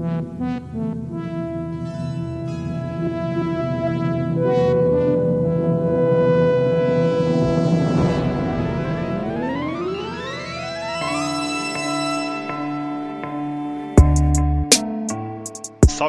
Thank 0.00 0.64
you. 0.74 1.29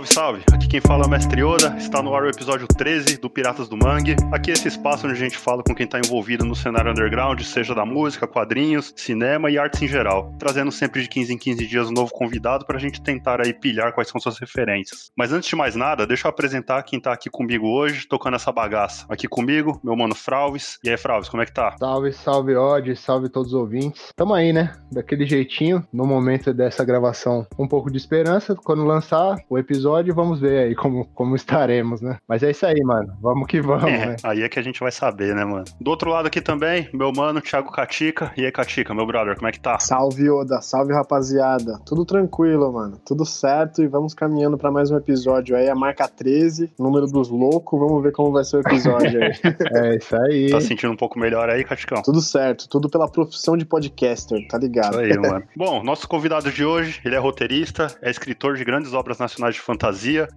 Salve, 0.02 0.08
salve! 0.08 0.44
Aqui 0.54 0.68
quem 0.68 0.82
fala 0.82 1.04
é 1.04 1.08
o 1.08 1.10
Mestre 1.10 1.44
Oda, 1.44 1.76
está 1.78 2.02
no 2.02 2.16
ar 2.16 2.24
o 2.24 2.30
episódio 2.30 2.68
13 2.68 3.18
do 3.18 3.30
Piratas 3.30 3.68
do 3.68 3.78
Mangue. 3.78 4.16
Aqui 4.32 4.52
é 4.52 4.54
esse 4.54 4.68
espaço 4.68 5.06
onde 5.06 5.16
a 5.16 5.20
gente 5.20 5.38
fala 5.38 5.64
com 5.64 5.76
quem 5.76 5.86
está 5.86 6.00
envolvido 6.00 6.46
no 6.46 6.56
cenário 6.56 6.92
underground, 6.92 7.42
seja 7.42 7.76
da 7.76 7.86
música, 7.86 8.28
quadrinhos, 8.28 8.94
cinema 8.96 9.52
e 9.52 9.58
artes 9.58 9.82
em 9.82 9.88
geral, 9.88 10.34
trazendo 10.40 10.72
sempre 10.72 11.02
de 11.02 11.10
15 11.10 11.34
em 11.34 11.38
15 11.38 11.68
dias 11.68 11.90
um 11.90 11.94
novo 11.94 12.12
convidado 12.14 12.66
para 12.66 12.78
a 12.78 12.80
gente 12.80 13.02
tentar 13.02 13.42
aí 13.42 13.54
pilhar 13.54 13.94
quais 13.94 14.08
são 14.08 14.20
suas 14.20 14.40
referências. 14.40 15.12
Mas 15.16 15.34
antes 15.34 15.50
de 15.50 15.56
mais 15.56 15.76
nada, 15.76 16.08
deixa 16.08 16.28
eu 16.28 16.30
apresentar 16.30 16.84
quem 16.84 16.98
está 16.98 17.14
aqui 17.14 17.30
comigo 17.30 17.68
hoje, 17.68 18.08
tocando 18.08 18.36
essa 18.36 18.52
bagaça. 18.52 19.06
Aqui 19.10 19.28
comigo, 19.28 19.80
meu 19.84 19.96
mano 19.96 20.16
Fralves. 20.16 20.80
E 20.84 20.90
aí, 20.90 20.98
Fralves, 20.98 21.30
como 21.30 21.44
é 21.44 21.46
que 21.46 21.54
tá? 21.54 21.76
Salve, 21.78 22.14
salve, 22.14 22.56
Odd, 22.56 22.96
salve 22.96 23.30
todos 23.30 23.54
os 23.54 23.60
ouvintes. 23.60 24.12
Tamo 24.16 24.34
aí, 24.34 24.54
né? 24.54 24.74
Daquele 24.92 25.26
jeitinho, 25.26 25.86
no 25.92 26.06
momento 26.06 26.54
dessa 26.54 26.86
gravação, 26.86 27.46
um 27.58 27.68
pouco 27.68 27.92
de 27.92 27.98
esperança. 27.98 28.56
Quando 28.56 28.86
lançar 28.86 29.36
o 29.50 29.58
episódio, 29.58 29.91
vamos 30.14 30.40
ver 30.40 30.68
aí 30.68 30.76
como, 30.76 31.06
como 31.14 31.36
estaremos, 31.36 32.02
né? 32.02 32.18
Mas 32.28 32.44
é 32.44 32.52
isso 32.52 32.66
aí, 32.66 32.80
mano. 32.84 33.14
Vamos 33.22 33.48
que 33.48 33.62
vamos, 33.62 33.84
É, 33.84 34.06
né? 34.08 34.16
aí 34.24 34.42
é 34.44 34.50
que 34.50 34.60
a 34.60 34.62
gente 34.64 34.80
vai 34.80 34.92
saber, 34.92 35.36
né, 35.36 35.44
mano? 35.46 35.66
Do 35.80 35.90
outro 35.92 36.10
lado 36.10 36.28
aqui 36.28 36.40
também, 36.42 36.90
meu 36.94 37.12
mano 37.12 37.42
Thiago 37.42 37.72
Catica. 37.72 38.32
E 38.38 38.46
aí, 38.46 38.52
Catica, 38.52 38.94
meu 38.94 39.06
brother, 39.06 39.36
como 39.36 39.48
é 39.48 39.52
que 39.52 39.60
tá? 39.60 39.78
Salve, 39.80 40.30
Oda. 40.30 40.62
Salve, 40.62 40.94
rapaziada. 40.94 41.80
Tudo 41.86 42.06
tranquilo, 42.06 42.72
mano. 42.72 43.00
Tudo 43.06 43.26
certo 43.26 43.82
e 43.84 43.88
vamos 43.88 44.14
caminhando 44.14 44.58
pra 44.58 44.72
mais 44.72 44.92
um 44.92 44.98
episódio 44.98 45.56
aí. 45.56 45.70
A 45.70 45.76
marca 45.76 46.08
13, 46.08 46.72
número 46.80 47.08
dos 47.08 47.30
loucos. 47.30 47.80
Vamos 47.80 48.02
ver 48.04 48.12
como 48.12 48.32
vai 48.32 48.44
ser 48.44 48.58
o 48.58 48.60
episódio 48.62 49.22
aí. 49.22 49.32
É 49.74 49.96
isso 49.96 50.16
aí. 50.16 50.50
Tá 50.52 50.62
sentindo 50.62 50.92
um 50.92 50.96
pouco 50.98 51.18
melhor 51.20 51.50
aí, 51.50 51.64
Caticão? 51.64 52.02
tudo 52.02 52.22
certo. 52.22 52.68
Tudo 52.70 52.90
pela 52.90 53.10
profissão 53.10 53.56
de 53.58 53.66
podcaster, 53.66 54.38
tá 54.48 54.58
Isso 54.58 54.66
ligado? 54.66 55.00
aí, 55.00 55.16
mano. 55.18 55.44
Bom, 55.56 55.84
nosso 55.84 56.08
convidado 56.08 56.52
de 56.52 56.64
hoje, 56.64 57.00
ele 57.06 57.16
é 57.16 57.18
roteirista, 57.20 57.88
é 58.02 58.10
escritor 58.10 58.56
de 58.56 58.64
grandes 58.64 58.94
obras 58.94 59.18
nacionais 59.20 59.56
de 59.56 59.62
fantasia, 59.62 59.81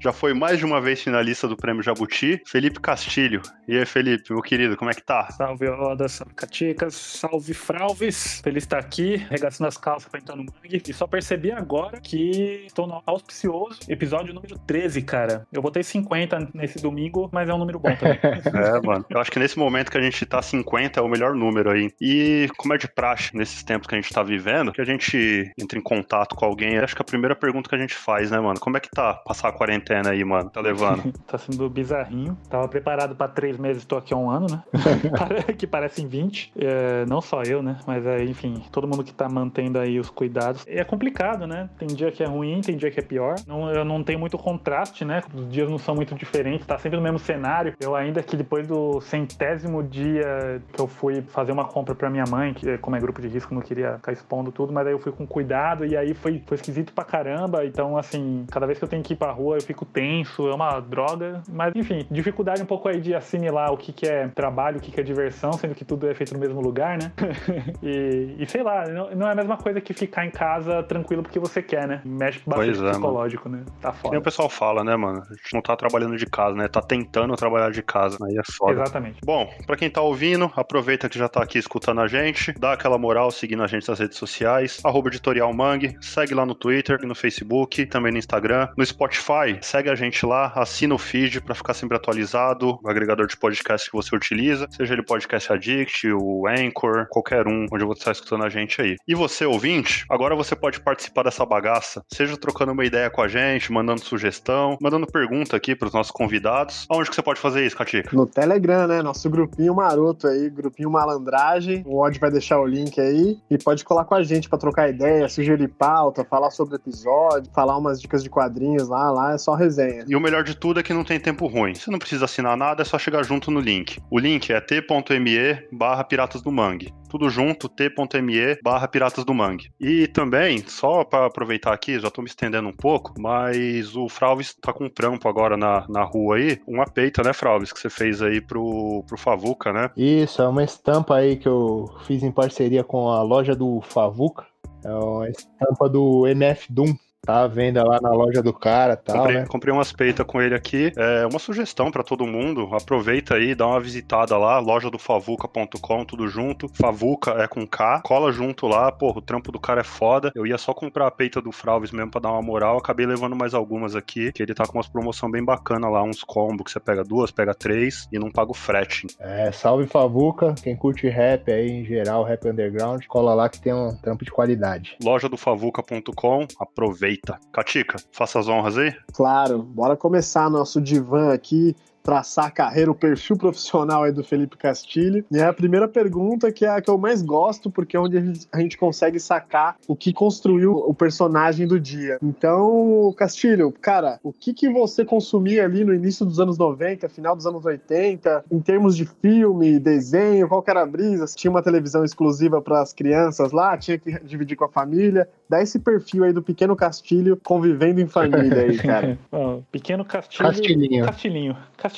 já 0.01 0.11
foi 0.11 0.33
mais 0.33 0.59
de 0.59 0.65
uma 0.65 0.81
vez 0.81 1.03
finalista 1.03 1.47
do 1.47 1.55
Prêmio 1.55 1.83
Jabuti, 1.83 2.41
Felipe 2.47 2.81
Castilho. 2.81 3.43
E 3.69 3.77
aí, 3.77 3.85
Felipe, 3.85 4.33
meu 4.33 4.41
querido, 4.41 4.75
como 4.75 4.91
é 4.91 4.95
que 4.95 5.03
tá? 5.03 5.29
Salve 5.33 5.69
Oda, 5.69 6.09
salve 6.09 6.33
Caticas, 6.35 6.95
salve 6.95 7.53
Fralves. 7.53 8.41
Feliz 8.43 8.65
estar 8.65 8.79
aqui, 8.79 9.17
regaçando 9.17 9.69
as 9.69 9.77
calças 9.77 10.09
pra 10.09 10.19
entrar 10.19 10.35
no 10.37 10.45
mangue. 10.45 10.83
E 10.89 10.93
só 10.95 11.07
percebi 11.07 11.53
agora 11.53 12.01
que 12.01 12.65
estou 12.67 12.87
no 12.87 13.03
auspicioso 13.05 13.81
episódio 13.89 14.33
número 14.33 14.59
13, 14.59 15.03
cara. 15.03 15.47
Eu 15.53 15.61
botei 15.61 15.83
50 15.83 16.49
nesse 16.55 16.81
domingo, 16.81 17.29
mas 17.31 17.47
é 17.47 17.53
um 17.53 17.59
número 17.59 17.79
bom 17.79 17.95
também. 17.97 18.19
É, 18.55 18.81
mano. 18.81 19.05
Eu 19.11 19.21
acho 19.21 19.31
que 19.31 19.39
nesse 19.39 19.59
momento 19.59 19.91
que 19.91 19.99
a 19.99 20.03
gente 20.03 20.25
tá 20.25 20.41
50 20.41 20.99
é 20.99 21.03
o 21.03 21.09
melhor 21.09 21.35
número 21.35 21.71
aí. 21.71 21.93
E 22.01 22.49
como 22.57 22.73
é 22.73 22.79
de 22.79 22.89
praxe 22.89 23.37
nesses 23.37 23.63
tempos 23.63 23.87
que 23.87 23.95
a 23.95 24.01
gente 24.01 24.13
tá 24.13 24.23
vivendo, 24.23 24.73
que 24.73 24.81
a 24.81 24.85
gente 24.85 25.53
entra 25.59 25.79
em 25.79 25.83
contato 25.83 26.35
com 26.35 26.45
alguém, 26.45 26.79
acho 26.79 26.95
que 26.95 27.03
a 27.03 27.05
primeira 27.05 27.35
pergunta 27.35 27.69
que 27.69 27.75
a 27.75 27.79
gente 27.79 27.95
faz, 27.95 28.31
né, 28.31 28.39
mano? 28.39 28.59
Como 28.61 28.77
é 28.77 28.81
que 28.81 28.91
tá 28.91 29.21
passar 29.35 29.49
a 29.49 29.53
quarentena 29.53 30.11
aí, 30.11 30.25
mano? 30.25 30.49
Tá 30.49 30.61
levando? 30.61 31.13
tá 31.27 31.37
sendo 31.37 31.69
bizarrinho. 31.69 32.39
Tava 32.49 32.69
preparado 32.69 33.17
pra 33.17 33.27
três 33.27 33.59
meses, 33.59 33.85
tô 33.85 33.97
aqui 33.97 34.15
há 34.15 34.17
um 34.17 34.31
ano, 34.31 34.47
né? 34.49 34.63
que 35.59 35.67
parecem 35.67 36.07
20. 36.07 36.53
É, 36.57 37.05
não 37.07 37.21
só 37.21 37.43
eu, 37.43 37.63
né? 37.63 37.77
Mas 37.87 38.07
é, 38.07 38.23
enfim, 38.23 38.63
todo 38.71 38.87
mundo 38.87 39.03
que 39.03 39.13
tá 39.13 39.29
mantendo 39.29 39.79
aí 39.79 39.99
os 39.99 40.09
cuidados. 40.09 40.65
É 40.69 40.85
complicado, 40.85 41.47
né? 41.47 41.69
Tem 41.79 41.89
dia 41.89 42.13
que 42.13 42.23
é 42.23 42.27
ruim, 42.27 42.61
tem 42.61 42.77
dia 42.77 42.91
que 42.91 43.01
é 43.01 43.03
pior. 43.03 43.35
Não, 43.47 43.71
eu 43.71 43.85
não 43.85 44.03
tenho 44.05 44.19
muito 44.19 44.39
contraste, 44.39 45.05
né? 45.05 45.23
Os 45.35 45.49
dias 45.49 45.69
não 45.69 45.79
são 45.79 45.95
muito 45.95 46.15
diferentes, 46.15 46.67
tá 46.67 46.79
sempre 46.79 46.97
no 46.97 47.03
mesmo 47.03 47.19
cenário. 47.19 47.75
Eu 47.81 47.97
ainda 47.97 48.23
que 48.23 48.37
depois 48.37 48.67
do 48.67 49.01
centésimo 49.01 49.83
dia 49.83 50.63
que 50.73 50.81
eu 50.81 50.87
fui 50.87 51.23
fazer 51.23 51.51
uma 51.51 51.65
compra 51.65 51.95
pra 51.95 52.09
minha 52.09 52.25
mãe, 52.31 52.55
que 52.55 52.79
como 52.79 52.95
é 52.95 53.01
grupo 53.01 53.21
de 53.21 53.29
risco, 53.29 53.55
não 53.55 53.63
queria 53.63 53.97
ficar 53.97 54.13
expondo 54.13 54.53
tudo, 54.53 54.73
mas 54.73 54.87
aí 54.87 54.93
eu 54.93 54.99
fui 54.99 55.11
com 55.11 55.27
cuidado 55.27 55.85
e 55.85 55.97
aí 55.97 56.15
foi, 56.15 56.43
foi 56.47 56.57
esquisito 56.57 56.93
pra 56.93 57.05
caramba. 57.05 57.65
Então, 57.65 57.97
assim, 57.97 58.45
cada 58.51 58.67
vez 58.67 58.79
que 58.79 58.85
eu 58.85 58.89
tenho 58.89 59.03
que 59.03 59.15
ir 59.15 59.17
pra 59.25 59.33
rua, 59.33 59.57
eu 59.57 59.63
fico 59.63 59.87
tenso, 59.87 60.47
é 60.49 60.55
uma 60.55 60.81
droga. 60.81 61.43
Mas, 61.49 61.73
enfim, 61.75 62.07
dificuldade 62.11 62.63
um 62.63 62.67
pouco 62.67 62.89
aí 62.89 63.01
de 63.01 63.15
assimilar 63.15 63.73
o 63.73 63.77
que, 63.77 63.91
que 63.91 64.07
é 64.07 64.29
trabalho, 64.29 64.77
o 64.77 64.81
que, 64.81 64.91
que 64.91 65.01
é 65.01 65.03
diversão, 65.03 65.53
sendo 65.55 65.75
que 65.75 65.85
tudo 65.85 66.07
é 66.07 66.15
feito 66.15 66.35
no 66.35 66.41
mesmo 66.41 66.61
lugar, 66.61 66.99
né? 66.99 67.11
e, 67.83 68.37
e 68.39 68.47
sei 68.47 68.63
lá, 68.63 68.87
não, 68.87 69.11
não 69.15 69.29
é 69.29 69.33
a 69.33 69.35
mesma 69.35 69.57
coisa 69.57 69.81
que 69.81 69.95
ficar 69.95 70.27
em 70.27 70.31
casa 70.31 70.83
tranquilo 70.83 71.23
porque 71.23 71.39
você 71.39 71.63
quer, 71.63 71.89
né? 71.89 72.03
Mexe 72.05 72.43
bastante 72.47 72.67
Pois 72.67 72.79
é, 72.79 72.83
mano. 72.83 72.93
psicológico, 72.93 73.49
né? 73.49 73.65
Tá 73.81 73.93
foda. 73.93 74.19
o 74.19 74.23
pessoal 74.23 74.51
fala, 74.51 74.85
né, 74.85 74.95
mano? 74.95 75.23
A 75.23 75.35
gente 75.35 75.55
não 75.55 75.63
tá 75.63 75.75
trabalhando 75.75 76.17
de 76.19 76.27
casa, 76.27 76.55
né? 76.55 76.69
Tá 76.69 76.83
tentando 76.83 77.35
trabalhar 77.35 77.71
de 77.71 77.83
casa. 77.83 78.19
Aí 78.27 78.37
é 78.37 78.43
foda. 78.53 78.73
Exatamente. 78.73 79.21
Bom, 79.25 79.51
pra 79.67 79.77
quem 79.77 79.89
tá 79.89 80.03
ouvindo, 80.03 80.51
aproveita 80.55 81.09
que 81.09 81.19
já 81.19 81.29
tá 81.29 81.43
aqui 81.43 81.59
escutando 81.59 82.03
a 82.03 82.07
gente, 82.07 82.53
dá 82.59 82.75
aquela 82.75 82.99
moral 82.99 83.31
seguindo 83.31 83.63
a 83.63 83.67
gente 83.67 83.89
nas 83.89 83.99
redes 83.99 84.19
sociais, 84.19 84.81
arroba 84.85 85.09
editorial 85.09 85.53
Mangue, 85.55 85.97
segue 86.01 86.35
lá 86.35 86.45
no 86.45 86.55
Twitter, 86.55 86.99
no 87.07 87.15
Facebook, 87.15 87.87
também 87.87 88.13
no 88.13 88.19
Instagram, 88.19 88.69
no 88.77 88.85
Spotify, 88.85 89.14
segue 89.63 89.91
a 89.91 89.95
gente 89.95 90.25
lá, 90.25 90.53
assina 90.55 90.95
o 90.95 90.99
feed 90.99 91.41
pra 91.41 91.55
ficar 91.55 91.75
sempre 91.75 91.97
atualizado, 91.97 92.79
o 92.83 92.89
agregador 92.89 93.27
de 93.27 93.37
podcast 93.37 93.91
que 93.91 93.97
você 93.97 94.15
utiliza, 94.15 94.67
seja 94.71 94.95
ele 94.95 95.03
Podcast 95.03 95.53
Addict, 95.53 96.13
o 96.13 96.47
Anchor, 96.47 97.07
qualquer 97.11 97.47
um 97.47 97.67
onde 97.73 97.85
você 97.85 98.05
tá 98.05 98.13
escutando 98.13 98.45
a 98.45 98.49
gente 98.49 98.81
aí. 98.81 98.97
E 99.07 99.15
você, 99.15 99.45
ouvinte, 99.45 100.05
agora 100.11 100.35
você 100.35 100.55
pode 100.57 100.81
participar 100.81 101.25
dessa 101.25 101.45
bagaça, 101.45 102.03
seja 102.13 102.37
trocando 102.37 102.73
uma 102.73 102.85
ideia 102.85 103.11
com 103.11 103.23
a 103.23 103.29
gente, 103.29 103.73
mandando 103.73 104.05
sugestão, 104.05 104.77
mandando 104.81 105.07
pergunta 105.07 105.57
aqui 105.57 105.75
pros 105.75 105.93
nossos 105.93 106.11
convidados. 106.11 106.87
Aonde 106.91 107.09
que 107.09 107.17
você 107.17 107.23
pode 107.23 107.41
fazer 107.41 107.67
isso, 107.67 107.77
Catica? 107.77 108.15
No 108.15 108.27
Telegram, 108.27 108.87
né? 108.87 109.03
Nosso 109.03 109.29
grupinho 109.29 109.75
maroto 109.75 110.27
aí, 110.27 110.49
grupinho 110.51 110.91
malandragem. 110.91 111.83
O 111.87 112.03
Odd 112.03 112.19
vai 112.19 112.31
deixar 112.31 112.59
o 112.61 112.67
link 112.67 113.01
aí 113.01 113.39
e 113.51 113.59
pode 113.59 113.85
colar 113.85 114.05
com 114.05 114.15
a 114.15 114.23
gente 114.23 114.49
pra 114.49 114.59
trocar 114.59 114.89
ideia, 114.89 115.29
sugerir 115.29 115.69
pauta, 115.69 116.25
falar 116.25 116.51
sobre 116.51 116.75
o 116.75 116.77
episódio, 116.77 117.51
falar 117.53 117.77
umas 117.77 118.01
dicas 118.01 118.23
de 118.23 118.31
quadrinhos 118.31 118.89
lá, 118.89 118.94
lá 119.11 119.35
é 119.35 119.39
só 119.39 119.55
resenha. 119.55 120.05
E 120.07 120.17
o 120.17 120.21
melhor 120.21 120.45
de 120.45 120.57
tudo 120.57 120.81
é 120.81 120.83
que 120.83 120.93
não 120.93 121.05
tem 121.05 121.19
tempo 121.21 121.47
ruim. 121.47 121.75
Você 121.75 121.91
não 121.91 121.99
precisa 121.99 122.25
assinar 122.25 122.57
nada, 122.57 122.83
é 122.83 122.85
só 122.85 122.99
chegar 122.99 123.25
junto 123.25 123.51
no 123.51 123.61
link. 123.61 123.99
O 124.11 124.19
link 124.19 124.53
é 124.53 124.61
t.me 124.61 125.69
barra 125.73 126.05
Piratas 126.05 126.43
do 126.43 126.53
Mangue. 126.53 126.93
Tudo 127.09 127.31
junto, 127.31 127.69
t.me 127.69 128.59
barra 128.63 128.89
Piratas 128.89 129.25
do 129.25 129.33
Mangue. 129.33 129.71
E 129.81 130.09
também, 130.09 130.65
só 130.67 131.05
para 131.05 131.27
aproveitar 131.27 131.73
aqui, 131.73 131.99
já 132.01 132.11
tô 132.11 132.21
me 132.21 132.29
estendendo 132.29 132.69
um 132.69 132.73
pouco, 132.73 133.15
mas 133.19 133.95
o 133.95 134.09
Fralves 134.09 134.55
tá 134.55 134.73
com 134.73 134.87
um 134.87 134.91
trampo 134.91 135.29
agora 135.29 135.57
na, 135.57 135.87
na 135.89 136.03
rua 136.03 136.37
aí. 136.37 136.61
Uma 136.67 136.87
peita, 136.87 137.23
né, 137.23 137.33
Fralves, 137.33 137.73
que 137.73 137.79
você 137.79 137.89
fez 137.89 138.21
aí 138.21 138.41
pro, 138.41 139.05
pro 139.07 139.17
Favuca, 139.17 139.73
né? 139.73 139.91
Isso, 139.97 140.43
é 140.43 140.49
uma 140.49 140.65
estampa 140.65 141.17
aí 141.17 141.37
que 141.37 141.49
eu 141.49 141.89
fiz 142.07 142.23
em 142.23 142.33
parceria 142.33 142.83
com 142.83 143.09
a 143.09 143.23
loja 143.23 143.55
do 143.55 143.81
Favuca. 143.81 144.47
É 144.85 144.93
uma 144.93 145.29
estampa 145.29 145.89
do 145.89 146.27
NF 146.27 146.73
Doom. 146.73 146.95
Tá 147.25 147.43
à 147.43 147.47
venda 147.47 147.83
lá 147.83 148.01
na 148.01 148.11
loja 148.11 148.43
do 148.43 148.53
cara 148.53 148.97
tal, 148.97 149.19
Comprei, 149.19 149.37
né? 149.37 149.47
comprei 149.47 149.73
umas 149.75 149.93
peitas 149.93 150.27
com 150.27 150.41
ele 150.41 150.55
aqui. 150.55 150.93
É 150.97 151.27
uma 151.27 151.39
sugestão 151.39 151.91
pra 151.91 152.03
todo 152.03 152.27
mundo. 152.27 152.69
Aproveita 152.73 153.35
aí, 153.35 153.55
dá 153.55 153.67
uma 153.67 153.81
visitada 153.81 154.37
lá, 154.37 154.59
loja 154.59 154.91
do 154.91 154.99
favuca.com, 154.99 156.05
tudo 156.05 156.29
junto. 156.29 156.69
Favuca 156.69 157.33
é 157.43 157.47
com 157.47 157.67
K. 157.67 158.03
Cola 158.05 158.33
junto 158.33 158.67
lá. 158.67 158.93
Porra, 158.93 159.19
o 159.19 159.23
trampo 159.23 159.51
do 159.51 159.59
cara 159.59 159.81
é 159.81 159.85
foda. 159.85 160.33
Eu 160.35 160.47
ia 160.47 160.59
só 160.59 160.75
comprar 160.75 161.07
a 161.07 161.11
peita 161.11 161.41
do 161.41 161.53
Fralves 161.53 161.91
mesmo 161.93 162.11
pra 162.11 162.21
dar 162.21 162.33
uma 162.33 162.43
moral. 162.43 162.77
Acabei 162.77 163.07
levando 163.07 163.37
mais 163.37 163.55
algumas 163.55 163.97
aqui, 163.97 164.33
que 164.33 164.43
ele 164.43 164.55
tá 164.55 164.67
com 164.67 164.79
umas 164.79 164.89
promoção 164.89 165.31
bem 165.31 165.45
bacana 165.45 165.89
lá, 165.89 166.03
uns 166.03 166.23
combos 166.23 166.65
que 166.65 166.71
você 166.71 166.81
pega 166.81 167.03
duas, 167.03 167.31
pega 167.31 167.55
três 167.55 168.09
e 168.13 168.19
não 168.19 168.31
paga 168.31 168.51
o 168.51 168.55
frete. 168.55 169.07
É, 169.19 169.51
salve 169.51 169.87
Favuca. 169.87 170.55
Quem 170.63 170.77
curte 170.77 171.09
rap 171.09 171.51
aí 171.51 171.71
em 171.71 171.85
geral, 171.85 172.23
rap 172.23 172.47
underground, 172.47 173.05
cola 173.07 173.35
lá 173.35 173.49
que 173.49 173.61
tem 173.61 173.73
um 173.73 173.95
trampo 173.97 174.25
de 174.25 174.31
qualidade. 174.31 174.97
Loja 175.03 175.29
do 175.29 175.37
favuca.com, 175.37 176.47
aproveita. 176.59 177.14
Catica, 177.53 177.97
faça 178.13 178.39
as 178.39 178.49
honras 178.49 178.79
aí. 178.79 178.95
Claro, 179.13 179.63
bora 179.63 179.97
começar 179.97 180.51
nosso 180.51 180.81
divã 180.81 181.33
aqui, 181.33 181.77
traçar 182.05 182.45
a 182.45 182.51
carreira, 182.51 182.91
o 182.91 182.95
perfil 182.95 183.35
profissional 183.35 184.05
aí 184.05 184.13
do 184.13 184.23
Felipe 184.23 184.59
Castilho. 184.59 185.25
E 185.33 185.39
é 185.39 185.45
a 185.45 185.53
primeira 185.55 185.89
pergunta 185.89 186.53
que 186.53 186.67
é 186.67 186.69
a 186.69 186.81
que 186.81 186.91
eu 186.91 186.99
mais 186.99 187.23
gosto, 187.23 187.71
porque 187.71 187.97
é 187.97 188.01
onde 188.01 188.19
a 188.19 188.21
gente, 188.21 188.47
a 188.53 188.61
gente 188.61 188.77
consegue 188.77 189.19
sacar 189.19 189.77
o 189.89 189.97
que 189.97 190.13
construiu 190.13 190.77
o 190.77 190.93
personagem 190.93 191.67
do 191.67 191.81
dia. 191.81 192.19
Então, 192.23 193.13
Castilho, 193.17 193.73
cara, 193.73 194.21
o 194.23 194.35
que, 194.35 194.53
que 194.53 194.69
você 194.69 195.03
consumia 195.03 195.65
ali 195.65 195.83
no 195.83 195.95
início 195.95 196.27
dos 196.27 196.39
anos 196.39 196.59
90, 196.59 197.09
final 197.09 197.35
dos 197.35 197.47
anos 197.47 197.65
80, 197.65 198.45
em 198.53 198.61
termos 198.61 198.95
de 198.95 199.07
filme, 199.07 199.79
desenho, 199.79 200.47
qual 200.47 200.63
que 200.63 200.71
era 200.71 200.83
a 200.83 200.87
brisa? 200.87 201.25
Tinha 201.35 201.51
uma 201.51 201.63
televisão 201.63 202.05
exclusiva 202.05 202.61
para 202.61 202.83
as 202.83 202.93
crianças 202.93 203.51
lá, 203.51 203.79
tinha 203.79 203.99
que 203.99 204.21
dividir 204.21 204.57
com 204.57 204.67
a 204.67 204.69
família. 204.69 205.27
Dá 205.49 205.63
esse 205.63 205.79
perfil 205.79 206.25
aí 206.25 206.35
do 206.35 206.43
pequeno 206.43 206.77
Castilho 206.77 207.41
convivendo 207.43 207.99
em 207.99 208.07
família 208.07 208.61
aí, 208.61 208.77
cara. 208.77 209.19
Bom, 209.33 209.63
pequeno 209.73 210.05
Castilho. 210.05 210.51
Castilhinho. 210.51 211.07
Castilhinho. 211.07 211.57
Castilhinho. 211.79 211.94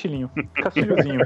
Castilhozinho. 0.55 1.25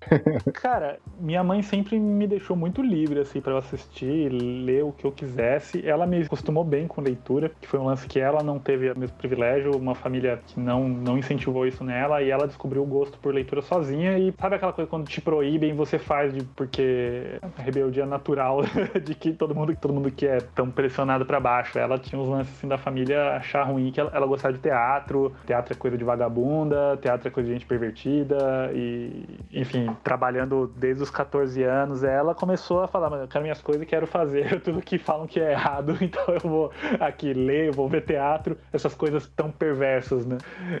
Cara, 0.54 0.98
minha 1.18 1.42
mãe 1.42 1.62
sempre 1.62 1.98
me 1.98 2.26
deixou 2.26 2.56
muito 2.56 2.82
livre, 2.82 3.20
assim, 3.20 3.40
para 3.40 3.52
eu 3.52 3.58
assistir, 3.58 4.30
ler 4.30 4.84
o 4.84 4.92
que 4.92 5.04
eu 5.04 5.12
quisesse. 5.12 5.86
Ela 5.86 6.06
me 6.06 6.22
acostumou 6.22 6.64
bem 6.64 6.86
com 6.86 7.00
leitura, 7.00 7.50
que 7.60 7.68
foi 7.68 7.80
um 7.80 7.84
lance 7.84 8.06
que 8.06 8.18
ela 8.18 8.42
não 8.42 8.58
teve 8.58 8.90
o 8.90 8.98
mesmo 8.98 9.16
privilégio, 9.16 9.76
uma 9.76 9.94
família 9.94 10.40
que 10.46 10.58
não, 10.58 10.88
não 10.88 11.18
incentivou 11.18 11.66
isso 11.66 11.84
nela, 11.84 12.22
e 12.22 12.30
ela 12.30 12.46
descobriu 12.46 12.82
o 12.82 12.86
gosto 12.86 13.18
por 13.18 13.34
leitura 13.34 13.62
sozinha. 13.62 14.18
E 14.18 14.32
sabe 14.38 14.56
aquela 14.56 14.72
coisa 14.72 14.88
quando 14.88 15.06
te 15.06 15.20
proíbem, 15.20 15.74
você 15.74 15.98
faz 15.98 16.32
de, 16.32 16.44
porque 16.56 17.38
a 17.42 17.62
rebeldia 17.62 18.06
natural 18.06 18.60
de 19.02 19.14
que 19.14 19.32
todo 19.32 19.54
mundo, 19.54 19.76
todo 19.80 19.94
mundo 19.94 20.10
que 20.10 20.26
é 20.26 20.38
tão 20.38 20.70
pressionado 20.70 21.24
para 21.24 21.40
baixo. 21.40 21.78
Ela 21.78 21.98
tinha 21.98 22.20
uns 22.20 22.28
lances 22.28 22.56
assim 22.56 22.68
da 22.68 22.78
família 22.78 23.36
achar 23.36 23.64
ruim 23.64 23.90
que 23.90 24.00
ela, 24.00 24.10
ela 24.14 24.26
gostava 24.26 24.54
de 24.54 24.60
teatro, 24.60 25.32
teatro 25.46 25.72
é 25.72 25.76
coisa 25.76 25.96
de 25.96 26.04
vagabunda, 26.04 26.98
teatro 27.00 27.28
é 27.28 27.30
coisa 27.30 27.48
de 27.48 27.54
gente 27.54 27.66
pervertida, 27.66 28.11
e 28.74 29.38
enfim, 29.52 29.94
trabalhando 30.02 30.72
desde 30.76 31.02
os 31.02 31.10
14 31.10 31.62
anos, 31.62 32.02
ela 32.02 32.34
começou 32.34 32.82
a 32.82 32.88
falar, 32.88 33.10
mas 33.10 33.20
eu 33.20 33.28
quero 33.28 33.42
minhas 33.42 33.60
coisas 33.60 33.82
e 33.82 33.86
quero 33.86 34.06
fazer 34.06 34.60
tudo 34.62 34.80
que 34.80 34.98
falam 34.98 35.26
que 35.26 35.40
é 35.40 35.52
errado, 35.52 35.96
então 36.00 36.22
eu 36.28 36.40
vou 36.40 36.72
aqui 37.00 37.32
ler, 37.32 37.72
vou 37.72 37.88
ver 37.88 38.02
teatro, 38.02 38.56
essas 38.72 38.94
coisas 38.94 39.26
tão 39.28 39.50
perversas, 39.50 40.26
né? 40.26 40.38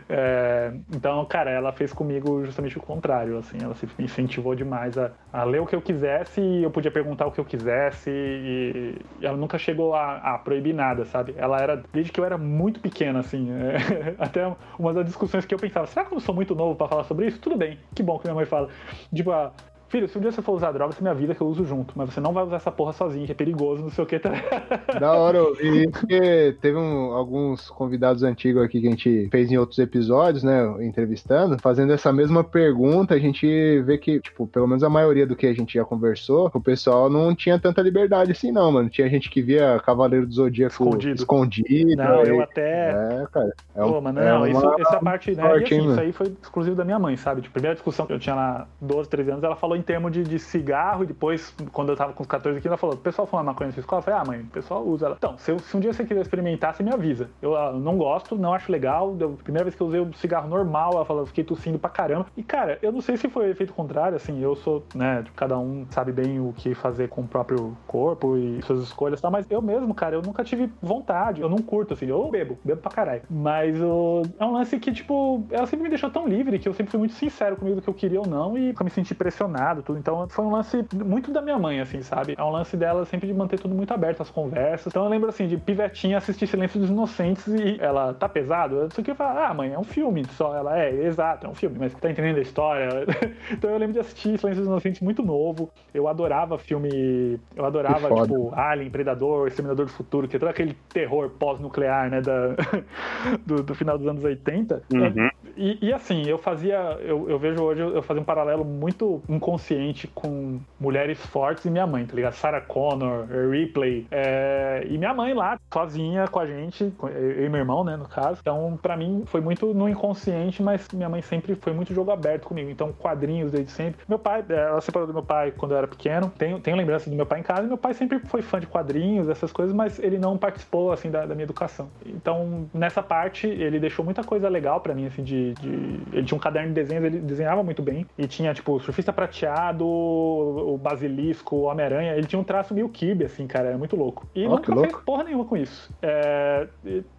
É, 0.08 0.72
então, 0.94 1.24
cara, 1.26 1.50
ela 1.50 1.72
fez 1.72 1.92
comigo 1.92 2.44
justamente 2.44 2.78
o 2.78 2.80
contrário, 2.80 3.38
assim, 3.38 3.58
ela 3.62 3.74
se 3.74 3.88
incentivou 3.98 4.54
demais 4.54 4.96
a, 4.96 5.12
a 5.32 5.44
ler 5.44 5.60
o 5.60 5.66
que 5.66 5.74
eu 5.74 5.82
quisesse 5.82 6.40
e 6.40 6.62
eu 6.62 6.70
podia 6.70 6.90
perguntar 6.90 7.26
o 7.26 7.32
que 7.32 7.40
eu 7.40 7.44
quisesse 7.44 8.10
e, 8.10 8.96
e 9.20 9.26
ela 9.26 9.36
nunca 9.36 9.58
chegou 9.58 9.94
a, 9.94 10.16
a, 10.16 10.38
proibir 10.38 10.74
nada, 10.74 11.04
sabe? 11.04 11.34
Ela 11.36 11.60
era, 11.60 11.82
desde 11.92 12.12
que 12.12 12.20
eu 12.20 12.24
era 12.24 12.38
muito 12.38 12.80
pequena, 12.80 13.20
assim, 13.20 13.48
é, 13.52 14.14
até 14.18 14.54
uma 14.78 14.92
das 14.92 15.06
discussões 15.06 15.44
que 15.44 15.54
eu 15.54 15.58
pensava, 15.58 15.86
será 15.86 16.04
que 16.04 16.14
eu 16.14 16.20
sou 16.20 16.34
muito 16.34 16.54
novo 16.54 16.74
para 16.74 16.88
falar 16.88 17.04
sobre 17.04 17.21
isso? 17.24 17.38
Tudo 17.38 17.56
bem, 17.56 17.78
que 17.94 18.02
bom 18.02 18.18
que 18.18 18.26
minha 18.26 18.34
mãe 18.34 18.46
fala. 18.46 18.68
Tipo, 19.14 19.30
ah, 19.32 19.52
filho, 19.92 20.08
se 20.08 20.16
um 20.16 20.22
dia 20.22 20.32
você 20.32 20.40
for 20.40 20.54
usar 20.54 20.72
droga, 20.72 20.92
você 20.92 21.04
me 21.04 21.10
avisa 21.10 21.34
que 21.34 21.40
eu 21.42 21.46
uso 21.46 21.66
junto, 21.66 21.92
mas 21.94 22.12
você 22.12 22.18
não 22.18 22.32
vai 22.32 22.42
usar 22.42 22.56
essa 22.56 22.72
porra 22.72 22.94
sozinho, 22.94 23.26
que 23.26 23.32
é 23.32 23.34
perigoso, 23.34 23.82
não 23.82 23.90
sei 23.90 24.02
o 24.02 24.06
que. 24.06 24.18
Tá... 24.18 24.32
Da 24.98 25.12
hora, 25.12 25.38
vi 25.54 25.90
porque 25.90 26.56
teve 26.60 26.78
um, 26.78 27.12
alguns 27.12 27.68
convidados 27.68 28.22
antigos 28.22 28.62
aqui 28.62 28.80
que 28.80 28.86
a 28.86 28.90
gente 28.90 29.28
fez 29.30 29.52
em 29.52 29.58
outros 29.58 29.78
episódios, 29.78 30.42
né, 30.42 30.62
entrevistando, 30.80 31.58
fazendo 31.60 31.92
essa 31.92 32.10
mesma 32.12 32.42
pergunta, 32.42 33.14
a 33.14 33.18
gente 33.18 33.46
vê 33.82 33.98
que, 33.98 34.18
tipo, 34.20 34.46
pelo 34.46 34.66
menos 34.66 34.82
a 34.82 34.88
maioria 34.88 35.26
do 35.26 35.36
que 35.36 35.46
a 35.46 35.52
gente 35.52 35.74
já 35.74 35.84
conversou, 35.84 36.50
o 36.52 36.60
pessoal 36.60 37.10
não 37.10 37.34
tinha 37.34 37.58
tanta 37.58 37.82
liberdade 37.82 38.32
assim, 38.32 38.50
não, 38.50 38.72
mano. 38.72 38.88
Tinha 38.88 39.08
gente 39.10 39.28
que 39.28 39.42
via 39.42 39.78
Cavaleiro 39.84 40.26
do 40.26 40.32
Zodíaco 40.32 40.72
escondido. 40.72 41.14
escondido 41.14 41.96
não, 41.96 42.22
eu 42.22 42.40
até. 42.40 42.90
É, 42.90 43.26
cara. 43.30 43.52
É 43.74 43.82
Pô, 43.82 44.00
mas 44.00 44.14
não, 44.14 44.46
é 44.46 44.50
isso, 44.50 44.74
essa 44.78 45.00
parte, 45.00 45.34
né? 45.34 45.58
E, 45.58 45.64
assim, 45.64 45.90
isso 45.90 46.00
aí 46.00 46.12
foi 46.12 46.34
exclusivo 46.42 46.76
da 46.76 46.84
minha 46.84 46.98
mãe, 46.98 47.16
sabe? 47.16 47.42
Tipo, 47.42 47.52
primeira 47.52 47.74
discussão 47.74 48.06
que 48.06 48.12
eu 48.12 48.18
tinha 48.18 48.34
lá 48.34 48.66
12, 48.80 49.08
13 49.08 49.30
anos, 49.32 49.44
ela 49.44 49.56
falou 49.56 49.76
em 49.82 49.84
termos 49.84 50.12
de, 50.12 50.22
de 50.22 50.38
cigarro, 50.38 51.02
e 51.02 51.06
depois, 51.08 51.52
quando 51.72 51.90
eu 51.90 51.96
tava 51.96 52.12
com 52.12 52.22
os 52.22 52.28
14 52.28 52.56
aqui, 52.56 52.68
ela 52.68 52.76
falou: 52.76 52.94
o 52.94 52.98
pessoal 52.98 53.26
fuma 53.26 53.42
maconha 53.42 53.68
na 53.68 53.74
sua 53.74 53.80
escola? 53.80 53.98
Eu 53.98 54.04
falei: 54.04 54.20
ah, 54.20 54.24
mãe, 54.24 54.40
o 54.40 54.46
pessoal 54.46 54.86
usa. 54.86 55.06
Ela, 55.06 55.16
então, 55.18 55.36
se, 55.36 55.50
eu, 55.50 55.58
se 55.58 55.76
um 55.76 55.80
dia 55.80 55.92
você 55.92 56.04
quiser 56.04 56.20
experimentar, 56.20 56.74
você 56.74 56.82
me 56.82 56.92
avisa. 56.92 57.28
Eu, 57.42 57.52
eu 57.52 57.80
não 57.80 57.96
gosto, 57.98 58.36
não 58.36 58.54
acho 58.54 58.70
legal. 58.70 59.14
Deu, 59.14 59.30
primeira 59.42 59.64
vez 59.64 59.74
que 59.74 59.82
eu 59.82 59.88
usei 59.88 60.00
o 60.00 60.12
cigarro 60.14 60.48
normal, 60.48 60.92
ela 60.94 61.04
falou: 61.04 61.22
eu 61.22 61.26
fiquei 61.26 61.42
tossindo 61.42 61.78
pra 61.78 61.90
caramba. 61.90 62.26
E, 62.36 62.42
cara, 62.42 62.78
eu 62.80 62.92
não 62.92 63.00
sei 63.00 63.16
se 63.16 63.28
foi 63.28 63.50
efeito 63.50 63.72
contrário, 63.72 64.16
assim, 64.16 64.40
eu 64.40 64.54
sou, 64.54 64.84
né, 64.94 65.22
tipo, 65.22 65.36
cada 65.36 65.58
um 65.58 65.84
sabe 65.90 66.12
bem 66.12 66.38
o 66.38 66.52
que 66.56 66.74
fazer 66.74 67.08
com 67.08 67.22
o 67.22 67.28
próprio 67.28 67.76
corpo 67.86 68.36
e 68.36 68.62
suas 68.62 68.82
escolhas 68.82 69.18
e 69.18 69.22
tal, 69.22 69.30
mas 69.30 69.46
eu 69.50 69.60
mesmo, 69.60 69.92
cara, 69.94 70.14
eu 70.14 70.22
nunca 70.22 70.44
tive 70.44 70.70
vontade, 70.80 71.40
eu 71.40 71.48
não 71.48 71.58
curto, 71.58 71.94
assim, 71.94 72.06
eu 72.06 72.30
bebo, 72.30 72.58
bebo 72.64 72.80
pra 72.80 72.90
caralho. 72.90 73.22
Mas 73.28 73.80
o, 73.80 74.22
é 74.38 74.44
um 74.44 74.52
lance 74.52 74.78
que, 74.78 74.92
tipo, 74.92 75.44
ela 75.50 75.66
sempre 75.66 75.84
me 75.84 75.88
deixou 75.88 76.10
tão 76.10 76.26
livre 76.26 76.58
que 76.58 76.68
eu 76.68 76.74
sempre 76.74 76.90
fui 76.90 76.98
muito 76.98 77.14
sincero 77.14 77.56
comigo 77.56 77.76
do 77.76 77.82
que 77.82 77.88
eu 77.88 77.94
queria 77.94 78.20
ou 78.20 78.26
não 78.26 78.56
e 78.56 78.74
eu 78.78 78.84
me 78.84 78.90
senti 78.90 79.14
pressionado, 79.14 79.71
tudo. 79.80 79.98
Então 79.98 80.28
foi 80.28 80.44
um 80.44 80.50
lance 80.50 80.84
muito 80.92 81.30
da 81.30 81.40
minha 81.40 81.58
mãe, 81.58 81.80
assim, 81.80 82.02
sabe? 82.02 82.34
É 82.36 82.42
um 82.42 82.50
lance 82.50 82.76
dela 82.76 83.04
sempre 83.06 83.28
de 83.28 83.34
manter 83.34 83.58
tudo 83.58 83.74
muito 83.74 83.94
aberto, 83.94 84.20
as 84.20 84.30
conversas. 84.30 84.88
Então 84.88 85.04
eu 85.04 85.08
lembro, 85.08 85.28
assim, 85.28 85.46
de 85.46 85.56
pivetinha 85.56 86.18
assistir 86.18 86.46
Silêncio 86.46 86.80
dos 86.80 86.90
Inocentes 86.90 87.46
e 87.46 87.78
ela 87.80 88.12
tá 88.12 88.28
pesado. 88.28 88.76
Eu 88.76 88.90
só 88.90 89.02
que 89.02 89.14
falar, 89.14 89.48
ah, 89.48 89.54
mãe, 89.54 89.72
é 89.72 89.78
um 89.78 89.84
filme 89.84 90.24
só. 90.32 90.54
Ela 90.56 90.78
é, 90.78 91.06
exato, 91.06 91.46
é 91.46 91.48
um 91.48 91.54
filme, 91.54 91.76
mas 91.78 91.94
tá 91.94 92.10
entendendo 92.10 92.38
a 92.38 92.42
história? 92.42 93.06
então 93.50 93.70
eu 93.70 93.78
lembro 93.78 93.94
de 93.94 94.00
assistir 94.00 94.36
Silêncio 94.38 94.62
dos 94.62 94.68
Inocentes 94.68 95.00
muito 95.00 95.22
novo. 95.22 95.70
Eu 95.94 96.08
adorava 96.08 96.58
filme. 96.58 97.38
Eu 97.54 97.64
adorava, 97.64 98.08
tipo, 98.22 98.52
Alien, 98.54 98.90
Predador, 98.90 99.46
Exterminador 99.46 99.86
do 99.86 99.92
Futuro, 99.92 100.26
que 100.26 100.36
é 100.36 100.38
todo 100.38 100.48
aquele 100.48 100.74
terror 100.92 101.30
pós-nuclear, 101.30 102.10
né? 102.10 102.20
Da, 102.20 102.54
do, 103.46 103.62
do, 103.62 103.74
final 103.74 103.96
dos 103.96 104.06
anos 104.06 104.24
80. 104.24 104.82
Uhum. 104.92 105.30
E, 105.56 105.78
e, 105.82 105.92
assim, 105.92 106.26
eu 106.26 106.38
fazia. 106.38 106.98
Eu, 107.00 107.28
eu 107.28 107.38
vejo 107.38 107.62
hoje, 107.62 107.80
eu 107.80 108.02
fazia 108.02 108.20
um 108.20 108.24
paralelo 108.24 108.64
muito 108.64 109.22
inconsciente 109.28 110.06
com 110.08 110.60
mulheres 110.78 111.24
fortes 111.26 111.64
e 111.64 111.70
minha 111.70 111.86
mãe, 111.86 112.04
tá 112.06 112.14
ligado? 112.14 112.34
Sarah 112.34 112.60
Connor, 112.60 113.26
Ripley. 113.50 114.06
É, 114.10 114.86
e 114.88 114.98
minha 114.98 115.14
mãe 115.14 115.34
lá, 115.34 115.58
sozinha 115.72 116.26
com 116.28 116.38
a 116.38 116.46
gente, 116.46 116.92
eu 117.02 117.46
e 117.46 117.48
meu 117.48 117.60
irmão, 117.60 117.84
né, 117.84 117.96
no 117.96 118.08
caso. 118.08 118.38
Então, 118.40 118.78
para 118.80 118.96
mim, 118.96 119.24
foi 119.26 119.40
muito 119.40 119.72
no 119.74 119.88
inconsciente, 119.88 120.62
mas 120.62 120.88
minha 120.92 121.08
mãe 121.08 121.22
sempre 121.22 121.54
foi 121.54 121.72
muito 121.72 121.92
jogo 121.94 122.10
aberto 122.10 122.46
comigo. 122.46 122.70
Então, 122.70 122.92
quadrinhos 122.92 123.50
desde 123.50 123.70
sempre. 123.70 124.02
Meu 124.08 124.18
pai, 124.18 124.44
é, 124.48 124.54
ela 124.54 124.80
separou 124.80 125.06
do 125.06 125.14
meu 125.14 125.22
pai 125.22 125.52
quando 125.56 125.72
eu 125.72 125.78
era 125.78 125.86
pequeno. 125.86 126.32
Tenho, 126.36 126.60
tenho 126.60 126.76
lembrança 126.76 127.10
do 127.10 127.16
meu 127.16 127.26
pai 127.26 127.40
em 127.40 127.42
casa. 127.42 127.62
Meu 127.62 127.78
pai 127.78 127.94
sempre 127.94 128.18
foi 128.20 128.42
fã 128.42 128.60
de 128.60 128.66
quadrinhos, 128.66 129.28
essas 129.28 129.52
coisas, 129.52 129.74
mas 129.74 129.98
ele 129.98 130.18
não 130.18 130.36
participou, 130.38 130.92
assim, 130.92 131.10
da, 131.10 131.26
da 131.26 131.34
minha 131.34 131.44
educação. 131.44 131.88
Então, 132.06 132.68
nessa 132.72 133.02
parte, 133.02 133.46
ele 133.46 133.78
deixou 133.78 134.04
muita 134.04 134.22
coisa 134.22 134.48
legal 134.48 134.80
para 134.80 134.94
mim, 134.94 135.06
assim, 135.06 135.22
de, 135.22 135.41
de, 135.50 136.00
Ele 136.12 136.24
tinha 136.24 136.36
um 136.36 136.40
caderno 136.40 136.68
de 136.68 136.74
desenhos, 136.74 137.04
ele 137.04 137.18
desenhava 137.18 137.62
muito 137.62 137.82
bem. 137.82 138.06
E 138.16 138.26
tinha, 138.26 138.54
tipo, 138.54 138.78
surfista 138.80 139.12
prateado, 139.12 139.86
o 139.86 140.78
Basilisco, 140.78 141.56
o 141.56 141.62
Homem-Aranha, 141.62 142.14
ele 142.14 142.26
tinha 142.26 142.38
um 142.38 142.44
traço 142.44 142.72
meio 142.72 142.88
kibe, 142.88 143.24
assim, 143.24 143.46
cara, 143.46 143.70
é 143.70 143.76
muito 143.76 143.96
louco. 143.96 144.26
E 144.34 144.46
oh, 144.46 144.50
nunca 144.50 144.74
fez 144.74 144.96
porra 145.04 145.24
nenhuma 145.24 145.44
com 145.44 145.56
isso. 145.56 145.92
É, 146.00 146.66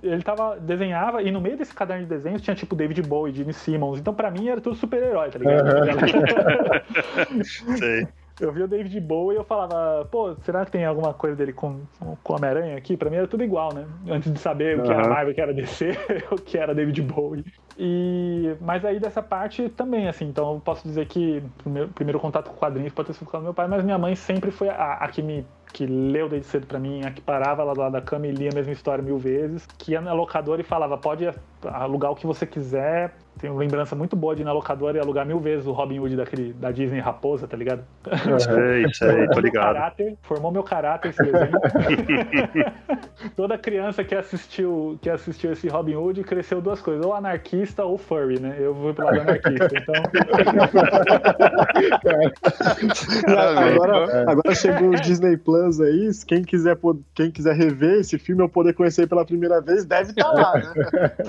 ele 0.02 0.24
tava, 0.24 0.58
desenhava, 0.60 1.22
e 1.22 1.32
no 1.32 1.42
meio 1.42 1.58
desse 1.58 1.74
caderno 1.74 2.04
de 2.04 2.10
desenhos 2.10 2.42
tinha, 2.42 2.56
tipo, 2.56 2.76
David 2.76 3.02
Bowie, 3.02 3.34
Gene 3.34 3.54
Simmons, 3.54 4.00
então 4.00 4.14
pra 4.14 4.32
mim 4.32 4.48
era 4.48 4.62
tudo 4.62 4.76
super-herói, 4.76 5.30
tá 5.30 5.40
ligado? 5.40 5.68
Uhum. 7.34 7.44
Sei 7.78 8.08
eu 8.40 8.52
vi 8.52 8.64
o 8.64 8.68
David 8.68 9.00
Bowie 9.00 9.36
e 9.36 9.40
eu 9.40 9.44
falava, 9.44 10.06
pô, 10.06 10.36
será 10.42 10.66
que 10.66 10.72
tem 10.72 10.86
alguma 10.86 11.14
coisa 11.14 11.36
dele 11.36 11.54
com, 11.54 11.82
com 12.24 12.34
Homem-Aranha 12.34 12.78
aqui? 12.78 12.98
Pra 12.98 13.10
mim 13.10 13.18
era 13.18 13.28
tudo 13.28 13.44
igual, 13.44 13.74
né? 13.74 13.86
Antes 14.08 14.32
de 14.32 14.40
saber 14.40 14.78
uhum. 14.78 14.84
o 14.84 14.88
que 14.88 14.94
era 14.94 15.08
Marvel, 15.08 15.32
o 15.32 15.36
que 15.36 15.42
era 15.42 15.54
DC, 15.54 15.92
o 16.32 16.36
que 16.36 16.58
era 16.58 16.74
David 16.74 17.02
Bowie. 17.02 17.46
E, 17.78 18.56
mas 18.62 18.84
aí 18.86 19.00
dessa 19.00 19.22
parte 19.22 19.70
também, 19.70 20.08
assim, 20.08 20.26
então 20.26 20.54
eu 20.54 20.60
posso 20.60 20.88
dizer 20.88 21.06
que 21.08 21.44
o 21.66 21.70
meu 21.70 21.88
primeiro 21.90 22.20
contato 22.20 22.50
com 22.50 22.56
quadrinhos 22.56 22.94
pode 22.94 23.08
ter 23.08 23.14
sido 23.14 23.30
com 23.30 23.40
meu 23.40 23.54
pai, 23.54 23.68
mas 23.68 23.84
minha 23.84 23.98
mãe 23.98 24.16
sempre 24.16 24.52
foi 24.52 24.70
a, 24.70 24.94
a 24.94 25.08
que 25.08 25.22
me 25.22 25.46
que 25.74 25.88
leu 25.88 26.30
desde 26.30 26.48
cedo 26.48 26.68
para 26.68 26.78
mim, 26.78 27.04
a 27.04 27.12
que 27.12 27.20
parava 27.20 27.64
lá 27.64 27.74
do 27.74 27.80
lado 27.80 27.94
da 27.94 28.02
cama 28.02 28.28
e 28.28 28.32
lia 28.32 28.52
a 28.52 28.56
mesma 28.56 28.72
história 28.72 29.04
mil 29.04 29.18
vezes, 29.18 29.66
que 29.78 29.94
ia 29.94 30.02
na 30.02 30.14
locadora 30.14 30.62
e 30.62 30.64
falava, 30.64 30.96
pode 31.00 31.28
alugar 31.64 32.12
o 32.12 32.16
que 32.16 32.28
você 32.28 32.46
quiser, 32.46 33.16
tenho 33.40 33.56
lembrança 33.58 33.96
muito 33.96 34.16
boa 34.16 34.36
de 34.36 34.42
ir 34.42 34.46
na 34.46 34.54
locadora 34.54 34.98
e 34.98 35.02
alugar 35.02 35.26
mil 35.26 35.40
vezes 35.40 35.66
o 35.66 35.72
Robin 35.72 36.00
Hood 36.00 36.16
daquele, 36.16 36.54
da 36.54 36.72
Disney 36.72 37.00
Raposa, 37.00 37.48
tá 37.48 37.58
ligado? 37.58 37.84
Sei, 38.40 38.94
sei, 38.94 39.28
tô 39.28 39.40
ligado. 39.40 39.74
Caráter, 39.74 40.16
formou 40.22 40.52
meu 40.52 40.64
caráter 40.64 41.10
esse 41.10 41.24
desenho. 41.24 41.52
Toda 43.36 43.58
criança 43.58 44.04
que 44.04 44.14
assistiu, 44.16 44.98
que 45.02 45.10
assistiu 45.10 45.52
esse 45.52 45.68
Robin 45.68 45.96
Hood 45.96 46.24
cresceu 46.24 46.62
duas 46.62 46.80
coisas, 46.82 47.04
ou 47.06 47.14
anarquista 47.14 47.84
ou 47.84 47.98
furry, 47.98 48.40
né? 48.40 48.56
Eu 48.60 48.74
vou 48.74 48.94
pro 48.94 49.06
lado 49.06 49.22
anarquista, 49.22 49.70
então. 49.76 49.96
agora, 53.28 54.32
agora 54.32 54.56
chegou 54.56 54.90
o 54.90 54.96
Disney 54.96 55.38
Plus 55.38 55.82
aí, 55.82 56.10
quem 56.28 56.44
quiser, 56.44 56.78
quem 57.14 57.32
quiser 57.32 57.56
rever 57.56 58.00
esse 58.00 58.18
filme 58.18 58.42
ou 58.42 58.50
poder 58.50 58.74
conhecer 58.74 59.08
pela 59.08 59.26
primeira 59.26 59.60
vez, 59.60 59.86
deve 59.86 60.12
estar 60.12 60.24
tá 60.24 60.32
lá, 60.32 60.54
né? 60.54 60.74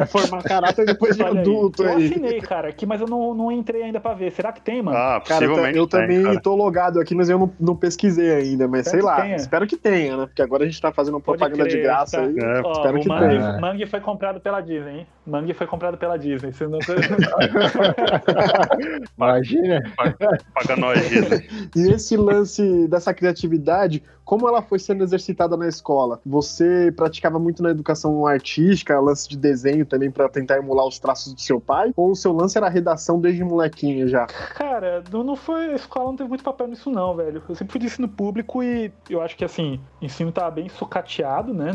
formar 0.07 0.43
caráter 0.43 0.87
depois 0.87 1.17
de 1.17 1.23
adulto 1.23 1.83
aí. 1.83 1.94
Eu 2.01 2.07
assinei, 2.07 2.41
cara, 2.41 2.69
aqui, 2.69 2.87
mas 2.87 3.01
eu 3.01 3.07
não, 3.07 3.35
não 3.35 3.51
entrei 3.51 3.83
ainda 3.83 4.01
pra 4.01 4.15
ver. 4.15 4.31
Será 4.33 4.53
que 4.53 4.61
tem, 4.61 4.83
mano? 4.83 4.97
Ah, 4.97 5.21
possivelmente 5.21 5.57
cara, 5.57 5.77
eu, 5.77 5.87
também 5.87 6.23
cara. 6.23 6.41
tô 6.41 6.55
logado 6.55 7.01
aqui, 7.01 7.15
mas 7.15 7.29
eu 7.29 7.39
não, 7.39 7.53
não 7.59 7.77
pesquisei 7.77 8.33
ainda, 8.33 8.69
mas 8.69 8.87
espero 8.87 9.03
sei 9.03 9.11
lá. 9.11 9.23
Tenha. 9.23 9.37
Espero 9.37 9.67
que 9.67 9.77
tenha, 9.77 10.17
né? 10.17 10.27
Porque 10.27 10.43
agora 10.43 10.65
a 10.65 10.67
gente 10.67 10.81
tá 10.81 10.93
fazendo 10.93 11.21
propaganda 11.21 11.65
crer, 11.65 11.77
de 11.77 11.83
graça 11.83 12.19
tá... 12.19 12.25
aí. 12.25 12.37
É. 12.39 12.61
Ó, 12.65 12.73
espero 12.73 13.01
que 13.01 13.09
Mangue, 13.09 13.29
tenha. 13.29 13.61
Mangue 13.61 13.87
foi 13.87 14.01
comprado 14.01 14.41
pela 14.41 14.61
Disney, 14.61 14.99
hein? 14.99 15.07
Mangue 15.27 15.55
foi 15.55 15.67
comprado 15.67 15.97
pela 15.97 16.17
Disney. 16.17 16.53
Você 16.53 16.67
não... 16.67 16.79
Imagina. 19.17 19.83
Paga 20.55 20.77
nós, 20.77 21.09
Disney. 21.09 21.49
E 21.75 21.93
esse 21.93 22.17
lance 22.17 22.87
dessa 22.89 23.15
criatividade, 23.15 24.03
como 24.25 24.49
ela 24.49 24.63
foi 24.63 24.79
sendo 24.79 25.05
exercitada 25.05 25.57
na 25.57 25.69
escola? 25.69 26.21
Você 26.25 26.93
praticava 26.97 27.39
muito 27.39 27.63
na 27.63 27.71
educação 27.71 28.27
artística, 28.27 28.99
lance 28.99 29.29
de 29.29 29.37
desenho 29.37 29.85
também 29.85 30.11
para 30.11 30.29
tentar 30.29 30.59
emular 30.59 30.87
os 30.87 30.99
traços 30.99 31.33
do 31.35 31.41
seu 31.41 31.61
pai? 31.61 31.93
Ou 31.97 32.13
o 32.13 32.17
seu 32.17 32.33
lance 32.33 32.57
era 32.57 32.69
redação 32.69 33.21
desde 33.21 33.45
molequinho 33.45 34.09
já? 34.09 34.27
Cara, 34.27 35.03
não 35.13 35.37
foi. 35.37 35.73
A 35.73 35.77
escola 35.77 36.07
não 36.07 36.17
teve 36.17 36.29
muito 36.29 36.45
papel 36.45 36.69
nisso, 36.69 36.91
não, 36.91 37.15
velho. 37.15 37.43
Eu 37.49 37.55
sempre 37.55 37.73
fui 37.73 37.81
de 37.81 37.87
ensino 37.87 38.09
público 38.09 38.63
e 38.63 38.93
eu 39.09 39.21
acho 39.21 39.37
que 39.37 39.45
assim, 39.45 39.81
ensino 40.01 40.33
tava 40.33 40.51
bem 40.51 40.69
sucateado, 40.69 41.53
né? 41.53 41.71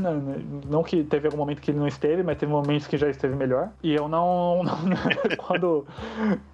Não 0.68 0.84
que 0.84 1.04
teve 1.04 1.28
algum 1.28 1.38
momento 1.38 1.62
que 1.62 1.72
ele 1.72 1.80
não 1.80 1.88
esteve, 1.88 2.24
mas 2.24 2.38
teve 2.38 2.52
momentos 2.52 2.88
que 2.88 2.98
já 2.98 3.10
esteve 3.10 3.36
melhor. 3.36 3.70
E 3.84 3.94
eu 3.94 4.08
não. 4.08 4.64
não 4.64 5.38
quando, 5.38 5.86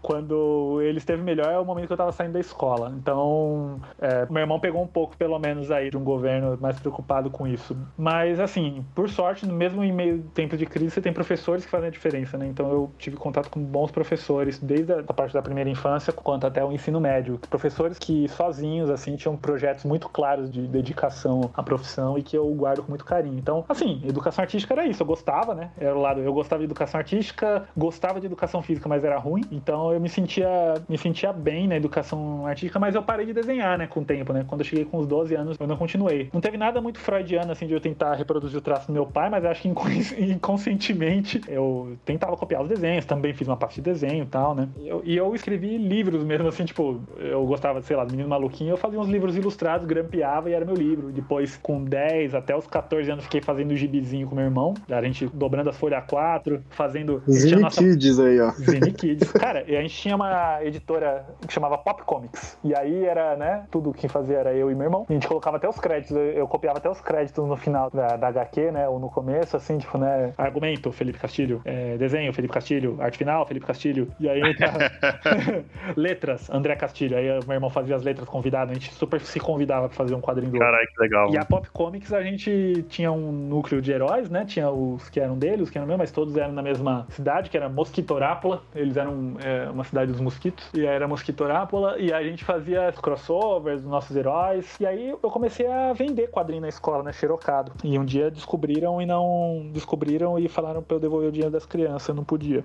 quando 0.01 0.81
ele 0.81 0.97
esteve 0.97 1.21
melhor 1.21 1.51
é 1.51 1.59
o 1.59 1.65
momento 1.65 1.87
que 1.87 1.93
eu 1.93 1.97
tava 1.97 2.11
saindo 2.11 2.33
da 2.33 2.39
escola. 2.39 2.93
Então, 2.97 3.79
é, 3.99 4.25
meu 4.29 4.41
irmão 4.41 4.59
pegou 4.59 4.81
um 4.81 4.87
pouco, 4.87 5.15
pelo 5.17 5.37
menos, 5.39 5.71
aí, 5.71 5.84
de 5.89 5.97
um 5.97 6.03
governo 6.03 6.57
mais 6.59 6.79
preocupado 6.79 7.29
com 7.29 7.47
isso. 7.47 7.75
Mas, 7.97 8.39
assim, 8.39 8.85
por 8.93 9.09
sorte, 9.09 9.45
mesmo 9.45 9.83
em 9.83 9.91
meio 9.91 10.23
tempo 10.33 10.57
de 10.57 10.65
crise, 10.65 10.91
você 10.91 11.01
tem 11.01 11.13
professores 11.13 11.65
que 11.65 11.71
fazem 11.71 11.87
a 11.87 11.91
diferença, 11.91 12.37
né? 12.37 12.47
Então 12.47 12.69
eu 12.71 12.91
tive 12.97 13.17
contato 13.17 13.49
com 13.49 13.61
bons 13.61 13.91
professores, 13.91 14.59
desde 14.59 14.93
a 14.93 15.03
parte 15.03 15.33
da 15.33 15.41
primeira 15.41 15.69
infância 15.69 16.11
quanto 16.11 16.47
até 16.47 16.63
o 16.63 16.71
ensino 16.71 16.99
médio. 16.99 17.39
Professores 17.49 17.97
que 17.97 18.27
sozinhos, 18.29 18.89
assim, 18.89 19.15
tinham 19.15 19.35
projetos 19.35 19.83
muito 19.85 20.09
claros 20.09 20.49
de 20.49 20.67
dedicação 20.67 21.49
à 21.53 21.63
profissão 21.63 22.17
e 22.17 22.23
que 22.23 22.37
eu 22.37 22.47
guardo 22.53 22.83
com 22.83 22.89
muito 22.89 23.05
carinho. 23.05 23.37
Então, 23.37 23.63
assim, 23.67 24.01
educação 24.05 24.43
artística 24.43 24.73
era 24.73 24.85
isso. 24.85 25.01
Eu 25.01 25.07
gostava, 25.07 25.53
né? 25.53 25.71
Era 25.77 25.95
o 25.95 26.01
lado, 26.01 26.21
eu 26.21 26.33
gostava 26.33 26.59
de 26.59 26.65
educação 26.65 26.99
artística, 26.99 27.67
gostava 27.75 28.19
de 28.19 28.25
educação 28.25 28.61
física, 28.61 28.87
mas 28.87 29.03
era 29.03 29.17
ruim. 29.17 29.43
Então 29.51 29.91
eu 29.93 29.99
me 29.99 30.09
sentia, 30.09 30.49
me 30.87 30.97
sentia 30.97 31.31
bem 31.31 31.67
na 31.67 31.75
educação 31.75 32.45
artística, 32.45 32.79
mas 32.79 32.95
eu 32.95 33.03
parei 33.03 33.25
de 33.25 33.33
desenhar, 33.33 33.77
né, 33.77 33.87
com 33.87 34.01
o 34.01 34.05
tempo, 34.05 34.33
né? 34.33 34.45
Quando 34.47 34.61
eu 34.61 34.65
cheguei 34.65 34.85
com 34.85 34.97
os 34.97 35.07
12 35.07 35.35
anos, 35.35 35.57
eu 35.59 35.67
não 35.67 35.74
continuei. 35.77 36.29
Não 36.33 36.41
teve 36.41 36.57
nada 36.57 36.81
muito 36.81 36.99
freudiano, 36.99 37.51
assim, 37.51 37.67
de 37.67 37.73
eu 37.73 37.79
tentar 37.79 38.15
reproduzir 38.15 38.57
o 38.57 38.61
traço 38.61 38.87
do 38.87 38.93
meu 38.93 39.05
pai, 39.05 39.29
mas 39.29 39.45
acho 39.45 39.61
que 39.61 39.69
inconscientemente 40.19 41.41
eu 41.47 41.97
tentava 42.05 42.35
copiar 42.37 42.61
os 42.61 42.69
desenhos, 42.69 43.05
também 43.05 43.33
fiz 43.33 43.47
uma 43.47 43.57
parte 43.57 43.75
de 43.75 43.81
desenho 43.81 44.23
e 44.23 44.27
tal, 44.27 44.55
né? 44.55 44.67
Eu, 44.83 45.01
e 45.03 45.15
eu 45.15 45.33
escrevi 45.35 45.77
livros 45.77 46.23
mesmo, 46.23 46.47
assim, 46.47 46.65
tipo, 46.65 47.01
eu 47.17 47.45
gostava, 47.45 47.81
sei 47.81 47.95
lá, 47.95 48.03
do 48.03 48.11
Menino 48.11 48.29
Maluquinho, 48.29 48.71
eu 48.71 48.77
fazia 48.77 48.99
uns 48.99 49.07
livros 49.07 49.35
ilustrados, 49.35 49.85
grampeava 49.85 50.49
e 50.49 50.53
era 50.53 50.65
meu 50.65 50.75
livro. 50.75 51.11
Depois, 51.11 51.57
com 51.57 51.83
10 51.83 52.35
até 52.35 52.55
os 52.55 52.67
14 52.67 53.09
anos, 53.11 53.23
fiquei 53.25 53.41
fazendo 53.41 53.75
gibizinho 53.75 54.27
com 54.27 54.35
meu 54.35 54.45
irmão, 54.45 54.73
a 54.89 55.01
gente 55.01 55.27
dobrando 55.33 55.69
as 55.69 55.77
folhas 55.77 56.03
A4, 56.03 56.61
fazendo... 56.69 57.21
Zine 57.29 57.61
nossa... 57.61 57.81
Kids 57.81 58.19
aí, 58.19 58.39
ó. 58.39 58.51
Zine 58.51 58.91
Kids. 58.91 59.31
Cara, 59.33 59.63
a 59.67 59.81
gente 59.81 59.95
tinha 59.95 60.15
uma 60.15 60.63
editora 60.63 61.25
que 61.47 61.53
chamava 61.53 61.77
Pop 61.77 62.03
Comics, 62.03 62.57
e 62.63 62.75
aí 62.75 63.05
era, 63.05 63.35
né, 63.35 63.65
tudo 63.71 63.93
que 63.93 64.07
fazia 64.07 64.37
era 64.37 64.53
eu 64.53 64.71
e 64.71 64.75
meu 64.75 64.85
irmão, 64.85 65.05
a 65.09 65.13
gente 65.13 65.27
colocava 65.27 65.59
até 65.65 65.69
os 65.69 65.79
créditos, 65.79 66.15
eu, 66.15 66.23
eu 66.23 66.47
copiava 66.47 66.77
até 66.77 66.89
os 66.89 67.01
créditos 67.01 67.47
no 67.47 67.57
final 67.57 67.89
da, 67.89 68.15
da 68.15 68.27
HQ, 68.27 68.71
né, 68.71 68.87
ou 68.87 68.99
no 68.99 69.09
começo, 69.09 69.57
assim, 69.57 69.77
tipo, 69.77 69.97
né, 69.97 70.33
argumento, 70.37 70.91
Felipe 70.91 71.17
Castilho, 71.17 71.61
é, 71.65 71.97
desenho, 71.97 72.31
Felipe 72.33 72.53
Castilho, 72.53 72.97
arte 72.99 73.17
final, 73.17 73.45
Felipe 73.47 73.65
Castilho, 73.65 74.07
e 74.19 74.29
aí 74.29 74.41
letras, 75.95 76.49
André 76.49 76.75
Castilho, 76.75 77.17
aí 77.17 77.25
meu 77.45 77.55
irmão 77.55 77.69
fazia 77.69 77.95
as 77.95 78.03
letras 78.03 78.27
convidado, 78.29 78.71
a 78.71 78.73
gente 78.73 78.93
super 78.93 79.19
se 79.21 79.39
convidava 79.39 79.87
pra 79.87 79.97
fazer 79.97 80.13
um 80.13 80.21
quadrinho 80.21 80.51
do 80.51 80.59
Caralho, 80.59 80.87
que 80.87 81.01
legal. 81.01 81.31
E 81.31 81.37
a 81.37 81.45
Pop 81.45 81.67
Comics 81.71 82.13
a 82.13 82.21
gente 82.21 82.85
tinha 82.89 83.11
um 83.11 83.31
núcleo 83.31 83.81
de 83.81 83.91
heróis, 83.91 84.29
né, 84.29 84.45
tinha 84.45 84.69
os 84.69 85.09
que 85.09 85.19
eram 85.19 85.37
dele, 85.37 85.63
os 85.63 85.69
que 85.69 85.77
eram 85.77 85.87
meus, 85.87 85.97
mas 85.97 86.11
todos 86.11 86.35
eram 86.37 86.53
na 86.53 86.61
mesma 86.61 87.07
cidade, 87.09 87.49
que 87.49 87.57
era 87.57 87.69
Mosquitorápola, 87.69 88.61
eles 88.75 88.97
eram 88.97 89.37
é, 89.43 89.69
uma 89.69 89.83
cidade 89.83 90.11
dos 90.11 90.21
mosquitos, 90.21 90.69
e 90.73 90.81
aí 90.81 90.95
era 90.95 91.07
Mosquitorápola, 91.07 91.97
e 91.97 92.13
a 92.13 92.21
gente 92.23 92.43
fazia 92.43 92.93
crossovers 93.01 93.81
dos 93.81 93.89
nossos 93.89 94.15
heróis, 94.15 94.75
e 94.79 94.85
aí 94.85 95.09
eu 95.09 95.31
comecei 95.31 95.54
a 95.63 95.93
vender 95.93 96.29
quadrinho 96.29 96.61
na 96.61 96.69
escola, 96.69 97.03
né, 97.03 97.13
xerocado. 97.13 97.71
E 97.83 97.97
um 97.97 98.05
dia 98.05 98.31
descobriram 98.31 99.01
e 99.01 99.05
não 99.05 99.69
descobriram 99.71 100.37
e 100.39 100.47
falaram 100.47 100.81
pra 100.81 100.95
eu 100.95 100.99
devolver 100.99 101.29
o 101.29 101.31
dinheiro 101.31 101.51
das 101.51 101.65
crianças, 101.65 102.09
eu 102.09 102.15
não 102.15 102.23
podia. 102.23 102.63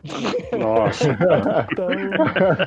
Nossa. 0.59 1.11
então, 1.70 1.88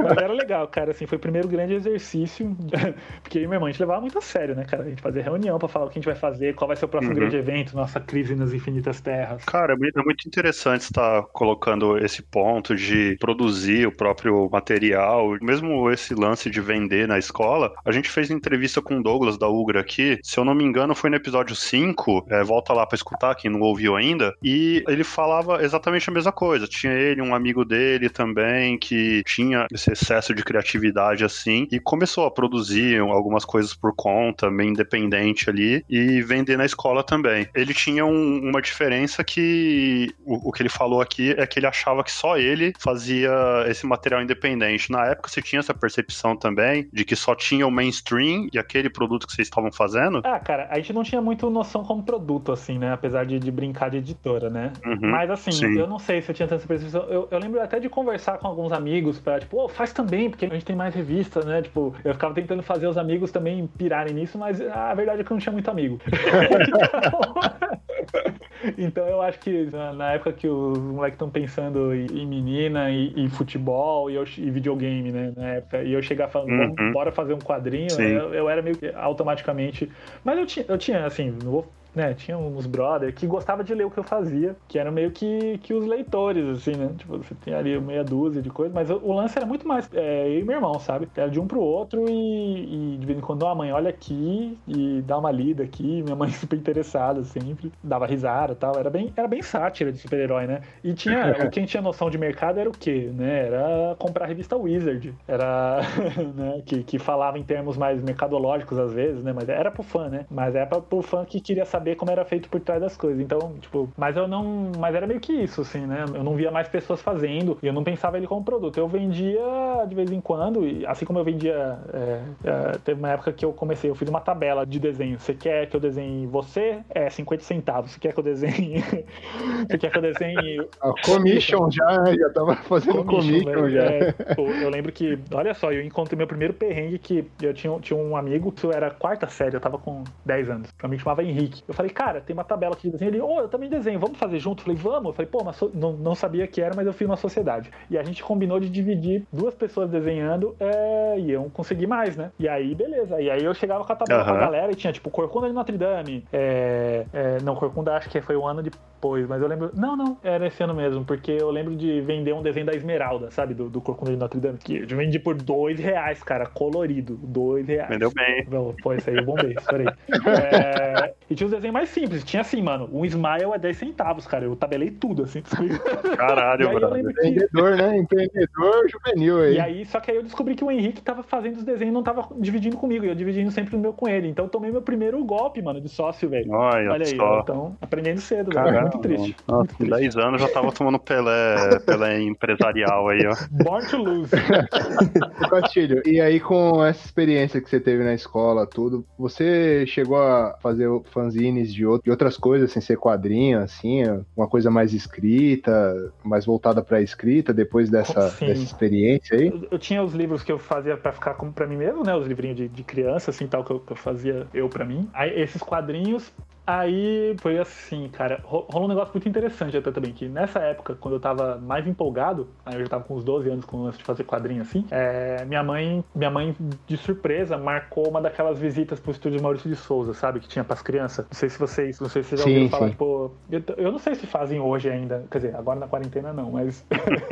mas 0.03 0.17
era 0.17 0.33
legal, 0.33 0.67
cara, 0.67 0.91
assim, 0.91 1.05
foi 1.05 1.17
o 1.17 1.21
primeiro 1.21 1.47
grande 1.47 1.73
exercício, 1.73 2.55
porque 3.21 3.39
aí, 3.39 3.47
meu 3.47 3.55
irmão, 3.55 3.67
a 3.67 3.71
gente 3.71 3.81
levava 3.81 4.01
muito 4.01 4.17
a 4.17 4.21
sério, 4.21 4.55
né, 4.55 4.65
cara? 4.65 4.83
A 4.83 4.89
gente 4.89 5.01
fazia 5.01 5.23
reunião 5.23 5.57
pra 5.57 5.67
falar 5.67 5.85
o 5.85 5.89
que 5.89 5.97
a 5.97 6.01
gente 6.01 6.05
vai 6.05 6.15
fazer, 6.15 6.55
qual 6.55 6.67
vai 6.67 6.77
ser 6.77 6.85
o 6.85 6.87
próximo 6.87 7.13
uhum. 7.13 7.19
grande 7.19 7.37
evento, 7.37 7.75
nossa 7.75 7.99
crise 7.99 8.35
nas 8.35 8.53
infinitas 8.53 9.01
terras. 9.01 9.43
Cara, 9.45 9.73
é, 9.73 9.99
é 9.99 10.03
muito 10.03 10.27
interessante 10.27 10.81
estar 10.81 11.23
colocando 11.33 11.97
esse 11.97 12.21
ponto 12.21 12.75
de 12.75 13.17
produzir 13.19 13.87
o 13.87 13.91
próprio 13.91 14.49
material, 14.51 15.37
mesmo 15.41 15.89
esse 15.91 16.13
lance 16.13 16.49
de 16.49 16.61
vender 16.61 17.07
na 17.07 17.17
escola. 17.17 17.73
A 17.85 17.91
gente 17.91 18.09
fez 18.09 18.29
entrevista 18.29 18.81
com 18.81 18.99
o 18.99 19.03
Douglas 19.03 19.37
da 19.37 19.47
Ugra 19.47 19.81
aqui, 19.81 20.12
se 20.23 20.37
eu 20.37 20.45
não 20.45 20.53
me 20.53 20.63
engano, 20.63 20.95
foi 20.95 21.09
no 21.09 21.15
episódio 21.15 21.55
5, 21.55 22.27
é, 22.29 22.43
volta 22.43 22.73
lá 22.73 22.85
para 22.85 22.95
escutar, 22.95 23.35
quem 23.35 23.49
não 23.49 23.61
ouviu 23.61 23.95
ainda, 23.95 24.33
e 24.43 24.83
ele 24.87 25.03
falava 25.03 25.63
exatamente 25.63 26.09
a 26.09 26.13
mesma 26.13 26.31
coisa. 26.31 26.67
Tinha 26.67 26.93
ele, 26.93 27.21
um 27.21 27.33
amigo 27.33 27.63
dele 27.65 28.09
também, 28.09 28.77
que 28.77 29.23
tinha 29.25 29.67
esse 29.71 29.91
excesso 29.91 30.33
de 30.33 30.43
criatividade 30.43 31.23
assim, 31.23 31.67
e 31.71 31.79
começou 31.79 32.25
a 32.25 32.31
produzir 32.31 32.99
algumas 32.99 33.45
coisas 33.45 33.73
por 33.73 33.93
conta, 33.95 34.49
meio 34.49 34.69
independente 34.69 35.49
ali, 35.49 35.83
e 35.89 36.21
vender 36.21 36.57
na 36.57 36.65
escola 36.65 37.03
também. 37.03 37.47
Ele 37.53 37.73
tinha 37.73 38.05
um, 38.05 38.39
uma 38.49 38.61
diferença 38.61 39.23
que 39.23 40.13
o, 40.25 40.49
o 40.49 40.51
que 40.51 40.61
ele 40.61 40.69
falou 40.69 41.01
aqui 41.01 41.31
é 41.37 41.45
que 41.45 41.59
ele 41.59 41.67
achava 41.67 42.03
que 42.03 42.11
só 42.11 42.37
ele 42.37 42.73
fazia 42.79 43.31
esse 43.67 43.85
material 43.85 44.21
independente. 44.21 44.91
Na 44.91 45.05
época 45.05 45.29
você 45.29 45.41
tinha 45.41 45.59
essa 45.59 45.73
percepção 45.73 46.35
também 46.35 46.87
de 46.91 47.05
que 47.05 47.15
só 47.15 47.35
tinha 47.35 47.65
o 47.67 47.71
mainstream 47.71 48.47
e 48.51 48.59
aquele 48.59 48.89
produto 48.89 49.27
que 49.27 49.33
vocês 49.33 49.47
estavam 49.47 49.71
fazendo? 49.71 50.02
Ah, 50.23 50.39
cara, 50.39 50.67
a 50.69 50.75
gente 50.77 50.93
não 50.93 51.03
tinha 51.03 51.21
muito 51.21 51.49
noção 51.49 51.83
como 51.83 52.03
produto, 52.03 52.51
assim, 52.51 52.77
né? 52.77 52.93
Apesar 52.93 53.25
de, 53.25 53.39
de 53.39 53.51
brincar 53.51 53.89
de 53.89 53.97
editora, 53.97 54.49
né? 54.49 54.71
Uhum, 54.85 55.11
Mas 55.11 55.29
assim, 55.29 55.51
sim. 55.51 55.77
eu 55.77 55.87
não 55.87 55.99
sei 55.99 56.21
se 56.21 56.31
eu 56.31 56.35
tinha 56.35 56.47
tanta 56.47 56.65
percepção. 56.65 57.03
Eu, 57.03 57.27
eu, 57.29 57.39
lembro 57.39 57.61
até 57.61 57.79
de 57.79 57.89
conversar 57.89 58.37
com 58.37 58.47
alguns 58.47 58.71
amigos 58.71 59.19
pra, 59.19 59.39
tipo, 59.39 59.57
oh, 59.57 59.67
faz 59.67 59.93
também, 59.93 60.29
porque 60.29 60.45
a 60.45 60.49
gente 60.49 60.65
tem 60.65 60.75
mais 60.75 60.95
revistas, 60.95 61.45
né? 61.45 61.61
Tipo, 61.61 61.93
eu 62.03 62.13
ficava 62.13 62.33
tentando 62.33 62.63
fazer 62.63 62.87
os 62.87 62.97
amigos 62.97 63.31
também 63.31 63.67
pirarem 63.77 64.13
nisso, 64.13 64.37
mas 64.37 64.61
a 64.61 64.93
verdade 64.93 65.21
é 65.21 65.23
que 65.23 65.31
eu 65.31 65.35
não 65.35 65.41
tinha 65.41 65.53
muito 65.53 65.69
amigo. 65.69 65.99
então... 68.77 69.07
eu 69.07 69.21
acho 69.21 69.39
que 69.39 69.69
na 69.95 70.13
época 70.13 70.33
que 70.33 70.47
os 70.47 70.77
moleques 70.77 71.15
estão 71.15 71.29
pensando 71.29 71.93
em 71.93 72.25
menina 72.25 72.89
e, 72.89 73.13
e 73.15 73.29
futebol 73.29 74.09
e, 74.09 74.15
eu, 74.15 74.23
e, 74.37 74.49
videogame, 74.49 75.11
né? 75.11 75.33
Na 75.35 75.47
época, 75.55 75.83
e 75.83 75.93
eu 75.93 76.01
chegar 76.01 76.27
falando, 76.27 76.51
uhum. 76.51 76.91
bora 76.91 77.11
fazer 77.11 77.33
um 77.33 77.39
quadrinho, 77.39 77.99
eu, 77.99 78.33
eu, 78.33 78.49
era 78.49 78.61
meio 78.61 78.77
que 78.77 78.87
automaticamente. 78.95 79.89
Mas 80.23 80.37
eu 80.37 80.45
tinha, 80.45 80.65
eu 80.67 80.77
tinha 80.77 81.05
assim, 81.05 81.31
não 81.43 81.51
vou 81.51 81.71
né, 81.95 82.13
tinha 82.13 82.37
uns 82.37 82.65
brother 82.65 83.13
que 83.13 83.27
gostava 83.27 83.63
de 83.63 83.73
ler 83.73 83.85
o 83.85 83.91
que 83.91 83.99
eu 83.99 84.03
fazia, 84.03 84.55
que 84.67 84.79
eram 84.79 84.91
meio 84.91 85.11
que, 85.11 85.57
que 85.59 85.73
os 85.73 85.85
leitores, 85.85 86.47
assim, 86.47 86.75
né? 86.75 86.89
Tipo, 86.97 87.17
você 87.17 87.35
tem 87.35 87.53
ali 87.53 87.79
meia 87.79 88.03
dúzia 88.03 88.41
de 88.41 88.49
coisas, 88.49 88.73
mas 88.73 88.89
o, 88.89 89.13
lance 89.13 89.37
era 89.37 89.45
muito 89.45 89.67
mais 89.67 89.89
é, 89.93 90.27
eu 90.27 90.39
e 90.39 90.43
meu 90.43 90.55
irmão, 90.55 90.79
sabe? 90.79 91.07
Era 91.15 91.29
de 91.29 91.39
um 91.39 91.47
pro 91.47 91.59
outro 91.59 92.09
e, 92.09 92.93
e 92.93 92.97
de 92.97 93.05
vez 93.05 93.17
em 93.17 93.21
quando, 93.21 93.45
a 93.45 93.53
mãe, 93.53 93.71
olha 93.71 93.89
aqui 93.89 94.57
e 94.67 95.01
dá 95.05 95.17
uma 95.17 95.31
lida 95.31 95.63
aqui, 95.63 96.01
minha 96.01 96.15
mãe 96.15 96.29
super 96.31 96.57
interessada 96.57 97.23
sempre, 97.23 97.71
dava 97.83 98.05
risada 98.05 98.53
e 98.53 98.55
tal, 98.55 98.77
era 98.77 98.89
bem, 98.89 99.13
era 99.15 99.27
bem 99.27 99.41
sátira 99.41 99.91
de 99.91 99.99
super-herói, 99.99 100.47
né? 100.47 100.61
E 100.83 100.93
tinha, 100.93 101.33
quem 101.51 101.65
tinha 101.65 101.81
noção 101.81 102.09
de 102.09 102.17
mercado 102.17 102.59
era 102.59 102.69
o 102.69 102.73
quê, 102.73 103.11
né? 103.13 103.47
Era 103.47 103.95
comprar 103.99 104.25
a 104.25 104.27
revista 104.27 104.55
Wizard, 104.55 105.13
era, 105.27 105.81
né, 106.35 106.61
que, 106.65 106.83
que 106.83 106.97
falava 106.97 107.37
em 107.37 107.43
termos 107.43 107.77
mais 107.77 108.01
mercadológicos 108.01 108.79
às 108.79 108.93
vezes, 108.93 109.23
né? 109.23 109.31
Mas 109.33 109.47
era 109.47 109.69
pro 109.69 109.83
fã, 109.83 110.09
né? 110.09 110.25
Mas 110.29 110.55
era 110.55 110.65
pro 110.81 111.01
fã 111.01 111.25
que 111.25 111.39
queria 111.39 111.65
saber 111.65 111.82
saber 111.83 111.95
como 111.95 112.09
era 112.09 112.23
feito 112.23 112.47
por 112.47 112.61
trás 112.61 112.81
das 112.81 112.95
coisas. 112.95 113.19
Então, 113.19 113.55
tipo, 113.59 113.89
mas 113.97 114.15
eu 114.15 114.27
não. 114.27 114.71
Mas 114.79 114.95
era 114.95 115.05
meio 115.05 115.19
que 115.19 115.33
isso, 115.33 115.61
assim, 115.61 115.85
né? 115.85 116.05
Eu 116.13 116.23
não 116.23 116.35
via 116.35 116.49
mais 116.49 116.67
pessoas 116.69 117.01
fazendo 117.01 117.57
e 117.61 117.67
eu 117.67 117.73
não 117.73 117.83
pensava 117.83 118.17
ele 118.17 118.25
como 118.25 118.43
produto. 118.43 118.77
Eu 118.77 118.87
vendia 118.87 119.41
de 119.87 119.93
vez 119.93 120.11
em 120.11 120.21
quando, 120.21 120.65
e 120.65 120.85
assim 120.85 121.05
como 121.05 121.19
eu 121.19 121.23
vendia. 121.23 121.77
É, 121.93 122.21
é, 122.43 122.77
teve 122.83 122.99
uma 122.99 123.09
época 123.09 123.33
que 123.33 123.43
eu 123.43 123.51
comecei, 123.51 123.89
eu 123.89 123.95
fiz 123.95 124.07
uma 124.07 124.21
tabela 124.21 124.65
de 124.65 124.79
desenho. 124.79 125.19
Você 125.19 125.33
quer 125.33 125.67
que 125.67 125.75
eu 125.75 125.79
desenhe 125.79 126.25
você? 126.25 126.79
É 126.89 127.09
50 127.09 127.43
centavos. 127.43 127.91
Você 127.91 127.99
quer 127.99 128.13
que 128.13 128.19
eu 128.19 128.23
desenhe. 128.23 128.83
você 129.69 129.77
quer 129.77 129.91
que 129.91 129.97
eu 129.97 130.01
desenhe. 130.01 130.67
A 130.81 130.93
commission 131.05 131.69
já, 131.69 132.15
já 132.15 132.29
tava 132.29 132.55
fazendo 132.55 133.03
commission, 133.03 133.43
commission 133.43 133.69
já. 133.69 133.83
É, 133.83 134.11
tipo, 134.11 134.41
eu 134.41 134.69
lembro 134.69 134.91
que, 134.91 135.19
olha 135.33 135.53
só, 135.53 135.71
eu 135.71 135.83
encontrei 135.83 136.17
meu 136.17 136.27
primeiro 136.27 136.53
perrengue 136.53 136.97
que 136.97 137.27
eu 137.41 137.53
tinha, 137.53 137.77
tinha 137.79 137.97
um 137.99 138.15
amigo 138.15 138.51
que 138.51 138.67
era 138.67 138.89
quarta 138.89 139.27
série, 139.27 139.55
eu 139.55 139.59
tava 139.59 139.77
com 139.77 140.03
10 140.25 140.49
anos. 140.49 140.71
Pra 140.77 140.87
mim 140.87 140.97
chamava 140.97 141.23
Henrique. 141.23 141.63
Eu 141.73 141.75
falei, 141.75 141.91
cara, 141.91 142.21
tem 142.21 142.35
uma 142.35 142.43
tabela 142.43 142.73
aqui 142.73 142.83
de 142.83 142.91
desenho. 142.91 143.09
Ele, 143.09 143.19
ô, 143.19 143.27
oh, 143.27 143.41
eu 143.41 143.47
também 143.49 143.67
desenho, 143.67 143.99
vamos 143.99 144.17
fazer 144.17 144.39
junto? 144.39 144.61
Eu 144.61 144.65
falei, 144.65 144.77
vamos. 144.79 145.07
Eu 145.07 145.13
falei, 145.13 145.29
pô, 145.31 145.43
mas 145.43 145.55
so... 145.55 145.71
não, 145.73 145.93
não 145.93 146.13
sabia 146.13 146.45
que 146.45 146.61
era, 146.61 146.75
mas 146.75 146.85
eu 146.85 146.93
fiz 146.93 147.07
uma 147.07 147.17
sociedade. 147.17 147.71
E 147.89 147.97
a 147.97 148.03
gente 148.03 148.23
combinou 148.23 148.59
de 148.59 148.69
dividir 148.69 149.25
duas 149.31 149.55
pessoas 149.55 149.89
desenhando 149.89 150.55
é... 150.59 151.19
e 151.19 151.31
eu 151.31 151.49
consegui 151.51 151.87
mais, 151.87 152.15
né? 152.15 152.31
E 152.37 152.47
aí, 152.47 152.75
beleza. 152.75 153.19
E 153.19 153.29
aí 153.29 153.43
eu 153.43 153.53
chegava 153.55 153.83
com 153.83 153.91
a 153.91 153.95
tabela 153.95 154.21
uhum. 154.21 154.27
pra 154.27 154.37
galera 154.37 154.71
e 154.71 154.75
tinha, 154.75 154.93
tipo, 154.93 155.09
Corcunda 155.09 155.47
de 155.47 155.53
Notre 155.53 155.77
Dame. 155.77 156.23
É... 156.31 157.05
É... 157.11 157.37
Não, 157.41 157.55
Corcunda 157.55 157.95
acho 157.95 158.09
que 158.09 158.21
foi 158.21 158.35
o 158.35 158.45
ano 158.45 158.61
de 158.61 158.71
depois, 159.03 159.27
mas 159.27 159.41
eu 159.41 159.47
lembro. 159.49 159.71
Não, 159.73 159.97
não, 159.97 160.17
era 160.23 160.47
esse 160.47 160.63
ano 160.63 160.73
mesmo, 160.73 161.03
porque 161.03 161.31
eu 161.31 161.51
lembro 161.51 161.75
de 161.75 161.99
vender 162.01 162.33
um 162.33 162.41
desenho 162.41 162.65
da 162.65 162.73
Esmeralda, 162.73 163.29
sabe? 163.31 163.53
Do, 163.53 163.69
do 163.69 163.81
Corcunda 163.81 164.11
de 164.11 164.17
Notre 164.17 164.39
Dame, 164.39 164.57
que 164.57 164.77
eu 164.77 164.97
vendi 164.97 165.19
por 165.19 165.35
dois 165.35 165.77
reais, 165.77 166.23
cara, 166.23 166.45
colorido. 166.45 167.19
Dois 167.21 167.67
reais. 167.67 167.89
Vendeu 167.89 168.11
bem. 168.11 168.47
Não, 168.49 168.73
pô, 168.81 168.93
esse 168.93 169.09
aí 169.09 169.17
eu 169.17 169.25
bombei, 169.25 169.53
esperei. 169.57 169.87
É, 170.25 171.13
e 171.33 171.35
tinha 171.35 171.45
os 171.47 171.51
desenhos 171.51 171.73
mais 171.73 171.89
simples. 171.89 172.23
Tinha 172.23 172.41
assim, 172.41 172.61
mano, 172.61 172.89
um 172.91 173.03
Smile 173.05 173.51
é 173.53 173.59
10 173.59 173.77
centavos, 173.77 174.25
cara. 174.27 174.45
Eu 174.45 174.55
tabelei 174.55 174.91
tudo, 174.91 175.23
assim. 175.23 175.41
sabe? 175.45 175.69
Caralho, 176.15 176.69
que- 176.69 176.99
Empreendedor, 176.99 177.75
né? 177.75 177.97
Empreendedor 177.97 178.87
juvenil 178.89 179.41
aí. 179.41 179.55
E 179.55 179.59
aí, 179.59 179.85
só 179.85 179.99
que 179.99 180.11
aí 180.11 180.17
eu 180.17 180.23
descobri 180.23 180.55
que 180.55 180.63
o 180.63 180.71
Henrique 180.71 181.01
tava 181.01 181.23
fazendo 181.23 181.57
os 181.57 181.63
desenhos 181.63 181.91
e 181.91 181.93
não 181.93 182.03
tava 182.03 182.27
dividindo 182.37 182.77
comigo, 182.77 183.05
e 183.05 183.09
eu 183.09 183.15
dividindo 183.15 183.51
sempre 183.51 183.75
o 183.75 183.79
meu 183.79 183.93
com 183.93 184.07
ele. 184.07 184.27
Então 184.29 184.45
eu 184.45 184.49
tomei 184.49 184.71
meu 184.71 184.81
primeiro 184.81 185.23
golpe, 185.23 185.61
mano, 185.61 185.81
de 185.81 185.89
sócio, 185.89 186.29
velho. 186.29 186.51
Olha, 186.51 186.91
Olha 186.91 187.05
aí, 187.05 187.15
só. 187.15 187.23
ó, 187.23 187.39
então, 187.41 187.77
aprendendo 187.81 188.19
cedo, 188.21 188.51
velho. 188.51 188.81
Muito 188.81 188.99
triste. 188.99 189.35
Nossa, 189.47 189.57
muito 189.59 189.71
com 189.77 189.83
triste. 189.85 189.99
10 190.15 190.17
anos 190.17 190.41
já 190.41 190.49
tava 190.49 190.71
tomando 190.71 190.99
Pelé, 190.99 191.55
Pelé 191.85 192.21
empresarial 192.21 193.09
aí, 193.09 193.25
ó. 193.25 193.63
Born 193.63 193.85
to 193.87 193.97
lose. 193.97 194.31
Castilho, 195.49 196.01
e 196.05 196.19
aí 196.21 196.39
com 196.39 196.83
essa 196.83 197.05
experiência 197.05 197.61
que 197.61 197.69
você 197.69 197.79
teve 197.79 198.03
na 198.03 198.13
escola, 198.13 198.65
tudo, 198.67 199.05
você 199.17 199.85
chegou 199.87 200.17
a 200.17 200.55
fazer 200.61 200.87
fanzines 201.23 201.73
de, 201.73 201.85
out- 201.85 202.03
de 202.03 202.11
outras 202.11 202.37
coisas, 202.37 202.71
sem 202.71 202.81
ser 202.81 202.97
quadrinho, 202.97 203.59
assim, 203.59 204.03
uma 204.35 204.47
coisa 204.47 204.69
mais 204.69 204.93
escrita, 204.93 206.13
mais 206.23 206.45
voltada 206.45 206.81
pra 206.83 207.01
escrita, 207.01 207.53
depois 207.53 207.89
dessa, 207.89 208.29
Sim. 208.31 208.47
dessa 208.47 208.63
experiência 208.63 209.37
aí? 209.37 209.47
Eu, 209.47 209.67
eu 209.71 209.79
tinha 209.79 210.03
os 210.03 210.13
livros 210.13 210.43
que 210.43 210.51
eu 210.51 210.59
fazia 210.59 210.97
pra 210.97 211.11
ficar 211.11 211.33
como 211.35 211.51
pra 211.53 211.67
mim 211.67 211.77
mesmo, 211.77 212.03
né? 212.03 212.15
Os 212.15 212.27
livrinhos 212.27 212.57
de, 212.57 212.67
de 212.67 212.83
criança, 212.83 213.31
assim, 213.31 213.47
tal, 213.47 213.63
que 213.63 213.71
eu, 213.71 213.79
que 213.79 213.91
eu 213.93 213.97
fazia 213.97 214.47
eu 214.53 214.69
pra 214.69 214.85
mim. 214.85 215.09
Aí 215.13 215.41
esses 215.41 215.61
quadrinhos. 215.61 216.31
Aí 216.65 217.37
foi 217.41 217.57
assim, 217.59 218.09
cara, 218.09 218.41
ro- 218.45 218.65
rolou 218.69 218.85
um 218.85 218.87
negócio 218.87 219.11
muito 219.13 219.27
interessante 219.27 219.75
até 219.75 219.91
também, 219.91 220.13
que 220.13 220.29
nessa 220.29 220.59
época, 220.61 220.95
quando 220.95 221.15
eu 221.15 221.19
tava 221.19 221.59
mais 221.59 221.85
empolgado, 221.85 222.55
aí 222.65 222.75
eu 222.75 222.83
já 222.83 222.87
tava 222.87 223.03
com 223.03 223.15
uns 223.15 223.23
12 223.25 223.49
anos 223.49 223.65
com 223.65 223.79
o 223.79 223.83
lance 223.83 223.97
de 223.97 224.03
fazer 224.05 224.23
quadrinho 224.23 224.61
assim, 224.61 224.87
é, 224.89 225.43
minha 225.43 225.61
mãe, 225.61 226.05
minha 226.15 226.31
mãe, 226.31 226.55
de 226.87 226.95
surpresa, 226.95 227.57
marcou 227.57 228.09
uma 228.09 228.21
daquelas 228.21 228.59
visitas 228.59 228.97
pro 229.01 229.11
estúdio 229.11 229.41
Maurício 229.41 229.69
de 229.69 229.75
Souza, 229.75 230.13
sabe? 230.13 230.39
Que 230.39 230.47
tinha 230.47 230.63
pras 230.63 230.81
crianças. 230.81 231.25
Não 231.29 231.37
sei 231.37 231.49
se 231.49 231.59
vocês, 231.59 231.99
não 231.99 232.07
sei 232.07 232.23
se 232.23 232.29
vocês 232.29 232.39
já 232.39 232.45
Sim, 232.45 232.45
ouviram 232.45 232.69
falar, 232.69 232.89
sim. 232.89 232.91
tipo, 232.91 233.37
eu, 233.49 233.61
eu 233.77 233.91
não 233.91 233.99
sei 233.99 234.15
se 234.15 234.25
fazem 234.25 234.61
hoje 234.61 234.89
ainda, 234.89 235.27
quer 235.29 235.39
dizer, 235.39 235.55
agora 235.57 235.79
na 235.81 235.87
quarentena 235.89 236.31
não, 236.31 236.51
mas 236.51 236.87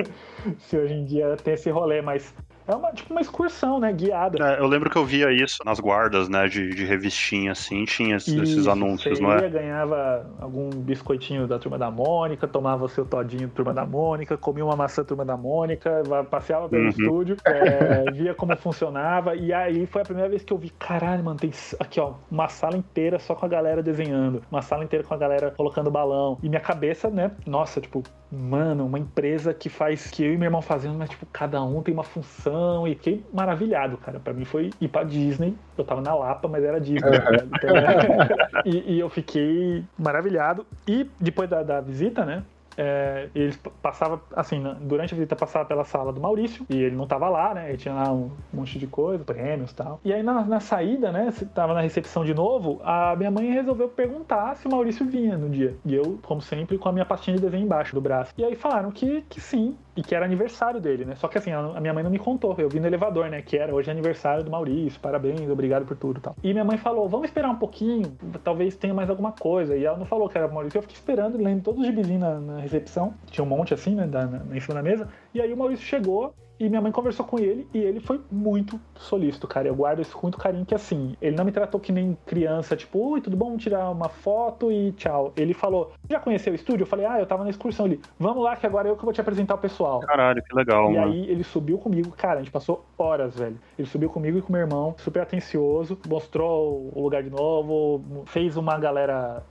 se 0.60 0.78
hoje 0.78 0.94
em 0.94 1.06
dia 1.06 1.38
tem 1.38 1.54
esse 1.54 1.70
rolê, 1.70 2.02
mas 2.02 2.36
é 2.72 2.76
uma, 2.76 2.92
tipo 2.92 3.12
uma 3.14 3.22
excursão, 3.22 3.80
né? 3.80 3.92
Guiada. 3.92 4.56
É, 4.56 4.60
eu 4.60 4.68
lembro 4.68 4.90
que 4.90 4.98
eu 4.98 5.06
via 5.06 5.32
isso 5.32 5.58
nas 5.66 5.80
guardas, 5.80 6.30
né, 6.30 6.48
de, 6.48 6.70
de 6.70 6.86
revistinha, 6.86 7.52
assim, 7.52 7.86
tinha 7.86 8.16
esses, 8.16 8.34
esses 8.34 8.68
anúncios, 8.68 9.20
não 9.20 9.32
é? 9.32 9.50
ganhava 9.50 10.26
algum 10.40 10.70
biscoitinho 10.82 11.48
da 11.48 11.60
Turma 11.60 11.78
da 11.78 11.92
Mônica, 11.92 12.48
tomava 12.48 12.86
o 12.86 12.90
seu 12.90 13.06
todinho 13.06 13.50
Turma 13.50 13.74
da 13.74 13.86
Mônica, 13.86 14.38
comia 14.38 14.64
uma 14.66 14.76
maçã 14.76 15.04
Turma 15.04 15.26
da 15.26 15.36
Mônica, 15.38 16.04
va- 16.04 16.24
passeava 16.24 16.70
pelo 16.70 16.84
Uhum. 16.84 16.90
estúdio, 16.90 17.38
é, 17.48 18.10
via 18.12 18.34
como 18.34 18.56
funcionava, 18.56 19.36
e 19.36 19.52
aí 19.54 19.86
foi 19.86 20.02
a 20.02 20.06
primeira 20.06 20.30
vez 20.30 20.44
que 20.44 20.54
eu 20.54 20.58
vi, 20.58 20.70
caralho, 20.70 21.24
mano, 21.24 21.40
tem 21.40 21.52
aqui, 21.80 22.00
ó, 22.00 22.16
uma 22.30 22.48
sala 22.48 22.78
inteira 22.78 23.20
só 23.20 23.36
com 23.36 23.46
a 23.46 23.50
galera 23.50 23.84
desenhando, 23.84 24.42
uma 24.50 24.62
sala 24.62 24.84
inteira 24.84 25.04
com 25.06 25.14
a 25.14 25.18
galera 25.18 25.52
colocando 25.52 25.92
balão, 25.92 26.38
e 26.42 26.50
minha 26.50 26.62
cabeça, 26.62 27.10
né, 27.10 27.32
nossa, 27.46 27.82
tipo, 27.82 28.04
mano, 28.30 28.86
uma 28.86 28.98
empresa 29.00 29.54
que 29.54 29.68
faz, 29.70 30.10
que 30.10 30.24
eu 30.24 30.34
e 30.34 30.38
meu 30.38 30.46
irmão 30.48 30.62
fazendo, 30.62 30.98
mas, 30.98 31.10
tipo, 31.10 31.26
cada 31.32 31.62
um 31.64 31.82
tem 31.84 31.94
uma 31.94 32.04
função, 32.04 32.61
e 32.88 32.96
fiquei 32.96 33.28
maravilhado, 33.34 33.98
cara, 33.98 34.20
pra 34.20 34.34
mim 34.34 34.46
foi 34.46 34.76
ir 34.80 34.90
pra 34.90 35.04
Disney, 35.04 35.64
eu 35.78 35.86
tava 35.86 36.02
na 36.02 36.14
Lapa, 36.16 36.48
mas 36.48 36.64
era 36.64 36.80
Disney, 36.80 37.20
ligado? 37.20 37.52
Então, 37.54 37.78
e, 38.64 38.96
e 38.96 39.00
eu 39.00 39.10
fiquei 39.10 39.90
maravilhado. 39.98 40.68
E 40.88 41.16
depois 41.20 41.50
da, 41.50 41.64
da 41.64 41.82
visita, 41.82 42.26
né? 42.26 42.46
é, 42.78 43.30
eles 43.36 43.58
p- 43.58 43.70
passava 43.82 44.26
assim, 44.34 44.62
durante 44.82 45.14
a 45.14 45.18
visita 45.18 45.36
passava 45.36 45.66
pela 45.68 45.84
sala 45.84 46.12
do 46.14 46.22
Maurício 46.22 46.66
e 46.70 46.76
ele 46.78 46.96
não 46.96 47.06
tava 47.06 47.28
lá, 47.30 47.54
né? 47.54 47.70
Ele 47.70 47.78
tinha 47.78 47.94
lá 47.94 48.12
um 48.14 48.40
monte 48.52 48.80
de 48.80 48.88
coisa, 48.88 49.26
prêmios 49.26 49.72
e 49.72 49.76
tal. 49.76 50.00
E 50.04 50.14
aí 50.14 50.24
na, 50.24 50.46
na 50.46 50.60
saída, 50.60 51.12
né? 51.12 51.30
Tava 51.54 51.74
na 51.74 51.82
recepção 51.82 52.24
de 52.24 52.34
novo, 52.34 52.80
a 52.84 53.16
minha 53.16 53.30
mãe 53.30 53.52
resolveu 53.52 53.90
perguntar 53.90 54.56
se 54.56 54.68
o 54.68 54.72
Maurício 54.72 55.06
vinha 55.06 55.38
no 55.38 55.50
dia. 55.50 55.80
E 55.86 55.94
eu, 55.94 56.20
como 56.24 56.42
sempre, 56.42 56.78
com 56.78 56.88
a 56.90 56.94
minha 56.94 57.06
pastinha 57.06 57.36
de 57.38 57.42
desenho 57.42 57.66
embaixo 57.66 57.94
do 57.94 58.02
braço. 58.02 58.34
E 58.38 58.44
aí 58.44 58.56
falaram 58.56 58.90
que, 58.92 59.22
que 59.24 59.40
sim, 59.42 59.78
e 59.96 60.02
que 60.02 60.16
era 60.16 60.26
aniversário 60.26 60.80
dele, 60.80 61.06
né? 61.06 61.16
Só 61.16 61.28
que 61.28 61.38
assim, 61.38 61.52
a, 61.52 61.80
minha 61.80 61.94
mãe 61.94 62.04
não 62.04 62.12
me 62.12 62.20
contou. 62.20 62.56
Eu 62.58 62.70
vi 62.70 62.80
no 62.80 62.88
elevador, 62.88 63.30
né? 63.30 63.42
Que 63.42 63.58
era 63.58 63.74
hoje 63.74 63.90
é 63.90 63.92
aniversário 63.92 64.44
do 64.44 64.52
Maurício, 64.52 65.00
parabéns, 65.00 65.50
obrigado 65.50 65.86
por 65.86 65.98
tudo 65.98 66.20
e 66.20 66.22
tal. 66.22 66.36
E 66.44 66.54
minha 66.54 66.64
mãe 66.64 66.78
falou: 66.78 67.08
vamos 67.10 67.28
esperar 67.28 67.50
um 67.50 67.58
pouquinho, 67.58 68.18
talvez 68.44 68.76
tenha 68.76 68.94
mais 68.94 69.10
alguma 69.10 69.32
coisa. 69.32 69.76
E 69.76 69.86
ela 69.86 69.98
não 69.98 70.06
falou 70.06 70.30
que 70.30 70.38
era 70.38 70.48
Maurício. 70.48 70.78
Eu 70.78 70.82
fiquei 70.82 70.96
esperando, 70.96 71.38
lendo 71.38 71.64
todos 71.64 71.82
os 71.82 71.86
gibizinhos 71.86 72.22
na, 72.22 72.40
na 72.40 72.60
recepção. 72.60 73.14
Tinha 73.28 73.44
um 73.44 73.48
monte 73.48 73.74
assim, 73.74 73.96
né? 73.96 74.08
Da, 74.08 74.26
na, 74.26 74.56
em 74.56 74.60
cima 74.60 74.76
da 74.76 74.84
mesa. 74.84 75.08
E 75.34 75.42
aí 75.42 75.52
o 75.52 75.58
Maurício 75.58 75.86
chegou. 75.86 76.34
E 76.62 76.70
minha 76.70 76.80
mãe 76.80 76.92
conversou 76.92 77.26
com 77.26 77.40
ele 77.40 77.68
e 77.74 77.80
ele 77.80 78.00
foi 78.00 78.22
muito 78.32 78.80
solícito, 78.96 79.48
cara. 79.48 79.68
Eu 79.68 79.74
guardo 79.74 80.00
isso 80.00 80.16
com 80.16 80.28
muito 80.28 80.38
carinho, 80.38 80.64
que 80.64 80.76
assim, 80.76 81.16
ele 81.20 81.36
não 81.36 81.44
me 81.44 81.52
tratou 81.52 81.80
que 81.82 81.92
nem 81.92 82.16
criança, 82.24 82.76
tipo, 82.76 83.00
oi, 83.14 83.20
tudo 83.20 83.36
bom? 83.36 83.48
Vamos 83.48 83.64
tirar 83.64 83.90
uma 83.90 84.08
foto 84.10 84.72
e 84.72 84.92
tchau. 84.92 85.34
Ele 85.36 85.56
falou, 85.56 85.92
já 86.08 86.20
conheceu 86.20 86.54
o 86.54 86.56
estúdio? 86.56 86.84
Eu 86.84 86.88
falei, 86.88 87.08
ah, 87.08 87.20
eu 87.20 87.26
tava 87.26 87.44
na 87.44 87.50
excursão 87.50 87.88
ali. 87.88 88.00
Vamos 88.20 88.44
lá, 88.44 88.56
que 88.56 88.68
agora 88.68 88.88
eu 88.88 88.96
que 88.96 89.04
vou 89.04 89.12
te 89.12 89.20
apresentar 89.20 89.56
o 89.56 89.58
pessoal. 89.58 90.02
Caralho, 90.02 90.44
que 90.44 90.56
legal, 90.56 90.92
E 90.92 90.96
mano. 90.96 91.12
aí 91.12 91.30
ele 91.32 91.44
subiu 91.44 91.80
comigo, 91.80 92.12
cara, 92.12 92.36
a 92.36 92.44
gente 92.44 92.52
passou 92.52 92.86
horas, 92.96 93.36
velho. 93.40 93.58
Ele 93.76 93.88
subiu 93.88 94.12
comigo 94.12 94.38
e 94.38 94.42
com 94.44 94.54
meu 94.54 94.62
irmão, 94.62 94.94
super 95.00 95.24
atencioso, 95.24 95.98
mostrou 96.08 96.92
o 96.94 97.02
lugar 97.02 97.24
de 97.24 97.32
novo, 97.32 98.24
fez 98.28 98.56
uma 98.56 98.78
galera. 98.78 99.44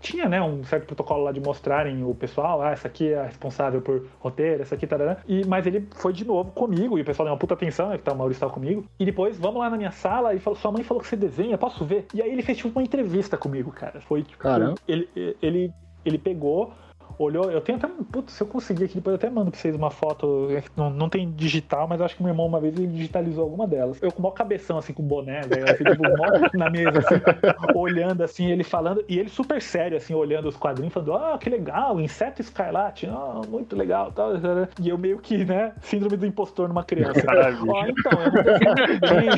Tinha, 0.00 0.28
né, 0.28 0.40
um 0.40 0.62
certo 0.64 0.86
protocolo 0.86 1.24
lá 1.24 1.32
de 1.32 1.40
mostrarem 1.40 2.04
o 2.04 2.14
pessoal, 2.14 2.62
ah, 2.62 2.70
essa 2.70 2.88
aqui 2.88 3.12
é 3.12 3.18
a 3.18 3.24
responsável 3.24 3.80
por 3.80 4.06
roteiro, 4.20 4.62
essa 4.62 4.74
aqui 4.74 4.86
né? 4.86 5.16
E 5.26 5.44
mas 5.46 5.66
ele 5.66 5.88
foi 5.96 6.12
de 6.12 6.24
novo 6.24 6.50
comigo 6.52 6.98
e 6.98 7.02
o 7.02 7.04
pessoal 7.04 7.26
deu 7.26 7.32
uma 7.32 7.38
puta 7.38 7.54
atenção, 7.54 7.90
né, 7.90 7.98
que 7.98 8.04
tá, 8.04 8.12
o 8.12 8.16
Maurício 8.16 8.40
tava 8.40 8.52
comigo. 8.52 8.84
E 8.98 9.04
depois, 9.04 9.38
vamos 9.38 9.60
lá 9.60 9.68
na 9.68 9.76
minha 9.76 9.92
sala 9.92 10.34
e 10.34 10.38
falou, 10.38 10.58
sua 10.58 10.72
mãe 10.72 10.82
falou 10.82 11.02
que 11.02 11.08
você 11.08 11.16
desenha, 11.16 11.58
posso 11.58 11.84
ver? 11.84 12.06
E 12.14 12.22
aí 12.22 12.30
ele 12.30 12.42
fez 12.42 12.58
tipo 12.58 12.70
uma 12.70 12.82
entrevista 12.82 13.36
comigo, 13.36 13.70
cara. 13.70 14.00
Foi 14.00 14.22
tipo, 14.22 14.42
Caramba. 14.42 14.76
ele 14.86 15.08
ele 15.42 15.72
ele 16.04 16.18
pegou 16.18 16.72
olhou. 17.18 17.50
Eu 17.50 17.60
tenho 17.60 17.78
até. 17.78 17.88
Putz, 18.10 18.32
se 18.32 18.42
eu 18.42 18.46
conseguir 18.46 18.84
aqui, 18.84 18.94
depois 18.96 19.12
eu 19.12 19.16
até 19.16 19.30
mando 19.30 19.50
pra 19.50 19.60
vocês 19.60 19.74
uma 19.74 19.90
foto. 19.90 20.48
é 20.50 20.62
Não, 20.76 20.90
não 20.90 21.08
tem 21.08 21.30
digital, 21.30 21.86
mas 21.88 22.00
acho 22.00 22.16
que 22.16 22.22
meu 22.22 22.32
irmão 22.32 22.46
uma 22.46 22.60
vez 22.60 22.76
ele 22.76 22.86
digitalizou 22.86 23.44
alguma 23.44 23.66
delas. 23.66 24.00
Eu 24.02 24.12
com 24.12 24.20
o 24.20 24.22
maior 24.22 24.34
cabeção, 24.34 24.78
assim, 24.78 24.92
com 24.92 25.02
boné, 25.02 25.42
velho, 25.42 25.70
assim, 25.70 25.84
tipo, 25.84 26.02
mó 26.02 26.48
na 26.54 26.70
mesa, 26.70 26.98
assim, 26.98 27.14
olhando 27.74 28.22
assim, 28.22 28.50
ele 28.50 28.64
falando, 28.64 29.04
e 29.08 29.18
ele 29.18 29.28
super 29.28 29.60
sério, 29.60 29.96
assim, 29.96 30.14
olhando 30.14 30.48
os 30.48 30.56
quadrinhos, 30.56 30.92
falando, 30.92 31.14
ah, 31.14 31.38
que 31.38 31.48
legal, 31.48 32.00
inseto 32.00 32.40
escarlate, 32.40 33.06
ah, 33.06 33.40
muito 33.48 33.76
legal, 33.76 34.12
tal, 34.12 34.32
e 34.80 34.88
eu 34.88 34.98
meio 34.98 35.18
que, 35.18 35.44
né, 35.44 35.72
síndrome 35.82 36.16
do 36.16 36.26
impostor 36.26 36.68
numa 36.68 36.84
criança. 36.84 37.22
Ó, 37.68 37.86
então, 37.86 38.12
eu 38.22 38.32
não 38.32 38.42
muito 38.86 39.00
bem. 39.00 39.28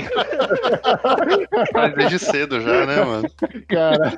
Mas 1.74 1.94
desde 1.94 2.18
cedo 2.18 2.60
já, 2.60 2.86
né, 2.86 3.04
mano? 3.04 3.30
Cara, 3.68 4.12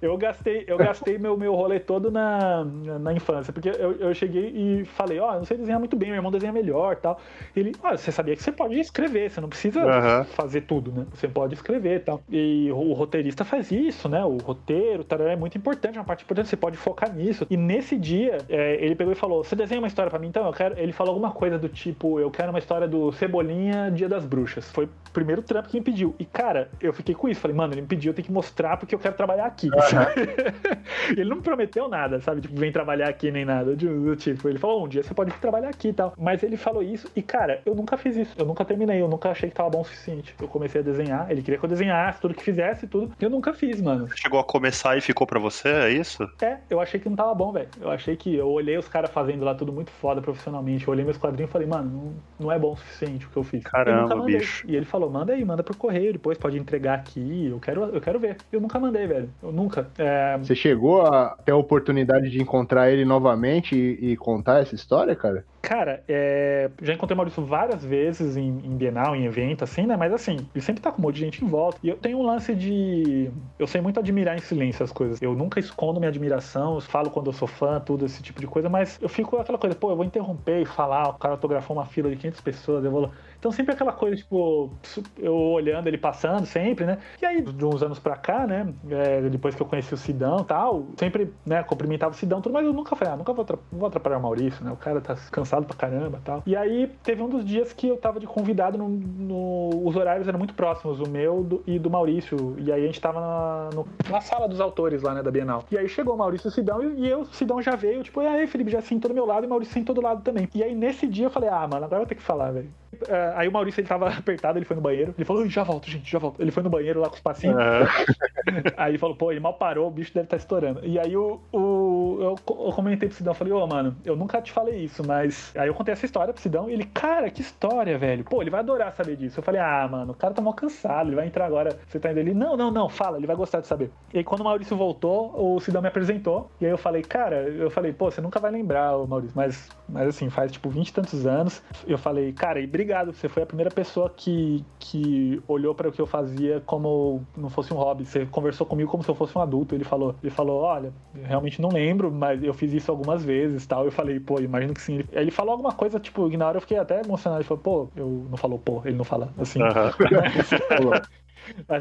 Eu 0.00 0.16
gastei, 0.16 0.64
eu 0.66 0.76
gastei 0.76 1.18
meu, 1.18 1.36
meu 1.36 1.54
rolê 1.54 1.80
todo 1.80 2.10
na, 2.10 2.64
na 2.72 3.12
infância, 3.12 3.52
porque 3.52 3.68
eu, 3.68 3.92
eu 3.92 4.14
cheguei 4.14 4.52
e 4.54 4.84
falei, 4.84 5.18
ó, 5.18 5.34
eu 5.34 5.38
não 5.38 5.44
sei 5.44 5.56
desenhar 5.56 5.78
muito 5.78 5.96
bem, 5.96 6.08
meu 6.08 6.16
irmão 6.16 6.30
desenha 6.30 6.52
melhor 6.52 6.96
tal. 6.96 7.20
Ele, 7.54 7.72
ó, 7.82 7.96
você 7.96 8.10
sabia 8.10 8.34
que 8.34 8.42
você 8.42 8.52
pode 8.52 8.78
escrever, 8.78 9.30
você 9.30 9.40
não 9.40 9.48
precisa 9.48 9.82
Aham. 9.82 10.24
fazer 10.24 10.62
tudo, 10.62 10.92
né? 10.92 11.06
Você 11.12 11.28
pode 11.28 11.54
escrever 11.54 11.96
e 11.96 12.00
tal. 12.00 12.22
E 12.30 12.70
o, 12.72 12.92
roteirista 12.92 13.44
faz 13.44 13.70
isso, 13.70 14.08
né? 14.08 14.24
O 14.24 14.36
roteiro 14.38 15.04
tal, 15.04 15.20
é 15.20 15.36
muito 15.36 15.56
importante, 15.56 15.96
é 15.96 16.00
uma 16.00 16.06
parte 16.06 16.24
importante, 16.24 16.48
você 16.48 16.56
pode 16.56 16.76
focar 16.76 17.14
nisso. 17.14 17.46
E 17.50 17.56
nesse 17.56 17.96
dia, 17.96 18.38
é, 18.48 18.84
ele 18.84 18.94
pegou 18.94 19.12
e 19.12 19.16
falou, 19.16 19.44
você 19.44 19.54
desenha 19.54 19.80
uma 19.80 19.88
história 19.88 20.10
pra 20.10 20.18
mim? 20.18 20.28
Então, 20.28 20.46
eu 20.46 20.52
quero. 20.52 20.78
Ele 20.78 20.92
falou 20.92 21.12
alguma 21.12 21.32
coisa 21.32 21.58
do 21.58 21.68
tipo, 21.68 22.18
eu 22.18 22.30
quero 22.30 22.50
uma 22.50 22.58
história 22.58 22.88
do 22.88 23.12
Cebolinha 23.12 23.90
Dia 23.90 24.08
das 24.08 24.24
Bruxas. 24.24 24.70
Foi 24.70 24.86
o 24.86 24.90
primeiro 25.12 25.42
trampo 25.42 25.68
que 25.68 25.78
me 25.78 25.84
pediu. 25.84 26.14
E, 26.18 26.24
cara, 26.24 26.70
eu 26.80 26.92
fiquei 26.92 27.14
com 27.14 27.28
isso. 27.28 27.40
Falei, 27.40 27.56
mano, 27.56 27.74
ele 27.74 27.82
me 27.82 27.86
pediu, 27.86 28.10
eu 28.10 28.14
tenho 28.14 28.26
que 28.26 28.32
mostrar 28.32 28.76
porque 28.76 28.94
eu 28.94 28.98
quero 28.98 29.14
trabalhar 29.14 29.46
aqui. 29.46 29.68
ele 31.10 31.28
não 31.28 31.36
me 31.36 31.42
prometeu 31.42 31.88
nada, 31.88 32.20
sabe? 32.20 32.40
Tipo, 32.40 32.54
vem 32.62 32.72
trabalhar 32.72 33.08
aqui 33.08 33.30
nem 33.30 33.44
nada. 33.44 33.74
Do, 33.74 34.14
tipo, 34.14 34.48
ele 34.48 34.58
falou, 34.58 34.84
um 34.84 34.88
dia 34.88 35.02
você 35.02 35.12
pode 35.12 35.32
vir 35.32 35.40
trabalhar 35.40 35.68
aqui 35.68 35.88
e 35.88 35.92
tal. 35.92 36.14
Mas 36.16 36.42
ele 36.42 36.56
falou 36.56 36.82
isso 36.82 37.10
e, 37.14 37.20
cara, 37.20 37.60
eu 37.66 37.74
nunca 37.74 37.96
fiz 37.96 38.16
isso. 38.16 38.34
Eu 38.38 38.46
nunca 38.46 38.64
terminei, 38.64 39.00
eu 39.00 39.08
nunca 39.08 39.30
achei 39.30 39.48
que 39.48 39.54
tava 39.54 39.68
bom 39.68 39.80
o 39.80 39.84
suficiente. 39.84 40.34
Eu 40.40 40.46
comecei 40.46 40.80
a 40.80 40.84
desenhar, 40.84 41.30
ele 41.30 41.42
queria 41.42 41.58
que 41.58 41.64
eu 41.64 41.68
desenhasse 41.68 42.20
tudo 42.20 42.34
que 42.34 42.42
fizesse, 42.42 42.86
tudo. 42.86 43.12
Eu 43.20 43.28
nunca 43.28 43.52
fiz, 43.52 43.80
mano. 43.80 44.08
Chegou 44.14 44.38
a 44.38 44.44
começar 44.44 44.96
e 44.96 45.00
ficou 45.00 45.26
pra 45.26 45.40
você, 45.40 45.68
é 45.68 45.90
isso? 45.90 46.28
É, 46.40 46.58
eu 46.70 46.80
achei 46.80 47.00
que 47.00 47.08
não 47.08 47.16
tava 47.16 47.34
bom, 47.34 47.52
velho. 47.52 47.68
Eu 47.80 47.90
achei 47.90 48.16
que 48.16 48.34
eu 48.34 48.48
olhei 48.48 48.78
os 48.78 48.88
caras 48.88 49.10
fazendo 49.10 49.44
lá 49.44 49.54
tudo 49.54 49.72
muito 49.72 49.90
foda 49.90 50.22
profissionalmente. 50.22 50.86
Eu 50.86 50.92
olhei 50.92 51.04
meus 51.04 51.18
quadrinhos 51.18 51.50
e 51.50 51.52
falei, 51.52 51.66
mano, 51.66 51.90
não, 51.90 52.46
não 52.46 52.52
é 52.52 52.58
bom 52.58 52.72
o 52.72 52.76
suficiente 52.76 53.26
o 53.26 53.30
que 53.30 53.36
eu 53.36 53.42
fiz. 53.42 53.64
Caramba, 53.64 54.14
eu 54.14 54.24
bicho. 54.24 54.64
E 54.68 54.76
ele 54.76 54.86
falou, 54.86 55.10
manda 55.10 55.32
aí, 55.32 55.44
manda 55.44 55.62
pro 55.62 55.76
correio, 55.76 56.12
depois 56.12 56.38
pode 56.38 56.56
entregar 56.58 56.94
aqui. 56.94 57.48
Eu 57.50 57.58
quero, 57.58 57.82
eu 57.84 58.00
quero 58.00 58.20
ver. 58.20 58.36
Eu 58.52 58.60
nunca 58.60 58.78
mandei, 58.78 59.06
velho. 59.06 59.28
Eu 59.42 59.50
nunca. 59.50 59.88
É, 59.98 60.38
você 60.38 60.54
chegou 60.54 61.02
a 61.02 61.36
ter 61.44 61.52
a 61.52 61.56
oportunidade 61.56 62.30
de 62.30 62.40
encontrar 62.40 62.51
ele 62.90 63.04
novamente 63.04 63.74
e, 63.74 64.12
e 64.12 64.16
contar 64.16 64.60
essa 64.60 64.74
história, 64.74 65.14
cara? 65.14 65.44
Cara, 65.62 66.02
é... 66.08 66.70
já 66.82 66.92
encontrei 66.92 67.14
o 67.14 67.16
Maurício 67.16 67.44
várias 67.44 67.84
vezes 67.84 68.36
em, 68.36 68.48
em, 68.48 68.76
Bienal, 68.76 69.14
em 69.14 69.24
evento, 69.24 69.62
assim, 69.62 69.86
né? 69.86 69.96
Mas 69.96 70.12
assim, 70.12 70.36
ele 70.52 70.64
sempre 70.64 70.82
tá 70.82 70.90
com 70.90 71.00
um 71.00 71.02
monte 71.02 71.14
de 71.14 71.20
gente 71.20 71.44
em 71.44 71.48
volta. 71.48 71.78
E 71.82 71.88
eu 71.88 71.96
tenho 71.96 72.18
um 72.18 72.26
lance 72.26 72.52
de. 72.54 73.30
Eu 73.58 73.66
sei 73.68 73.80
muito 73.80 74.00
admirar 74.00 74.36
em 74.36 74.40
silêncio 74.40 74.82
as 74.82 74.90
coisas. 74.90 75.22
Eu 75.22 75.34
nunca 75.34 75.60
escondo 75.60 76.00
minha 76.00 76.08
admiração, 76.08 76.74
eu 76.74 76.80
falo 76.80 77.10
quando 77.10 77.28
eu 77.28 77.32
sou 77.32 77.46
fã, 77.46 77.78
tudo 77.78 78.04
esse 78.04 78.22
tipo 78.22 78.40
de 78.40 78.46
coisa, 78.46 78.68
mas 78.68 78.98
eu 79.00 79.08
fico 79.08 79.36
aquela 79.36 79.56
coisa, 79.56 79.76
pô, 79.76 79.90
eu 79.90 79.96
vou 79.96 80.04
interromper 80.04 80.62
e 80.62 80.66
falar, 80.66 81.10
o 81.10 81.14
cara 81.14 81.34
autografou 81.34 81.76
uma 81.76 81.86
fila 81.86 82.10
de 82.10 82.16
500 82.16 82.40
pessoas, 82.40 82.84
eu 82.84 82.90
vou 82.90 83.10
então 83.42 83.50
sempre 83.50 83.74
aquela 83.74 83.92
coisa, 83.92 84.14
tipo, 84.14 84.70
eu 85.18 85.34
olhando 85.34 85.88
ele 85.88 85.98
passando 85.98 86.46
sempre, 86.46 86.86
né? 86.86 86.98
E 87.20 87.26
aí, 87.26 87.42
de 87.42 87.64
uns 87.64 87.82
anos 87.82 87.98
pra 87.98 88.14
cá, 88.14 88.46
né? 88.46 88.72
É, 88.88 89.20
depois 89.22 89.56
que 89.56 89.60
eu 89.60 89.66
conheci 89.66 89.92
o 89.92 89.96
Sidão 89.96 90.42
e 90.42 90.44
tal, 90.44 90.86
sempre, 90.96 91.34
né, 91.44 91.60
cumprimentava 91.64 92.14
o 92.14 92.16
Sidão 92.16 92.40
tudo, 92.40 92.52
mas 92.52 92.64
eu 92.64 92.72
nunca 92.72 92.94
falei, 92.94 93.14
ah, 93.14 93.16
nunca 93.16 93.32
vou, 93.32 93.44
vou 93.72 93.88
atrapalhar 93.88 94.18
o 94.18 94.22
Maurício, 94.22 94.64
né? 94.64 94.70
O 94.70 94.76
cara 94.76 95.00
tá 95.00 95.16
cansado 95.32 95.66
pra 95.66 95.76
caramba 95.76 96.18
e 96.18 96.24
tal. 96.24 96.42
E 96.46 96.54
aí 96.54 96.88
teve 97.02 97.20
um 97.20 97.28
dos 97.28 97.44
dias 97.44 97.72
que 97.72 97.88
eu 97.88 97.96
tava 97.96 98.20
de 98.20 98.28
convidado 98.28 98.78
no. 98.78 98.88
no 98.88 99.70
os 99.88 99.96
horários 99.96 100.28
eram 100.28 100.38
muito 100.38 100.54
próximos, 100.54 101.00
o 101.00 101.08
meu 101.08 101.42
do, 101.42 101.64
e 101.66 101.80
do 101.80 101.90
Maurício. 101.90 102.54
E 102.58 102.70
aí 102.70 102.84
a 102.84 102.86
gente 102.86 103.00
tava 103.00 103.20
na, 103.20 103.70
no, 103.74 103.88
na 104.08 104.20
sala 104.20 104.46
dos 104.46 104.60
autores 104.60 105.02
lá, 105.02 105.14
né, 105.14 105.22
da 105.22 105.32
Bienal. 105.32 105.64
E 105.68 105.76
aí 105.76 105.88
chegou 105.88 106.14
o 106.14 106.18
Maurício 106.18 106.46
e 106.46 106.50
o 106.50 106.52
Sidão, 106.52 106.80
e, 106.80 107.00
e 107.00 107.08
eu, 107.08 107.22
o 107.22 107.24
Sidão 107.24 107.60
já 107.60 107.74
veio, 107.74 108.04
tipo, 108.04 108.22
e 108.22 108.26
aí, 108.28 108.46
Felipe, 108.46 108.70
já 108.70 108.80
sentou 108.80 109.08
do 109.08 109.14
meu 109.16 109.26
lado 109.26 109.42
e 109.42 109.46
o 109.48 109.50
Maurício 109.50 109.74
sentou 109.74 109.92
do 109.92 110.00
lado 110.00 110.22
também. 110.22 110.48
E 110.54 110.62
aí 110.62 110.76
nesse 110.76 111.08
dia 111.08 111.26
eu 111.26 111.30
falei, 111.30 111.48
ah, 111.48 111.66
mano, 111.66 111.84
agora 111.84 111.96
eu 111.96 112.02
vou 112.02 112.06
ter 112.06 112.14
que 112.14 112.22
falar, 112.22 112.52
velho. 112.52 112.70
Uh, 112.92 113.32
aí 113.34 113.48
o 113.48 113.52
Maurício 113.52 113.80
ele 113.80 113.88
tava 113.88 114.08
apertado, 114.12 114.58
ele 114.58 114.64
foi 114.64 114.76
no 114.76 114.82
banheiro. 114.82 115.14
Ele 115.16 115.24
falou, 115.24 115.48
já 115.48 115.62
volto, 115.62 115.88
gente, 115.90 116.10
já 116.10 116.18
volto. 116.18 116.40
Ele 116.40 116.50
foi 116.50 116.62
no 116.62 116.70
banheiro 116.70 117.00
lá 117.00 117.08
com 117.08 117.14
os 117.14 117.20
passinhos. 117.20 117.56
Aí 118.76 118.92
ele 118.92 118.98
falou, 118.98 119.16
pô, 119.16 119.30
ele 119.30 119.40
mal 119.40 119.54
parou, 119.54 119.88
o 119.88 119.90
bicho 119.90 120.12
deve 120.12 120.26
estar 120.26 120.36
tá 120.36 120.40
estourando. 120.40 120.80
E 120.84 120.98
aí 120.98 121.16
o, 121.16 121.40
o, 121.52 122.18
eu, 122.20 122.34
eu 122.48 122.72
comentei 122.72 123.08
pro 123.08 123.16
Sidão, 123.16 123.34
falei, 123.34 123.52
ô, 123.52 123.62
oh, 123.62 123.66
mano, 123.66 123.96
eu 124.04 124.16
nunca 124.16 124.40
te 124.42 124.50
falei 124.50 124.80
isso, 124.80 125.06
mas. 125.06 125.52
Aí 125.56 125.68
eu 125.68 125.74
contei 125.74 125.92
essa 125.92 126.04
história 126.04 126.32
pro 126.32 126.42
Sidão 126.42 126.68
e 126.68 126.72
ele, 126.72 126.84
cara, 126.84 127.30
que 127.30 127.40
história, 127.40 127.96
velho. 127.96 128.24
Pô, 128.24 128.42
ele 128.42 128.50
vai 128.50 128.60
adorar 128.60 128.92
saber 128.92 129.16
disso. 129.16 129.38
Eu 129.38 129.44
falei, 129.44 129.60
ah, 129.60 129.88
mano, 129.90 130.12
o 130.12 130.14
cara 130.14 130.34
tá 130.34 130.42
mal 130.42 130.54
cansado, 130.54 131.08
ele 131.08 131.16
vai 131.16 131.26
entrar 131.26 131.46
agora. 131.46 131.78
Você 131.86 131.98
tá 131.98 132.10
indo 132.10 132.20
ali? 132.20 132.34
Não, 132.34 132.56
não, 132.56 132.70
não, 132.70 132.88
fala, 132.88 133.16
ele 133.16 133.26
vai 133.26 133.36
gostar 133.36 133.60
de 133.60 133.66
saber. 133.66 133.90
E 134.12 134.18
aí 134.18 134.24
quando 134.24 134.40
o 134.40 134.44
Maurício 134.44 134.76
voltou, 134.76 135.32
o 135.34 135.60
Sidão 135.60 135.80
me 135.80 135.88
apresentou. 135.88 136.50
E 136.60 136.66
aí 136.66 136.72
eu 136.72 136.78
falei, 136.78 137.02
cara, 137.02 137.48
eu 137.48 137.70
falei, 137.70 137.92
pô, 137.92 138.10
você 138.10 138.20
nunca 138.20 138.40
vai 138.40 138.50
lembrar, 138.50 138.96
o 138.96 139.06
Maurício, 139.06 139.36
mas, 139.36 139.68
mas 139.88 140.08
assim, 140.08 140.28
faz 140.30 140.52
tipo 140.52 140.68
20 140.68 140.88
e 140.88 140.92
tantos 140.92 141.26
anos. 141.26 141.62
Eu 141.86 141.98
falei, 141.98 142.32
cara, 142.32 142.60
e 142.60 142.66
obrigado, 142.82 143.12
você 143.12 143.28
foi 143.28 143.42
a 143.42 143.46
primeira 143.46 143.70
pessoa 143.70 144.10
que, 144.10 144.64
que 144.78 145.40
olhou 145.46 145.74
para 145.74 145.88
o 145.88 145.92
que 145.92 146.00
eu 146.00 146.06
fazia 146.06 146.60
como 146.66 147.24
não 147.36 147.48
fosse 147.48 147.72
um 147.72 147.76
hobby. 147.76 148.04
Você 148.04 148.26
conversou 148.26 148.66
comigo 148.66 148.90
como 148.90 149.02
se 149.02 149.08
eu 149.08 149.14
fosse 149.14 149.36
um 149.38 149.40
adulto. 149.40 149.74
Ele 149.74 149.84
falou, 149.84 150.14
ele 150.22 150.30
falou, 150.30 150.60
olha, 150.62 150.92
realmente 151.24 151.62
não 151.62 151.70
lembro, 151.70 152.10
mas 152.10 152.42
eu 152.42 152.52
fiz 152.52 152.72
isso 152.72 152.90
algumas 152.90 153.24
vezes, 153.24 153.66
tal. 153.66 153.84
Eu 153.84 153.92
falei, 153.92 154.18
pô, 154.18 154.40
imagino 154.40 154.74
que 154.74 154.80
sim. 154.80 154.94
Ele, 154.96 155.08
ele 155.12 155.30
falou 155.30 155.52
alguma 155.52 155.72
coisa, 155.72 156.00
tipo, 156.00 156.28
na 156.36 156.48
hora 156.48 156.56
eu 156.56 156.60
fiquei 156.60 156.76
até 156.76 157.00
emocionado. 157.00 157.40
Ele 157.40 157.48
falou, 157.48 157.62
pô, 157.62 157.88
eu 157.96 158.26
não 158.28 158.36
falou, 158.36 158.58
pô, 158.58 158.82
ele 158.84 158.96
não 158.96 159.04
fala 159.04 159.32
assim. 159.38 159.62
Uhum. 159.62 159.68
Mas 159.68 161.00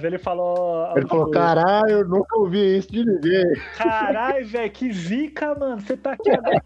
ele 0.03 0.17
falou. 0.17 0.91
Ele 0.95 1.07
falou: 1.07 1.29
caralho, 1.31 1.91
eu 1.91 2.07
nunca 2.07 2.37
ouvi 2.37 2.77
isso 2.77 2.91
de 2.91 3.05
ninguém. 3.05 3.53
Caralho, 3.77 4.45
velho, 4.45 4.71
que 4.71 4.91
zica, 4.91 5.55
mano. 5.55 5.79
Você 5.79 5.95
tá 5.97 6.13
aqui 6.13 6.31
agora. 6.31 6.61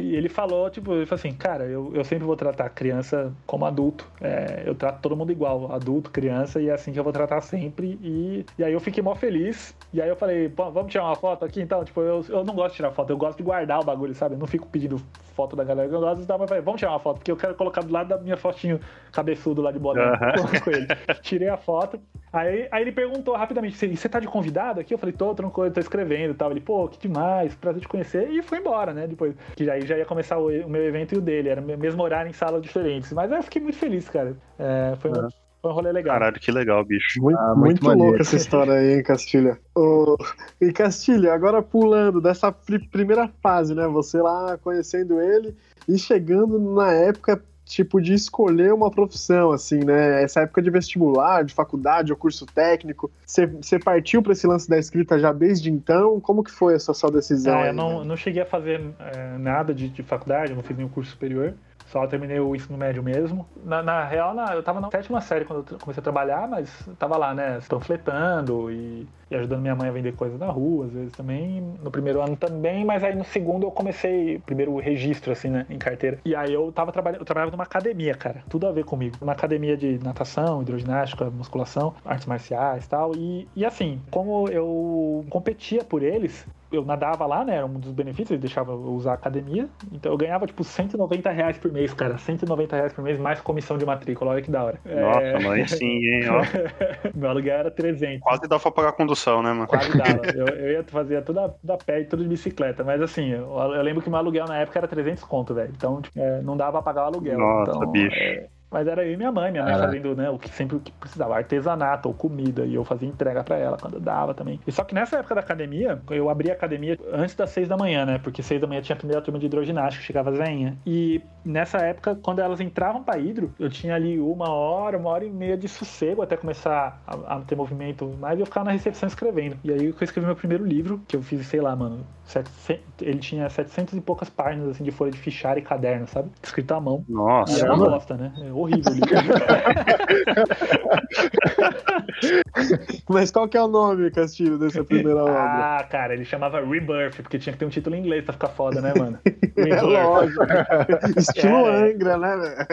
e 0.00 0.14
ele 0.14 0.28
falou, 0.28 0.68
tipo, 0.70 0.92
ele 0.92 1.06
falou 1.06 1.18
assim: 1.18 1.32
cara, 1.32 1.64
eu, 1.64 1.92
eu 1.94 2.04
sempre 2.04 2.24
vou 2.24 2.36
tratar 2.36 2.66
a 2.66 2.70
criança 2.70 3.32
como 3.46 3.64
adulto. 3.64 4.06
É, 4.20 4.62
eu 4.66 4.74
trato 4.74 5.00
todo 5.00 5.16
mundo 5.16 5.32
igual, 5.32 5.72
adulto, 5.72 6.10
criança, 6.10 6.60
e 6.60 6.68
é 6.68 6.72
assim 6.72 6.92
que 6.92 6.98
eu 6.98 7.04
vou 7.04 7.12
tratar 7.12 7.40
sempre. 7.40 7.98
E, 8.02 8.44
e 8.58 8.64
aí 8.64 8.72
eu 8.72 8.80
fiquei 8.80 9.02
mó 9.02 9.14
feliz. 9.14 9.74
E 9.92 10.00
aí 10.00 10.08
eu 10.08 10.16
falei: 10.16 10.48
pô, 10.48 10.70
vamos 10.70 10.90
tirar 10.90 11.04
uma 11.04 11.16
foto 11.16 11.44
aqui 11.44 11.60
então? 11.60 11.84
Tipo, 11.84 12.00
eu, 12.00 12.24
eu 12.28 12.44
não 12.44 12.54
gosto 12.54 12.70
de 12.70 12.76
tirar 12.76 12.90
foto, 12.92 13.10
eu 13.10 13.16
gosto 13.16 13.38
de 13.38 13.44
guardar 13.44 13.80
o 13.80 13.84
bagulho, 13.84 14.14
sabe? 14.14 14.34
Eu 14.34 14.38
não 14.38 14.46
fico 14.46 14.66
pedindo 14.66 15.00
foto 15.34 15.56
da 15.56 15.64
galera 15.64 15.88
que 15.88 15.94
eu 15.94 16.00
gosto, 16.00 16.18
mas 16.18 16.28
eu 16.28 16.48
falei: 16.48 16.62
vamos 16.62 16.78
tirar 16.78 16.92
uma 16.92 16.98
foto, 16.98 17.16
porque 17.18 17.30
eu 17.30 17.36
quero 17.36 17.54
colocar 17.54 17.82
do 17.82 17.92
lado 17.92 18.08
da 18.08 18.18
minha 18.18 18.36
fotinho 18.36 18.80
cabeçudo 19.12 19.60
lá 19.60 19.70
de 19.70 19.78
bola 19.78 20.00
uhum. 20.00 20.60
com 20.62 20.70
ele. 20.70 20.86
Tirei 21.22 21.43
a 21.48 21.56
foto. 21.56 22.00
Aí, 22.34 22.66
aí 22.72 22.82
ele 22.82 22.90
perguntou 22.90 23.36
rapidamente: 23.36 23.76
você 23.76 24.08
tá 24.08 24.18
de 24.18 24.26
convidado 24.26 24.80
aqui? 24.80 24.92
Eu 24.92 24.98
falei: 24.98 25.14
tô, 25.14 25.32
tranquilo, 25.34 25.72
tô 25.72 25.78
escrevendo 25.78 26.32
e 26.32 26.34
tal. 26.34 26.50
Ele, 26.50 26.60
pô, 26.60 26.88
que 26.88 26.98
demais, 26.98 27.54
prazer 27.54 27.80
te 27.80 27.88
conhecer. 27.88 28.28
E 28.28 28.42
foi 28.42 28.58
embora, 28.58 28.92
né? 28.92 29.06
Depois. 29.06 29.34
Que 29.54 29.70
aí 29.70 29.86
já 29.86 29.96
ia 29.96 30.04
começar 30.04 30.38
o, 30.38 30.48
o, 30.48 30.68
meu 30.68 30.84
evento 30.84 31.14
e 31.14 31.18
o 31.18 31.20
dele. 31.20 31.48
Era 31.48 31.60
o 31.60 31.78
mesmo 31.78 32.02
horário 32.02 32.28
em 32.28 32.32
salas 32.32 32.60
diferentes. 32.60 33.12
Mas 33.12 33.30
eu 33.30 33.42
fiquei 33.44 33.62
muito 33.62 33.78
feliz, 33.78 34.08
cara. 34.08 34.36
É, 34.58 34.94
foi, 34.98 35.12
um, 35.12 35.28
foi 35.62 35.70
um 35.70 35.74
rolê 35.74 35.92
legal. 35.92 36.14
Caralho, 36.14 36.40
que 36.40 36.50
legal, 36.50 36.84
bicho. 36.84 37.22
Muito, 37.22 37.38
ah, 37.38 37.54
muito, 37.54 37.84
muito 37.84 38.02
louca 38.02 38.22
essa 38.22 38.34
história 38.34 38.72
aí, 38.72 38.94
hein, 38.94 39.02
Castilha. 39.04 39.56
Oh, 39.72 40.16
e 40.60 40.72
Castilha, 40.72 41.32
agora 41.32 41.62
pulando 41.62 42.20
dessa 42.20 42.50
primeira 42.50 43.28
fase, 43.40 43.76
né? 43.76 43.86
Você 43.86 44.20
lá 44.20 44.58
conhecendo 44.58 45.20
ele 45.20 45.56
e 45.88 45.96
chegando 45.96 46.58
na 46.58 46.90
época 46.92 47.40
tipo 47.64 48.00
de 48.00 48.12
escolher 48.12 48.72
uma 48.72 48.90
profissão, 48.90 49.50
assim, 49.50 49.78
né? 49.84 50.22
Essa 50.22 50.40
época 50.40 50.60
de 50.60 50.70
vestibular, 50.70 51.44
de 51.44 51.54
faculdade 51.54 52.12
ou 52.12 52.18
curso 52.18 52.46
técnico, 52.46 53.10
você 53.26 53.78
partiu 53.78 54.22
para 54.22 54.32
esse 54.32 54.46
lance 54.46 54.68
da 54.68 54.78
escrita 54.78 55.18
já 55.18 55.32
desde 55.32 55.70
então? 55.70 56.20
Como 56.20 56.44
que 56.44 56.50
foi 56.50 56.74
essa 56.74 56.92
sua 56.92 57.10
decisão? 57.10 57.58
É, 57.60 57.70
eu 57.70 57.72
não, 57.72 58.04
não 58.04 58.16
cheguei 58.16 58.42
a 58.42 58.46
fazer 58.46 58.80
é, 58.98 59.38
nada 59.38 59.74
de, 59.74 59.88
de 59.88 60.02
faculdade, 60.02 60.54
não 60.54 60.62
fiz 60.62 60.76
nenhum 60.76 60.88
curso 60.88 61.10
superior. 61.12 61.54
Só 61.86 62.06
terminei 62.06 62.40
o 62.40 62.54
ensino 62.54 62.78
médio 62.78 63.02
mesmo. 63.02 63.46
Na, 63.64 63.82
na 63.82 64.04
real, 64.04 64.34
na, 64.34 64.54
eu 64.54 64.62
tava 64.62 64.80
na 64.80 64.90
sétima 64.90 65.20
série 65.20 65.44
quando 65.44 65.64
eu 65.72 65.78
comecei 65.78 66.00
a 66.00 66.02
trabalhar, 66.02 66.48
mas 66.48 66.70
tava 66.98 67.16
lá, 67.16 67.34
né, 67.34 67.60
panfletando 67.68 68.70
e, 68.70 69.06
e, 69.30 69.36
ajudando 69.36 69.60
minha 69.60 69.74
mãe 69.74 69.88
a 69.88 69.92
vender 69.92 70.12
coisas 70.12 70.38
na 70.38 70.46
rua, 70.46 70.86
às 70.86 70.92
vezes 70.92 71.12
também. 71.12 71.60
No 71.82 71.90
primeiro 71.90 72.20
ano 72.20 72.36
também, 72.36 72.84
mas 72.84 73.04
aí 73.04 73.14
no 73.14 73.24
segundo 73.24 73.66
eu 73.66 73.70
comecei, 73.70 74.38
primeiro 74.40 74.76
registro, 74.78 75.32
assim, 75.32 75.50
né, 75.50 75.66
em 75.68 75.78
carteira. 75.78 76.18
E 76.24 76.34
aí 76.34 76.52
eu 76.52 76.72
tava 76.72 76.92
trabalhando, 76.92 77.20
eu 77.20 77.24
trabalhava 77.24 77.52
numa 77.52 77.64
academia, 77.64 78.14
cara, 78.14 78.42
tudo 78.48 78.66
a 78.66 78.72
ver 78.72 78.84
comigo. 78.84 79.16
Uma 79.20 79.32
academia 79.32 79.76
de 79.76 79.98
natação, 80.02 80.62
hidroginástica, 80.62 81.30
musculação, 81.30 81.94
artes 82.04 82.26
marciais 82.26 82.86
tal. 82.86 83.14
E, 83.14 83.48
e 83.54 83.64
assim, 83.64 84.00
como 84.10 84.48
eu 84.48 85.24
competia 85.30 85.84
por 85.84 86.02
eles, 86.02 86.46
eu 86.74 86.84
nadava 86.84 87.26
lá, 87.26 87.44
né? 87.44 87.56
Era 87.56 87.66
um 87.66 87.78
dos 87.78 87.92
benefícios, 87.92 88.32
eles 88.32 88.40
deixavam 88.40 88.74
eu 88.74 88.92
usar 88.92 89.12
a 89.12 89.14
academia. 89.14 89.68
Então 89.92 90.12
eu 90.12 90.18
ganhava, 90.18 90.46
tipo, 90.46 90.62
190 90.62 91.30
reais 91.30 91.58
por 91.58 91.72
mês, 91.72 91.92
cara. 91.94 92.18
190 92.18 92.76
reais 92.76 92.92
por 92.92 93.02
mês, 93.02 93.18
mais 93.18 93.40
comissão 93.40 93.76
de 93.78 93.84
matrícula. 93.84 94.32
Olha 94.32 94.42
que 94.42 94.50
da 94.50 94.64
hora. 94.64 94.80
Nossa, 94.84 95.20
é... 95.20 95.38
mas 95.40 95.70
sim, 95.70 95.86
hein, 95.86 96.22
ó. 96.28 96.42
Meu 97.14 97.30
aluguel 97.30 97.58
era 97.58 97.70
300. 97.70 98.20
Quase 98.20 98.48
dava 98.48 98.62
pra 98.62 98.70
pagar 98.70 98.88
a 98.90 98.92
condução, 98.92 99.42
né, 99.42 99.52
mano? 99.52 99.66
Quase 99.66 99.96
dava. 99.96 100.22
Eu, 100.34 100.46
eu 100.46 100.72
ia 100.72 100.84
fazer 100.84 101.22
tudo 101.22 101.40
a, 101.40 101.48
tudo 101.48 101.70
a 101.72 101.76
pé 101.76 102.00
e 102.00 102.04
tudo 102.04 102.22
de 102.22 102.28
bicicleta. 102.28 102.82
Mas 102.82 103.00
assim, 103.00 103.30
eu, 103.30 103.56
eu, 103.56 103.82
lembro 103.82 104.02
que 104.02 104.10
meu 104.10 104.18
aluguel 104.18 104.46
na 104.46 104.58
época 104.58 104.78
era 104.78 104.88
300 104.88 105.22
conto, 105.24 105.54
velho. 105.54 105.72
Então, 105.76 106.00
tipo, 106.00 106.18
é, 106.18 106.42
não 106.42 106.56
dava 106.56 106.72
pra 106.72 106.82
pagar 106.82 107.04
o 107.04 107.06
aluguel. 107.06 107.38
Nossa, 107.38 107.70
então, 107.70 107.90
bicho. 107.90 108.16
É... 108.16 108.46
Mas 108.74 108.88
era 108.88 109.04
eu 109.04 109.12
e 109.12 109.16
minha 109.16 109.30
mãe, 109.30 109.52
minha 109.52 109.62
mãe 109.62 109.78
fazendo, 109.78 110.16
né, 110.16 110.28
o 110.28 110.36
que 110.36 110.48
sempre 110.48 110.80
que 110.80 110.90
precisava, 110.90 111.36
artesanato 111.36 112.08
ou 112.08 112.14
comida, 112.14 112.66
e 112.66 112.74
eu 112.74 112.84
fazia 112.84 113.08
entrega 113.08 113.44
para 113.44 113.56
ela 113.56 113.76
quando 113.80 114.00
dava 114.00 114.34
também. 114.34 114.58
E 114.66 114.72
só 114.72 114.82
que 114.82 114.92
nessa 114.92 115.18
época 115.18 115.36
da 115.36 115.40
academia, 115.40 116.02
eu 116.10 116.28
abri 116.28 116.50
a 116.50 116.54
academia 116.54 116.98
antes 117.12 117.36
das 117.36 117.50
seis 117.50 117.68
da 117.68 117.76
manhã, 117.76 118.04
né, 118.04 118.18
porque 118.18 118.42
seis 118.42 118.60
da 118.60 118.66
manhã 118.66 118.82
tinha 118.82 118.94
a 118.94 118.98
primeira 118.98 119.22
turma 119.22 119.38
de 119.38 119.46
hidroginástica, 119.46 120.04
chegava 120.04 120.30
as 120.30 120.38
veinhas. 120.38 120.74
E 120.84 121.22
nessa 121.44 121.78
época, 121.78 122.18
quando 122.20 122.40
elas 122.40 122.60
entravam 122.60 123.04
para 123.04 123.16
hidro, 123.16 123.54
eu 123.60 123.70
tinha 123.70 123.94
ali 123.94 124.18
uma 124.18 124.50
hora, 124.50 124.98
uma 124.98 125.10
hora 125.10 125.24
e 125.24 125.30
meia 125.30 125.56
de 125.56 125.68
sossego 125.68 126.20
até 126.20 126.36
começar 126.36 127.00
a, 127.06 127.36
a 127.36 127.40
ter 127.42 127.54
movimento 127.54 128.08
mais, 128.18 128.36
e 128.36 128.42
eu 128.42 128.46
ficava 128.46 128.66
na 128.66 128.72
recepção 128.72 129.06
escrevendo. 129.06 129.56
E 129.62 129.72
aí 129.72 129.84
eu 129.84 129.94
escrevi 130.00 130.26
meu 130.26 130.34
primeiro 130.34 130.66
livro, 130.66 131.00
que 131.06 131.14
eu 131.14 131.22
fiz, 131.22 131.46
sei 131.46 131.60
lá, 131.60 131.76
mano, 131.76 132.04
700, 132.24 132.82
ele 133.02 133.18
tinha 133.18 133.48
700 133.48 133.94
e 133.94 134.00
poucas 134.00 134.28
páginas, 134.28 134.70
assim, 134.70 134.82
de 134.82 134.90
folha 134.90 135.12
de 135.12 135.18
fichário 135.18 135.60
e 135.60 135.62
caderno, 135.62 136.08
sabe? 136.08 136.30
Escrito 136.42 136.72
à 136.72 136.80
mão. 136.80 137.04
Nossa. 137.08 137.58
E 137.58 137.62
é 137.62 137.72
uma 137.72 137.90
bosta, 137.90 138.16
né? 138.16 138.32
É 138.38 138.52
horrível. 138.64 138.92
Mas 143.08 143.30
qual 143.30 143.48
que 143.48 143.56
é 143.56 143.62
o 143.62 143.68
nome, 143.68 144.10
Castilho, 144.10 144.58
dessa 144.58 144.84
primeira 144.84 145.22
obra? 145.22 145.34
Ah, 145.34 145.84
cara, 145.84 146.14
ele 146.14 146.24
chamava 146.24 146.60
Rebirth, 146.60 147.22
porque 147.22 147.38
tinha 147.38 147.52
que 147.52 147.58
ter 147.58 147.64
um 147.64 147.70
título 147.70 147.96
em 147.96 148.00
inglês 148.00 148.24
pra 148.24 148.32
ficar 148.32 148.48
foda, 148.48 148.80
né, 148.80 148.92
mano? 148.96 149.18
é 149.56 149.80
lógico. 149.80 150.44
Estilo 151.16 151.68
é, 151.68 151.90
Angra, 151.90 152.18
né? 152.18 152.66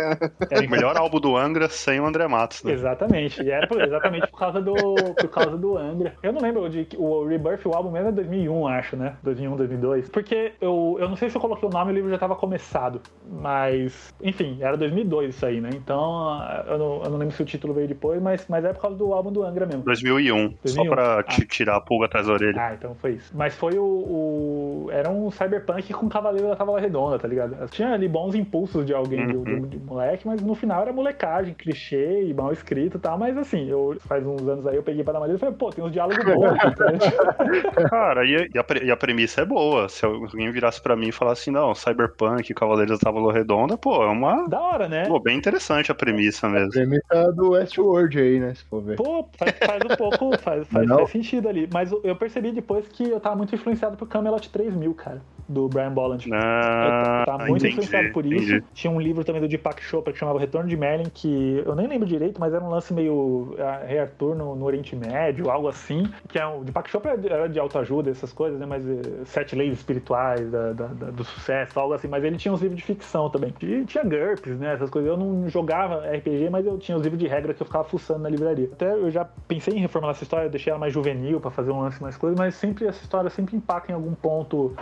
É 0.50 0.60
o 0.60 0.70
melhor 0.70 0.98
álbum 0.98 1.20
do 1.20 1.38
Angra 1.38 1.70
sem 1.70 2.00
o 2.00 2.06
André 2.06 2.28
Matos, 2.28 2.64
né? 2.64 2.74
Exatamente. 2.74 3.42
E 3.42 3.52
era 3.52 3.68
por, 3.68 3.82
exatamente 3.82 4.28
por 4.28 4.40
causa 4.40 4.62
do, 4.62 4.74
por 4.74 5.30
causa 5.30 5.58
do 5.58 5.78
Angra. 5.78 6.14
Eu 6.24 6.34
não 6.34 6.42
lembro 6.42 6.70
de 6.70 6.88
o 6.98 7.26
Rebirth, 7.26 7.66
o 7.66 7.74
álbum 7.74 7.92
mesmo 7.92 8.10
é 8.10 8.12
2001, 8.12 8.68
acho, 8.68 8.96
né? 8.96 9.16
2001, 9.24 9.58
2002. 9.58 10.10
Porque 10.10 10.54
eu, 10.62 10.98
eu 11.00 11.10
não 11.10 11.16
sei 11.16 11.30
se 11.30 11.36
eu 11.36 11.42
coloquei 11.42 11.68
o 11.68 11.72
nome, 11.72 11.92
o 11.92 11.96
livro 11.96 12.10
já 12.10 12.18
tava 12.18 12.36
começado. 12.36 13.02
Mas, 13.30 14.14
enfim, 14.22 14.58
era 14.62 14.78
2002 14.78 15.36
isso 15.36 15.46
aí, 15.46 15.62
né? 15.62 15.71
Então, 15.76 16.42
eu 16.68 16.78
não, 16.78 17.04
eu 17.04 17.10
não, 17.10 17.18
lembro 17.18 17.36
se 17.36 17.42
o 17.42 17.46
título 17.46 17.74
veio 17.74 17.88
depois, 17.88 18.22
mas, 18.22 18.46
mas 18.48 18.64
é 18.66 18.74
por 18.74 18.82
causa 18.82 18.98
do 18.98 19.14
álbum 19.14 19.32
do 19.32 19.44
Angra 19.44 19.66
mesmo. 19.66 19.84
2001. 19.84 20.56
2001. 20.64 20.74
Só 20.74 20.84
pra 20.90 21.20
ah. 21.20 21.24
te 21.24 21.46
tirar 21.46 21.78
a 21.78 21.82
pulga 21.82 22.06
atrás 22.06 22.28
da 22.28 22.34
orelha. 22.34 22.62
Ah, 22.62 22.74
então 22.74 22.96
foi 22.96 23.14
isso. 23.14 23.32
Mas 23.36 23.56
foi 23.56 23.78
o. 23.78 23.84
o... 23.84 24.90
Era 24.92 25.10
um 25.10 25.32
cyberpunk 25.32 25.94
com 25.94 26.10
Cavaleiro 26.10 26.50
da 26.50 26.56
Cavala 26.56 26.80
Redonda, 26.80 27.18
tá 27.18 27.28
ligado? 27.28 27.56
Tinha 27.70 27.94
ali 27.94 28.08
bons 28.08 28.36
impulsos 28.36 28.86
de 28.86 28.94
alguém, 28.94 29.26
uhum. 29.26 29.68
de, 29.68 29.80
moleque, 29.80 30.28
mas 30.28 30.42
no 30.42 30.56
final 30.56 30.82
era 30.82 30.94
molecagem, 30.94 31.54
clichê 31.54 32.24
e 32.24 32.34
mal 32.34 32.52
escrito 32.52 32.98
e 32.98 33.00
tal. 33.00 33.18
Mas 33.18 33.38
assim, 33.38 33.70
eu 33.70 33.98
faz 34.02 34.26
uns 34.26 34.48
anos 34.48 34.68
aí 34.68 34.76
eu 34.76 34.84
peguei 34.84 35.04
pra 35.04 35.14
dar 35.14 35.20
uma 35.20 35.28
lida 35.28 35.38
e 35.38 35.40
falei, 35.40 35.56
pô, 35.56 35.70
tem 35.70 35.84
uns 35.84 35.92
diálogos 35.92 36.24
bons. 36.24 36.52
Cara, 37.90 38.26
e 38.26 38.36
a, 38.36 38.48
e 38.84 38.92
a, 38.92 38.98
premissa 38.98 39.42
é 39.42 39.46
boa. 39.46 39.88
Se 39.90 40.06
alguém 40.06 40.52
virasse 40.52 40.82
pra 40.82 40.96
mim 40.96 41.08
e 41.08 41.12
falasse 41.12 41.42
assim, 41.42 41.52
não, 41.52 41.74
Cyberpunk, 41.74 42.54
Cavaleiros 42.54 43.00
da 43.00 43.06
Távola 43.06 43.34
Redonda, 43.34 43.78
pô, 43.78 44.04
é 44.04 44.08
uma. 44.08 44.48
Da 44.48 44.60
hora, 44.60 44.88
né? 44.88 45.06
Pô, 45.08 45.20
bem 45.20 45.38
interessante 45.38 45.61
a 45.91 45.95
premissa 45.95 46.50
mesmo. 46.50 46.69
A 46.69 46.71
premissa 46.71 47.32
do 47.34 47.52
Westworld 47.52 48.19
aí, 48.19 48.39
né? 48.39 48.54
Se 48.54 48.63
for 48.65 48.82
ver. 48.82 48.95
Pô, 48.95 49.28
faz, 49.38 49.56
faz 49.65 49.82
um 49.84 49.95
pouco, 49.95 50.38
faz, 50.39 50.67
faz, 50.67 50.88
faz, 50.88 51.10
sentido 51.10 51.47
ali. 51.47 51.69
Mas 51.71 51.91
eu 51.91 52.15
percebi 52.15 52.52
depois 52.52 52.88
que 52.88 53.10
eu 53.10 53.19
tava 53.19 53.36
muito 53.36 53.54
influenciado 53.54 53.97
por 53.97 54.08
Camelot 54.08 54.50
3000, 54.50 54.93
cara 54.93 55.21
do 55.52 55.67
Brian 55.67 55.91
Bolland. 55.91 56.30
Ah, 56.34 57.24
tá 57.26 57.38
muito 57.39 57.65
entendi, 57.65 57.74
influenciado 57.74 58.13
por 58.13 58.26
isso. 58.26 58.54
Entendi. 58.54 58.65
Tinha 58.74 58.91
um 58.91 59.00
livro 59.00 59.24
também 59.24 59.41
do 59.41 59.47
Deepak 59.47 59.84
Chopra 59.84 60.13
que 60.13 60.19
chamava 60.19 60.39
Retorno 60.39 60.69
de 60.69 60.78
Merlin, 60.78 61.10
que 61.13 61.62
eu 61.65 61.76
nem 61.76 61.88
lembro 61.88 62.08
direito, 62.08 62.39
mas 62.39 62.54
era 62.54 62.63
um 62.63 62.69
lance 62.69 62.93
meio 62.93 63.56
Rei 63.86 64.00
Arthur 64.00 64.36
no, 64.36 64.56
no, 64.56 64.65
Oriente 64.65 64.95
Médio, 64.95 65.50
algo 65.50 65.67
assim. 65.67 66.10
Que 66.30 66.39
é 66.39 66.45
o 66.45 66.63
Deepak 66.63 66.89
Chopra 66.89 67.19
era 67.24 67.47
de 67.47 67.60
autoajuda, 67.60 68.10
essas 68.10 68.32
coisas, 68.32 68.60
né? 68.60 68.65
Mas 68.65 68.88
eh, 68.88 69.02
sete 69.26 69.56
leis 69.56 69.74
espirituais 69.74 70.50
da, 70.50 70.74
da, 70.74 70.88
da, 70.88 71.12
do 71.12 71.24
sucesso, 71.24 71.80
algo 71.80 71.93
assim. 71.93 72.08
Mas 72.08 72.24
ele 72.24 72.38
tinha 72.38 72.54
uns 72.54 72.62
livros 72.62 72.80
de 72.80 72.86
ficção 72.86 73.30
também. 73.30 73.54
E 73.62 73.86
tinha 73.86 74.04
GURPS, 74.04 74.58
né? 74.58 74.74
Essas 74.74 74.89
coisas. 74.89 75.10
Eu 75.10 75.17
não 75.17 75.50
jogava 75.52 75.98
RPG, 76.08 76.50
mas 76.50 76.66
eu 76.66 76.78
tinha 76.78 76.98
os 76.98 77.04
livros 77.04 77.20
de 77.20 77.28
regra 77.28 77.54
que 77.54 77.62
eu 77.62 77.66
ficava 77.66 77.84
fuçando 77.84 78.20
na 78.20 78.30
livraria. 78.30 78.70
Até 78.72 78.94
eu 78.94 79.12
já 79.12 79.26
pensei 79.48 79.76
em 79.76 79.80
reformular 79.80 80.16
essa 80.16 80.24
história, 80.24 80.50
deixei 80.50 80.72
ela 80.72 80.80
mais 80.80 80.94
juvenil 80.94 81.40
para 81.40 81.52
fazer 81.52 81.72
um 81.72 81.82
lance 81.82 82.02
mais 82.02 82.18
coisa, 82.18 82.36
mas 82.38 82.56
sempre 82.56 82.88
essa 82.88 83.02
história 83.02 83.30
sempre 83.30 83.56
impacta 83.56 83.92
em 83.92 83.96
algum 83.96 84.14
ponto 84.14 84.74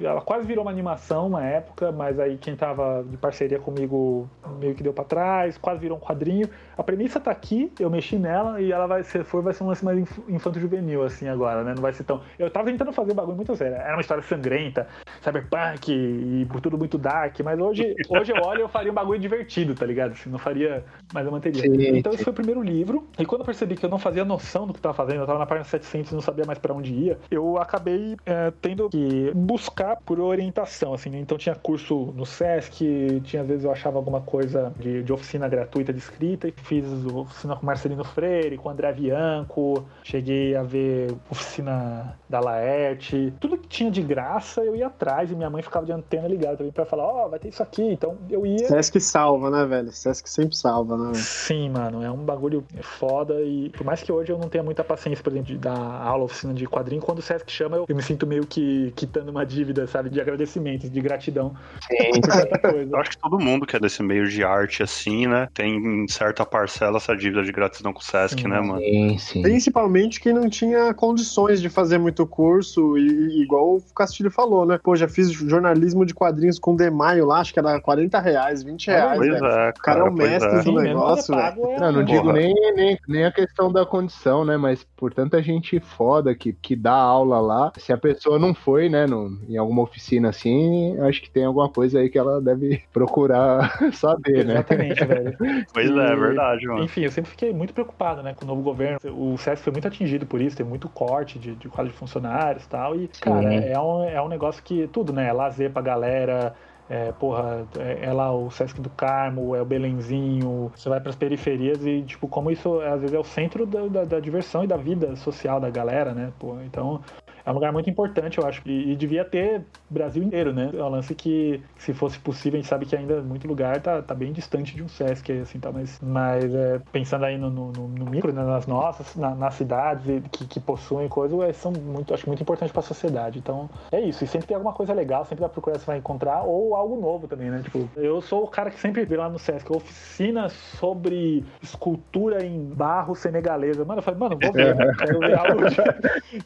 ela 0.00 0.20
quase 0.20 0.46
virou 0.46 0.64
uma 0.64 0.70
animação 0.70 1.26
uma 1.26 1.44
época, 1.44 1.92
mas 1.92 2.18
aí 2.18 2.36
quem 2.36 2.56
tava 2.56 3.04
de 3.08 3.16
parceria 3.16 3.58
comigo 3.58 4.28
meio 4.58 4.74
que 4.74 4.82
deu 4.82 4.92
para 4.92 5.04
trás, 5.04 5.58
quase 5.58 5.80
virou 5.80 5.98
um 5.98 6.00
quadrinho. 6.00 6.48
A 6.76 6.82
premissa 6.82 7.20
tá 7.20 7.30
aqui, 7.30 7.72
eu 7.78 7.88
mexi 7.90 8.16
nela 8.16 8.60
e 8.60 8.72
ela 8.72 8.86
vai 8.86 9.02
ser, 9.02 9.24
for, 9.24 9.42
vai 9.42 9.52
ser 9.52 9.64
um 9.64 9.68
lance 9.68 9.84
mais 9.84 9.98
infanto-juvenil, 10.28 11.02
assim, 11.04 11.28
agora, 11.28 11.62
né? 11.62 11.72
Não 11.74 11.82
vai 11.82 11.92
ser 11.92 12.04
tão. 12.04 12.20
Eu 12.38 12.50
tava 12.50 12.70
tentando 12.70 12.92
fazer 12.92 13.12
um 13.12 13.14
bagulho 13.14 13.36
muito 13.36 13.54
sério. 13.54 13.76
Era 13.76 13.94
uma 13.94 14.00
história 14.00 14.22
sangrenta, 14.22 14.86
cyberpunk 15.22 15.92
e 15.92 16.46
por 16.46 16.60
tudo 16.60 16.76
muito 16.76 16.98
dark, 16.98 17.38
mas 17.40 17.58
hoje, 17.58 17.94
hoje 18.08 18.32
eu 18.32 18.42
olho 18.42 18.60
e 18.60 18.62
eu 18.62 18.68
faria 18.68 18.90
um 18.90 18.94
bagulho 18.94 19.18
divertido, 19.18 19.74
tá 19.74 19.86
ligado? 19.86 20.12
Assim, 20.12 20.30
não 20.30 20.38
faria, 20.38 20.84
mas 21.12 21.24
eu 21.24 21.32
manteria. 21.32 21.62
Sim, 21.62 21.96
então 21.96 22.12
esse 22.12 22.24
foi 22.24 22.32
o 22.32 22.36
primeiro 22.36 22.62
livro, 22.62 23.06
e 23.18 23.24
quando 23.24 23.42
eu 23.42 23.46
percebi 23.46 23.76
que 23.76 23.84
eu 23.84 23.90
não 23.90 23.98
fazia 23.98 24.24
noção 24.24 24.66
do 24.66 24.72
que 24.72 24.80
tava 24.80 24.94
fazendo, 24.94 25.20
eu 25.20 25.26
tava 25.26 25.38
na 25.38 25.46
página 25.46 25.64
700 25.64 26.12
e 26.12 26.14
não 26.14 26.22
sabia 26.22 26.44
mais 26.44 26.58
para 26.58 26.74
onde 26.74 26.92
ia, 26.92 27.18
eu 27.30 27.58
acabei 27.58 28.16
é, 28.26 28.52
tendo 28.60 28.88
que 28.88 29.30
buscar 29.34 29.83
por 30.04 30.20
orientação, 30.20 30.94
assim, 30.94 31.10
né? 31.10 31.18
então 31.18 31.36
tinha 31.36 31.54
curso 31.54 32.12
no 32.16 32.24
Sesc, 32.24 33.20
tinha 33.24 33.42
às 33.42 33.48
vezes 33.48 33.64
eu 33.64 33.70
achava 33.70 33.98
alguma 33.98 34.20
coisa 34.20 34.72
de, 34.78 35.02
de 35.02 35.12
oficina 35.12 35.48
gratuita 35.48 35.92
de 35.92 35.98
escrita, 35.98 36.48
e 36.48 36.52
fiz 36.52 36.84
oficina 37.06 37.56
com 37.56 37.66
Marcelino 37.66 38.04
Freire, 38.04 38.56
com 38.56 38.70
André 38.70 38.92
Bianco, 38.92 39.84
cheguei 40.02 40.56
a 40.56 40.62
ver 40.62 41.14
oficina 41.30 42.16
da 42.28 42.40
Laerte, 42.40 43.32
tudo 43.40 43.58
que 43.58 43.68
tinha 43.68 43.90
de 43.90 44.02
graça 44.02 44.62
eu 44.62 44.74
ia 44.74 44.86
atrás 44.86 45.30
e 45.30 45.34
minha 45.34 45.50
mãe 45.50 45.62
ficava 45.62 45.84
de 45.84 45.92
antena 45.92 46.28
ligada 46.28 46.56
também 46.56 46.72
pra 46.72 46.86
falar, 46.86 47.04
ó, 47.04 47.26
oh, 47.26 47.28
vai 47.28 47.38
ter 47.38 47.48
isso 47.48 47.62
aqui, 47.62 47.82
então 47.82 48.16
eu 48.30 48.46
ia... 48.46 48.66
Sesc 48.66 49.00
salva, 49.00 49.50
né, 49.50 49.64
velho? 49.66 49.90
Sesc 49.90 50.28
sempre 50.28 50.56
salva, 50.56 50.96
né? 50.96 51.12
Sim, 51.14 51.70
mano, 51.70 52.02
é 52.02 52.10
um 52.10 52.24
bagulho 52.24 52.64
foda 52.80 53.40
e 53.42 53.70
por 53.70 53.84
mais 53.84 54.02
que 54.02 54.12
hoje 54.12 54.32
eu 54.32 54.38
não 54.38 54.48
tenha 54.48 54.64
muita 54.64 54.84
paciência, 54.84 55.22
por 55.22 55.32
exemplo, 55.32 55.52
de 55.52 55.58
dar 55.58 55.76
aula, 55.76 56.24
oficina 56.24 56.54
de 56.54 56.66
quadrinho, 56.66 57.02
quando 57.02 57.18
o 57.18 57.22
Sesc 57.22 57.50
chama 57.50 57.76
eu, 57.76 57.86
eu 57.88 57.96
me 57.96 58.02
sinto 58.02 58.26
meio 58.26 58.46
que 58.46 58.92
quitando 58.96 59.28
uma 59.28 59.44
dívida 59.44 59.73
dívida, 59.74 59.86
sabe? 59.86 60.08
De 60.08 60.20
agradecimento, 60.20 60.88
de 60.88 61.00
gratidão. 61.00 61.54
Sim. 61.80 62.20
Eu 62.90 62.98
acho 62.98 63.10
que 63.10 63.18
todo 63.18 63.38
mundo 63.38 63.66
que 63.66 63.76
é 63.76 63.80
desse 63.80 64.02
meio 64.02 64.28
de 64.28 64.44
arte, 64.44 64.82
assim, 64.82 65.26
né? 65.26 65.48
Tem 65.52 65.76
em 65.76 66.08
certa 66.08 66.46
parcela 66.46 66.98
essa 66.98 67.16
dívida 67.16 67.42
de 67.42 67.52
gratidão 67.52 67.92
com 67.92 68.00
o 68.00 68.02
Sesc, 68.02 68.40
sim, 68.40 68.48
né, 68.48 68.60
mano? 68.60 68.78
Sim, 68.78 69.18
sim. 69.18 69.42
Principalmente 69.42 70.20
quem 70.20 70.32
não 70.32 70.48
tinha 70.48 70.94
condições 70.94 71.60
de 71.60 71.68
fazer 71.68 71.98
muito 71.98 72.26
curso, 72.26 72.96
e 72.96 73.42
igual 73.42 73.76
o 73.76 73.82
Castilho 73.94 74.30
falou, 74.30 74.64
né? 74.64 74.78
Pô, 74.82 74.94
já 74.94 75.08
fiz 75.08 75.30
jornalismo 75.30 76.06
de 76.06 76.14
quadrinhos 76.14 76.58
com 76.58 76.76
Demaio 76.76 77.26
lá, 77.26 77.40
acho 77.40 77.52
que 77.52 77.58
era 77.58 77.80
40 77.80 78.20
reais, 78.20 78.62
20 78.62 78.86
reais. 78.86 79.18
Pois 79.18 79.30
velho. 79.30 79.46
é, 79.46 79.50
cara. 79.50 79.74
O 79.74 79.82
cara 79.82 80.00
é 80.00 80.02
o 80.04 80.12
mestre 80.12 80.58
é. 80.58 80.62
do 80.62 80.72
negócio, 80.72 81.34
velho. 81.34 81.70
É 81.70 81.80
não, 81.80 81.92
não 81.92 82.04
digo 82.04 82.32
nem, 82.32 82.54
nem, 82.74 82.98
nem 83.08 83.24
a 83.24 83.32
questão 83.32 83.72
da 83.72 83.84
condição, 83.84 84.44
né? 84.44 84.56
Mas 84.56 84.84
por 84.96 85.12
tanta 85.12 85.42
gente 85.42 85.80
foda 85.80 86.34
que, 86.34 86.52
que 86.52 86.76
dá 86.76 86.94
aula 86.94 87.40
lá, 87.40 87.72
se 87.78 87.92
a 87.92 87.98
pessoa 87.98 88.38
não 88.38 88.54
foi, 88.54 88.88
né, 88.88 89.06
no, 89.06 89.38
em 89.48 89.56
alguma 89.64 89.82
oficina 89.82 90.28
assim, 90.28 90.98
acho 91.00 91.20
que 91.20 91.30
tem 91.30 91.44
alguma 91.44 91.68
coisa 91.68 91.98
aí 91.98 92.08
que 92.08 92.18
ela 92.18 92.40
deve 92.40 92.82
procurar 92.92 93.78
saber, 93.92 94.44
né? 94.44 94.54
Exatamente, 94.54 95.04
velho. 95.04 95.36
Pois 95.72 95.90
e, 95.90 95.98
é, 95.98 96.04
é 96.04 96.16
verdade, 96.16 96.66
mano. 96.66 96.84
Enfim, 96.84 97.02
eu 97.02 97.10
sempre 97.10 97.30
fiquei 97.30 97.52
muito 97.52 97.74
preocupado, 97.74 98.22
né, 98.22 98.34
com 98.34 98.44
o 98.44 98.48
novo 98.48 98.62
governo. 98.62 98.98
O 99.12 99.36
SESC 99.36 99.64
foi 99.64 99.72
muito 99.72 99.88
atingido 99.88 100.26
por 100.26 100.40
isso, 100.40 100.56
tem 100.56 100.66
muito 100.66 100.88
corte 100.88 101.38
de, 101.38 101.54
de 101.54 101.68
quadro 101.68 101.92
de 101.92 101.98
funcionários 101.98 102.64
e 102.64 102.68
tal. 102.68 102.96
E, 102.96 103.08
cara, 103.20 103.52
é 103.52 103.78
um, 103.78 104.04
é 104.04 104.22
um 104.22 104.28
negócio 104.28 104.62
que 104.62 104.86
tudo, 104.88 105.12
né? 105.12 105.28
É 105.28 105.32
lazer 105.32 105.70
pra 105.70 105.82
galera. 105.82 106.54
É, 106.88 107.12
porra, 107.12 107.66
é, 107.78 108.04
é, 108.04 108.12
lá 108.12 108.30
o 108.30 108.50
Sesc 108.50 108.78
do 108.78 108.90
Carmo, 108.90 109.56
é 109.56 109.62
o 109.62 109.64
Belenzinho, 109.64 110.70
você 110.76 110.86
vai 110.88 111.00
para 111.00 111.08
as 111.08 111.16
periferias 111.16 111.84
e, 111.86 112.02
tipo, 112.02 112.28
como 112.28 112.50
isso 112.50 112.78
às 112.80 113.00
vezes 113.00 113.14
é 113.14 113.18
o 113.18 113.24
centro 113.24 113.64
da, 113.64 113.86
da, 113.86 114.04
da, 114.04 114.20
diversão 114.20 114.64
e 114.64 114.66
da 114.66 114.76
vida 114.76 115.16
social 115.16 115.58
da 115.58 115.70
galera, 115.70 116.12
né? 116.12 116.30
Pô, 116.38 116.60
então, 116.60 117.00
é 117.44 117.50
um 117.50 117.54
lugar 117.54 117.72
muito 117.72 117.90
importante, 117.90 118.38
eu 118.38 118.46
acho. 118.46 118.62
E, 118.64 118.92
e 118.92 118.96
devia 118.96 119.24
ter 119.24 119.62
Brasil 119.88 120.22
inteiro, 120.22 120.52
né? 120.52 120.70
É 120.72 120.82
um 120.82 120.88
lance 120.88 121.14
que, 121.14 121.62
se 121.76 121.92
fosse 121.92 122.18
possível, 122.18 122.58
a 122.58 122.62
gente 122.62 122.68
sabe 122.68 122.86
que 122.86 122.96
ainda 122.96 123.20
muito 123.20 123.46
lugar 123.46 123.80
tá, 123.80 124.00
tá 124.00 124.14
bem 124.14 124.32
distante 124.32 124.74
de 124.74 124.82
um 124.82 124.88
Sesc, 124.88 125.30
assim, 125.32 125.60
tá? 125.60 125.70
Mas, 125.70 126.00
mas 126.00 126.54
é, 126.54 126.80
pensando 126.90 127.24
aí 127.24 127.36
no, 127.36 127.50
no, 127.50 127.70
no 127.70 128.06
micro, 128.06 128.32
né? 128.32 128.42
nas 128.42 128.66
nossas, 128.66 129.14
na, 129.14 129.34
nas 129.34 129.54
cidades 129.54 130.22
que, 130.32 130.46
que 130.46 130.58
possuem 130.60 131.06
coisas, 131.08 131.38
é, 131.40 131.52
são 131.52 131.70
muito, 131.70 132.14
acho 132.14 132.26
muito 132.26 132.42
importantes 132.42 132.72
para 132.72 132.80
a 132.80 132.84
sociedade. 132.84 133.38
Então, 133.38 133.68
é 133.92 134.00
isso. 134.00 134.24
E 134.24 134.26
sempre 134.26 134.46
tem 134.46 134.54
alguma 134.54 134.72
coisa 134.72 134.94
legal, 134.94 135.24
sempre 135.24 135.40
vai 135.40 135.50
procurar 135.50 135.78
você 135.78 135.86
vai 135.86 135.98
encontrar, 135.98 136.42
ou 136.44 136.74
algo 136.74 136.98
novo 136.98 137.28
também, 137.28 137.50
né? 137.50 137.60
Tipo, 137.62 137.88
eu 137.96 138.22
sou 138.22 138.44
o 138.44 138.48
cara 138.48 138.70
que 138.70 138.80
sempre 138.80 139.04
vê 139.04 139.16
lá 139.16 139.28
no 139.28 139.38
Sesc 139.38 139.70
oficina 139.70 140.48
sobre 140.48 141.44
escultura 141.62 142.44
em 142.44 142.64
barro 142.64 143.14
senegalesa. 143.14 143.84
Mano, 143.84 143.98
eu 143.98 144.02
falei, 144.02 144.20
mano, 144.20 144.38
vou 144.40 144.52
ver, 144.52 144.74
né? 144.74 144.92
Quero 144.98 145.18
ver 145.18 145.38
algo 145.38 145.62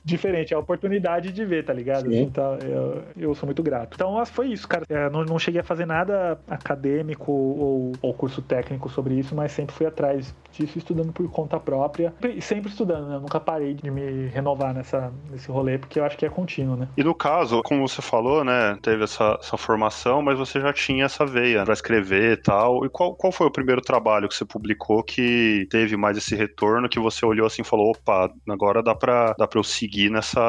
diferente. 0.05 0.53
É 0.53 0.57
a 0.57 0.61
oportunidade 0.61 0.88
oportunidade 0.89 1.33
de 1.33 1.45
ver, 1.45 1.65
tá 1.65 1.73
ligado? 1.73 2.11
Sim. 2.11 2.23
Então, 2.23 2.59
eu, 2.59 3.03
eu 3.17 3.35
sou 3.35 3.47
muito 3.47 3.63
grato. 3.63 3.95
Então, 3.95 4.25
foi 4.27 4.49
isso, 4.49 4.67
cara. 4.67 4.85
É, 4.89 5.09
não, 5.11 5.25
não 5.25 5.39
cheguei 5.39 5.61
a 5.61 5.65
fazer 5.65 5.87
nada 5.87 6.39
acadêmico 6.49 7.31
ou, 7.31 7.93
ou 8.01 8.15
curso 8.15 8.43
técnico 8.43 8.89
sobre 8.89 9.15
isso, 9.15 9.35
mas 9.35 9.53
sempre 9.53 9.75
fui 9.75 9.87
atrás 9.87 10.35
disso, 10.53 10.79
estudando 10.79 11.13
por 11.13 11.31
conta 11.31 11.61
própria. 11.61 12.13
E 12.23 12.41
sempre 12.41 12.71
estudando, 12.71 13.09
né? 13.09 13.17
Eu 13.17 13.21
nunca 13.21 13.39
parei 13.39 13.75
de 13.75 13.91
me 13.91 14.27
renovar 14.27 14.75
nessa, 14.75 15.13
nesse 15.31 15.51
rolê, 15.51 15.79
porque 15.79 16.01
eu 16.01 16.05
acho 16.05 16.17
que 16.17 16.27
é 16.27 16.31
contínuo, 16.31 16.77
né? 16.77 16.89
E 16.97 17.05
no 17.05 17.15
caso, 17.15 17.63
como 17.63 17.87
você 17.87 18.03
falou, 18.03 18.43
né? 18.43 18.77
Teve 18.83 19.05
essa, 19.05 19.39
essa 19.41 19.57
formação, 19.57 20.23
mas 20.23 20.39
você 20.39 20.61
já 20.61 20.73
tinha 20.73 21.05
essa 21.05 21.25
veia 21.27 21.65
para 21.65 21.75
escrever 21.75 22.33
e 22.33 22.37
tal. 22.37 22.85
E 22.85 22.89
qual, 22.89 23.15
qual 23.15 23.33
foi 23.33 23.47
o 23.47 23.51
primeiro 23.51 23.81
trabalho 23.81 24.29
que 24.29 24.35
você 24.35 24.45
publicou 24.45 25.03
que 25.03 25.67
teve 25.71 25.97
mais 25.97 26.17
esse 26.17 26.35
retorno, 26.35 26.89
que 26.89 26.99
você 26.99 27.25
olhou 27.25 27.47
assim 27.47 27.63
e 27.63 27.65
falou: 27.65 27.91
opa, 27.91 28.31
agora 28.49 28.83
dá 28.83 28.95
pra, 28.95 29.35
dá 29.39 29.47
pra 29.47 29.59
eu 29.59 29.65
seguir 29.65 30.11
nessa, 30.11 30.41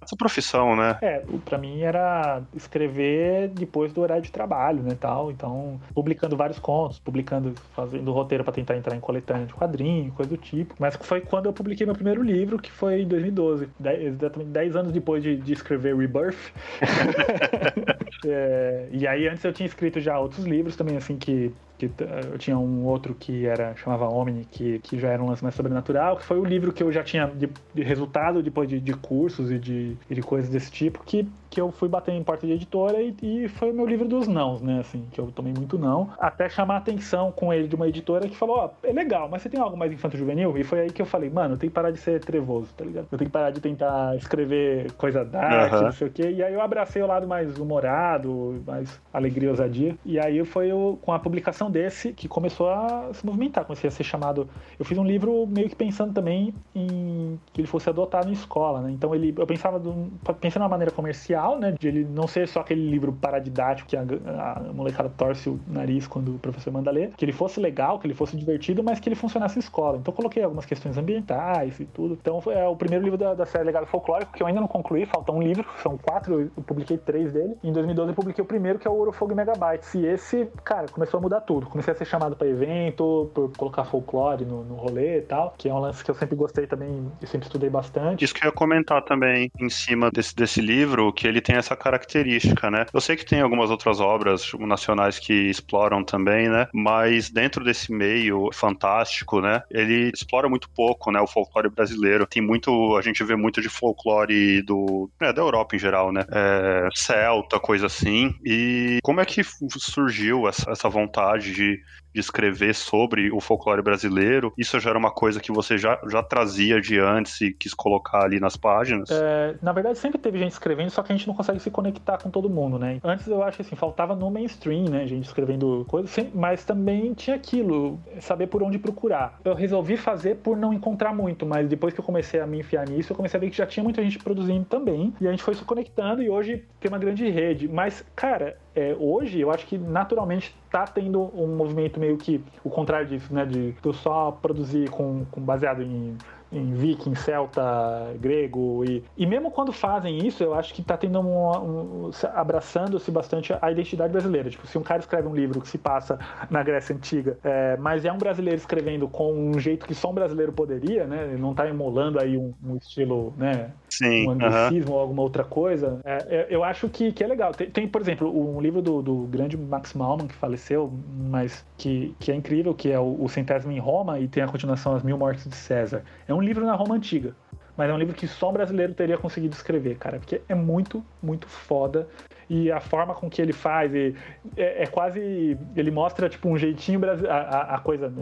nessa 0.00 0.16
profissão, 0.16 0.76
né? 0.76 0.98
É, 1.02 1.22
pra 1.44 1.58
mim 1.58 1.82
era 1.82 2.42
escrever 2.54 3.48
depois 3.48 3.92
do 3.92 4.00
horário 4.00 4.22
de 4.22 4.32
trabalho, 4.32 4.82
né? 4.82 4.96
Tal. 4.98 5.30
Então, 5.30 5.80
publicando 5.94 6.36
vários 6.36 6.58
contos, 6.58 6.98
publicando, 6.98 7.54
fazendo 7.74 8.12
roteiro 8.12 8.44
para 8.44 8.52
tentar 8.52 8.76
entrar 8.76 8.96
em 8.96 9.00
coletânea 9.00 9.46
de 9.46 9.54
quadrinho, 9.54 10.12
coisa 10.12 10.30
do 10.30 10.36
tipo. 10.36 10.74
Mas 10.78 10.96
foi 10.96 11.20
quando 11.20 11.46
eu 11.46 11.52
publiquei 11.52 11.86
meu 11.86 11.94
primeiro 11.94 12.22
livro, 12.22 12.58
que 12.58 12.70
foi 12.70 13.02
em 13.02 13.08
2012, 13.08 13.68
exatamente 14.00 14.50
10 14.50 14.76
anos 14.76 14.92
depois 14.92 15.22
de, 15.22 15.36
de 15.36 15.52
escrever 15.52 15.96
Rebirth. 15.96 16.52
é, 18.26 18.88
e 18.90 19.06
aí 19.06 19.28
antes 19.28 19.44
eu 19.44 19.52
tinha 19.52 19.66
escrito 19.66 20.00
já 20.00 20.18
outros 20.18 20.44
livros 20.44 20.76
também, 20.76 20.96
assim, 20.96 21.16
que 21.16 21.54
que 21.88 22.04
eu 22.32 22.38
tinha 22.38 22.58
um 22.58 22.84
outro 22.84 23.14
que 23.14 23.46
era 23.46 23.74
chamava 23.76 24.08
Omni, 24.08 24.46
que, 24.50 24.78
que 24.80 24.98
já 24.98 25.08
era 25.08 25.22
um 25.22 25.28
lance 25.28 25.42
mais 25.42 25.54
sobrenatural, 25.54 26.16
que 26.16 26.24
foi 26.24 26.38
o 26.38 26.44
livro 26.44 26.72
que 26.72 26.82
eu 26.82 26.92
já 26.92 27.02
tinha 27.02 27.26
de, 27.26 27.48
de 27.74 27.82
resultado 27.82 28.42
depois 28.42 28.68
de, 28.68 28.80
de 28.80 28.94
cursos 28.94 29.50
e 29.50 29.58
de, 29.58 29.96
de 30.08 30.22
coisas 30.22 30.50
desse 30.50 30.70
tipo, 30.70 31.02
que 31.04 31.28
que 31.54 31.60
eu 31.60 31.70
fui 31.70 31.88
bater 31.88 32.12
em 32.12 32.22
porta 32.24 32.44
de 32.44 32.52
editora 32.52 33.00
e, 33.00 33.14
e 33.22 33.48
foi 33.48 33.70
o 33.70 33.74
meu 33.74 33.86
livro 33.86 34.08
dos 34.08 34.26
nãos, 34.26 34.60
né? 34.60 34.80
Assim, 34.80 35.06
que 35.12 35.20
eu 35.20 35.30
tomei 35.30 35.54
muito 35.56 35.78
não. 35.78 36.10
Até 36.18 36.48
chamar 36.48 36.78
atenção 36.78 37.30
com 37.30 37.52
ele 37.52 37.68
de 37.68 37.76
uma 37.76 37.86
editora 37.86 38.28
que 38.28 38.36
falou: 38.36 38.56
Ó, 38.56 38.66
oh, 38.66 38.86
é 38.86 38.92
legal, 38.92 39.28
mas 39.30 39.42
você 39.42 39.48
tem 39.48 39.60
algo 39.60 39.76
mais 39.76 39.92
infanto-juvenil? 39.92 40.58
E 40.58 40.64
foi 40.64 40.80
aí 40.80 40.90
que 40.90 41.00
eu 41.00 41.06
falei: 41.06 41.30
Mano, 41.30 41.54
eu 41.54 41.58
tenho 41.58 41.70
que 41.70 41.74
parar 41.74 41.92
de 41.92 41.98
ser 41.98 42.18
trevoso, 42.20 42.74
tá 42.76 42.84
ligado? 42.84 43.06
Eu 43.12 43.16
tenho 43.16 43.28
que 43.28 43.32
parar 43.32 43.50
de 43.50 43.60
tentar 43.60 44.16
escrever 44.16 44.90
coisa 44.92 45.24
dark, 45.24 45.74
uhum. 45.74 45.82
não 45.82 45.92
sei 45.92 46.08
o 46.08 46.10
quê. 46.10 46.28
E 46.32 46.42
aí 46.42 46.52
eu 46.52 46.60
abracei 46.60 47.00
o 47.00 47.06
lado 47.06 47.28
mais 47.28 47.56
humorado, 47.56 48.60
mais 48.66 49.00
alegria, 49.12 49.50
ousadia. 49.50 49.96
E 50.04 50.18
aí 50.18 50.44
foi 50.44 50.72
eu, 50.72 50.98
com 51.02 51.12
a 51.12 51.20
publicação 51.20 51.70
desse 51.70 52.12
que 52.12 52.26
começou 52.26 52.68
a 52.68 53.10
se 53.12 53.24
movimentar. 53.24 53.64
Comecei 53.64 53.86
a 53.86 53.92
ser 53.92 54.02
chamado. 54.02 54.48
Eu 54.76 54.84
fiz 54.84 54.98
um 54.98 55.04
livro 55.04 55.46
meio 55.46 55.68
que 55.68 55.76
pensando 55.76 56.12
também 56.12 56.52
em 56.74 57.38
que 57.52 57.60
ele 57.60 57.68
fosse 57.68 57.88
adotado 57.88 58.28
em 58.28 58.32
escola, 58.32 58.80
né? 58.80 58.90
Então 58.90 59.14
ele, 59.14 59.32
eu 59.38 59.46
pensava 59.46 59.78
do, 59.78 60.10
pensando 60.40 60.62
numa 60.62 60.68
maneira 60.68 60.90
comercial, 60.90 61.43
né? 61.58 61.74
De 61.78 61.88
ele 61.88 62.04
não 62.04 62.26
ser 62.26 62.48
só 62.48 62.60
aquele 62.60 62.88
livro 62.88 63.12
paradidático 63.12 63.88
que 63.88 63.96
a, 63.96 64.02
a 64.02 64.72
molecada 64.72 65.08
torce 65.08 65.48
o 65.48 65.60
nariz 65.66 66.06
quando 66.06 66.34
o 66.34 66.38
professor 66.38 66.72
manda 66.72 66.90
ler, 66.90 67.10
que 67.16 67.24
ele 67.24 67.32
fosse 67.32 67.60
legal, 67.60 67.98
que 67.98 68.06
ele 68.06 68.14
fosse 68.14 68.36
divertido, 68.36 68.82
mas 68.82 69.00
que 69.00 69.08
ele 69.08 69.16
funcionasse 69.16 69.58
em 69.58 69.60
escola. 69.60 69.98
Então 69.98 70.12
coloquei 70.12 70.42
algumas 70.42 70.66
questões 70.66 70.96
ambientais 70.96 71.78
e 71.80 71.84
tudo. 71.84 72.18
Então 72.20 72.42
é, 72.48 72.66
o 72.66 72.76
primeiro 72.76 73.04
livro 73.04 73.18
da, 73.18 73.34
da 73.34 73.46
série 73.46 73.64
Legado 73.64 73.86
Folclórico 73.86 74.32
que 74.32 74.42
eu 74.42 74.46
ainda 74.46 74.60
não 74.60 74.68
concluí, 74.68 75.06
falta 75.06 75.32
um 75.32 75.42
livro, 75.42 75.66
são 75.82 75.96
quatro, 75.96 76.50
eu 76.56 76.62
publiquei 76.62 76.98
três 76.98 77.32
dele. 77.32 77.56
Em 77.62 77.72
2012 77.72 78.10
eu 78.10 78.14
publiquei 78.14 78.42
o 78.42 78.46
primeiro, 78.46 78.78
que 78.78 78.86
é 78.86 78.90
o 78.90 78.94
Ouro 78.94 79.12
Megabytes. 79.34 79.94
E 79.94 80.06
esse, 80.06 80.48
cara, 80.64 80.86
começou 80.88 81.18
a 81.18 81.20
mudar 81.20 81.40
tudo. 81.40 81.66
Comecei 81.66 81.92
a 81.92 81.96
ser 81.96 82.04
chamado 82.04 82.36
para 82.36 82.46
evento, 82.46 83.30
por 83.34 83.50
colocar 83.56 83.84
folclore 83.84 84.44
no, 84.44 84.64
no 84.64 84.74
rolê 84.74 85.18
e 85.18 85.22
tal, 85.22 85.54
que 85.56 85.68
é 85.68 85.74
um 85.74 85.78
lance 85.78 86.04
que 86.04 86.10
eu 86.10 86.14
sempre 86.14 86.36
gostei 86.36 86.66
também 86.66 87.10
e 87.22 87.26
sempre 87.26 87.46
estudei 87.46 87.70
bastante. 87.70 88.24
Isso 88.24 88.34
que 88.34 88.44
eu 88.44 88.48
ia 88.48 88.52
comentar 88.52 89.02
também 89.02 89.50
em 89.58 89.68
cima 89.68 90.10
desse, 90.10 90.34
desse 90.34 90.60
livro, 90.60 91.12
que 91.12 91.26
ele 91.26 91.33
tem 91.40 91.56
essa 91.56 91.76
característica, 91.76 92.70
né? 92.70 92.86
Eu 92.92 93.00
sei 93.00 93.16
que 93.16 93.24
tem 93.24 93.40
algumas 93.40 93.70
outras 93.70 94.00
obras 94.00 94.52
nacionais 94.58 95.18
que 95.18 95.32
exploram 95.32 96.04
também, 96.04 96.48
né? 96.48 96.66
Mas 96.72 97.30
dentro 97.30 97.64
desse 97.64 97.92
meio 97.92 98.50
fantástico, 98.52 99.40
né? 99.40 99.62
Ele 99.70 100.10
explora 100.14 100.48
muito 100.48 100.68
pouco, 100.70 101.10
né? 101.10 101.20
O 101.20 101.26
folclore 101.26 101.68
brasileiro. 101.68 102.26
Tem 102.26 102.42
muito, 102.42 102.96
a 102.96 103.02
gente 103.02 103.22
vê 103.24 103.36
muito 103.36 103.60
de 103.60 103.68
folclore 103.68 104.62
do, 104.62 105.10
é, 105.20 105.32
da 105.32 105.42
Europa 105.42 105.76
em 105.76 105.78
geral, 105.78 106.12
né? 106.12 106.24
É, 106.30 106.88
celta, 106.94 107.58
coisa 107.58 107.86
assim. 107.86 108.34
E 108.44 108.98
como 109.02 109.20
é 109.20 109.24
que 109.24 109.42
surgiu 109.78 110.48
essa, 110.48 110.70
essa 110.70 110.88
vontade 110.88 111.52
de 111.52 111.78
de 112.14 112.20
escrever 112.20 112.74
sobre 112.74 113.30
o 113.32 113.40
folclore 113.40 113.82
brasileiro, 113.82 114.52
isso 114.56 114.78
já 114.78 114.90
era 114.90 114.98
uma 114.98 115.10
coisa 115.10 115.40
que 115.40 115.50
você 115.50 115.76
já, 115.76 116.00
já 116.08 116.22
trazia 116.22 116.80
de 116.80 116.98
antes 116.98 117.40
e 117.40 117.52
quis 117.52 117.74
colocar 117.74 118.22
ali 118.22 118.38
nas 118.38 118.56
páginas? 118.56 119.10
É, 119.10 119.56
na 119.60 119.72
verdade, 119.72 119.98
sempre 119.98 120.18
teve 120.18 120.38
gente 120.38 120.52
escrevendo, 120.52 120.90
só 120.90 121.02
que 121.02 121.12
a 121.12 121.16
gente 121.16 121.26
não 121.26 121.34
consegue 121.34 121.58
se 121.58 121.70
conectar 121.70 122.18
com 122.18 122.30
todo 122.30 122.48
mundo, 122.48 122.78
né? 122.78 123.00
Antes 123.02 123.26
eu 123.26 123.42
acho 123.42 123.62
assim, 123.62 123.74
faltava 123.74 124.14
no 124.14 124.30
mainstream, 124.30 124.84
né? 124.84 125.06
Gente 125.06 125.24
escrevendo 125.24 125.84
coisas, 125.88 126.14
mas 126.32 126.64
também 126.64 127.12
tinha 127.14 127.34
aquilo, 127.34 127.98
saber 128.20 128.46
por 128.46 128.62
onde 128.62 128.78
procurar. 128.78 129.40
Eu 129.44 129.54
resolvi 129.54 129.96
fazer 129.96 130.36
por 130.36 130.56
não 130.56 130.72
encontrar 130.72 131.12
muito, 131.12 131.44
mas 131.44 131.68
depois 131.68 131.92
que 131.92 132.00
eu 132.00 132.04
comecei 132.04 132.40
a 132.40 132.46
me 132.46 132.60
enfiar 132.60 132.88
nisso, 132.88 133.12
eu 133.12 133.16
comecei 133.16 133.38
a 133.38 133.40
ver 133.40 133.50
que 133.50 133.56
já 133.56 133.66
tinha 133.66 133.82
muita 133.82 134.02
gente 134.02 134.18
produzindo 134.18 134.64
também, 134.64 135.12
e 135.20 135.26
a 135.26 135.30
gente 135.30 135.42
foi 135.42 135.54
se 135.54 135.64
conectando 135.64 136.22
e 136.22 136.30
hoje 136.30 136.64
tem 136.78 136.88
uma 136.88 136.98
grande 136.98 137.28
rede. 137.28 137.66
Mas, 137.66 138.04
cara, 138.14 138.56
é, 138.74 138.94
hoje 138.98 139.40
eu 139.40 139.50
acho 139.50 139.66
que 139.66 139.78
naturalmente 139.78 140.54
está 140.74 140.86
tendo 140.86 141.30
um 141.34 141.46
movimento 141.56 142.00
meio 142.00 142.16
que 142.16 142.42
o 142.64 142.68
contrário 142.68 143.06
disso, 143.06 143.32
né? 143.32 143.46
De 143.46 143.74
eu 143.84 143.92
só 143.92 144.32
produzir 144.32 144.90
com, 144.90 145.24
com 145.30 145.40
baseado 145.40 145.82
em 145.82 146.16
em 146.54 146.72
viking, 146.72 147.14
celta, 147.14 148.14
grego 148.20 148.84
e, 148.84 149.02
e 149.16 149.26
mesmo 149.26 149.50
quando 149.50 149.72
fazem 149.72 150.24
isso, 150.24 150.42
eu 150.42 150.54
acho 150.54 150.72
que 150.72 150.80
está 150.80 150.96
tendo 150.96 151.18
um, 151.18 152.06
um 152.06 152.10
abraçando-se 152.32 153.10
bastante 153.10 153.52
a 153.60 153.70
identidade 153.72 154.12
brasileira. 154.12 154.48
Tipo, 154.48 154.66
se 154.66 154.78
um 154.78 154.82
cara 154.82 155.00
escreve 155.00 155.26
um 155.26 155.34
livro 155.34 155.60
que 155.60 155.68
se 155.68 155.78
passa 155.78 156.18
na 156.48 156.62
Grécia 156.62 156.94
antiga, 156.94 157.36
é, 157.42 157.76
mas 157.76 158.04
é 158.04 158.12
um 158.12 158.18
brasileiro 158.18 158.56
escrevendo 158.56 159.08
com 159.08 159.32
um 159.32 159.58
jeito 159.58 159.86
que 159.86 159.94
só 159.94 160.10
um 160.10 160.14
brasileiro 160.14 160.52
poderia, 160.52 161.06
né? 161.06 161.24
Ele 161.24 161.40
não 161.40 161.50
está 161.50 161.68
emulando 161.68 162.20
aí 162.20 162.36
um, 162.36 162.54
um, 162.64 162.76
estilo, 162.76 163.34
né? 163.36 163.72
Sim, 163.98 164.28
um 164.28 164.30
anglicismo 164.32 164.90
uh 164.90 164.94
-huh. 164.94 164.96
ou 164.96 165.00
alguma 165.00 165.22
outra 165.22 165.44
coisa. 165.44 166.00
É, 166.04 166.16
é, 166.28 166.46
eu 166.50 166.64
acho 166.64 166.88
que, 166.88 167.12
que 167.12 167.22
é 167.22 167.26
legal. 167.26 167.52
Tem, 167.52 167.70
tem, 167.70 167.88
por 167.88 168.00
exemplo, 168.00 168.28
um 168.28 168.60
livro 168.60 168.82
do, 168.82 169.02
do 169.02 169.16
grande 169.26 169.56
Max 169.56 169.94
Malman 169.94 170.26
que 170.26 170.34
faleceu, 170.34 170.92
mas 171.30 171.64
que, 171.76 172.14
que 172.18 172.32
é 172.32 172.34
incrível, 172.34 172.74
que 172.74 172.90
é 172.90 172.98
o, 172.98 173.16
o 173.22 173.28
Centésimo 173.28 173.72
em 173.72 173.78
Roma 173.78 174.18
e 174.18 174.28
tem 174.28 174.42
a 174.42 174.48
continuação 174.48 174.94
As 174.94 175.02
Mil 175.02 175.18
Mortes 175.18 175.48
de 175.48 175.56
César. 175.56 176.02
É 176.26 176.34
um 176.34 176.40
livro 176.40 176.64
na 176.64 176.74
Roma 176.74 176.94
Antiga. 176.94 177.34
Mas 177.76 177.90
é 177.90 177.92
um 177.92 177.98
livro 177.98 178.14
que 178.14 178.26
só 178.28 178.50
um 178.50 178.52
brasileiro 178.52 178.94
teria 178.94 179.18
conseguido 179.18 179.54
escrever, 179.54 179.96
cara. 179.98 180.18
Porque 180.18 180.40
é 180.48 180.54
muito, 180.54 181.04
muito 181.22 181.48
foda. 181.48 182.08
E 182.48 182.70
a 182.70 182.80
forma 182.80 183.14
com 183.14 183.28
que 183.28 183.40
ele 183.40 183.52
faz 183.52 183.94
é, 183.94 184.12
é 184.56 184.86
quase. 184.86 185.56
Ele 185.76 185.90
mostra, 185.90 186.28
tipo, 186.28 186.48
um 186.48 186.56
jeitinho. 186.56 187.00
A, 187.28 187.76
a, 187.76 187.78
coisa, 187.78 188.12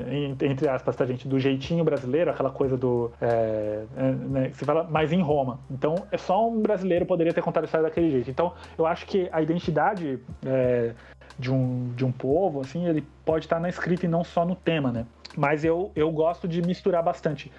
entre 0.40 0.68
aspas, 0.68 0.96
tá, 0.96 1.04
gente? 1.06 1.26
Do 1.26 1.38
jeitinho 1.38 1.84
brasileiro, 1.84 2.30
aquela 2.30 2.50
coisa 2.50 2.76
do. 2.76 3.10
É, 3.20 3.84
é, 3.96 4.02
né, 4.12 4.50
se 4.52 4.64
fala 4.64 4.84
mais 4.84 5.12
em 5.12 5.20
Roma. 5.20 5.60
Então, 5.70 5.94
é 6.10 6.16
só 6.16 6.48
um 6.48 6.60
brasileiro 6.60 7.06
poderia 7.06 7.32
ter 7.32 7.42
contado 7.42 7.64
a 7.64 7.66
história 7.66 7.88
daquele 7.88 8.10
jeito. 8.10 8.30
Então, 8.30 8.52
eu 8.78 8.86
acho 8.86 9.06
que 9.06 9.28
a 9.32 9.42
identidade. 9.42 10.18
É, 10.44 10.92
de 11.38 11.50
um, 11.50 11.92
de 11.96 12.04
um 12.04 12.12
povo, 12.12 12.60
assim, 12.60 12.86
ele 12.86 13.02
pode 13.24 13.46
estar 13.46 13.58
na 13.58 13.68
escrita 13.68 14.04
e 14.04 14.08
não 14.08 14.22
só 14.22 14.44
no 14.44 14.54
tema, 14.54 14.92
né? 14.92 15.06
Mas 15.36 15.64
eu, 15.64 15.90
eu 15.96 16.10
gosto 16.12 16.46
de 16.46 16.60
misturar 16.60 17.02
bastante 17.02 17.50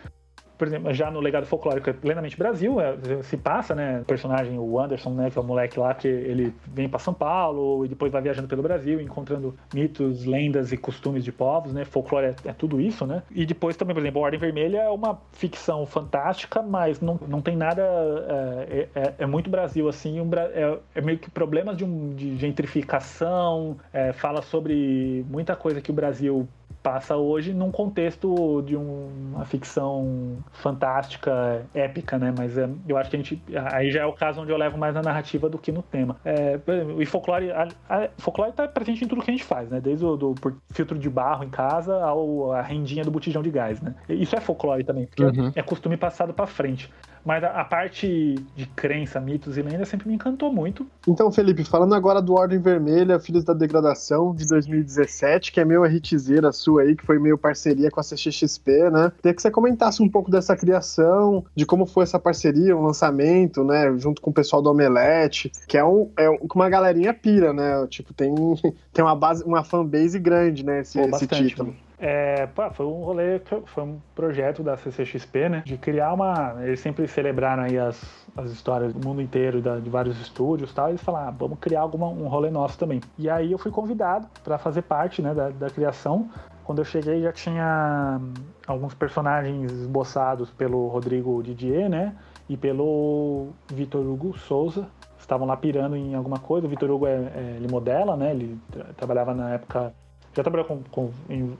por 0.58 0.68
exemplo, 0.68 0.94
já 0.94 1.10
no 1.10 1.20
legado 1.20 1.46
folclórico 1.46 1.90
é 1.90 1.94
plenamente 1.94 2.38
Brasil, 2.38 2.80
é, 2.80 2.96
se 3.24 3.38
passa, 3.38 3.74
né? 3.74 4.02
O 4.02 4.06
personagem, 4.06 4.58
o 4.58 4.80
Anderson, 4.80 5.12
né? 5.12 5.30
Que 5.30 5.38
é 5.38 5.42
o 5.42 5.44
moleque 5.44 5.80
lá 5.80 5.94
que 5.94 6.08
ele 6.08 6.54
vem 6.68 6.88
para 6.88 7.00
São 7.00 7.14
Paulo 7.14 7.86
e 7.86 7.88
depois 7.88 8.12
vai 8.12 8.22
viajando 8.22 8.48
pelo 8.48 8.62
Brasil, 8.62 9.02
encontrando 9.02 9.56
mitos, 9.74 10.26
lendas 10.26 10.72
e 10.72 10.78
costumes 10.78 11.24
de 11.24 11.32
povos, 11.32 11.74
né? 11.74 11.86
Folclore 11.86 12.28
é, 12.28 12.36
é 12.46 12.54
tudo 12.54 12.80
isso, 12.80 13.06
né? 13.06 13.24
E 13.32 13.46
depois 13.46 13.76
também, 13.76 13.94
por 13.94 14.02
exemplo, 14.02 14.22
a 14.22 14.26
Ordem 14.26 14.40
Vermelha 14.40 14.80
é 14.80 14.90
uma 14.90 15.20
ficção 15.32 15.86
fantástica, 15.86 16.62
mas 16.62 17.02
não, 17.02 17.20
não 17.28 17.42
tem 17.42 17.56
nada. 17.56 17.84
É, 17.84 18.90
é, 18.96 19.02
é, 19.02 19.14
é 19.20 19.26
muito 19.26 19.50
Brasil, 19.50 19.88
assim. 19.88 20.20
Um, 20.20 20.30
é, 20.34 20.80
é, 20.96 21.02
meio 21.02 21.18
que 21.18 21.30
problemas 21.30 21.78
de, 21.78 21.84
um, 21.84 22.14
de 22.16 22.38
gentrificação, 22.38 23.78
é, 23.92 24.14
fala 24.14 24.42
sobre 24.42 25.26
muita 25.30 25.56
coisa 25.56 25.82
que 25.82 25.92
o 25.92 25.94
Brasil 25.94 26.48
passa 26.84 27.16
hoje 27.16 27.54
num 27.54 27.72
contexto 27.72 28.62
de 28.62 28.76
um, 28.76 29.10
uma 29.34 29.46
ficção 29.46 30.38
fantástica, 30.52 31.66
épica, 31.74 32.20
né? 32.20 32.34
Mas 32.38 32.58
é, 32.58 32.70
eu 32.88 32.98
acho 32.98 33.10
que 33.10 33.16
a 33.16 33.20
gente. 33.20 33.42
Aí 33.72 33.90
já 33.90 34.02
é 34.02 34.06
o 34.06 34.12
caso 34.12 34.42
onde 34.42 34.52
eu 34.52 34.58
levo 34.58 34.78
mais 34.78 34.94
na 34.94 35.02
narrativa 35.02 35.50
do 35.50 35.58
que 35.58 35.72
no 35.72 35.82
tema. 35.82 36.18
É, 36.26 36.60
e 37.00 37.06
folclore. 37.06 37.52
A, 37.52 37.68
a, 37.90 38.10
folclore 38.18 38.52
tá 38.52 38.68
presente 38.68 39.06
em 39.06 39.08
tudo 39.08 39.22
que 39.22 39.32
a 39.32 39.34
gente 39.34 39.46
faz, 39.46 39.70
né? 39.70 39.80
Desde 39.80 40.06
o 40.06 40.18
do, 40.18 40.36
filtro 40.72 41.00
de 41.00 41.10
barro 41.10 41.46
em 41.46 41.50
casa 41.50 42.04
ao 42.04 42.52
a 42.52 42.62
rendinha 42.62 43.04
do 43.04 43.12
botijão 43.12 43.42
de 43.42 43.50
gás, 43.50 43.82
né? 43.82 43.96
Isso 44.10 44.36
é 44.36 44.42
folclore 44.42 44.84
também, 44.84 45.08
porque 45.08 45.24
uhum. 45.24 45.52
é 45.56 45.62
costume 45.62 45.96
passado 45.96 46.34
para 46.34 46.46
frente. 46.46 46.92
Mas 47.26 47.44
a, 47.44 47.64
parte 47.64 48.36
de 48.56 48.66
crença, 48.76 49.20
mitos 49.20 49.58
e 49.58 49.62
lendas 49.62 49.88
sempre 49.88 50.08
me 50.08 50.16
encantou 50.16 50.52
muito. 50.52 50.86
Então, 51.08 51.32
Felipe, 51.32 51.64
falando 51.64 51.96
agora 51.96 52.22
do 52.22 52.34
Ordem 52.34 52.60
Vermelha, 52.60 53.20
Filhos 53.20 53.46
da 53.46 53.54
Degradação, 53.54 54.36
de 54.36 54.46
2017, 54.46 55.52
que 55.52 55.60
é 55.60 55.66
meio 55.66 55.84
a 55.84 55.90
hitzeira 55.90 56.52
sua 56.52 56.82
aí, 56.82 56.96
que 56.96 57.06
foi 57.06 57.20
meio 57.20 57.38
parceria 57.38 57.90
com 57.90 58.00
a 58.00 58.04
CXXP, 58.04 58.90
né? 58.92 59.12
Queria 59.18 59.34
que 59.34 59.42
você 59.42 59.50
comentasse 59.50 60.04
um 60.04 60.10
pouco 60.10 60.30
dessa 60.30 60.56
criação, 60.56 61.46
de 61.56 61.66
como 61.66 61.86
foi 61.86 62.04
essa 62.04 62.20
parceria, 62.20 62.76
o 62.76 62.80
um 62.82 62.84
lançamento, 62.84 63.64
né? 63.64 63.98
Junto 63.98 64.22
com 64.22 64.30
o 64.30 64.34
pessoal 64.34 64.62
do 64.62 64.70
Omelete, 64.70 65.52
que 65.68 65.78
é, 65.78 65.86
um, 65.86 66.10
é 66.18 66.30
uma 66.54 66.70
galerinha 66.70 67.14
pira, 67.14 67.54
né? 67.54 67.88
Tipo, 67.88 68.14
tem, 68.14 68.34
tem 68.92 69.04
uma 69.04 69.16
base, 69.16 69.44
uma 69.46 69.64
fanbase 69.64 70.20
grande, 70.20 70.66
né? 70.66 70.82
Esse, 70.82 71.00
Pô, 71.00 71.16
esse 71.16 71.28
título. 71.28 71.74
É, 72.06 72.48
pá, 72.48 72.70
foi 72.70 72.86
um 72.86 73.02
rolê, 73.02 73.40
foi 73.66 73.82
um 73.82 73.98
projeto 74.14 74.62
da 74.62 74.76
CCXP, 74.76 75.48
né? 75.48 75.64
De 75.66 75.78
criar 75.78 76.12
uma. 76.12 76.58
Eles 76.62 76.82
sempre 76.82 77.08
celebraram 77.08 77.64
aí 77.64 77.80
as, 77.80 78.28
as 78.36 78.52
histórias 78.52 78.94
do 78.94 79.08
mundo 79.08 79.22
inteiro, 79.22 79.62
da, 79.62 79.80
de 79.80 79.90
vários 79.90 80.20
estúdios 80.20 80.72
e 80.72 80.76
tal. 80.76 80.88
E 80.88 80.92
eles 80.92 81.02
falaram, 81.02 81.30
ah, 81.30 81.32
vamos 81.32 81.60
criar 81.60 81.80
alguma, 81.80 82.10
um 82.10 82.28
rolê 82.28 82.50
nosso 82.52 82.78
também. 82.78 83.00
E 83.18 83.30
aí 83.30 83.54
eu 83.54 83.58
fui 83.58 83.72
convidado 83.72 84.28
para 84.44 84.58
fazer 84.58 84.82
parte 84.82 85.22
né, 85.22 85.34
da, 85.34 85.50
da 85.50 85.70
criação. 85.70 86.30
Quando 86.66 86.80
eu 86.80 86.86
cheguei 86.86 87.22
já 87.22 87.32
tinha 87.32 88.20
alguns 88.68 88.94
personagens 88.94 89.72
esboçados 89.72 90.50
pelo 90.50 90.90
Rodrigo 90.90 91.42
Didier, 91.42 91.90
né? 91.90 92.14
E 92.50 92.58
pelo 92.58 93.54
Vitor 93.72 94.06
Hugo 94.06 94.38
Souza. 94.38 94.90
Estavam 95.18 95.48
lá 95.48 95.56
pirando 95.56 95.96
em 95.96 96.16
alguma 96.16 96.38
coisa. 96.38 96.68
O 96.68 96.70
Vitor 96.70 96.92
Hugo 96.92 97.08
é, 97.08 97.14
é, 97.14 97.54
ele 97.56 97.72
modela, 97.72 98.18
né? 98.18 98.32
Ele 98.32 98.60
tra 98.70 98.84
trabalhava 98.98 99.34
na 99.34 99.52
época 99.52 99.94
já 100.36 100.44
trabalhou 100.44 100.66
com, 100.66 100.82
com 100.92 101.12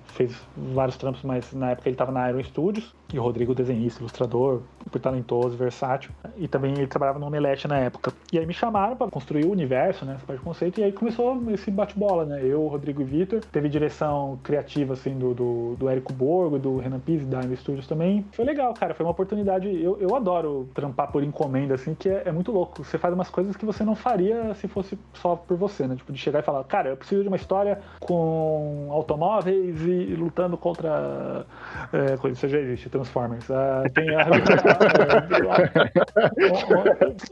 fez 0.06 0.36
vários 0.56 0.98
trampos, 0.98 1.22
mas 1.24 1.54
na 1.54 1.72
época 1.72 1.90
ele 1.90 1.94
estava 1.94 2.12
na 2.12 2.30
Iron 2.30 2.44
Studios, 2.44 2.94
e 3.14 3.20
o 3.20 3.22
Rodrigo 3.22 3.54
desenhista, 3.54 4.02
ilustrador, 4.02 4.62
super 4.84 5.00
talentoso, 5.00 5.56
versátil, 5.56 6.12
e 6.36 6.48
também 6.48 6.74
ele 6.74 6.88
trabalhava 6.88 7.20
no 7.20 7.28
Omelete 7.28 7.68
na 7.68 7.78
época. 7.78 8.12
E 8.32 8.40
aí 8.40 8.46
me 8.46 8.54
chamaram 8.54 8.96
para 8.96 9.10
construir 9.12 9.46
o 9.46 9.52
universo, 9.52 10.04
né, 10.04 10.16
essa 10.16 10.26
parte 10.26 10.40
de 10.40 10.46
conceito, 10.46 10.80
e 10.80 10.84
aí 10.84 10.92
começou 10.92 11.40
esse 11.52 11.70
bate-bola, 11.70 12.26
né, 12.26 12.42
eu, 12.44 12.66
Rodrigo 12.68 13.02
e 13.02 13.06
Vitor, 13.06 13.42
teve 13.52 13.70
direção 13.70 14.40
criativa, 14.44 14.94
assim, 14.94 15.18
do, 15.18 15.34
do, 15.34 15.76
do 15.78 15.88
Érico 15.88 16.12
Borgo, 16.12 16.58
do 16.58 16.78
Renan 16.78 17.00
Pizzi, 17.00 17.26
da 17.26 17.42
Iron 17.42 17.56
Studios 17.56 17.86
também. 17.86 18.26
Foi 18.32 18.46
legal, 18.46 18.74
cara, 18.74 18.96
foi 18.96 19.06
uma 19.06 19.12
oportunidade, 19.12 19.68
eu, 19.70 20.00
eu 20.00 20.16
adoro 20.16 20.68
trampar 20.74 21.12
por 21.12 21.24
encomenda, 21.24 21.76
assim, 21.76 21.94
que 21.94 22.10
é, 22.10 22.24
é 22.26 22.32
muito 22.32 22.52
louco, 22.52 22.84
você 22.84 22.98
faz 22.98 23.14
umas 23.14 23.30
coisas 23.30 23.56
que 23.56 23.66
você 23.66 23.84
não 23.84 23.96
faria 23.96 24.56
se 24.56 24.68
fosse 24.68 24.98
só 25.14 25.36
por 25.36 25.56
você, 25.56 25.86
né, 25.86 25.96
tipo, 25.96 26.12
de 26.12 26.18
chegar 26.18 26.40
e 26.40 26.44
falar, 26.44 26.64
cara, 26.64 26.90
eu 26.90 26.98
preciso 26.98 27.22
de 27.22 27.28
uma 27.28 27.38
história 27.38 27.80
com 28.00 28.63
automóveis 28.90 29.82
e 29.82 30.16
lutando 30.16 30.58
contra 30.58 31.46
é, 31.92 32.18
coisa, 32.18 32.36
isso 32.36 32.48
já 32.48 32.60
existe, 32.60 32.90
Transformers. 32.90 33.48
Uh, 33.50 33.90
tem 33.94 34.10
a, 34.16 34.28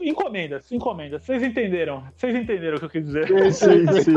encomendas, 0.00 0.70
encomendas. 0.70 1.22
Vocês 1.22 1.42
entenderam? 1.42 2.02
Vocês 2.16 2.34
entenderam 2.34 2.76
o 2.76 2.78
que 2.80 2.84
eu 2.86 2.90
quis 2.90 3.04
dizer? 3.04 3.52
Sim, 3.52 3.86
sim. 4.00 4.14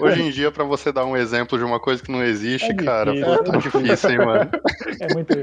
Hoje 0.00 0.22
em 0.22 0.30
dia, 0.30 0.50
pra 0.50 0.64
você 0.64 0.92
dar 0.92 1.04
um 1.04 1.16
exemplo 1.16 1.58
de 1.58 1.64
uma 1.64 1.80
coisa 1.80 2.02
que 2.02 2.10
não 2.10 2.22
existe, 2.22 2.70
é 2.70 2.74
cara, 2.74 3.12
difícil, 3.12 3.36
pô, 3.36 3.44
tá 3.44 3.58
difícil, 3.58 4.10
hein, 4.10 4.18
mano? 4.18 4.50
É 5.00 5.14
muito 5.14 5.34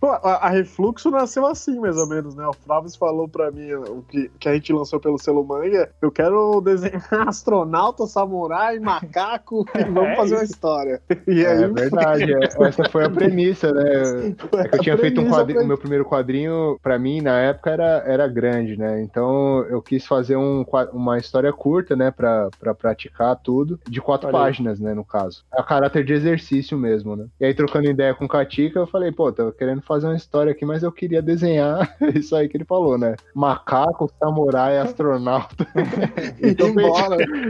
Pô, 0.00 0.08
a, 0.08 0.46
a, 0.46 0.48
Refluxo 0.48 1.10
nasceu 1.10 1.46
assim, 1.46 1.78
mais 1.78 1.96
ou 1.96 2.08
menos, 2.08 2.34
né? 2.34 2.46
O 2.46 2.52
Flávio 2.52 2.90
falou 2.98 3.28
pra 3.28 3.50
mim 3.50 3.72
o 3.72 4.02
que, 4.02 4.30
que 4.38 4.48
a 4.48 4.54
gente 4.54 4.72
lançou 4.72 5.00
pelo 5.00 5.18
selo 5.18 5.44
manga. 5.44 5.90
Eu 6.00 6.10
quero 6.10 6.60
desenhar 6.60 7.06
astronauta, 7.28 8.06
samurai, 8.06 8.78
macaco 9.02 9.66
e 9.78 9.84
vamos 9.84 10.10
é 10.10 10.16
fazer 10.16 10.34
isso. 10.34 10.34
uma 10.34 10.44
história. 10.44 11.02
E 11.26 11.46
aí, 11.46 11.62
é 11.62 11.68
verdade, 11.68 12.34
é, 12.34 12.48
essa 12.66 12.84
foi 12.90 13.04
a 13.04 13.10
premissa, 13.10 13.72
né? 13.72 13.84
É 13.84 14.76
eu 14.76 14.80
tinha 14.80 14.96
feito 14.96 15.20
um 15.20 15.28
quadrinho, 15.28 15.62
o 15.62 15.66
meu 15.66 15.78
primeiro 15.78 16.04
quadrinho, 16.04 16.78
pra 16.82 16.98
mim, 16.98 17.20
na 17.20 17.38
época, 17.38 17.70
era, 17.70 18.02
era 18.06 18.28
grande, 18.28 18.76
né? 18.76 19.00
Então 19.00 19.64
eu 19.68 19.80
quis 19.80 20.06
fazer 20.06 20.36
um, 20.36 20.64
uma 20.92 21.18
história 21.18 21.52
curta, 21.52 21.94
né? 21.94 22.10
Pra, 22.10 22.48
pra 22.58 22.74
praticar 22.74 23.36
tudo, 23.36 23.78
de 23.88 24.00
quatro 24.00 24.28
Olha 24.28 24.38
páginas, 24.38 24.78
aí. 24.78 24.86
né? 24.86 24.94
No 24.94 25.04
caso. 25.04 25.44
A 25.52 25.62
caráter 25.62 26.04
de 26.04 26.12
exercício 26.12 26.76
mesmo, 26.76 27.16
né? 27.16 27.26
E 27.40 27.44
aí, 27.44 27.54
trocando 27.54 27.88
ideia 27.88 28.14
com 28.14 28.24
o 28.24 28.28
Katika, 28.28 28.80
eu 28.80 28.86
falei, 28.86 29.12
pô, 29.12 29.32
tô 29.32 29.52
querendo 29.52 29.82
fazer 29.82 30.06
uma 30.06 30.16
história 30.16 30.52
aqui, 30.52 30.64
mas 30.64 30.82
eu 30.82 30.92
queria 30.92 31.22
desenhar 31.22 31.96
isso 32.14 32.34
aí 32.34 32.48
que 32.48 32.56
ele 32.56 32.64
falou, 32.64 32.98
né? 32.98 33.14
Macaco, 33.34 34.10
samurai, 34.18 34.78
astronauta. 34.78 35.66
e, 36.40 36.54
tô 36.54 36.68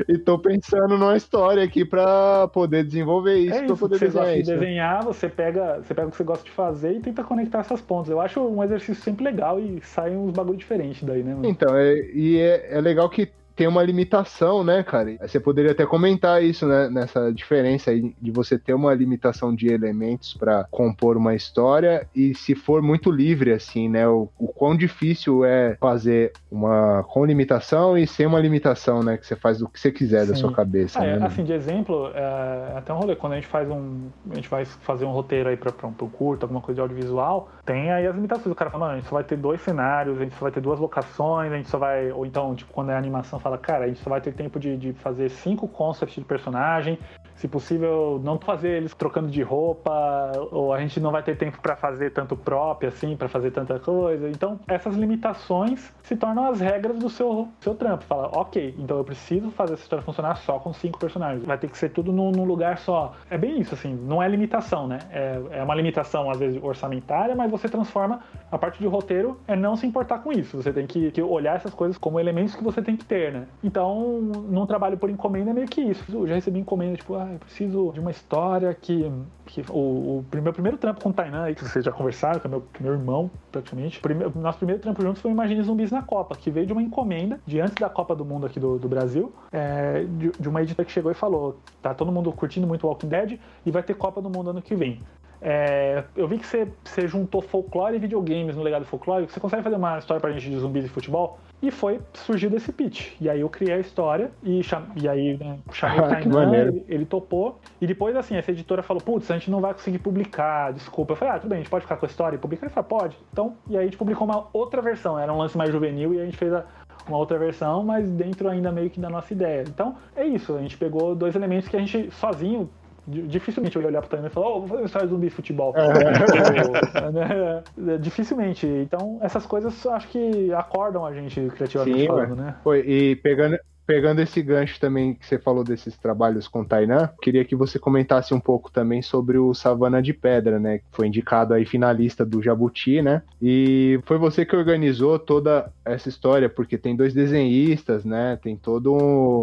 e 0.09 0.19
tô 0.19 0.39
pensando 0.39 0.99
numa 0.99 1.17
história 1.17 1.38
aqui 1.47 1.85
pra 1.85 2.49
poder 2.49 2.85
desenvolver 2.85 3.37
isso, 3.37 3.55
é 3.55 3.65
isso 3.65 3.77
poder 3.77 3.99
desenhar 3.99 4.39
isso. 4.39 4.51
Né? 4.51 4.57
desenhar, 4.57 5.05
você 5.05 5.29
pega, 5.29 5.81
você 5.83 5.95
pega 5.95 6.09
o 6.09 6.11
que 6.11 6.17
você 6.17 6.25
gosta 6.25 6.45
de 6.45 6.51
fazer 6.51 6.93
e 6.93 7.01
tenta 7.01 7.23
conectar 7.23 7.61
essas 7.61 7.81
pontas. 7.81 8.11
Eu 8.11 8.21
acho 8.21 8.41
um 8.41 8.63
exercício 8.63 9.03
sempre 9.03 9.25
legal 9.25 9.59
e 9.61 9.81
sai 9.83 10.17
uns 10.17 10.33
bagulho 10.33 10.59
diferente 10.59 11.05
daí, 11.05 11.23
né? 11.23 11.35
Mano? 11.35 11.47
Então, 11.47 11.77
é, 11.77 11.95
e 12.13 12.39
é, 12.39 12.77
é 12.77 12.81
legal 12.81 13.09
que 13.09 13.29
tem 13.59 13.67
uma 13.67 13.83
limitação, 13.83 14.63
né, 14.63 14.85
cara? 14.85 15.17
Você 15.21 15.41
poderia 15.41 15.73
até 15.73 15.85
comentar 15.85 16.41
isso, 16.41 16.65
né, 16.65 16.89
nessa 16.89 17.33
diferença 17.33 17.91
aí 17.91 18.15
de 18.23 18.31
você 18.31 18.57
ter 18.57 18.73
uma 18.73 18.95
limitação 18.95 19.53
de 19.53 19.67
elementos 19.67 20.35
para 20.35 20.63
compor 20.71 21.17
uma 21.17 21.35
história 21.35 22.07
e 22.15 22.37
se 22.37 22.55
for 22.55 22.81
muito 22.81 23.11
livre, 23.11 23.53
assim, 23.53 23.89
né, 23.89 24.07
o, 24.07 24.29
o 24.39 24.47
quão 24.47 24.77
difícil 24.77 25.45
é 25.45 25.77
fazer 25.81 26.33
uma 26.49 27.03
com 27.09 27.25
limitação 27.25 27.99
e 27.99 28.07
sem 28.07 28.27
uma 28.27 28.39
limitação, 28.39 29.03
né, 29.03 29.17
que 29.17 29.27
você 29.27 29.35
faz 29.35 29.61
o 29.61 29.69
que 29.69 29.81
você 29.81 29.91
quiser 29.91 30.25
Sim. 30.25 30.31
da 30.31 30.37
sua 30.37 30.53
cabeça. 30.53 31.01
Ah, 31.01 31.03
né? 31.03 31.19
é, 31.21 31.25
assim, 31.25 31.43
de 31.43 31.53
exemplo, 31.53 32.13
é, 32.15 32.75
até 32.77 32.93
um 32.93 32.99
rolê, 32.99 33.17
quando 33.17 33.33
a 33.33 33.37
gente 33.37 33.49
faz 33.49 33.69
um, 33.69 34.07
a 34.31 34.37
gente 34.37 34.49
vai 34.49 34.65
fazer 34.65 35.05
um 35.05 35.11
roteiro 35.11 35.49
aí 35.49 35.57
para 35.57 35.73
um, 35.85 35.89
um 35.89 36.09
curto, 36.09 36.45
alguma 36.45 36.61
coisa 36.61 36.77
de 36.77 36.81
audiovisual, 36.81 37.49
tem 37.67 37.91
aí 37.91 38.07
as 38.07 38.15
limitações. 38.15 38.53
O 38.53 38.55
cara 38.55 38.71
fala, 38.71 38.87
mano, 38.87 38.93
a 38.95 39.01
gente 39.01 39.09
só 39.09 39.17
vai 39.17 39.25
ter 39.25 39.37
dois 39.37 39.61
cenários, 39.63 40.17
a 40.17 40.23
gente 40.23 40.35
só 40.37 40.43
vai 40.43 40.53
ter 40.53 40.61
duas 40.61 40.79
locações, 40.79 41.53
a 41.53 41.57
gente 41.57 41.69
só 41.69 41.77
vai, 41.77 42.13
ou 42.13 42.25
então, 42.25 42.55
tipo, 42.55 42.73
quando 42.73 42.91
é 42.91 42.97
animação, 42.97 43.41
fala, 43.41 43.48
cara, 43.57 43.85
a 43.85 43.89
gente 43.89 44.01
só 44.01 44.11
vai 44.11 44.21
ter 44.21 44.35
tempo 44.35 44.59
de, 44.59 44.77
de 44.77 44.93
fazer 44.93 45.31
cinco 45.31 45.67
concepts 45.67 46.17
de 46.17 46.25
personagem, 46.25 46.99
se 47.39 47.47
possível, 47.47 48.21
não 48.23 48.39
fazer 48.39 48.71
eles 48.71 48.95
trocando 48.95 49.29
de 49.29 49.43
roupa, 49.43 50.33
ou 50.51 50.73
a 50.73 50.81
gente 50.81 50.99
não 50.99 51.13
vai 51.13 51.23
ter 51.23 51.37
tempo 51.37 51.61
para 51.63 51.77
fazer 51.77 52.11
tanto 52.11 52.37
próprio 52.37 52.89
assim, 52.89 53.17
para 53.17 53.29
fazer 53.29 53.53
tanta 53.53 53.79
coisa. 53.79 54.29
Então, 54.29 54.59
essas 54.67 54.97
limitações 54.97 55.93
se 56.03 56.17
tornam 56.17 56.51
as 56.51 56.61
regras 56.61 56.99
do 56.99 57.09
seu, 57.09 57.49
seu 57.61 57.75
trampo. 57.75 58.05
Fala, 58.05 58.29
ok, 58.33 58.75
então 58.77 58.99
eu 58.99 59.05
preciso 59.05 59.51
fazer 59.53 59.75
essa 59.75 59.83
história 59.83 60.05
funcionar 60.05 60.37
só 60.37 60.59
com 60.59 60.73
cinco 60.73 60.99
personagens. 60.99 61.45
Vai 61.45 61.57
ter 61.57 61.71
que 61.71 61.79
ser 61.79 61.91
tudo 61.91 62.13
num, 62.13 62.33
num 62.33 62.45
lugar 62.45 62.79
só. 62.79 63.15
É 63.31 63.39
bem 63.39 63.61
isso, 63.61 63.75
assim, 63.75 63.95
não 63.95 64.21
é 64.21 64.29
limitação, 64.29 64.89
né? 64.89 64.99
É, 65.11 65.41
é 65.53 65.63
uma 65.63 65.75
limitação, 65.77 66.29
às 66.31 66.39
vezes, 66.39 66.61
orçamentária, 66.63 67.37
mas 67.37 67.51
você 67.51 67.69
transforma 67.69 68.21
a 68.51 68.59
parte 68.59 68.81
de 68.81 68.87
roteiro 68.87 69.39
é 69.47 69.55
não 69.55 69.77
se 69.77 69.87
importar 69.87 70.19
com 70.19 70.33
isso. 70.33 70.57
Você 70.57 70.73
tem 70.73 70.87
que, 70.87 71.13
que 71.13 71.23
olhar 71.23 71.55
essas 71.55 71.73
coisas 71.73 71.97
como 71.97 72.19
elementos 72.19 72.57
que 72.57 72.65
você 72.65 72.83
tem 72.83 72.97
que 72.97 73.05
ter, 73.05 73.33
né? 73.33 73.47
Então, 73.63 74.21
num 74.21 74.67
trabalho 74.67 74.97
por 74.97 75.09
encomenda 75.09 75.51
é 75.51 75.55
meio 75.55 75.69
que 75.69 75.81
isso. 75.81 76.05
Eu 76.13 76.27
já 76.27 76.35
recebi 76.35 76.59
encomenda, 76.59 76.97
tipo, 76.97 77.15
ah, 77.15 77.28
eu 77.33 77.39
preciso 77.39 77.93
de 77.93 78.01
uma 78.01 78.11
história 78.11 78.73
que. 78.75 79.11
que 79.47 79.65
o, 79.71 80.25
o 80.33 80.43
meu 80.43 80.53
primeiro 80.53 80.77
trampo 80.77 81.03
com 81.03 81.11
o 81.11 81.13
Tainan, 81.13 81.45
aí, 81.45 81.55
que 81.55 81.65
vocês 81.65 81.85
já 81.85 81.93
conversaram, 81.93 82.41
que 82.41 82.47
é 82.47 82.51
meu, 82.51 82.65
meu 82.81 82.93
irmão, 82.93 83.31
praticamente. 83.51 84.01
O 84.35 84.39
nosso 84.39 84.59
primeiro 84.59 84.81
trampo 84.81 85.03
juntos 85.03 85.21
foi 85.21 85.31
Imagine 85.31 85.63
Zumbis 85.63 85.91
na 85.91 86.03
Copa, 86.03 86.37
que 86.37 86.51
veio 86.51 86.67
de 86.67 86.73
uma 86.73 86.83
encomenda 86.83 87.41
de 87.47 87.61
antes 87.61 87.75
da 87.75 87.89
Copa 87.89 88.15
do 88.15 88.25
Mundo 88.25 88.47
aqui 88.47 88.59
do, 88.59 88.79
do 88.79 88.89
Brasil, 88.89 89.33
é, 89.53 90.05
de, 90.05 90.31
de 90.39 90.49
uma 90.49 90.63
editora 90.63 90.85
que 90.85 90.93
chegou 90.93 91.11
e 91.11 91.15
falou: 91.15 91.59
tá 91.83 91.95
todo 91.95 92.13
mundo 92.13 92.33
curtindo 92.33 92.67
muito 92.67 92.87
Walking 92.87 93.09
Dead 93.09 93.39
e 93.65 93.71
vai 93.71 93.83
ter 93.83 93.95
Copa 93.95 94.21
do 94.21 94.31
Mundo 94.31 94.51
ano 94.51 94.63
que 94.63 94.75
vem. 94.75 95.01
É, 95.41 96.05
eu 96.17 96.27
vi 96.27 96.39
que 96.39 96.47
você, 96.47 96.69
você 96.85 97.07
juntou 97.07 97.41
folclore 97.41 97.97
e 97.97 97.99
videogames 97.99 98.57
no 98.57 98.63
legado 98.63 98.85
folclórico. 98.85 99.33
Você 99.33 99.41
consegue 99.41 99.63
fazer 99.63 99.77
uma 99.77 99.99
história 99.99 100.21
pra 100.21 100.31
gente 100.33 100.51
de 100.51 100.59
zumbis 100.59 100.85
e 100.85 100.89
futebol? 100.89 101.39
E 101.61 101.71
foi 101.71 102.01
surgiu 102.13 102.51
desse 102.51 102.73
pitch. 102.73 103.13
E 103.21 103.29
aí 103.29 103.41
eu 103.41 103.49
criei 103.49 103.75
a 103.75 103.79
história 103.79 104.31
e, 104.43 104.63
cham... 104.63 104.85
e 104.97 105.09
aí 105.09 105.37
né, 105.37 105.59
chamei 105.73 105.99
ah, 106.01 106.05
o 106.05 106.09
Tainan, 106.09 106.55
ele, 106.55 106.85
ele, 106.89 107.07
topou. 107.07 107.59
E 107.81 107.87
depois, 107.87 108.15
assim, 108.17 108.37
essa 108.37 108.51
editora 108.51 108.83
falou: 108.83 109.03
Putz, 109.03 109.31
a 109.31 109.35
gente 109.35 109.51
não 109.51 109.61
vai 109.61 109.75
conseguir 109.75 109.99
publicar, 109.99 110.73
desculpa. 110.73 111.13
Eu 111.13 111.17
falei: 111.17 111.35
Ah, 111.35 111.39
tudo 111.39 111.51
bem, 111.51 111.59
a 111.59 111.63
gente 111.63 111.71
pode 111.71 111.83
ficar 111.83 111.97
com 111.97 112.07
a 112.07 112.09
história 112.09 112.37
e 112.37 112.39
publicar? 112.39 112.67
Ele 112.67 112.75
falou: 112.75 112.89
Pode. 112.89 113.17
Então, 113.33 113.57
e 113.69 113.77
aí 113.77 113.83
a 113.83 113.85
gente 113.85 113.97
publicou 113.97 114.27
uma 114.27 114.47
outra 114.53 114.81
versão. 114.81 115.19
Era 115.19 115.33
um 115.33 115.39
lance 115.39 115.57
mais 115.57 115.71
juvenil 115.71 116.15
e 116.15 116.21
a 116.21 116.25
gente 116.25 116.37
fez 116.37 116.53
a, 116.53 116.65
uma 117.09 117.19
outra 117.19 117.39
versão, 117.39 117.83
mas 117.83 118.09
dentro 118.09 118.49
ainda 118.49 118.71
meio 118.71 118.91
que 118.91 119.01
da 119.01 119.11
nossa 119.11 119.33
ideia. 119.33 119.65
Então, 119.67 119.97
é 120.15 120.25
isso. 120.25 120.55
A 120.57 120.61
gente 120.61 120.77
pegou 120.77 121.15
dois 121.15 121.35
elementos 121.35 121.69
que 121.69 121.77
a 121.77 121.81
gente 121.81 122.11
sozinho 122.13 122.69
dificilmente 123.09 123.75
eu 123.77 123.83
ia 123.83 123.89
olhar 123.89 124.01
pro 124.01 124.11
Tainan 124.11 124.27
e 124.27 124.31
falar, 124.31 124.49
oh, 124.49 124.61
vou 124.61 124.69
fazer 124.69 124.81
uma 124.83 124.87
história 124.87 125.09
de 125.09 125.15
zumbi 125.15 125.31
futebol. 125.31 125.75
É. 125.77 125.89
né? 127.11 127.99
Dificilmente. 127.99 128.67
Então, 128.67 129.19
essas 129.23 129.47
coisas 129.47 129.87
acho 129.87 130.09
que 130.09 130.53
acordam 130.53 131.05
a 131.05 131.13
gente 131.13 131.49
criativamente 131.55 132.01
Sim, 132.01 132.07
falando, 132.07 132.37
né? 132.37 132.57
Foi, 132.63 132.81
e 132.81 133.17
pegando, 133.17 133.59
pegando 133.89 134.21
esse 134.21 134.43
gancho 134.43 134.79
também 134.79 135.15
que 135.15 135.27
você 135.27 135.39
falou 135.39 135.65
desses 135.65 135.97
trabalhos 135.97 136.47
com 136.47 136.63
Tainan, 136.63 137.09
queria 137.23 137.43
que 137.43 137.57
você 137.57 137.79
comentasse 137.79 138.35
um 138.35 138.39
pouco 138.39 138.71
também 138.71 139.01
sobre 139.01 139.39
o 139.39 139.55
Savana 139.55 140.03
de 140.03 140.13
Pedra, 140.13 140.61
né? 140.61 140.81
Que 140.81 140.85
foi 140.93 141.07
indicado 141.07 141.55
aí 141.55 141.65
finalista 141.65 142.23
do 142.23 142.43
Jabuti, 142.43 143.01
né? 143.01 143.23
E 143.41 143.99
foi 144.05 144.19
você 144.19 144.45
que 144.45 144.55
organizou 144.55 145.19
toda 145.19 145.73
essa 145.87 146.07
história, 146.07 146.51
porque 146.51 146.77
tem 146.77 146.95
dois 146.95 147.15
desenhistas, 147.15 148.05
né? 148.05 148.39
Tem 148.43 148.59
todo 148.59 148.93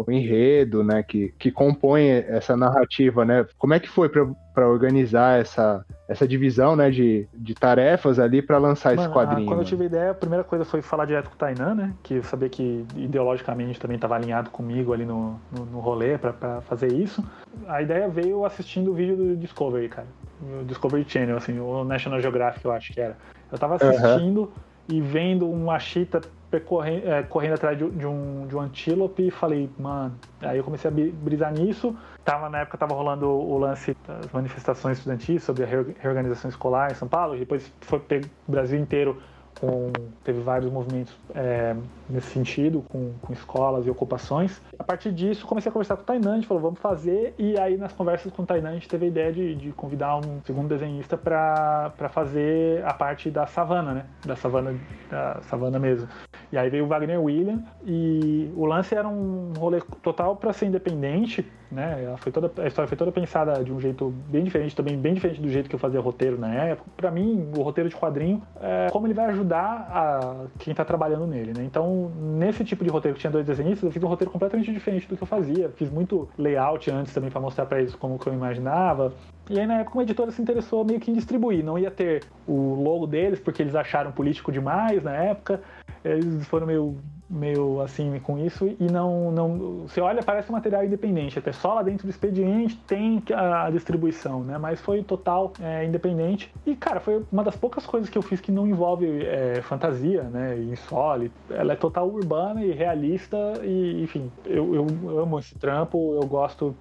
um 0.06 0.12
enredo, 0.12 0.84
né? 0.84 1.02
Que, 1.02 1.34
que 1.36 1.50
compõe 1.50 2.08
essa 2.08 2.56
narrativa, 2.56 3.24
né? 3.24 3.44
Como 3.58 3.74
é 3.74 3.80
que 3.80 3.88
foi 3.88 4.08
para 4.56 4.66
organizar 4.66 5.38
essa, 5.38 5.84
essa 6.08 6.26
divisão, 6.26 6.74
né, 6.74 6.90
de, 6.90 7.28
de 7.34 7.54
tarefas 7.54 8.18
ali 8.18 8.40
para 8.40 8.56
lançar 8.56 8.96
mano, 8.96 9.02
esse 9.02 9.12
quadrinho. 9.12 9.46
quando 9.46 9.60
eu 9.60 9.66
tive 9.66 9.82
a 9.82 9.86
ideia, 9.86 10.10
a 10.12 10.14
primeira 10.14 10.42
coisa 10.42 10.64
foi 10.64 10.80
falar 10.80 11.04
direto 11.04 11.28
com 11.28 11.34
o 11.34 11.36
Tainan, 11.36 11.74
né, 11.74 11.92
que 12.02 12.14
eu 12.14 12.22
sabia 12.22 12.48
que 12.48 12.86
ideologicamente 12.96 13.78
também 13.78 13.96
estava 13.96 14.14
alinhado 14.14 14.48
comigo 14.48 14.94
ali 14.94 15.04
no, 15.04 15.38
no, 15.52 15.66
no 15.66 15.78
rolê 15.78 16.16
para 16.16 16.62
fazer 16.62 16.90
isso. 16.90 17.22
A 17.68 17.82
ideia 17.82 18.08
veio 18.08 18.46
assistindo 18.46 18.92
o 18.92 18.94
vídeo 18.94 19.14
do 19.14 19.36
Discovery, 19.36 19.90
cara, 19.90 20.06
o 20.40 20.64
Discovery 20.64 21.04
Channel, 21.06 21.36
assim, 21.36 21.60
o 21.60 21.84
National 21.84 22.18
Geographic 22.22 22.64
eu 22.64 22.72
acho 22.72 22.94
que 22.94 23.00
era. 23.00 23.18
Eu 23.52 23.58
tava 23.58 23.74
assistindo 23.74 24.40
uhum. 24.40 24.48
e 24.88 25.02
vendo 25.02 25.50
uma 25.50 25.78
chita 25.78 26.22
correndo, 26.64 27.08
é, 27.08 27.22
correndo 27.22 27.54
atrás 27.54 27.76
de, 27.76 27.88
de, 27.90 28.06
um, 28.06 28.46
de 28.46 28.56
um 28.56 28.60
antílope 28.60 29.26
e 29.26 29.30
falei, 29.30 29.68
mano. 29.78 30.14
Aí 30.40 30.58
eu 30.58 30.64
comecei 30.64 30.90
a 30.90 30.94
brisar 30.94 31.52
nisso. 31.52 31.96
Tava, 32.24 32.48
na 32.48 32.60
época 32.60 32.78
tava 32.78 32.94
rolando 32.94 33.28
o 33.28 33.58
lance 33.58 33.96
das 34.06 34.30
manifestações 34.32 34.98
estudantis 34.98 35.42
sobre 35.42 35.64
a 35.64 35.66
reorganização 35.66 36.48
escolar 36.48 36.90
em 36.90 36.94
São 36.94 37.08
Paulo. 37.08 37.38
Depois 37.38 37.72
foi 37.80 37.98
o 37.98 38.50
Brasil 38.50 38.78
inteiro 38.78 39.20
com, 39.60 39.92
teve 40.24 40.40
vários 40.40 40.70
movimentos 40.70 41.16
é, 41.34 41.74
nesse 42.08 42.28
sentido, 42.28 42.84
com, 42.88 43.12
com, 43.22 43.32
escolas 43.32 43.86
e 43.86 43.90
ocupações. 43.90 44.60
A 44.78 44.84
partir 44.84 45.12
disso, 45.12 45.46
comecei 45.46 45.70
a 45.70 45.72
conversar 45.72 45.96
com 45.96 46.02
o 46.02 46.04
Tainan, 46.04 46.32
a 46.32 46.34
gente 46.36 46.46
falou, 46.46 46.62
vamos 46.62 46.80
fazer, 46.80 47.34
e 47.38 47.58
aí 47.58 47.76
nas 47.76 47.92
conversas 47.92 48.32
com 48.32 48.42
o 48.42 48.46
Tainan, 48.46 48.70
a 48.70 48.74
gente 48.74 48.88
teve 48.88 49.06
a 49.06 49.08
ideia 49.08 49.32
de, 49.32 49.54
de 49.54 49.72
convidar 49.72 50.16
um 50.16 50.40
segundo 50.44 50.68
desenhista 50.68 51.16
para 51.16 51.92
fazer 52.10 52.84
a 52.84 52.92
parte 52.92 53.30
da 53.30 53.46
savana, 53.46 53.92
né? 53.92 54.06
Da 54.24 54.36
savana, 54.36 54.74
da 55.10 55.40
savana 55.42 55.78
mesmo. 55.78 56.08
E 56.52 56.58
aí 56.58 56.68
veio 56.68 56.84
o 56.84 56.88
Wagner 56.88 57.20
William, 57.20 57.62
e 57.84 58.50
o 58.54 58.66
lance 58.66 58.94
era 58.94 59.08
um 59.08 59.52
rolê 59.58 59.80
total 60.02 60.36
para 60.36 60.52
ser 60.52 60.66
independente, 60.66 61.50
né? 61.70 62.04
Ela 62.04 62.16
foi 62.16 62.30
toda, 62.30 62.50
a 62.62 62.66
história 62.66 62.88
foi 62.88 62.96
toda 62.96 63.10
pensada 63.10 63.64
de 63.64 63.72
um 63.72 63.80
jeito 63.80 64.10
bem 64.28 64.44
diferente, 64.44 64.76
também 64.76 64.96
bem 64.96 65.14
diferente 65.14 65.40
do 65.40 65.48
jeito 65.48 65.68
que 65.68 65.74
eu 65.74 65.78
fazia 65.78 66.00
roteiro 66.00 66.38
na 66.38 66.52
época. 66.52 66.88
Para 66.96 67.10
mim, 67.10 67.50
o 67.56 67.62
roteiro 67.62 67.88
de 67.88 67.96
quadrinho 67.96 68.42
é 68.60 68.88
como 68.90 69.06
ele 69.06 69.14
vai 69.14 69.26
ajudar 69.26 69.45
a 69.54 70.46
quem 70.58 70.74
tá 70.74 70.84
trabalhando 70.84 71.26
nele, 71.26 71.52
né? 71.56 71.64
Então, 71.64 72.10
nesse 72.16 72.64
tipo 72.64 72.82
de 72.82 72.90
roteiro 72.90 73.14
que 73.14 73.20
tinha 73.20 73.30
dois 73.30 73.46
desenhistas, 73.46 73.84
eu 73.84 73.92
fiz 73.92 74.02
um 74.02 74.08
roteiro 74.08 74.30
completamente 74.30 74.72
diferente 74.72 75.06
do 75.06 75.16
que 75.16 75.22
eu 75.22 75.26
fazia. 75.26 75.68
Fiz 75.70 75.90
muito 75.90 76.28
layout 76.36 76.90
antes 76.90 77.12
também 77.12 77.30
para 77.30 77.40
mostrar 77.40 77.66
para 77.66 77.80
eles 77.80 77.94
como 77.94 78.18
que 78.18 78.26
eu 78.26 78.34
imaginava. 78.34 79.12
E 79.48 79.60
aí, 79.60 79.66
na 79.66 79.80
época, 79.80 79.96
uma 79.96 80.02
editora 80.02 80.30
se 80.30 80.42
interessou 80.42 80.84
meio 80.84 80.98
que 80.98 81.10
em 81.10 81.14
distribuir. 81.14 81.64
Não 81.64 81.78
ia 81.78 81.90
ter 81.90 82.24
o 82.46 82.74
logo 82.74 83.06
deles, 83.06 83.38
porque 83.38 83.62
eles 83.62 83.74
acharam 83.74 84.12
político 84.12 84.50
demais 84.50 85.02
na 85.02 85.12
época. 85.12 85.60
Eles 86.04 86.46
foram 86.48 86.66
meio 86.66 86.96
meio 87.28 87.80
assim 87.80 88.20
com 88.20 88.38
isso 88.38 88.66
e 88.78 88.84
não 88.90 89.30
não 89.32 89.58
você 89.88 90.00
olha 90.00 90.22
parece 90.22 90.48
um 90.50 90.52
material 90.52 90.84
independente 90.84 91.38
até 91.38 91.52
só 91.52 91.74
lá 91.74 91.82
dentro 91.82 92.06
do 92.06 92.10
expediente 92.10 92.76
tem 92.86 93.22
a 93.34 93.68
distribuição 93.70 94.44
né? 94.44 94.58
Mas 94.58 94.80
foi 94.80 95.02
total 95.02 95.52
é, 95.60 95.84
independente. 95.84 96.52
E 96.64 96.76
cara 96.76 97.00
foi 97.00 97.24
uma 97.32 97.42
das 97.42 97.56
poucas 97.56 97.84
coisas 97.86 98.08
que 98.08 98.16
eu 98.16 98.22
fiz 98.22 98.40
que 98.40 98.52
não 98.52 98.66
envolve 98.66 99.24
é, 99.24 99.60
fantasia 99.62 100.22
né? 100.24 100.56
Insólito 100.58 101.34
ela 101.50 101.72
é 101.72 101.76
total 101.76 102.08
urbana 102.08 102.64
e 102.64 102.72
realista 102.72 103.36
e 103.62 104.02
enfim 104.02 104.30
eu, 104.44 104.74
eu 104.74 105.20
amo 105.20 105.38
esse 105.38 105.54
trampo 105.56 106.18
eu 106.20 106.26
gosto 106.26 106.74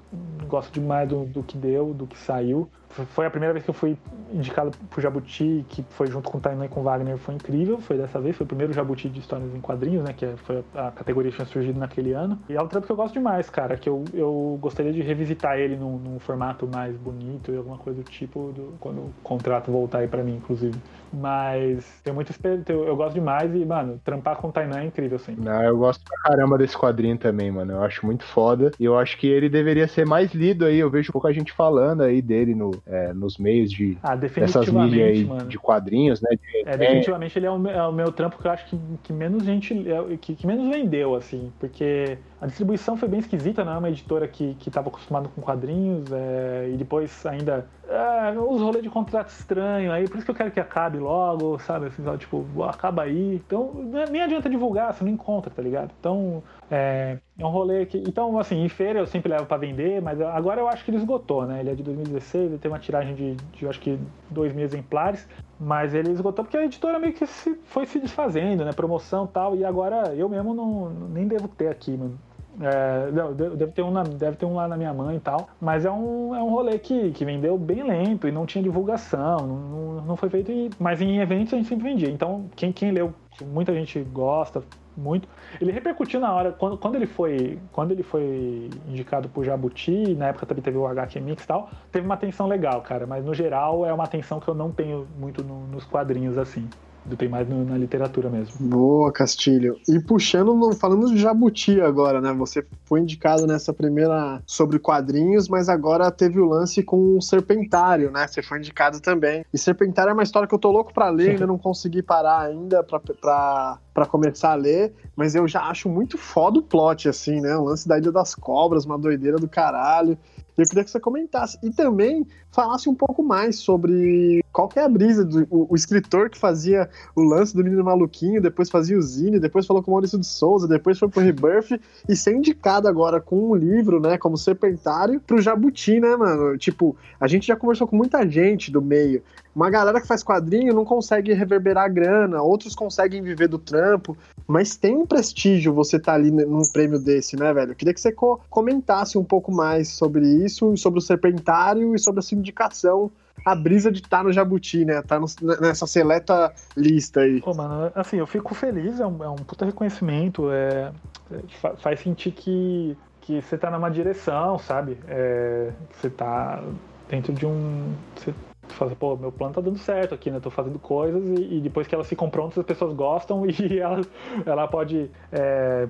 gosto 0.48 0.74
demais 0.74 1.10
do, 1.10 1.26
do 1.26 1.43
que 1.43 1.58
deu 1.58 1.93
do 1.93 2.06
que 2.06 2.18
saiu 2.18 2.70
foi 3.04 3.26
a 3.26 3.30
primeira 3.30 3.54
vez 3.54 3.64
que 3.64 3.70
eu 3.70 3.74
fui 3.74 3.98
indicado 4.32 4.72
pro 4.89 5.02
Jabuti, 5.02 5.66
que 5.70 5.84
foi 5.91 6.08
junto 6.08 6.30
com 6.30 6.38
o 6.38 6.41
Tainan 6.41 6.66
e 6.66 6.70
com 6.70 6.80
o 6.80 6.84
Wagner, 6.84 7.18
foi 7.18 7.36
incrível. 7.36 7.80
Foi 7.80 7.98
dessa 7.98 8.20
vez, 8.20 8.36
foi 8.36 8.46
o 8.46 8.48
primeiro 8.48 8.72
Jabuti 8.72 9.10
de 9.10 9.20
histórias 9.20 9.54
em 9.54 9.60
quadrinhos, 9.60 10.04
né? 10.04 10.14
Que 10.14 10.26
é, 10.26 10.36
foi 10.38 10.64
a 10.74 10.91
categoria 10.91 11.32
que 11.32 11.38
tinha 11.38 11.48
surgido 11.48 11.80
naquele 11.80 12.14
ano. 12.14 12.39
E 12.48 12.56
é 12.56 12.62
um 12.62 12.68
trampo 12.68 12.86
que 12.86 12.91
eu 12.91 12.96
gosto 12.96 13.14
demais, 13.14 13.50
cara. 13.50 13.76
Que 13.78 13.89
eu, 13.89 14.06
eu 14.14 14.58
gostaria 14.62 14.93
de 14.93 15.02
revisitar 15.02 15.58
ele 15.58 15.76
num, 15.76 15.98
num 15.98 16.20
formato 16.20 16.68
mais 16.68 16.96
bonito 16.96 17.52
e 17.52 17.58
alguma 17.58 17.78
coisa 17.78 18.02
do 18.02 18.10
tipo, 18.10 18.52
do, 18.54 18.76
quando 18.80 19.00
o 19.00 19.14
contrato 19.24 19.72
voltar 19.72 20.00
aí 20.00 20.08
pra 20.08 20.24
mim, 20.24 20.36
inclusive. 20.36 20.78
Mas 21.14 21.86
tem 22.03 22.14
muito 22.14 22.34
eu, 22.68 22.88
eu 22.88 22.95
gosto 22.95 23.14
demais 23.14 23.53
e, 23.53 23.66
mano, 23.66 23.99
trampar 24.03 24.38
com 24.38 24.49
o 24.49 24.51
Tainan 24.51 24.80
é 24.80 24.86
incrível, 24.86 25.16
assim. 25.16 25.36
Não, 25.38 25.64
eu 25.64 25.78
gosto 25.78 26.03
pra 26.03 26.18
caramba 26.32 26.58
desse 26.58 26.78
quadrinho 26.78 27.18
também, 27.18 27.51
mano. 27.51 27.74
Eu 27.74 27.84
acho 27.84 28.06
muito 28.06 28.24
foda. 28.24 28.72
E 28.80 28.86
eu 28.86 28.97
acho 28.97 29.18
que 29.18 29.28
ele 29.28 29.49
deveria 29.49 29.88
ser 29.88 30.06
mais 30.06 30.34
lido 30.34 30.66
aí. 30.66 30.78
Eu 30.78 30.89
vejo 30.89 31.12
pouca 31.12 31.32
gente 31.34 31.51
falando 31.51 32.01
aí 32.01 32.22
dele 32.22 32.53
no, 32.53 32.72
é, 32.86 33.14
nos 33.14 33.38
meios 33.38 33.72
de 33.72 33.97
ah, 34.03 34.16
dessas 34.16 34.68
mídias 34.68 35.10
aí 35.10 35.26
mano. 35.26 35.47
de 35.47 35.58
quadrinhos, 35.58 36.22
né? 36.22 36.30
De, 36.32 36.70
é, 36.70 36.78
definitivamente 36.78 37.38
ele 37.38 37.45
é 37.45 37.51
o, 37.51 37.68
é 37.68 37.88
o, 37.88 37.91
meu 37.91 38.12
trampo 38.12 38.38
que 38.38 38.47
eu 38.47 38.51
acho 38.51 38.66
que, 38.66 38.80
que 39.03 39.14
menos 39.14 39.43
gente. 39.43 39.74
É, 39.89 40.18
que, 40.18 40.36
que 40.36 40.47
menos 40.47 40.68
vendeu, 40.68 41.16
assim. 41.16 41.51
Porque 41.60 42.18
a 42.46 42.48
distribuição 42.48 42.96
foi 42.96 43.10
bem 43.10 43.20
esquisita, 43.20 43.66
não 43.66 43.74
é 43.74 43.78
uma 43.80 43.89
editora 43.89 44.28
que 44.28 44.56
estava 44.68 44.89
acostumada 44.89 45.28
com 45.28 45.41
quadrinhos 45.41 46.12
é, 46.12 46.70
e 46.72 46.78
depois 46.78 47.26
ainda 47.26 47.68
é, 47.88 48.38
os 48.38 48.62
rolês 48.62 48.84
de 48.84 48.89
contrato 48.89 49.30
estranho 49.30 49.91
aí, 49.91 50.08
por 50.08 50.18
isso 50.18 50.26
que 50.26 50.32
eu 50.32 50.36
quero 50.36 50.52
que 50.52 50.60
acabe 50.60 51.00
logo, 51.00 51.58
sabe? 51.60 51.88
Assim, 51.88 52.04
tipo, 52.18 52.46
acaba 52.64 53.04
aí. 53.04 53.36
Então, 53.36 53.72
nem 54.12 54.22
adianta 54.22 54.48
divulgar, 54.48 54.93
você 54.93 55.04
não 55.04 55.12
encontra, 55.12 55.52
tá 55.52 55.62
ligado? 55.62 55.91
Então, 56.00 56.43
é, 56.70 57.18
é 57.38 57.46
um 57.46 57.50
rolê 57.50 57.86
que. 57.86 57.98
Então, 57.98 58.38
assim, 58.38 58.64
em 58.64 58.70
feira 58.70 59.00
eu 59.00 59.08
sempre 59.08 59.32
levo 59.32 59.46
para 59.46 59.58
vender, 59.58 60.02
mas 60.02 60.22
agora 60.22 60.62
eu 60.62 60.68
acho 60.68 60.84
que 60.86 60.91
ele 60.91 60.98
esgotou, 60.98 61.46
né? 61.46 61.60
Ele 61.62 61.72
é 61.72 61.76
de 61.76 61.82
2016, 61.82 62.52
ele 62.52 62.58
tem 62.60 62.72
uma 62.72 62.80
tiragem 62.80 63.16
de, 63.16 63.36
de 63.36 63.68
acho 63.68 63.80
que, 63.80 64.00
dois 64.30 64.54
mil 64.54 64.66
exemplares, 64.66 65.28
mas 65.60 65.93
ele 65.93 66.12
esgotou 66.12 66.43
porque 66.46 66.58
a 66.58 66.66
editora 66.66 67.00
meio 67.00 67.14
que 67.14 67.26
se, 67.26 67.56
foi 67.66 67.86
se 67.86 68.00
desfazendo, 68.00 68.66
né? 68.66 68.72
Promoção 68.72 69.28
tal, 69.28 69.56
e 69.56 69.64
agora 69.64 70.14
eu 70.16 70.28
mesmo 70.28 70.54
não, 70.54 70.89
nem 70.89 71.28
devo 71.28 71.48
ter 71.48 71.70
aqui, 71.70 71.91
mano. 71.91 72.18
É, 72.62 73.12
deve, 73.56 73.72
ter 73.72 73.82
um 73.82 73.91
na, 73.91 74.03
deve 74.03 74.38
ter 74.38 74.45
um 74.45 74.56
lá 74.56 74.68
na 74.68 74.78
minha 74.78 74.93
mãe 74.93 75.18
e 75.18 75.20
tal. 75.20 75.47
Mas 75.60 75.86
é 75.86 75.91
um, 75.91 76.36
é 76.36 76.41
um 76.41 76.49
rolê 76.49 76.80
que, 76.80 77.12
que 77.12 77.26
vendeu 77.26 77.58
bem 77.58 77.84
lento 77.84 78.28
e 78.28 78.32
não 78.32 78.45
tinha 78.45 78.64
divulgação, 78.64 79.45
não, 79.45 80.01
não 80.01 80.16
foi 80.16 80.30
feito. 80.30 80.51
E, 80.51 80.70
mas 80.80 81.01
em 81.01 81.20
eventos 81.20 81.53
a 81.53 81.58
gente 81.58 81.68
sempre 81.68 81.89
vendia. 81.89 82.10
Então, 82.10 82.45
quem, 82.56 82.72
quem 82.72 82.91
leu, 82.91 83.14
muita 83.41 83.74
gente 83.74 83.99
gosta 84.01 84.64
muito. 84.97 85.28
Ele 85.60 85.72
repercutiu 85.72 86.20
na 86.20 86.34
hora, 86.34 86.51
quando, 86.51 86.78
quando 86.78 86.95
ele 86.95 87.06
foi 87.06 87.60
quando 87.72 87.91
ele 87.91 88.03
foi 88.03 88.70
indicado 88.88 89.28
por 89.28 89.43
Jabuti, 89.43 90.16
na 90.16 90.28
época 90.28 90.45
também 90.45 90.64
teve 90.64 90.78
o 90.78 90.88
HQ 90.88 91.20
Mix 91.20 91.43
e 91.43 91.47
tal, 91.47 91.70
teve 91.91 92.06
uma 92.06 92.16
atenção 92.16 92.47
legal, 92.47 92.82
cara. 92.82 93.06
Mas 93.06 93.26
no 93.26 93.34
geral 93.34 93.86
é 93.86 93.93
uma 93.93 94.06
atenção 94.06 94.39
que 94.39 94.47
eu 94.47 94.56
não 94.56 94.72
tenho 94.72 95.08
muito 95.20 95.43
no, 95.43 95.68
nos 95.68 95.84
quadrinhos 95.84 96.38
assim 96.38 96.70
tem 97.18 97.30
mais 97.30 97.47
no, 97.47 97.64
na 97.64 97.78
literatura 97.78 98.30
mesmo. 98.30 98.53
Boa, 98.60 99.12
Castilho. 99.12 99.78
E 99.88 99.99
puxando, 99.99 100.74
falando 100.74 101.08
de 101.08 101.18
Jabuti 101.18 101.80
agora, 101.80 102.20
né? 102.20 102.34
Você 102.34 102.66
foi 102.86 103.01
indicado 103.01 103.45
nessa 103.45 103.74
primeira 103.74 104.41
sobre 104.45 104.80
quadrinhos, 104.80 105.47
mas 105.47 105.70
agora 105.70 106.10
teve 106.10 106.39
o 106.39 106.45
lance 106.45 106.82
com 106.82 107.18
o 107.18 107.22
Serpentário, 107.22 108.12
né? 108.12 108.28
Você 108.28 108.41
foi 108.41 108.58
indicado 108.58 108.99
também. 108.99 109.45
E 109.53 109.58
Serpentário 109.58 110.10
é 110.10 110.14
uma 110.14 110.24
história 110.24 110.47
que 110.47 110.56
eu 110.56 110.60
tô 110.60 110.72
louco 110.72 110.93
pra 110.93 111.10
ler, 111.10 111.32
ainda 111.36 111.45
não 111.45 111.58
consegui 111.58 112.01
parar 112.01 112.41
ainda 112.41 112.84
pra, 112.84 112.99
pra, 112.99 113.78
pra 113.96 114.06
começar 114.06 114.52
a 114.52 114.56
ler, 114.56 114.93
mas 115.16 115.36
eu 115.36 115.48
já 115.48 115.62
acho 115.62 115.88
muito 115.88 116.18
foda 116.18 116.60
o 116.60 116.62
plot, 116.62 117.08
assim, 117.08 117.39
né? 117.39 117.56
O 117.56 117.64
lance 117.64 117.88
da 117.88 117.98
Ilha 117.98 118.12
das 118.12 118.36
Cobras, 118.36 118.84
uma 118.84 118.98
doideira 118.98 119.38
do 119.38 119.48
caralho. 119.48 120.18
Eu 120.58 120.66
queria 120.66 120.84
que 120.84 120.91
você 120.91 121.00
comentasse. 121.00 121.58
E 121.64 121.70
também 121.70 122.28
falasse 122.52 122.89
um 122.89 122.96
pouco 122.96 123.24
mais 123.24 123.58
sobre 123.58 124.43
qual 124.52 124.68
que 124.68 124.80
é 124.80 124.84
a 124.84 124.89
brisa 124.89 125.24
do 125.24 125.48
o, 125.50 125.68
o, 125.72 125.76
escritor 125.76 126.30
que 126.30 126.38
fazia 126.38 126.89
o 127.16 127.22
lance 127.22 127.56
do 127.56 127.64
menino 127.64 127.84
maluquinho, 127.86 128.41
depois 128.41 128.70
fazia 128.70 128.98
o 128.98 129.02
Zine, 129.02 129.39
depois 129.39 129.66
falou 129.66 129.82
com 129.82 129.91
o 129.91 129.93
Maurício 129.93 130.20
de 130.20 130.26
Souza, 130.26 130.68
depois 130.68 131.00
foi 131.00 131.08
pro 131.08 131.22
Rebirth 131.22 131.80
e 132.08 132.16
ser 132.16 132.36
indicado 132.36 132.89
agora 132.89 133.22
com 133.22 133.52
um 133.52 133.56
livro, 133.56 134.00
né, 134.00 134.18
como 134.18 134.38
Serpentário, 134.38 135.22
pro 135.22 135.41
Jabuti, 135.41 136.00
né, 136.02 136.16
mano? 136.18 136.58
Tipo, 136.58 136.98
a 137.20 137.28
gente 137.28 137.48
já 137.48 137.56
conversou 137.56 137.88
com 137.88 137.96
muita 137.96 138.28
gente 138.30 138.72
do 138.72 138.82
meio. 138.82 139.24
Uma 139.56 139.70
galera 139.70 140.01
que 140.01 140.08
faz 140.08 140.22
quadrinho 140.22 140.74
não 140.74 140.84
consegue 140.84 141.34
reverberar 141.34 141.91
grana, 141.91 142.41
outros 142.41 142.76
conseguem 142.76 143.22
viver 143.22 143.47
do 143.47 143.58
trampo, 143.58 144.18
mas 144.45 144.76
tem 144.76 144.97
um 144.97 145.06
prestígio 145.06 145.74
você 145.74 145.95
estar 145.95 146.12
tá 146.12 146.18
ali 146.18 146.30
num 146.30 146.62
prêmio 146.74 146.99
desse, 146.99 147.38
né, 147.38 147.53
velho? 147.53 147.72
Eu 147.72 147.76
queria 147.76 147.93
que 147.93 148.01
você 148.01 148.12
co 148.12 148.41
comentasse 148.49 149.18
um 149.18 149.24
pouco 149.24 149.53
mais 149.53 149.89
sobre 149.89 150.28
isso, 150.28 150.76
sobre 150.76 150.99
o 150.99 151.01
Serpentário 151.01 151.95
e 151.95 151.99
sobre 151.99 152.20
a 152.20 152.24
sindicação 152.24 153.10
a 153.45 153.53
brisa 153.53 153.91
de 153.91 153.99
estar 153.99 154.18
tá 154.18 154.24
no 154.24 154.34
Jabuti, 154.34 154.84
né? 154.84 155.01
Tá 155.01 155.20
no, 155.20 155.28
nessa 155.62 155.86
seleta 155.86 156.51
lista 156.76 157.22
aí. 157.22 157.41
Pô, 157.41 157.53
mano, 157.53 157.91
assim, 157.93 158.18
eu 158.18 158.28
fico 158.28 158.56
feliz, 158.56 158.99
é 158.99 159.06
um, 159.06 159.24
é 159.24 159.30
um 159.30 159.36
puta 159.36 159.66
reconhecimento, 159.66 160.51
é, 160.51 160.91
é, 161.32 161.76
faz 161.78 161.99
sentir 161.99 162.32
que, 162.32 162.97
que 163.22 163.41
você 163.41 163.58
tá 163.58 163.70
numa 163.70 163.89
direção, 163.89 164.58
sabe? 164.58 164.97
É, 165.08 165.72
você 165.91 166.10
tá 166.10 166.64
dentro 167.10 167.34
de 167.34 167.45
um. 167.45 167.93
Você 168.16 168.34
fala, 168.76 168.95
pô, 168.95 169.15
meu 169.15 169.32
plano 169.32 169.53
tá 169.53 169.61
dando 169.61 169.78
certo 169.78 170.13
aqui, 170.13 170.30
né? 170.30 170.39
Tô 170.39 170.49
fazendo 170.49 170.80
coisas 170.80 171.23
e, 171.39 171.57
e 171.57 171.61
depois 171.61 171.88
que 171.88 171.95
elas 171.95 172.07
ficam 172.07 172.30
prontas, 172.30 172.57
as 172.57 172.65
pessoas 172.65 172.93
gostam 172.93 173.43
e 173.49 173.80
ela, 173.80 174.01
ela 174.45 174.67
pode, 174.67 175.09
é, 175.32 175.88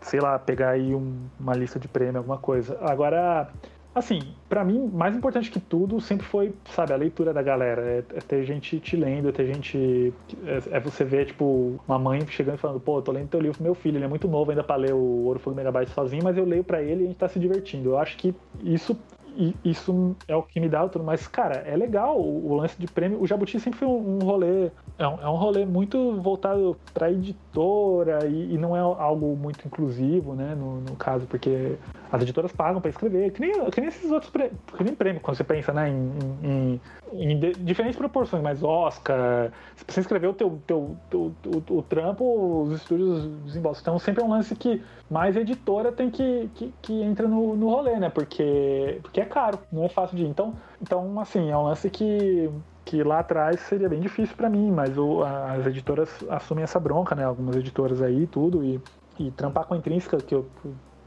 sei 0.00 0.20
lá, 0.20 0.38
pegar 0.38 0.70
aí 0.70 0.94
um, 0.94 1.26
uma 1.38 1.54
lista 1.54 1.78
de 1.78 1.88
prêmio, 1.88 2.18
alguma 2.18 2.38
coisa. 2.38 2.78
Agora, 2.80 3.50
assim, 3.94 4.20
para 4.48 4.62
mim, 4.62 4.90
mais 4.92 5.16
importante 5.16 5.50
que 5.50 5.58
tudo 5.58 6.00
sempre 6.00 6.26
foi, 6.26 6.52
sabe, 6.66 6.92
a 6.92 6.96
leitura 6.96 7.32
da 7.32 7.42
galera. 7.42 7.82
É, 7.82 7.98
é 7.98 8.20
ter 8.20 8.44
gente 8.44 8.78
te 8.78 8.96
lendo, 8.96 9.30
é 9.30 9.32
ter 9.32 9.46
gente. 9.46 10.12
É, 10.44 10.76
é, 10.76 10.80
você 10.80 11.02
ver, 11.02 11.26
tipo, 11.26 11.80
uma 11.88 11.98
mãe 11.98 12.26
chegando 12.28 12.56
e 12.56 12.58
falando, 12.58 12.78
pô, 12.78 13.00
tô 13.00 13.10
lendo 13.10 13.28
teu 13.28 13.40
livro 13.40 13.56
pro 13.56 13.64
meu 13.64 13.74
filho, 13.74 13.96
ele 13.96 14.04
é 14.04 14.08
muito 14.08 14.28
novo 14.28 14.50
ainda 14.50 14.62
pra 14.62 14.76
ler 14.76 14.92
o 14.92 15.24
Ouro 15.24 15.38
Fogo 15.38 15.56
Megabyte 15.56 15.90
sozinho, 15.92 16.22
mas 16.22 16.36
eu 16.36 16.44
leio 16.44 16.62
para 16.62 16.82
ele 16.82 17.02
e 17.02 17.04
a 17.04 17.06
gente 17.08 17.18
tá 17.18 17.28
se 17.28 17.38
divertindo. 17.38 17.90
Eu 17.90 17.98
acho 17.98 18.16
que 18.18 18.34
isso 18.62 18.96
e 19.36 19.54
isso 19.64 20.16
é 20.26 20.34
o 20.34 20.42
que 20.42 20.58
me 20.58 20.68
dá 20.68 20.88
tudo. 20.88 21.04
Mas, 21.04 21.28
cara, 21.28 21.56
é 21.66 21.76
legal 21.76 22.18
o, 22.18 22.50
o, 22.50 22.54
lance 22.54 22.74
de 22.78 22.86
prêmio. 22.86 23.20
O 23.20 23.26
Jabuti 23.26 23.60
sempre 23.60 23.78
foi 23.78 23.88
um, 23.88 24.16
um 24.16 24.18
rolê. 24.24 24.70
É 24.98 25.06
um, 25.06 25.20
é 25.20 25.28
um 25.28 25.34
rolê 25.34 25.66
muito 25.66 26.20
voltado 26.20 26.76
pra 26.94 27.10
editora 27.10 28.26
e, 28.26 28.54
e, 28.54 28.58
não 28.58 28.76
é 28.76 28.80
algo 28.80 29.36
muito 29.36 29.66
inclusivo, 29.66 30.34
né? 30.34 30.54
No, 30.54 30.80
no 30.80 30.96
caso, 30.96 31.26
porque 31.26 31.76
as 32.10 32.22
editoras 32.22 32.50
pagam 32.52 32.80
para 32.80 32.90
escrever. 32.90 33.30
Que 33.32 33.40
nem, 33.40 33.70
que 33.70 33.80
nem 33.80 33.88
esses 33.88 34.10
outros 34.10 34.30
prêmios. 34.30 34.56
Que 34.76 34.82
nem 34.82 34.94
prêmio, 34.94 35.20
quando 35.20 35.36
você 35.36 35.44
pensa, 35.44 35.72
né? 35.72 35.90
Em, 35.90 36.12
em, 36.42 36.80
em 37.12 37.38
de, 37.38 37.52
diferentes 37.52 37.98
proporções, 37.98 38.42
mas 38.42 38.62
Oscar. 38.62 39.52
Se 39.76 39.84
você 39.86 40.00
escrever 40.00 40.28
o 40.28 40.32
teu, 40.32 40.58
teu, 40.66 40.96
teu, 41.10 41.32
o, 41.44 41.78
o 41.78 41.82
trampo, 41.82 42.62
os 42.62 42.72
estúdios 42.72 43.28
desembolsam. 43.44 43.82
Então 43.82 43.98
sempre 43.98 44.22
é 44.22 44.26
um 44.26 44.30
lance 44.30 44.54
que 44.56 44.82
mais 45.10 45.36
editora 45.36 45.92
tem 45.92 46.10
que, 46.10 46.50
que, 46.54 46.74
que 46.82 47.02
entra 47.02 47.28
no, 47.28 47.54
no 47.54 47.68
rolê, 47.68 47.98
né? 47.98 48.08
Porque, 48.10 48.98
porque 49.02 49.20
é 49.20 49.24
caro, 49.26 49.58
não 49.70 49.84
é 49.84 49.88
fácil 49.88 50.16
de 50.16 50.24
ir. 50.24 50.28
Então, 50.28 50.54
então, 50.80 51.18
assim, 51.20 51.50
é 51.50 51.56
um 51.56 51.64
lance 51.64 51.88
que 51.90 52.50
que 52.84 53.02
lá 53.02 53.18
atrás 53.18 53.58
seria 53.62 53.88
bem 53.88 53.98
difícil 53.98 54.36
para 54.36 54.48
mim, 54.48 54.70
mas 54.70 54.96
o, 54.96 55.24
as 55.24 55.66
editoras 55.66 56.08
assumem 56.30 56.62
essa 56.62 56.78
bronca, 56.78 57.16
né? 57.16 57.24
Algumas 57.24 57.56
editoras 57.56 58.00
aí 58.00 58.28
tudo, 58.28 58.62
e, 58.62 58.80
e 59.18 59.30
trampar 59.32 59.64
com 59.64 59.74
a 59.74 59.76
intrínseca, 59.76 60.18
que 60.18 60.32
eu 60.32 60.48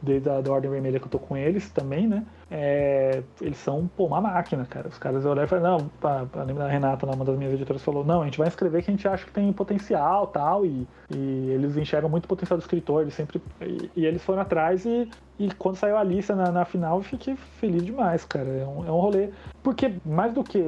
desde 0.01 0.29
a 0.29 0.41
da 0.41 0.51
Ordem 0.51 0.69
Vermelha 0.69 0.99
que 0.99 1.05
eu 1.05 1.09
tô 1.09 1.19
com 1.19 1.35
eles 1.35 1.69
também, 1.71 2.07
né? 2.07 2.25
É, 2.49 3.21
eles 3.41 3.57
são, 3.57 3.89
pô, 3.95 4.05
uma 4.05 4.21
máquina, 4.21 4.65
cara. 4.65 4.87
Os 4.87 4.97
caras 4.97 5.25
olharam 5.25 5.43
e 5.43 5.47
falaram, 5.47 5.77
não, 6.01 6.45
lembrar 6.45 6.65
da 6.65 6.71
Renata, 6.71 7.05
uma 7.05 7.25
das 7.25 7.37
minhas 7.37 7.53
editoras, 7.53 7.83
falou, 7.83 8.05
não, 8.05 8.21
a 8.21 8.25
gente 8.25 8.37
vai 8.37 8.47
escrever 8.47 8.81
que 8.81 8.89
a 8.89 8.93
gente 8.93 9.07
acha 9.07 9.25
que 9.25 9.31
tem 9.31 9.51
potencial 9.53 10.27
tal, 10.27 10.65
e, 10.65 10.87
e 11.09 11.49
eles 11.51 11.75
enxergam 11.77 12.09
muito 12.09 12.27
potencial 12.27 12.57
do 12.57 12.61
escritor, 12.61 13.01
eles 13.01 13.13
sempre. 13.13 13.41
E, 13.61 13.91
e 13.95 14.05
eles 14.05 14.23
foram 14.23 14.41
atrás 14.41 14.85
e, 14.85 15.09
e 15.39 15.49
quando 15.53 15.77
saiu 15.77 15.97
a 15.97 16.03
lista 16.03 16.35
na, 16.35 16.51
na 16.51 16.65
final, 16.65 16.97
eu 16.97 17.03
fiquei 17.03 17.35
feliz 17.35 17.85
demais, 17.85 18.25
cara. 18.25 18.49
É 18.49 18.65
um, 18.65 18.85
é 18.85 18.91
um 18.91 18.99
rolê. 18.99 19.29
Porque 19.63 19.93
mais 20.05 20.33
do 20.33 20.43
que 20.43 20.59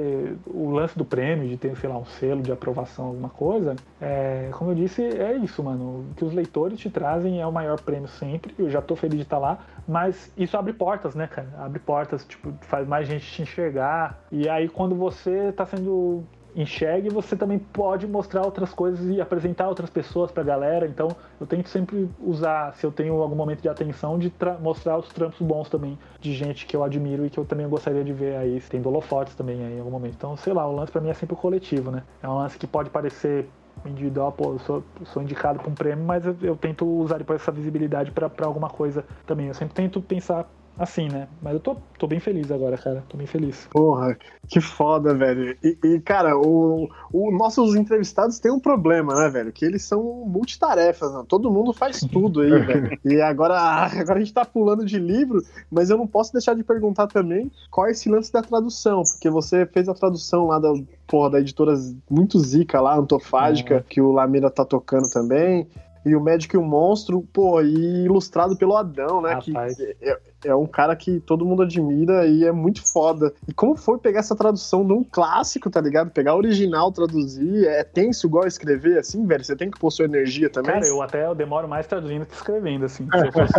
o 0.48 0.70
lance 0.72 0.98
do 0.98 1.04
prêmio, 1.04 1.50
de 1.50 1.58
ter, 1.58 1.76
sei 1.76 1.90
lá, 1.90 1.98
um 1.98 2.06
selo 2.06 2.42
de 2.42 2.54
aprovação, 2.54 3.08
alguma 3.08 3.28
coisa, 3.28 3.76
é, 4.00 4.50
como 4.54 4.72
eu 4.72 4.76
disse, 4.76 5.04
é 5.04 5.36
isso, 5.36 5.62
mano. 5.62 6.06
O 6.12 6.16
que 6.16 6.24
os 6.24 6.34
leitores 6.34 6.80
te 6.80 6.90
trazem 6.90 7.42
é 7.42 7.46
o 7.46 7.52
maior 7.52 7.82
prêmio 7.82 8.08
sempre. 8.08 8.56
Eu 8.58 8.70
já 8.70 8.82
tô 8.82 8.96
feliz 8.96 9.18
de 9.18 9.24
estar 9.24 9.40
lá, 9.40 9.60
mas 9.86 10.32
isso 10.38 10.56
abre 10.56 10.72
portas, 10.72 11.16
né, 11.16 11.28
cara? 11.28 11.50
Abre 11.58 11.80
portas, 11.80 12.24
tipo, 12.24 12.54
faz 12.62 12.88
mais 12.88 13.06
gente 13.06 13.30
te 13.30 13.42
enxergar. 13.42 14.24
E 14.32 14.48
aí, 14.48 14.70
quando 14.70 14.96
você 14.96 15.52
tá 15.52 15.66
sendo 15.66 16.24
enxergue, 16.56 17.10
você 17.10 17.36
também 17.36 17.60
pode 17.60 18.08
mostrar 18.08 18.44
outras 18.44 18.74
coisas 18.74 19.08
e 19.10 19.22
apresentar 19.22 19.68
outras 19.68 19.90
pessoas 19.90 20.32
para 20.32 20.42
a 20.42 20.46
galera. 20.46 20.86
Então, 20.86 21.10
eu 21.40 21.48
tento 21.48 21.70
sempre 21.70 22.10
usar, 22.20 22.74
se 22.76 22.86
eu 22.86 22.92
tenho 22.92 23.22
algum 23.22 23.36
momento 23.36 23.62
de 23.62 23.70
atenção, 23.70 24.18
de 24.20 24.32
mostrar 24.60 24.98
os 24.98 25.08
trampos 25.10 25.40
bons 25.40 25.70
também 25.70 25.98
de 26.20 26.34
gente 26.34 26.66
que 26.66 26.76
eu 26.76 26.84
admiro 26.84 27.26
e 27.26 27.30
que 27.30 27.38
eu 27.38 27.46
também 27.46 27.68
gostaria 27.68 28.04
de 28.04 28.14
ver 28.14 28.36
aí. 28.36 28.62
Tem 28.62 28.82
holofotes 28.86 29.36
também 29.36 29.64
aí 29.64 29.76
em 29.76 29.80
algum 29.80 29.92
momento. 29.92 30.16
Então, 30.16 30.36
sei 30.38 30.54
lá, 30.54 30.68
o 30.68 30.76
lance 30.76 30.92
para 30.92 31.02
mim 31.02 31.10
é 31.10 31.14
sempre 31.14 31.34
o 31.34 31.38
coletivo, 31.38 31.92
né? 31.92 32.04
É 32.22 32.28
um 32.28 32.38
lance 32.38 32.58
que 32.58 32.68
pode 32.68 32.90
parecer 32.90 33.48
individual, 33.86 34.32
pô, 34.32 34.54
eu 34.54 34.60
sou, 34.60 34.84
sou 35.06 35.24
indicado 35.24 35.60
para 35.60 35.70
um 35.70 35.74
prêmio, 35.74 36.06
mas 36.06 36.26
eu, 36.26 36.36
eu, 36.42 36.56
tento 36.56 36.86
usar 36.86 37.18
depois 37.18 37.42
essa 37.42 37.52
visibilidade 37.52 38.12
para 38.12 38.30
alguma 38.46 38.70
coisa 38.70 39.04
também. 39.26 39.48
Eu 39.48 39.54
sempre 39.54 39.74
tento 39.74 40.02
pensar 40.02 40.48
assim, 40.78 41.08
né? 41.08 41.28
Mas 41.42 41.54
eu 41.54 41.60
tô, 41.60 41.78
tô 41.98 42.08
bem 42.08 42.20
feliz 42.20 42.52
agora, 42.52 42.78
cara. 42.78 43.04
Tô 43.08 43.18
bem 43.18 43.28
feliz. 43.28 43.68
Porra, 43.72 44.18
que 44.48 44.60
foda, 44.60 45.14
velho. 45.14 45.58
E, 45.64 45.78
e 45.84 46.00
cara, 46.00 46.38
o, 46.38 46.90
o, 47.12 47.32
nossos 47.32 47.76
entrevistados 47.76 48.40
têm 48.40 48.52
um 48.52 48.60
problema, 48.60 49.14
né, 49.16 49.30
velho? 49.30 49.52
Que 49.52 49.66
eles 49.66 49.84
são 49.84 50.02
multitarefas, 50.26 51.14
né? 51.14 51.24
Todo 51.28 51.52
mundo 51.52 51.74
faz 51.74 52.00
tudo 52.02 52.42
aí, 52.42 52.60
velho. 52.60 53.00
E 53.06 53.22
agora, 53.22 53.56
agora 54.00 54.20
a 54.20 54.20
gente 54.20 54.34
tá 54.34 54.46
pulando 54.46 54.86
de 54.86 55.00
livro, 55.00 55.42
mas 55.70 55.90
eu 55.90 55.98
não 55.98 56.08
posso 56.08 56.34
deixar 56.34 56.56
de 56.56 56.64
perguntar 56.64 57.08
também 57.08 57.52
qual 57.70 57.88
é 57.88 57.92
esse 57.92 58.10
lance 58.10 58.32
da 58.32 58.42
tradução, 58.42 59.04
porque 59.04 59.30
você 59.30 59.66
fez 59.66 59.88
a 59.88 59.94
tradução 59.94 60.48
lá 60.48 60.60
da, 60.60 60.74
porra, 61.08 61.32
da 61.32 61.40
editora 61.40 61.74
muito 62.10 62.40
zica 62.40 62.82
lá, 62.82 62.98
Antofágica, 62.98 63.86
que 63.88 64.02
o 64.02 64.12
Lamira 64.12 64.50
tá 64.50 64.66
tocando 64.66 65.10
também 65.10 65.68
e 66.06 66.16
o 66.16 66.22
Médico 66.22 66.56
e 66.56 66.60
o 66.60 66.64
Monstro, 66.64 67.22
pô, 67.34 67.62
e 67.62 68.06
ilustrado 68.06 68.58
pelo 68.58 68.76
Adão, 68.76 69.22
né? 69.22 69.34
Rapaz. 69.34 69.76
Que 69.76 69.96
é, 70.02 70.18
é, 70.46 70.56
um 70.56 70.66
cara 70.66 70.96
que 70.96 71.20
todo 71.20 71.46
mundo 71.46 71.64
admira 71.64 72.26
e 72.26 72.44
é 72.44 72.52
muito 72.52 72.84
foda. 72.92 73.34
E 73.48 73.54
como 73.54 73.76
foi 73.76 73.98
pegar 74.00 74.20
essa 74.20 74.36
tradução 74.36 74.86
de 74.86 74.94
um 74.94 75.04
clássico, 75.04 75.70
tá 75.70 75.80
ligado? 75.80 76.10
Pegar 76.10 76.36
original, 76.36 76.92
traduzir, 76.92 77.66
é 77.68 77.84
tenso 77.84 78.26
igual 78.28 78.48
escrever, 78.48 78.98
assim, 78.98 79.26
velho? 79.26 79.44
Você 79.44 79.56
tem 79.56 79.70
que 79.70 79.80
pôr 79.80 79.92
sua 79.92 80.06
energia 80.06 80.50
também? 80.50 80.74
Cara, 80.74 80.88
eu 80.88 81.02
até 81.02 81.26
eu 81.26 81.36
demoro 81.36 81.68
mais 81.68 81.86
traduzindo 81.86 82.26
que 82.26 82.34
escrevendo, 82.34 82.86
assim. 82.86 83.08
Se 83.12 83.28
eu 83.28 83.32
fosse... 83.32 83.54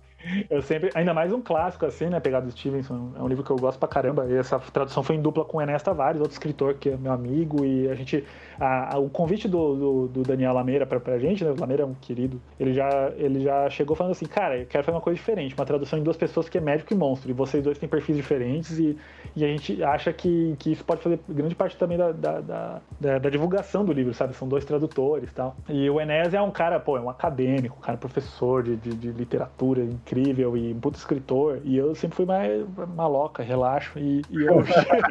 eu, 0.50 0.60
sempre, 0.62 0.90
ainda 0.94 1.14
mais 1.14 1.32
um 1.32 1.40
clássico 1.40 1.86
assim, 1.86 2.06
né? 2.06 2.20
Pegado 2.20 2.46
do 2.46 2.52
Stevenson, 2.52 3.12
é 3.16 3.22
um 3.22 3.28
livro 3.28 3.44
que 3.44 3.50
eu 3.50 3.56
gosto 3.56 3.78
pra 3.78 3.88
caramba. 3.88 4.26
E 4.28 4.34
essa 4.34 4.58
tradução 4.58 5.02
foi 5.02 5.16
em 5.16 5.22
dupla 5.22 5.44
com 5.44 5.58
o 5.58 5.60
Ernesto 5.60 5.86
Tavares, 5.86 6.20
outro 6.20 6.34
escritor 6.34 6.74
que 6.74 6.90
é 6.90 6.96
meu 6.96 7.12
amigo, 7.12 7.64
e 7.64 7.88
a 7.88 7.94
gente. 7.94 8.24
A, 8.58 8.96
a, 8.96 8.98
o 8.98 9.08
convite 9.08 9.48
do, 9.48 9.74
do, 9.74 10.08
do, 10.08 10.22
Daniel 10.22 10.52
Lameira 10.52 10.84
pra, 10.84 11.00
pra 11.00 11.18
gente, 11.18 11.42
né? 11.42 11.50
O 11.50 11.58
Lameira 11.58 11.82
é 11.82 11.86
um 11.86 11.94
querido. 11.94 12.40
Ele 12.58 12.74
já, 12.74 13.10
ele 13.16 13.40
já 13.40 13.70
chegou 13.70 13.96
falando 13.96 14.12
assim, 14.12 14.26
cara, 14.26 14.58
eu 14.58 14.66
quero 14.66 14.84
fazer 14.84 14.94
uma 14.94 15.00
coisa 15.00 15.16
diferente, 15.16 15.54
uma 15.54 15.64
tradução 15.64 15.98
em 15.98 16.02
duas 16.02 16.16
pessoas 16.16 16.48
que 16.48 16.58
é 16.58 16.60
médico 16.60 16.92
e 16.92 16.96
monstro. 16.96 17.30
E 17.30 17.32
vocês 17.32 17.62
dois 17.64 17.78
têm 17.78 17.88
perfis 17.88 18.16
diferentes, 18.16 18.78
e, 18.78 18.98
e 19.34 19.44
a 19.44 19.48
gente 19.48 19.82
acha 19.82 20.12
que, 20.12 20.54
que 20.58 20.72
isso 20.72 20.84
pode 20.84 21.00
fazer 21.00 21.18
grande 21.28 21.54
parte 21.54 21.76
também 21.76 21.96
da, 21.96 22.12
da, 22.12 22.40
da, 22.40 22.80
da, 23.00 23.18
da 23.18 23.30
divulgação 23.30 23.84
do 23.84 23.92
livro, 23.92 24.12
sabe? 24.12 24.34
São 24.34 24.46
dois 24.46 24.64
tradutores 24.64 25.30
e 25.30 25.34
tal. 25.34 25.56
E 25.68 25.88
o 25.88 25.98
Enéas 25.98 26.34
é 26.34 26.42
um 26.42 26.50
cara, 26.50 26.78
pô, 26.78 26.98
é 26.98 27.00
um 27.00 27.08
acadêmico, 27.08 27.78
um 27.78 27.80
cara 27.80 27.96
professor 27.96 28.62
de, 28.62 28.76
de, 28.76 28.90
de 28.90 29.10
literatura 29.12 29.82
incrível 30.10 30.56
e 30.56 30.74
puto 30.74 30.98
escritor. 30.98 31.60
E 31.64 31.76
eu 31.76 31.94
sempre 31.94 32.16
fui 32.16 32.26
mais 32.26 32.64
maloca, 32.94 33.42
relaxo. 33.42 33.98
E, 33.98 34.22
e, 34.30 34.44
eu, 34.44 34.62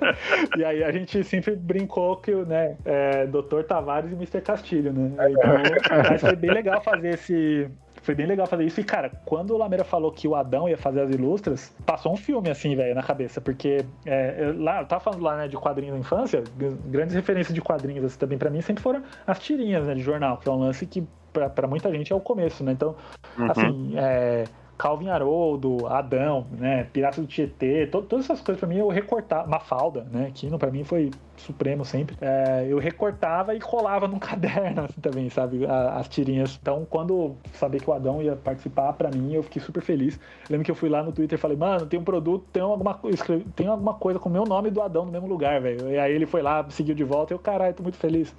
e 0.57 0.65
aí 0.65 0.83
a 0.83 0.91
gente 0.91 1.23
sempre 1.23 1.55
brincou 1.55 2.17
que, 2.17 2.33
né, 2.33 2.75
é, 2.83 3.25
Dr. 3.27 3.63
Tavares 3.67 4.11
e 4.11 4.15
Mr. 4.15 4.41
Castilho, 4.41 4.91
né? 4.91 5.11
Então, 5.29 6.19
foi 6.19 6.35
bem 6.35 6.51
legal 6.51 6.81
fazer 6.81 7.13
esse, 7.13 7.69
foi 8.01 8.15
bem 8.15 8.25
legal 8.25 8.45
fazer 8.45 8.65
isso. 8.65 8.79
E, 8.79 8.83
cara, 8.83 9.09
quando 9.25 9.51
o 9.51 9.57
Lameira 9.57 9.83
falou 9.83 10.11
que 10.11 10.27
o 10.27 10.35
Adão 10.35 10.67
ia 10.67 10.77
fazer 10.77 11.01
as 11.01 11.09
ilustras, 11.11 11.73
passou 11.85 12.13
um 12.13 12.17
filme, 12.17 12.49
assim, 12.49 12.75
velho, 12.75 12.93
na 12.93 13.03
cabeça. 13.03 13.39
Porque 13.39 13.85
é, 14.05 14.35
eu, 14.39 14.61
lá, 14.61 14.81
eu 14.81 14.85
tava 14.85 15.01
falando 15.01 15.21
lá, 15.21 15.37
né, 15.37 15.47
de 15.47 15.55
quadrinhos 15.55 15.93
da 15.93 15.99
infância, 15.99 16.43
grandes 16.85 17.15
referências 17.15 17.53
de 17.53 17.61
quadrinhos, 17.61 18.05
assim, 18.05 18.19
também 18.19 18.37
para 18.37 18.49
mim, 18.49 18.61
sempre 18.61 18.83
foram 18.83 19.01
as 19.25 19.39
tirinhas, 19.39 19.85
né, 19.85 19.95
de 19.95 20.01
jornal, 20.01 20.37
que 20.37 20.47
é 20.47 20.51
um 20.51 20.59
lance 20.59 20.85
que 20.85 21.07
para 21.31 21.67
muita 21.67 21.91
gente 21.91 22.11
é 22.11 22.15
o 22.15 22.19
começo, 22.19 22.63
né? 22.63 22.71
Então, 22.71 22.95
uhum. 23.37 23.51
assim, 23.51 23.93
é, 23.97 24.45
Calvin 24.79 25.09
Haroldo, 25.09 25.85
Adão, 25.87 26.47
né, 26.57 26.85
Pirata 26.85 27.19
do 27.19 27.27
Tietê, 27.27 27.85
to, 27.85 28.01
todas 28.01 28.23
essas 28.23 28.39
coisas 28.39 28.57
para 28.61 28.69
mim 28.69 28.77
eu 28.77 28.87
recortava, 28.87 29.45
Mafalda, 29.45 30.07
né, 30.09 30.31
que 30.33 30.49
para 30.57 30.71
mim 30.71 30.85
foi 30.85 31.11
supremo 31.39 31.85
sempre. 31.85 32.15
É, 32.21 32.65
eu 32.67 32.77
recortava 32.77 33.55
e 33.55 33.59
colava 33.59 34.07
num 34.07 34.19
caderno 34.19 34.83
assim, 34.83 35.01
também, 35.01 35.29
sabe, 35.29 35.65
as 35.65 36.07
tirinhas. 36.07 36.57
Então, 36.61 36.85
quando 36.89 37.35
sabia 37.53 37.79
que 37.79 37.89
o 37.89 37.93
Adão 37.93 38.21
ia 38.21 38.35
participar, 38.35 38.93
para 38.93 39.09
mim, 39.09 39.33
eu 39.33 39.43
fiquei 39.43 39.61
super 39.61 39.81
feliz. 39.81 40.19
lembro 40.49 40.65
que 40.65 40.71
eu 40.71 40.75
fui 40.75 40.89
lá 40.89 41.01
no 41.03 41.11
Twitter 41.11 41.37
e 41.37 41.41
falei, 41.41 41.57
mano, 41.57 41.85
tem 41.85 41.99
um 41.99 42.03
produto, 42.03 42.45
tem 42.51 42.61
alguma, 42.61 42.99
escrevi, 43.05 43.45
tem 43.55 43.67
alguma 43.67 43.93
coisa 43.93 44.19
com 44.19 44.29
o 44.29 44.31
meu 44.31 44.43
nome 44.43 44.69
do 44.69 44.81
Adão 44.81 45.05
no 45.05 45.11
mesmo 45.11 45.27
lugar, 45.27 45.61
velho. 45.61 45.89
E 45.89 45.97
aí 45.97 46.13
ele 46.13 46.25
foi 46.25 46.41
lá, 46.41 46.65
seguiu 46.69 46.95
de 46.95 47.03
volta 47.03 47.33
e 47.33 47.35
eu, 47.35 47.39
caralho, 47.39 47.73
tô 47.73 47.83
muito 47.83 47.97
feliz. 47.97 48.33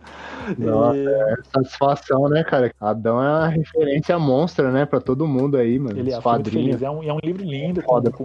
Nossa, 0.58 0.96
e... 0.96 1.06
é 1.06 1.36
satisfação, 1.52 2.28
né, 2.28 2.44
cara? 2.44 2.72
Adão 2.80 3.22
é 3.22 3.28
uma 3.28 3.48
referência 3.48 4.18
monstra, 4.18 4.70
né, 4.70 4.84
pra 4.84 5.00
todo 5.00 5.26
mundo 5.26 5.56
aí, 5.56 5.78
mano. 5.78 5.98
Ele 5.98 6.12
é 6.12 6.20
muito 6.34 6.50
feliz. 6.50 6.82
É 6.82 6.90
um, 6.90 7.02
é 7.02 7.12
um 7.12 7.18
livro 7.22 7.42
lindo, 7.42 7.82
foda. 7.82 8.10
Com, 8.10 8.24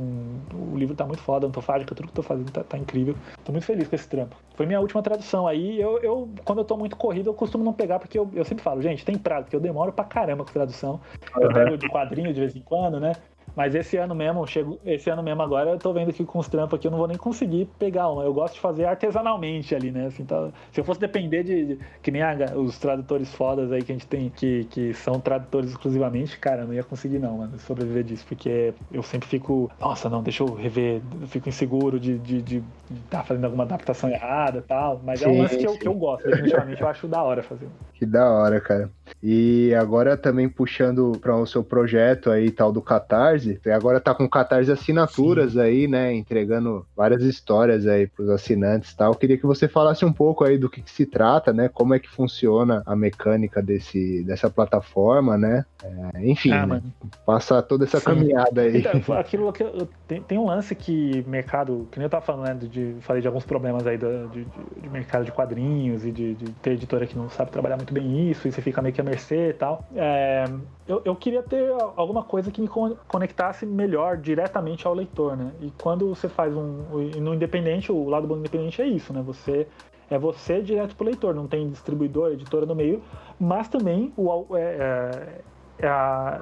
com, 0.52 0.74
o 0.74 0.78
livro 0.78 0.96
tá 0.96 1.06
muito 1.06 1.22
foda, 1.22 1.48
antofágica, 1.48 1.94
tudo 1.94 2.08
que 2.08 2.12
eu 2.12 2.16
tô 2.16 2.24
fazendo 2.24 2.52
tá, 2.52 2.64
tá, 2.64 2.78
incrível. 2.78 3.16
Tô 3.44 3.52
muito 3.52 3.66
feliz 3.66 3.88
com 3.88 3.96
esse 3.96 4.08
trampo. 4.08 4.36
Foi 4.56 4.66
minha 4.66 4.80
última 4.80 5.02
tradução 5.02 5.48
aí. 5.48 5.80
Eu, 5.80 6.00
eu 6.00 6.30
quando 6.44 6.60
eu 6.60 6.66
tô 6.66 6.78
muito 6.78 6.96
corrido, 6.96 7.30
eu 7.30 7.34
costumo 7.34 7.64
não 7.64 7.74
pegar, 7.74 8.00
porque 8.00 8.18
eu, 8.18 8.30
eu 8.34 8.46
sempre 8.46 8.64
falo, 8.64 8.82
gente, 8.82 9.06
tem 9.06 9.18
prazo, 9.18 9.44
porque 9.44 9.56
eu 9.56 9.62
demoro 9.62 9.92
pra 9.92 10.06
caramba 10.06 10.44
com 10.44 10.52
tradução. 10.52 11.00
Eu 11.38 11.52
pego 11.54 11.78
de 11.78 11.90
quadrinho 11.90 12.34
de 12.34 12.40
vez 12.40 12.56
em 12.56 12.62
quando, 12.62 13.00
né? 13.00 13.14
Mas 13.56 13.74
esse 13.74 13.98
ano 13.98 14.14
mesmo, 14.14 14.46
chego, 14.46 14.80
esse 14.86 15.10
ano 15.10 15.24
mesmo 15.24 15.42
agora, 15.42 15.72
eu 15.72 15.78
tô 15.78 15.94
vendo 15.94 16.12
que 16.12 16.26
com 16.26 16.40
os 16.40 16.48
trampos 16.48 16.78
aqui 16.78 16.88
eu 16.88 16.92
não 16.92 16.98
vou 16.98 17.08
nem 17.08 17.18
conseguir 17.18 17.66
pegar 17.80 18.10
uma. 18.10 18.24
Eu 18.24 18.34
gosto 18.34 18.56
de 18.56 18.60
fazer 18.60 18.86
artesanalmente 18.86 19.74
ali, 19.74 19.92
né? 19.92 20.08
Assim, 20.08 20.26
tá, 20.26 20.52
se 20.72 20.80
eu 20.80 20.84
fosse 20.84 21.00
depender 21.00 21.44
de, 21.44 21.66
de, 21.66 21.80
que 22.02 22.12
nem 22.12 22.22
a, 22.22 22.36
os 22.56 22.78
tradutores 22.78 23.34
fodas 23.34 23.72
aí 23.72 23.82
que 23.82 23.92
a 23.92 23.96
gente 23.96 24.08
tem, 24.08 24.30
que, 24.30 24.66
que 24.66 24.94
são 24.94 25.20
tradutores 25.20 25.70
exclusivamente, 25.70 26.38
cara, 26.38 26.64
eu 26.64 26.68
não 26.68 26.74
ia 26.74 26.84
conseguir 26.84 27.20
não, 27.20 27.38
mano, 27.38 27.58
sobreviver 27.60 28.04
disso, 28.04 28.26
porque 28.28 28.74
eu 28.92 29.04
sempre 29.04 29.28
fico, 29.28 29.72
nossa, 29.80 30.10
não, 30.10 30.22
deixa 30.22 30.44
eu 30.44 30.54
rever, 30.54 31.02
eu 31.22 31.28
fico 31.28 31.50
inseguro 31.50 32.00
de 32.00 32.14
estar 32.14 32.24
de, 32.26 32.42
de, 32.42 32.60
de 32.62 33.02
tá 33.10 33.24
fazendo 33.24 33.46
alguma 33.46 33.64
adaptação 33.64 34.10
errada 34.10 34.60
e 34.60 34.62
tal, 34.62 35.02
mas 35.04 35.20
sim, 35.20 35.26
é 35.26 35.28
um 35.30 35.42
lance 35.42 35.58
que 35.58 35.68
eu, 35.68 35.78
que 35.78 35.88
eu 35.88 35.94
gosto, 35.94 36.26
definitivamente 36.26 36.82
eu 36.82 36.88
acho 36.88 37.08
da 37.08 37.22
hora 37.24 37.42
fazer. 37.42 37.68
Que 37.94 38.06
da 38.06 38.30
hora, 38.30 38.60
cara. 38.60 38.90
E 39.24 39.74
agora 39.76 40.18
também 40.18 40.50
puxando 40.50 41.14
para 41.22 41.36
o 41.36 41.46
seu 41.46 41.64
projeto 41.64 42.30
aí 42.30 42.52
tal 42.52 42.72
do 42.72 42.82
Catarse, 42.82 43.45
agora 43.74 44.00
tá 44.00 44.14
com 44.14 44.30
Catarse 44.30 44.72
assinaturas 44.72 45.54
Sim. 45.54 45.60
aí, 45.60 45.88
né, 45.88 46.14
entregando 46.14 46.86
várias 46.96 47.24
histórias 47.24 47.88
aí 47.88 48.08
para 48.08 48.24
os 48.24 48.30
assinantes 48.30 48.92
e 48.92 48.98
tal. 48.98 49.12
Eu 49.12 49.18
queria 49.18 49.38
que 49.38 49.46
você 49.46 49.68
falasse 49.68 50.06
um 50.06 50.14
pouco 50.14 50.44
aí 50.44 50.58
do 50.58 50.70
que, 50.70 50.82
que, 50.82 50.92
se 50.92 51.06
trata, 51.06 51.54
né, 51.54 51.70
como 51.70 51.94
é 51.94 52.00
que 52.00 52.10
funciona 52.10 52.82
a 52.86 52.96
mecânica 52.96 53.62
desse, 53.62 54.24
dessa 54.24 54.50
plataforma, 54.50 55.38
né? 55.38 55.66
É, 55.84 56.30
enfim, 56.30 56.52
ah, 56.52 56.66
né, 56.66 56.82
passa 57.26 57.62
toda 57.62 57.86
essa 57.86 58.00
Sim. 58.00 58.06
caminhada 58.06 58.62
aí. 58.62 58.80
Então, 58.80 59.16
aquilo 59.18 59.52
que 59.54 59.64
eu, 59.64 59.88
tem, 60.08 60.22
tem, 60.22 60.38
um 60.38 60.46
lance 60.46 60.74
que 60.76 61.24
mercado, 61.28 61.88
que 61.92 62.00
nem 62.00 62.06
eu 62.06 62.10
tava 62.10 62.26
falando, 62.26 62.48
né, 62.48 62.54
de, 62.54 62.96
falei 63.02 63.22
de 63.22 63.28
alguns 63.28 63.46
problemas 63.46 63.86
aí 63.86 63.98
do, 63.98 64.28
de, 64.30 64.46
de, 64.82 64.90
mercado 64.90 65.26
de 65.26 65.32
quadrinhos 65.32 66.06
e 66.06 66.12
de, 66.12 66.36
de 66.36 66.52
ter 66.54 66.72
editora 66.72 67.06
que 67.06 67.18
não 67.18 67.30
sabe 67.30 67.52
trabalhar 67.52 67.78
muito 67.78 67.94
bem 67.94 68.30
isso, 68.30 68.48
e 68.48 68.52
você 68.52 68.62
fica 68.62 68.82
meio 68.82 68.94
que 68.94 69.02
a 69.02 69.04
mercê 69.04 69.50
e 69.50 69.54
tal. 69.54 69.88
É, 69.96 70.46
eu, 70.88 71.02
eu 71.04 71.16
queria 71.16 71.44
ter 71.44 71.72
alguma 71.96 72.24
coisa 72.24 72.52
que 72.52 72.62
me 72.62 72.68
conectasse 72.68 73.35
melhor 73.66 74.18
diretamente 74.18 74.88
ao 74.88 74.94
leitor, 74.94 75.36
né? 75.36 75.52
E 75.62 75.72
quando 75.82 76.08
você 76.08 76.30
faz 76.30 76.56
um. 76.56 76.84
No 77.22 77.34
independente, 77.34 77.92
o 77.92 78.08
lado 78.08 78.28
bom 78.28 78.36
do 78.36 78.40
independente 78.40 78.82
é 78.82 78.88
isso, 78.88 79.14
né? 79.14 79.22
Você 79.22 79.68
é 80.10 80.18
você 80.18 80.62
direto 80.62 80.96
pro 80.96 81.06
leitor, 81.06 81.34
não 81.34 81.48
tem 81.48 81.70
distribuidor, 81.70 82.32
editora 82.32 82.66
no 82.66 82.76
meio, 82.76 83.02
mas 83.40 83.68
também 83.68 84.14
o, 84.16 84.56
é, 84.56 84.62
é, 84.62 85.42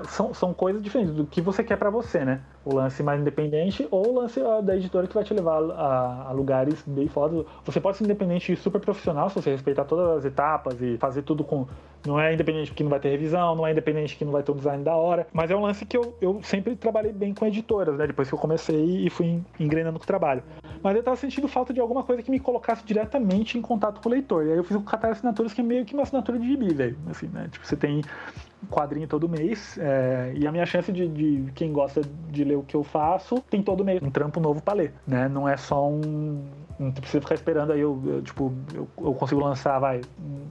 são, 0.08 0.34
são 0.34 0.54
coisas 0.54 0.82
diferentes 0.82 1.14
do 1.14 1.26
que 1.26 1.42
você 1.42 1.64
quer 1.64 1.78
para 1.78 1.90
você, 1.90 2.24
né? 2.24 2.42
O 2.64 2.76
lance 2.76 3.02
mais 3.02 3.20
independente 3.20 3.88
ou 3.90 4.10
o 4.10 4.20
lance 4.20 4.40
da 4.64 4.76
editora 4.76 5.08
que 5.08 5.14
vai 5.14 5.24
te 5.24 5.34
levar 5.34 5.58
a, 5.72 6.28
a 6.30 6.32
lugares 6.32 6.84
bem 6.86 7.08
fodas. 7.08 7.46
Você 7.66 7.82
pode 7.82 7.98
ser 7.98 8.04
independente 8.04 8.54
e 8.54 8.56
super 8.56 8.80
profissional 8.80 9.30
se 9.30 9.36
você 9.36 9.52
respeitar 9.52 9.86
todas 9.86 10.18
as 10.18 10.26
etapas 10.26 10.80
e 10.82 10.98
fazer 10.98 11.24
tudo 11.24 11.44
com. 11.44 11.68
Não 12.06 12.20
é 12.20 12.34
independente 12.34 12.70
porque 12.70 12.84
não 12.84 12.90
vai 12.90 13.00
ter 13.00 13.10
revisão, 13.10 13.56
não 13.56 13.66
é 13.66 13.72
independente 13.72 14.16
que 14.16 14.26
não 14.26 14.32
vai 14.32 14.44
ter 14.44 14.52
um 14.52 14.56
design 14.56 14.84
da 14.84 14.94
hora. 14.94 15.26
Mas 15.34 15.50
é 15.50 15.56
um 15.56 15.62
lance 15.62 15.86
que 15.86 15.96
eu, 15.96 16.16
eu 16.22 16.40
sempre 16.44 16.76
trabalhei 16.76 17.14
bem 17.14 17.34
com 17.34 17.46
editoras, 17.46 17.98
né? 17.98 18.06
Depois 18.06 18.28
que 18.28 18.36
eu 18.36 18.40
comecei 18.40 19.06
e 19.06 19.10
fui 19.10 19.42
engrenando 19.60 19.98
com 19.98 20.04
o 20.04 20.08
trabalho. 20.08 20.44
Mas 20.82 20.96
eu 20.96 21.04
tava 21.04 21.16
sentindo 21.16 21.48
falta 21.48 21.74
de 21.74 21.80
alguma 21.80 22.04
coisa 22.04 22.22
que 22.22 22.30
me 22.30 22.40
colocasse 22.40 22.86
diretamente 22.86 23.58
em 23.58 23.62
contato 23.62 24.02
com 24.02 24.10
o 24.10 24.12
leitor. 24.12 24.46
E 24.46 24.52
aí 24.52 24.58
eu 24.58 24.64
fiz 24.64 24.76
o 24.76 24.82
Catar 24.82 25.12
Assinaturas, 25.12 25.54
que 25.54 25.62
é 25.62 25.64
meio 25.64 25.86
que 25.86 25.94
uma 25.94 26.04
assinatura 26.04 26.38
de 26.38 26.46
gibi, 26.46 26.74
velho. 26.74 26.98
Assim, 27.10 27.28
né? 27.28 27.48
Tipo, 27.50 27.66
você 27.66 27.78
tem 27.78 28.02
quadrinho 28.70 29.08
todo 29.08 29.28
mês. 29.30 29.78
É, 29.78 30.34
e 30.36 30.48
a 30.48 30.52
minha 30.52 30.66
chance 30.66 30.92
de, 30.92 31.08
de, 31.08 31.52
quem 31.54 31.72
gosta 31.72 32.02
de 32.30 32.44
ler 32.44 32.58
o 32.58 32.64
que 32.64 32.76
eu 32.76 32.84
faço 32.84 33.44
tem 33.50 33.62
todo 33.62 33.84
mês 33.84 34.02
um 34.02 34.10
trampo 34.10 34.40
novo 34.40 34.62
para 34.62 34.74
ler, 34.74 34.94
né? 35.06 35.28
Não 35.28 35.48
é 35.48 35.58
só 35.58 35.88
um. 35.90 36.44
Não 36.80 36.92
precisa 36.92 37.22
ficar 37.22 37.36
esperando 37.36 37.72
aí, 37.72 37.80
eu, 37.80 38.02
eu 38.06 38.22
tipo, 38.22 38.54
eu, 38.74 38.88
eu, 38.98 39.14
consigo 39.14 39.42
lançar, 39.42 39.80
vai, 39.80 40.02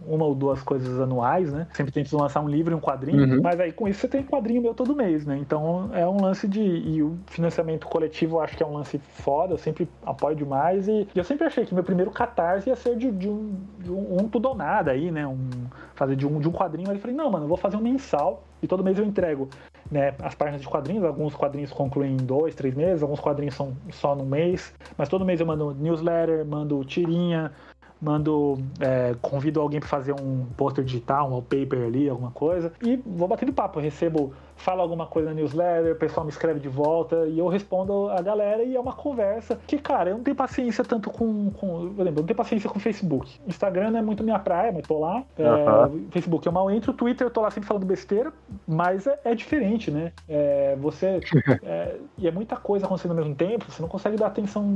uma 0.06 0.24
ou 0.24 0.34
duas 0.34 0.62
coisas 0.62 1.00
anuais, 1.00 1.52
né? 1.52 1.66
Sempre 1.72 1.92
tento 1.92 2.16
lançar 2.16 2.40
um 2.40 2.48
livro 2.48 2.72
e 2.72 2.76
um 2.76 2.80
quadrinho, 2.80 3.36
uhum. 3.36 3.42
mas 3.42 3.58
aí 3.58 3.72
com 3.72 3.88
isso 3.88 4.00
você 4.00 4.08
tem 4.08 4.22
quadrinho 4.22 4.62
meu 4.62 4.74
todo 4.74 4.94
mês, 4.94 5.26
né? 5.26 5.36
Então 5.38 5.90
é 5.92 6.06
um 6.06 6.20
lance 6.20 6.46
de. 6.46 6.60
E 6.60 7.02
o 7.02 7.18
financiamento 7.26 7.86
coletivo 7.86 8.36
eu 8.36 8.40
acho 8.40 8.56
que 8.56 8.62
é 8.62 8.66
um 8.66 8.74
lance 8.74 8.98
foda, 8.98 9.54
eu 9.54 9.58
sempre 9.58 9.88
apoio 10.04 10.36
demais. 10.36 10.88
E, 10.88 11.08
e 11.14 11.18
eu 11.18 11.24
sempre 11.24 11.46
achei 11.46 11.64
que 11.64 11.74
meu 11.74 11.84
primeiro 11.84 12.10
catarse 12.10 12.68
ia 12.68 12.76
ser 12.76 12.96
de, 12.96 13.10
de 13.10 13.28
um, 13.28 13.54
de 13.78 13.90
um, 13.90 14.22
um 14.22 14.28
tudo 14.28 14.48
ou 14.48 14.54
nada 14.54 14.92
aí, 14.92 15.10
né? 15.10 15.26
Um, 15.26 15.48
fazer 15.94 16.16
de 16.16 16.26
um, 16.26 16.38
de 16.38 16.48
um 16.48 16.52
quadrinho. 16.52 16.90
Aí 16.90 16.96
eu 16.96 17.00
falei, 17.00 17.16
não, 17.16 17.30
mano, 17.30 17.44
eu 17.44 17.48
vou 17.48 17.56
fazer 17.56 17.76
um 17.76 17.82
mensal 17.82 18.44
e 18.62 18.66
todo 18.66 18.84
mês 18.84 18.98
eu 18.98 19.04
entrego 19.04 19.48
né, 19.92 20.14
as 20.20 20.34
páginas 20.34 20.62
de 20.62 20.68
quadrinhos. 20.68 21.04
Alguns 21.04 21.34
quadrinhos 21.36 21.70
concluem 21.70 22.14
em 22.14 22.16
dois, 22.16 22.54
três 22.54 22.74
meses, 22.74 23.02
alguns 23.02 23.20
quadrinhos 23.20 23.54
são 23.54 23.76
só 23.90 24.16
no 24.16 24.24
mês. 24.24 24.74
Mas 24.96 25.08
todo 25.08 25.24
mês 25.24 25.38
eu 25.38 25.46
mando 25.46 25.74
newsletter, 25.74 26.44
mando 26.46 26.82
tirinha, 26.84 27.52
mando, 28.00 28.58
é, 28.80 29.14
convido 29.20 29.60
alguém 29.60 29.78
para 29.78 29.88
fazer 29.88 30.12
um 30.18 30.46
poster 30.56 30.82
digital, 30.82 31.28
um 31.28 31.32
wallpaper 31.32 31.86
ali, 31.86 32.08
alguma 32.08 32.30
coisa, 32.30 32.72
e 32.82 32.96
vou 32.96 33.28
batendo 33.28 33.52
papo. 33.52 33.78
Eu 33.78 33.84
recebo 33.84 34.32
falo 34.56 34.80
alguma 34.80 35.06
coisa 35.06 35.28
na 35.28 35.34
newsletter, 35.34 35.92
o 35.92 35.96
pessoal 35.96 36.24
me 36.24 36.30
escreve 36.30 36.60
de 36.60 36.68
volta 36.68 37.26
e 37.26 37.38
eu 37.38 37.48
respondo 37.48 38.08
a 38.10 38.20
galera 38.20 38.62
e 38.62 38.76
é 38.76 38.80
uma 38.80 38.92
conversa 38.92 39.58
que, 39.66 39.78
cara, 39.78 40.10
eu 40.10 40.16
não 40.16 40.24
tenho 40.24 40.36
paciência 40.36 40.84
tanto 40.84 41.10
com, 41.10 41.50
com 41.50 41.92
por 41.94 42.02
exemplo, 42.02 42.18
eu 42.18 42.22
não 42.22 42.26
tenho 42.26 42.36
paciência 42.36 42.70
com 42.70 42.78
Facebook. 42.78 43.40
Instagram 43.46 43.90
não 43.90 43.98
é 43.98 44.02
muito 44.02 44.22
minha 44.22 44.38
praia, 44.38 44.72
mas 44.72 44.86
tô 44.86 44.98
lá. 44.98 45.22
É, 45.38 46.10
Facebook 46.10 46.46
eu 46.46 46.52
mal 46.52 46.70
entro, 46.70 46.92
Twitter 46.92 47.26
eu 47.26 47.30
tô 47.30 47.40
lá 47.40 47.50
sempre 47.50 47.66
falando 47.66 47.84
besteira, 47.84 48.32
mas 48.66 49.06
é, 49.06 49.18
é 49.24 49.34
diferente, 49.34 49.90
né? 49.90 50.12
É, 50.28 50.76
você. 50.80 51.20
É, 51.64 51.96
e 52.18 52.26
é 52.26 52.30
muita 52.30 52.56
coisa 52.56 52.86
acontecendo 52.86 53.12
ao 53.12 53.16
mesmo 53.16 53.34
tempo, 53.34 53.70
você 53.70 53.80
não 53.80 53.88
consegue 53.88 54.16
dar 54.16 54.26
atenção 54.26 54.66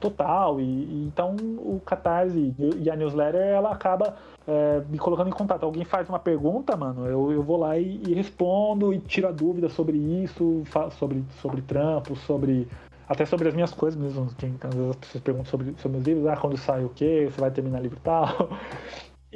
total. 0.00 0.60
E, 0.60 0.64
e 0.64 1.04
então 1.06 1.36
o 1.58 1.80
Catarse 1.84 2.54
e 2.80 2.90
a 2.90 2.96
newsletter 2.96 3.40
ela 3.40 3.70
acaba 3.70 4.16
é, 4.46 4.82
me 4.88 4.98
colocando 4.98 5.28
em 5.28 5.32
contato. 5.32 5.64
Alguém 5.64 5.84
faz 5.84 6.08
uma 6.08 6.18
pergunta, 6.18 6.76
mano, 6.76 7.06
eu, 7.06 7.32
eu 7.32 7.42
vou 7.42 7.56
lá 7.56 7.76
e, 7.78 8.00
e 8.06 8.14
respondo 8.14 8.92
e 8.92 8.98
tiro 8.98 9.28
a 9.28 9.32
dúvida 9.32 9.68
sobre 9.68 9.96
isso, 9.96 10.62
sobre, 10.98 11.24
sobre 11.40 11.62
trampo, 11.62 12.16
sobre. 12.16 12.68
Até 13.08 13.24
sobre 13.24 13.46
as 13.46 13.54
minhas 13.54 13.72
coisas 13.72 14.00
mesmo. 14.00 14.28
Quem, 14.36 14.54
às 14.60 14.74
vezes 14.74 14.90
as 14.90 14.96
pessoas 14.96 15.22
perguntam 15.22 15.50
sobre, 15.50 15.74
sobre 15.78 15.96
meus 15.96 16.04
livros, 16.04 16.26
ah, 16.26 16.36
quando 16.36 16.56
sai 16.56 16.84
o 16.84 16.88
quê? 16.88 17.28
Você 17.30 17.40
vai 17.40 17.50
terminar 17.52 17.80
livro 17.80 17.98
tal. 18.02 18.48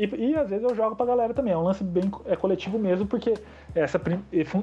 E, 0.00 0.30
e, 0.30 0.34
às 0.34 0.48
vezes 0.48 0.64
eu 0.64 0.74
jogo 0.74 0.96
pra 0.96 1.04
galera 1.04 1.34
também. 1.34 1.52
É 1.52 1.58
um 1.58 1.62
lance 1.62 1.84
bem 1.84 2.10
é 2.24 2.34
coletivo 2.34 2.78
mesmo, 2.78 3.06
porque 3.06 3.34
essa 3.74 4.00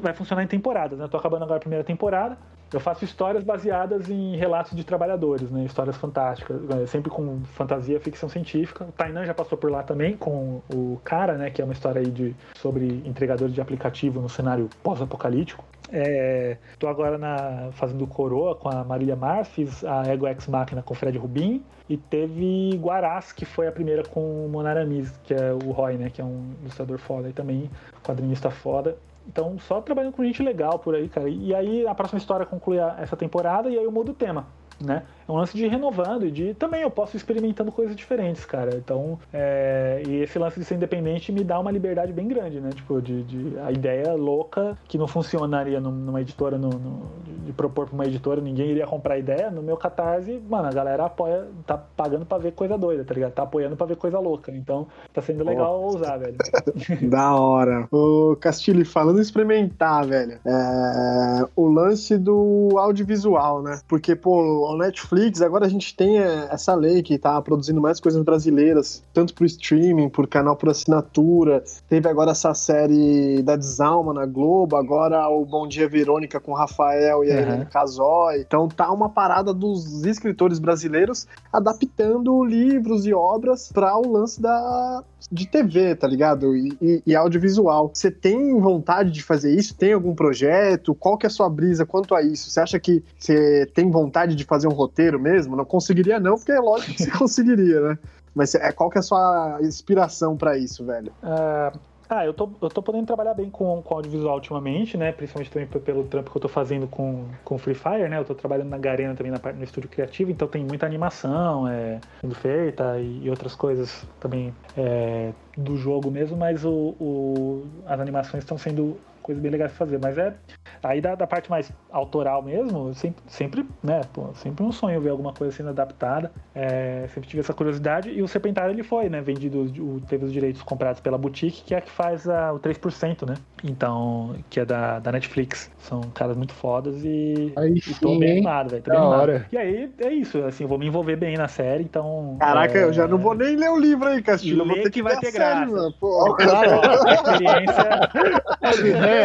vai 0.02 0.14
funcionar 0.14 0.44
em 0.44 0.48
temporadas, 0.48 0.98
né? 0.98 1.06
Eu 1.06 1.10
tô 1.10 1.18
acabando 1.18 1.44
agora 1.44 1.58
a 1.58 1.60
primeira 1.60 1.84
temporada. 1.84 2.36
Eu 2.74 2.80
faço 2.80 3.06
histórias 3.06 3.44
baseadas 3.44 4.10
em 4.10 4.36
relatos 4.36 4.76
de 4.76 4.84
trabalhadores, 4.84 5.52
né? 5.52 5.64
Histórias 5.64 5.96
fantásticas, 5.96 6.60
né? 6.64 6.88
sempre 6.88 7.12
com 7.12 7.42
fantasia, 7.54 8.00
ficção 8.00 8.28
científica. 8.28 8.86
O 8.86 8.92
Tainan 8.92 9.26
já 9.26 9.34
passou 9.34 9.58
por 9.58 9.72
lá 9.72 9.84
também 9.84 10.18
com 10.18 10.62
o 10.74 11.00
Cara, 11.04 11.38
né? 11.38 11.52
Que 11.52 11.62
é 11.62 11.64
uma 11.64 11.74
história 11.74 12.02
aí 12.02 12.10
de, 12.10 12.36
sobre 12.56 13.04
entregadores 13.06 13.54
de 13.54 13.62
aplicativo 13.62 14.20
no 14.20 14.28
cenário 14.28 14.68
pós-apocalíptico. 14.82 15.64
É, 15.90 16.58
tô 16.78 16.88
agora 16.88 17.18
na, 17.18 17.70
fazendo 17.72 18.06
coroa 18.06 18.56
com 18.56 18.70
a 18.70 18.84
Marília 18.84 19.16
Mar, 19.16 19.46
fiz 19.46 19.84
a 19.86 20.04
Ego 20.04 20.28
Ex 20.28 20.48
Machina 20.48 20.84
com 20.84 20.94
o 20.94 20.98
Fred 20.98 21.18
Rubin 21.18 21.64
e 21.90 21.96
teve 21.96 22.78
Guarás, 22.78 23.32
que 23.32 23.46
foi 23.46 23.68
a 23.68 23.72
primeira 23.72 24.04
com 24.04 24.46
o 24.46 24.50
Monaramis, 24.50 25.12
que 25.24 25.34
é 25.34 25.54
o 25.54 25.72
Roy, 25.72 25.98
né, 25.98 26.10
que 26.10 26.22
é 26.22 26.26
um 26.26 26.52
ilustrador 26.62 26.98
foda 26.98 27.30
e 27.30 27.34
também 27.34 27.70
quadrinista 28.04 28.50
foda. 28.50 28.98
Então, 29.28 29.58
só 29.60 29.82
trabalhando 29.82 30.14
com 30.14 30.24
gente 30.24 30.42
legal 30.42 30.80
por 30.80 30.96
aí, 30.96 31.10
cara. 31.10 31.30
E 31.30 31.54
aí 31.54 31.86
a 31.86 31.94
próxima 31.94 32.18
história 32.18 32.46
conclui 32.46 32.78
essa 32.98 33.16
temporada 33.16 33.70
e 33.70 33.78
aí 33.78 33.84
eu 33.84 33.92
mudo 33.92 34.12
o 34.12 34.16
tema 34.16 34.48
né? 34.80 35.04
É 35.28 35.32
um 35.32 35.36
lance 35.36 35.56
de 35.56 35.66
ir 35.66 35.68
renovando 35.68 36.26
e 36.26 36.32
de 36.32 36.54
também 36.54 36.82
eu 36.82 36.90
posso 36.90 37.16
ir 37.16 37.18
experimentando 37.18 37.72
coisas 37.72 37.96
diferentes, 37.96 38.46
cara. 38.46 38.76
Então, 38.76 39.20
é, 39.34 40.02
e 40.08 40.22
esse 40.22 40.40
lance 40.40 40.58
de 40.58 40.66
ser 40.66 40.76
independente 40.76 41.32
me 41.32 41.44
dá 41.44 41.60
uma 41.60 41.70
liberdade 41.70 42.14
bem 42.14 42.28
grande, 42.28 42.62
né? 42.62 42.70
Tipo, 42.74 43.02
de, 43.02 43.24
de 43.24 43.60
a 43.60 43.72
ideia 43.72 44.14
louca 44.14 44.78
que 44.88 44.98
não 44.98 45.08
funcionaria 45.08 45.82
numa 45.82 46.22
editora, 46.22 46.58
no, 46.58 46.70
no, 46.70 47.08
de 47.46 47.52
propor 47.52 47.88
pra 47.88 47.96
uma 47.96 48.06
editora, 48.06 48.40
ninguém 48.40 48.72
iria 48.72 48.88
comprar 48.88 49.16
a 49.16 49.18
ideia. 49.18 49.52
No 49.52 49.62
meu 49.62 49.76
catarse, 49.76 50.42
mano, 50.50 50.68
a 50.70 50.72
galera 50.72 51.06
apoia, 51.06 51.46
tá 51.66 51.78
pagando 51.78 52.26
pra 52.26 52.38
ver 52.38 52.54
coisa 52.54 52.78
doida, 52.78 53.04
tá 53.04 53.14
ligado? 53.14 53.34
Tá 53.34 53.44
apoiando 53.44 53.76
pra 53.76 53.86
ver 53.86 53.98
coisa 53.98 54.20
louca. 54.20 54.52
Então, 54.52 54.88
tá 55.14 55.22
sendo 55.22 55.44
legal 55.44 55.82
oh. 55.84 55.98
usar, 55.98 56.18
velho. 56.18 56.38
da 57.10 57.36
hora. 57.36 57.88
Ô, 57.92 58.38
Castilho, 58.40 58.86
falando 58.86 59.18
em 59.20 59.22
experimentar, 59.22 60.06
velho, 60.06 60.40
é, 60.46 61.46
o 61.56 61.68
lance 61.68 62.18
do 62.18 62.70
audiovisual, 62.78 63.62
né? 63.62 63.82
Porque, 63.88 64.16
pô, 64.16 64.67
o 64.74 64.78
Netflix, 64.78 65.42
agora 65.42 65.66
a 65.66 65.70
gente 65.70 65.96
tem 65.96 66.20
é, 66.20 66.48
essa 66.52 66.74
lei 66.76 67.02
que 67.02 67.18
tá 67.18 67.42
produzindo 67.42 67.82
mais 67.82 68.00
coisas 68.00 68.22
brasileiras, 68.24 69.04
tanto 69.14 69.34
pro 69.34 69.46
streaming, 69.46 70.10
por 70.10 70.28
canal 70.28 70.56
por 70.56 70.70
assinatura. 70.70 71.64
Teve 71.90 72.08
agora 72.08 72.32
essa 72.32 72.54
série 72.54 73.42
da 73.44 73.56
Desalma 73.56 74.14
na 74.14 74.26
Globo, 74.26 74.76
agora 74.76 75.28
o 75.30 75.46
Bom 75.46 75.68
Dia 75.68 75.88
Verônica 75.88 76.40
com 76.40 76.54
Rafael 76.54 77.24
e 77.24 77.32
a 77.32 77.56
uhum. 77.56 77.66
Casoy. 77.66 78.42
Então 78.42 78.68
tá 78.68 78.92
uma 78.92 79.10
parada 79.10 79.54
dos 79.54 80.04
escritores 80.04 80.60
brasileiros 80.60 81.28
adaptando 81.52 82.44
livros 82.44 83.06
e 83.06 83.14
obras 83.14 83.72
para 83.72 83.98
o 83.98 84.12
lance 84.12 84.42
da 84.42 85.04
de 85.32 85.46
TV, 85.46 85.96
tá 85.96 86.08
ligado? 86.08 86.56
E, 86.56 86.78
e, 86.82 87.04
e, 87.06 87.16
audiovisual. 87.16 87.92
Você 87.94 88.10
tem 88.10 88.58
vontade 88.60 89.12
de 89.12 89.22
fazer 89.22 89.54
isso? 89.54 89.76
Tem 89.76 89.94
algum 89.94 90.16
projeto? 90.16 90.96
Qual 90.96 91.18
que 91.18 91.26
é 91.26 91.28
a 91.28 91.30
sua 91.30 91.50
brisa 91.50 91.86
quanto 91.86 92.16
a 92.16 92.22
isso? 92.22 92.50
Você 92.50 92.60
acha 92.60 92.80
que 92.80 93.04
você 93.18 93.66
tem 93.74 93.90
vontade 93.92 94.36
de 94.36 94.44
fazer 94.46 94.57
um 94.66 94.72
roteiro 94.72 95.20
mesmo? 95.20 95.56
Não 95.56 95.66
conseguiria 95.66 96.20
não, 96.20 96.36
porque 96.36 96.54
é 96.54 96.60
lógico 96.60 96.94
que 96.94 97.04
você 97.04 97.12
conseguiria, 97.18 97.82
né? 97.82 98.00
Mas 98.34 98.56
é, 98.56 98.72
qual 98.72 98.90
que 98.90 98.98
é 98.98 99.02
a 99.02 99.04
sua 99.04 99.60
inspiração 99.62 100.38
para 100.38 100.58
isso, 100.58 100.86
velho? 100.86 101.12
Uh, 101.22 101.78
ah, 102.10 102.26
eu 102.26 102.34
tô, 102.34 102.50
eu 102.62 102.70
tô 102.70 102.82
podendo 102.82 103.06
trabalhar 103.06 103.34
bem 103.34 103.50
com, 103.50 103.82
com 103.82 103.96
audiovisual 103.96 104.36
ultimamente, 104.36 104.96
né? 104.96 105.12
Principalmente 105.12 105.52
também 105.52 105.68
pelo 105.68 106.06
trampo 106.06 106.32
que 106.32 106.38
eu 106.38 106.42
tô 106.42 106.48
fazendo 106.48 106.88
com, 106.88 107.26
com 107.44 107.58
Free 107.58 107.74
Fire, 107.74 108.08
né? 108.08 108.18
Eu 108.18 108.24
tô 108.24 108.34
trabalhando 108.34 108.70
na 108.70 108.78
Garena 108.78 109.14
também 109.14 109.32
na, 109.32 109.52
no 109.52 109.64
estúdio 109.64 109.90
criativo, 109.90 110.32
então 110.32 110.48
tem 110.48 110.64
muita 110.64 110.86
animação 110.86 111.68
é, 111.68 112.00
sendo 112.22 112.34
feita 112.34 112.98
e, 112.98 113.26
e 113.26 113.30
outras 113.30 113.56
coisas 113.56 114.06
também 114.22 114.56
é, 114.78 115.34
do 115.58 115.76
jogo 115.76 116.10
mesmo, 116.10 116.38
mas 116.38 116.64
o, 116.64 116.96
o 117.00 117.66
as 117.86 118.00
animações 118.00 118.44
estão 118.44 118.58
sendo 118.58 118.98
coisa 119.28 119.42
bem 119.42 119.52
legal 119.52 119.68
de 119.68 119.74
fazer. 119.74 120.00
Mas 120.02 120.18
é. 120.18 120.34
Aí 120.82 121.02
da, 121.02 121.14
da 121.16 121.28
parte 121.28 121.50
mais 121.50 121.72
autoral 121.92 122.42
mesmo, 122.42 122.94
sempre, 122.94 123.22
sempre 123.28 123.66
né, 123.84 124.02
pô, 124.14 124.34
sempre 124.36 124.64
um 124.64 124.72
sonho 124.72 125.02
ver 125.02 125.10
alguma 125.10 125.34
coisa 125.34 125.56
sendo 125.56 125.70
adaptada. 125.70 126.32
É, 126.56 127.06
sempre 127.14 127.30
tive 127.30 127.42
essa 127.42 127.54
curiosidade. 127.54 128.10
E 128.10 128.22
o 128.22 128.28
Serpentário 128.28 128.72
ele 128.72 128.84
foi, 128.84 129.10
né? 129.10 129.22
Vendido, 129.22 129.64
o, 129.64 130.02
teve 130.08 130.26
os 130.26 130.32
direitos 130.32 130.64
comprados 130.64 131.02
pela 131.02 131.18
Boutique, 131.18 131.64
que 131.64 131.76
é 131.76 131.78
a 131.78 131.82
que 131.82 131.92
faz 131.92 132.28
a, 132.28 132.54
o 132.54 132.60
3%, 132.60 133.28
né? 133.28 133.36
Então, 133.64 134.36
que 134.50 134.60
é 134.60 134.66
da, 134.66 135.00
da 135.00 135.12
Netflix. 135.12 135.70
São 135.80 136.02
caras 136.14 136.38
muito 136.38 136.54
fodas 136.54 137.04
e, 137.04 137.52
aí 137.56 137.74
e 137.76 137.94
tô 137.96 138.10
sim, 138.10 138.20
bem 138.20 138.32
animado, 138.34 138.70
velho. 138.70 138.84
Da 138.84 139.04
hora. 139.04 139.46
E 139.52 139.58
aí 139.58 139.92
é 140.00 140.10
isso, 140.10 140.44
assim, 140.44 140.64
eu 140.64 140.68
vou 140.68 140.78
me 140.78 140.88
envolver 140.88 141.16
bem 141.16 141.36
na 141.36 141.48
série, 141.48 141.84
então. 141.84 142.38
Caraca, 142.40 142.78
é... 142.78 142.84
eu 142.84 142.94
já 142.94 143.08
não 143.08 143.18
vou 143.18 143.34
nem 143.34 143.56
ler 143.56 143.70
o 143.70 143.80
livro 143.80 144.08
aí, 144.08 144.22
Castilho. 144.22 144.62
Eu 144.62 144.68
vou 144.68 144.76
ter 144.76 144.84
que, 144.84 144.90
que 144.92 145.04
vai 145.04 145.18
ter 145.20 145.32
graça. 145.32 145.60
Série, 145.60 145.72
mano. 145.72 145.94
Pô, 146.00 146.36
claro, 146.36 146.82
a 147.08 147.14
experiência. 147.14 148.00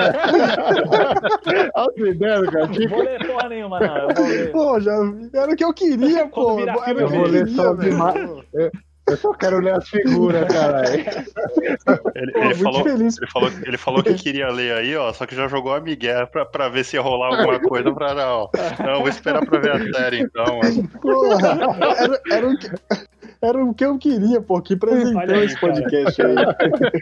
Olha 1.75 2.09
ideia, 2.11 2.43
cara. 2.51 2.67
Não 2.67 2.89
vou 2.89 3.03
ler 3.03 3.27
porra 3.27 3.49
nenhuma, 3.49 3.81
não. 3.81 3.97
Eu 3.97 4.15
vou 4.15 4.27
ler. 4.27 4.53
Pô, 4.53 4.81
já 4.81 4.93
era 5.35 5.53
o 5.53 5.57
que 5.57 5.65
eu 5.65 5.73
queria, 5.73 6.27
pô. 6.29 6.61
Era 6.61 7.01
eu 7.01 7.09
vou 7.09 7.27
ler 7.27 7.49
só 7.49 7.75
Eu 9.09 9.17
só 9.17 9.33
quero 9.33 9.59
ler 9.59 9.75
as 9.75 9.89
figuras, 9.89 10.47
caralho. 10.47 11.05
Ele, 12.15 12.33
ele, 12.35 12.55
falou, 12.55 12.89
ele, 12.89 13.11
falou, 13.33 13.51
ele 13.67 13.77
falou 13.77 14.03
que 14.03 14.15
queria 14.15 14.49
ler 14.49 14.75
aí, 14.75 14.97
ó, 14.97 15.13
só 15.13 15.27
que 15.27 15.35
já 15.35 15.49
jogou 15.49 15.75
a 15.75 15.81
Miguel 15.81 16.27
pra, 16.29 16.47
pra 16.47 16.69
ver 16.69 16.85
se 16.85 16.97
ia 16.97 17.03
rolar 17.03 17.37
alguma 17.37 17.59
coisa 17.59 17.93
pra 17.93 18.15
não. 18.15 18.49
Não, 18.85 19.01
vou 19.01 19.09
esperar 19.09 19.45
pra 19.45 19.59
ver 19.59 19.73
a 19.73 19.93
série 19.93 20.21
então. 20.21 20.61
Porra, 21.01 21.59
era, 21.99 22.21
era, 22.31 22.49
o 22.49 22.57
que, 22.57 22.71
Era 23.43 23.65
o 23.65 23.75
que 23.75 23.85
eu 23.85 23.99
queria, 23.99 24.41
pô, 24.41 24.63
que 24.63 24.75
apresentou 24.75 25.43
esse 25.43 25.59
podcast 25.59 26.23
aí. 26.23 26.35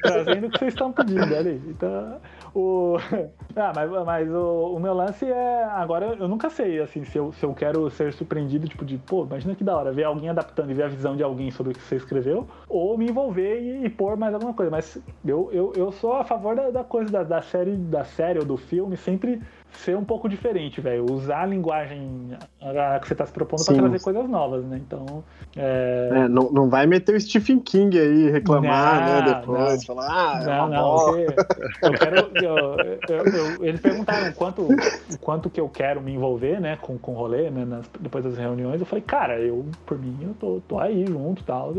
Trazendo 0.00 0.46
o 0.46 0.50
que 0.50 0.58
vocês 0.58 0.72
estão 0.72 0.90
pedindo, 0.90 1.36
ali. 1.36 1.60
Então, 1.68 2.18
o... 2.54 2.96
Ah, 3.56 3.72
mas, 3.74 3.90
mas 4.06 4.30
o, 4.30 4.76
o, 4.76 4.78
meu 4.78 4.94
lance 4.94 5.26
é. 5.26 5.64
Agora 5.64 6.14
eu 6.18 6.28
nunca 6.28 6.48
sei, 6.48 6.80
assim, 6.80 7.04
se 7.04 7.18
eu, 7.18 7.32
se 7.32 7.44
eu 7.44 7.52
quero 7.52 7.90
ser 7.90 8.12
surpreendido, 8.12 8.68
tipo, 8.68 8.84
de, 8.84 8.96
pô, 8.96 9.24
imagina 9.24 9.56
que 9.56 9.64
da 9.64 9.76
hora, 9.76 9.90
ver 9.90 10.04
alguém 10.04 10.28
adaptando 10.28 10.70
e 10.70 10.74
ver 10.74 10.84
a 10.84 10.88
visão 10.88 11.16
de 11.16 11.22
alguém 11.24 11.50
sobre 11.50 11.72
o 11.72 11.74
que 11.74 11.82
você 11.82 11.96
escreveu, 11.96 12.46
ou 12.68 12.96
me 12.96 13.08
envolver 13.08 13.60
e, 13.60 13.86
e 13.86 13.90
pôr 13.90 14.16
mais 14.16 14.32
alguma 14.32 14.54
coisa. 14.54 14.70
Mas 14.70 14.96
eu, 15.26 15.50
eu, 15.52 15.72
eu 15.74 15.90
sou 15.90 16.12
a 16.12 16.24
favor 16.24 16.54
da, 16.54 16.70
da 16.70 16.84
coisa 16.84 17.10
da, 17.10 17.24
da 17.24 17.42
série, 17.42 17.74
da 17.74 18.04
série 18.04 18.38
ou 18.38 18.44
do 18.44 18.56
filme, 18.56 18.96
sempre 18.96 19.42
ser 19.72 19.96
um 19.96 20.04
pouco 20.04 20.28
diferente, 20.28 20.80
velho. 20.80 21.10
Usar 21.10 21.42
a 21.42 21.46
linguagem 21.46 22.36
que 23.00 23.06
você 23.06 23.14
está 23.14 23.26
se 23.26 23.32
propondo 23.32 23.64
para 23.64 23.74
trazer 23.74 24.00
coisas 24.00 24.28
novas, 24.28 24.64
né? 24.64 24.80
Então. 24.84 25.24
É... 25.56 26.08
É, 26.12 26.28
não, 26.28 26.50
não 26.50 26.68
vai 26.68 26.86
meter 26.86 27.14
o 27.14 27.20
Stephen 27.20 27.58
King 27.58 27.98
aí 27.98 28.30
reclamar, 28.30 29.06
né, 29.06 29.20
não, 29.20 29.26
né? 29.26 29.40
Depois, 29.40 29.86
não. 29.86 29.94
falar, 29.94 30.08
ah, 30.10 30.42
é 30.42 30.46
não, 30.46 30.68
não. 30.68 31.18
Eu 31.18 31.92
quero. 31.98 32.30
Eu, 32.40 32.76
eu, 33.08 33.24
eu, 33.26 33.64
eles 33.64 33.80
perguntaram 33.80 34.32
quanto, 34.32 34.68
quanto 35.20 35.50
que 35.50 35.60
eu 35.60 35.68
quero 35.68 36.00
me 36.00 36.12
envolver, 36.12 36.60
né, 36.60 36.76
com, 36.80 36.98
com 36.98 37.12
o 37.12 37.14
rolê, 37.14 37.50
né, 37.50 37.64
nas, 37.64 37.88
depois 38.00 38.24
das 38.24 38.36
reuniões. 38.36 38.80
Eu 38.80 38.86
falei, 38.86 39.04
cara, 39.04 39.38
eu, 39.38 39.66
por 39.86 39.98
mim, 39.98 40.18
eu 40.22 40.34
tô, 40.34 40.60
tô 40.68 40.78
aí 40.78 41.06
junto 41.06 41.42
tal. 41.44 41.72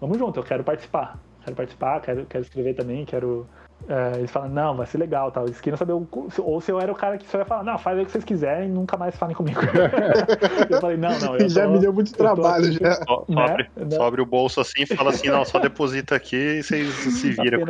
vamos 0.00 0.18
junto, 0.18 0.40
eu 0.40 0.44
quero 0.44 0.64
participar. 0.64 1.18
Quero 1.44 1.56
participar, 1.56 2.00
quero, 2.00 2.24
quero 2.24 2.42
escrever 2.42 2.74
também, 2.74 3.04
quero 3.04 3.46
é, 3.88 4.18
eles 4.18 4.30
falam, 4.30 4.48
não, 4.48 4.76
vai 4.76 4.86
ser 4.86 4.98
legal, 4.98 5.30
tal. 5.30 5.44
Eles 5.44 5.60
queriam 5.60 5.76
saber, 5.76 5.92
o, 5.92 6.06
ou 6.38 6.60
se 6.60 6.70
eu 6.70 6.80
era 6.80 6.90
o 6.90 6.94
cara 6.94 7.18
que 7.18 7.28
só 7.28 7.38
ia 7.38 7.44
falar, 7.44 7.62
não, 7.62 7.78
faz 7.78 7.96
aí 7.96 8.02
o 8.02 8.06
que 8.06 8.12
vocês 8.12 8.24
quiserem 8.24 8.68
e 8.68 8.72
nunca 8.72 8.96
mais 8.96 9.16
falem 9.16 9.34
comigo. 9.34 9.60
eu 10.70 10.80
falei, 10.80 10.96
não, 10.96 11.18
não. 11.18 11.36
Eu 11.36 11.48
já 11.48 11.66
me 11.66 11.78
deu 11.78 11.92
muito 11.92 12.12
trabalho, 12.12 12.78
tô, 12.78 12.84
já. 12.84 12.94
So, 12.94 13.26
né? 13.28 13.66
Sobe, 13.90 14.20
o 14.20 14.26
bolso 14.26 14.60
assim 14.60 14.82
e 14.82 14.86
fala 14.86 15.10
assim, 15.10 15.28
não, 15.28 15.44
só 15.44 15.58
deposita 15.58 16.14
aqui 16.14 16.36
e 16.36 16.62
vocês 16.62 16.88
se 16.88 17.30
viram. 17.32 17.60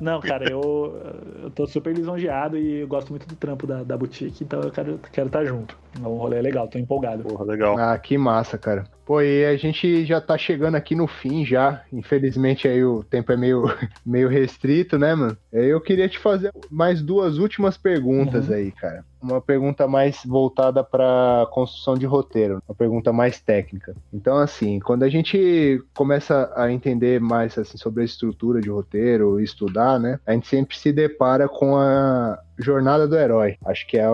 Não, 0.00 0.20
cara, 0.20 0.50
eu, 0.50 0.96
eu 1.42 1.50
tô 1.50 1.66
super 1.66 1.94
lisonjeado 1.94 2.56
e 2.56 2.80
eu 2.80 2.88
gosto 2.88 3.10
muito 3.10 3.26
do 3.26 3.34
trampo 3.34 3.66
da, 3.66 3.82
da 3.82 3.96
boutique, 3.96 4.44
então 4.44 4.60
eu 4.60 4.70
quero 4.70 4.94
estar 4.94 5.10
quero 5.10 5.28
tá 5.28 5.44
junto. 5.44 5.76
O 6.00 6.16
rolê 6.16 6.38
é 6.38 6.42
legal, 6.42 6.68
tô 6.68 6.78
empolgado. 6.78 7.22
Porra, 7.22 7.44
legal. 7.44 7.78
Ah, 7.78 7.96
que 7.98 8.18
massa, 8.18 8.58
cara. 8.58 8.84
Pô, 9.04 9.20
e 9.20 9.44
a 9.44 9.56
gente 9.56 10.04
já 10.04 10.20
tá 10.20 10.36
chegando 10.36 10.74
aqui 10.74 10.94
no 10.94 11.06
fim 11.06 11.44
já. 11.44 11.82
Infelizmente 11.92 12.66
aí 12.66 12.84
o 12.84 13.04
tempo 13.04 13.30
é 13.32 13.36
meio, 13.36 13.64
meio 14.04 14.28
restrito, 14.28 14.98
né, 14.98 15.14
mano? 15.14 15.36
Eu 15.64 15.80
queria 15.80 16.08
te 16.08 16.18
fazer 16.18 16.52
mais 16.70 17.00
duas 17.02 17.38
últimas 17.38 17.76
perguntas 17.76 18.48
uhum. 18.48 18.54
aí, 18.54 18.72
cara 18.72 19.04
uma 19.20 19.40
pergunta 19.40 19.86
mais 19.86 20.20
voltada 20.24 20.82
para 20.84 21.46
construção 21.50 21.94
de 21.94 22.06
roteiro, 22.06 22.62
uma 22.68 22.74
pergunta 22.74 23.12
mais 23.12 23.40
técnica. 23.40 23.94
Então, 24.12 24.36
assim, 24.38 24.78
quando 24.80 25.02
a 25.02 25.08
gente 25.08 25.82
começa 25.94 26.52
a 26.54 26.70
entender 26.70 27.20
mais 27.20 27.56
assim, 27.58 27.76
sobre 27.76 28.02
a 28.02 28.04
estrutura 28.04 28.60
de 28.60 28.70
roteiro, 28.70 29.40
estudar, 29.40 29.98
né, 29.98 30.18
a 30.26 30.32
gente 30.32 30.46
sempre 30.46 30.76
se 30.76 30.92
depara 30.92 31.48
com 31.48 31.76
a 31.76 32.38
jornada 32.58 33.06
do 33.06 33.16
herói. 33.16 33.56
Acho 33.66 33.86
que 33.86 33.98
é 33.98 34.08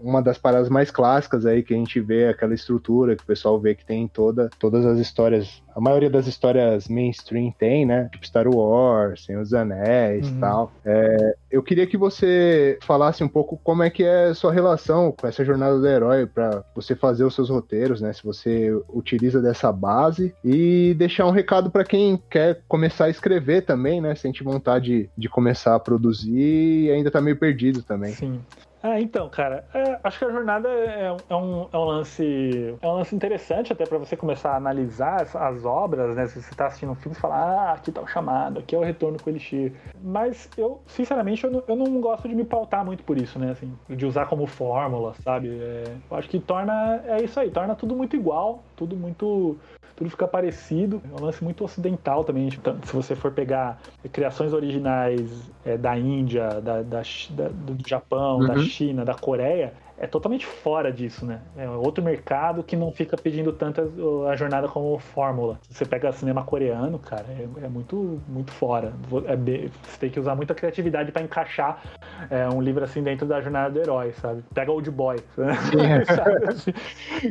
uma 0.00 0.20
das 0.20 0.38
paradas 0.38 0.68
mais 0.68 0.90
clássicas 0.90 1.46
aí 1.46 1.62
que 1.62 1.72
a 1.72 1.76
gente 1.76 1.98
vê 2.00 2.28
aquela 2.28 2.54
estrutura 2.54 3.16
que 3.16 3.22
o 3.22 3.26
pessoal 3.26 3.58
vê 3.58 3.74
que 3.74 3.84
tem 3.84 4.02
em 4.02 4.08
toda, 4.08 4.50
todas 4.58 4.84
as 4.84 4.98
histórias 4.98 5.62
a 5.74 5.80
maioria 5.80 6.10
das 6.10 6.26
histórias 6.26 6.88
mainstream 6.88 7.52
tem, 7.52 7.86
né? 7.86 8.08
Tipo 8.12 8.26
Star 8.26 8.48
Wars, 8.48 9.24
Senhor 9.24 9.42
dos 9.42 9.54
Anéis 9.54 10.28
e 10.28 10.32
uhum. 10.32 10.40
tal. 10.40 10.72
É, 10.84 11.34
eu 11.50 11.62
queria 11.62 11.86
que 11.86 11.96
você 11.96 12.78
falasse 12.82 13.22
um 13.22 13.28
pouco 13.28 13.58
como 13.62 13.82
é 13.82 13.90
que 13.90 14.04
é 14.04 14.34
sua 14.40 14.52
relação 14.52 15.12
com 15.12 15.26
essa 15.26 15.44
jornada 15.44 15.78
do 15.78 15.86
herói 15.86 16.26
para 16.26 16.64
você 16.74 16.96
fazer 16.96 17.24
os 17.24 17.34
seus 17.34 17.50
roteiros, 17.50 18.00
né? 18.00 18.12
Se 18.12 18.24
você 18.24 18.70
utiliza 18.88 19.40
dessa 19.40 19.70
base 19.70 20.34
e 20.42 20.94
deixar 20.96 21.26
um 21.26 21.30
recado 21.30 21.70
para 21.70 21.84
quem 21.84 22.20
quer 22.30 22.62
começar 22.66 23.04
a 23.04 23.10
escrever 23.10 23.66
também, 23.66 24.00
né? 24.00 24.14
Sente 24.14 24.42
vontade 24.42 25.10
de 25.16 25.28
começar 25.28 25.74
a 25.74 25.80
produzir 25.80 26.86
e 26.86 26.90
ainda 26.90 27.10
tá 27.10 27.20
meio 27.20 27.36
perdido 27.36 27.82
também. 27.82 28.14
Sim. 28.14 28.40
Ah, 28.82 28.98
então, 28.98 29.28
cara, 29.28 29.64
é, 29.74 30.00
acho 30.02 30.18
que 30.18 30.24
a 30.24 30.30
jornada 30.30 30.68
é, 30.68 31.14
é, 31.28 31.34
um, 31.34 31.68
é, 31.70 31.76
um, 31.76 31.84
lance 31.84 32.78
é 32.80 32.86
um 32.86 32.94
lance 32.94 33.14
interessante 33.14 33.72
até 33.72 33.84
para 33.84 33.98
você 33.98 34.16
começar 34.16 34.52
a 34.52 34.56
analisar 34.56 35.20
as, 35.20 35.36
as, 35.36 35.64
obras, 35.66 36.16
né? 36.16 36.26
Se 36.26 36.40
você 36.40 36.54
tá 36.54 36.66
assistindo 36.66 36.92
um 36.92 36.94
filme 36.94 37.14
e 37.16 37.20
falar, 37.20 37.36
ah, 37.36 37.72
aqui 37.74 37.92
tá 37.92 38.00
o 38.00 38.06
chamado, 38.06 38.58
aqui 38.60 38.74
é 38.74 38.78
o 38.78 38.82
retorno 38.82 39.18
com 39.20 39.28
o 39.28 39.32
Elixir. 39.32 39.74
Mas 40.02 40.48
eu, 40.56 40.80
sinceramente, 40.86 41.44
eu 41.44 41.50
não, 41.50 41.62
eu 41.68 41.76
não 41.76 42.00
gosto 42.00 42.26
de 42.26 42.34
me 42.34 42.44
pautar 42.44 42.84
muito 42.84 43.04
por 43.04 43.18
isso, 43.18 43.38
né? 43.38 43.50
Assim, 43.50 43.70
de 43.88 44.06
usar 44.06 44.26
como 44.26 44.46
fórmula, 44.46 45.14
sabe? 45.22 45.48
É, 45.48 45.84
eu 46.10 46.16
acho 46.16 46.28
que 46.28 46.40
torna, 46.40 47.02
é 47.04 47.22
isso 47.22 47.38
aí, 47.38 47.50
torna 47.50 47.74
tudo 47.74 47.94
muito 47.94 48.16
igual, 48.16 48.62
tudo 48.76 48.96
muito 48.96 49.58
tudo 50.00 50.08
fica 50.08 50.26
parecido. 50.26 51.02
É 51.12 51.20
um 51.20 51.26
lance 51.26 51.44
muito 51.44 51.62
ocidental 51.62 52.24
também. 52.24 52.48
Então, 52.48 52.78
se 52.82 52.92
você 52.94 53.14
for 53.14 53.30
pegar 53.32 53.78
criações 54.10 54.54
originais 54.54 55.20
é, 55.62 55.76
da 55.76 55.98
Índia, 55.98 56.48
da, 56.62 56.80
da, 56.80 57.02
da, 57.02 57.48
do 57.48 57.76
Japão, 57.86 58.38
uhum. 58.38 58.46
da 58.46 58.54
China, 58.56 58.69
da 59.04 59.14
Coreia, 59.14 59.72
é 60.00 60.06
totalmente 60.06 60.46
fora 60.46 60.90
disso, 60.90 61.26
né? 61.26 61.42
É 61.54 61.68
outro 61.68 62.02
mercado 62.02 62.62
que 62.62 62.74
não 62.74 62.90
fica 62.90 63.18
pedindo 63.18 63.52
tanto 63.52 63.82
a, 64.26 64.34
jornada 64.34 64.66
como 64.66 64.98
fórmula. 64.98 65.60
Você 65.68 65.84
pega 65.84 66.10
cinema 66.10 66.42
coreano, 66.42 66.98
cara, 66.98 67.26
é, 67.28 67.66
é 67.66 67.68
muito, 67.68 68.18
muito 68.26 68.50
fora. 68.50 68.94
É, 69.26 69.36
você 69.36 69.98
tem 70.00 70.10
que 70.10 70.18
usar 70.18 70.34
muita 70.34 70.54
criatividade 70.54 71.12
para 71.12 71.20
encaixar 71.20 71.82
é, 72.30 72.48
um 72.48 72.62
livro 72.62 72.82
assim 72.82 73.02
dentro 73.02 73.26
da 73.26 73.42
jornada 73.42 73.68
do 73.70 73.78
herói, 73.78 74.12
sabe? 74.12 74.42
Pega 74.54 74.72
Old 74.72 74.90
Boy, 74.90 75.16
assim, 76.48 76.72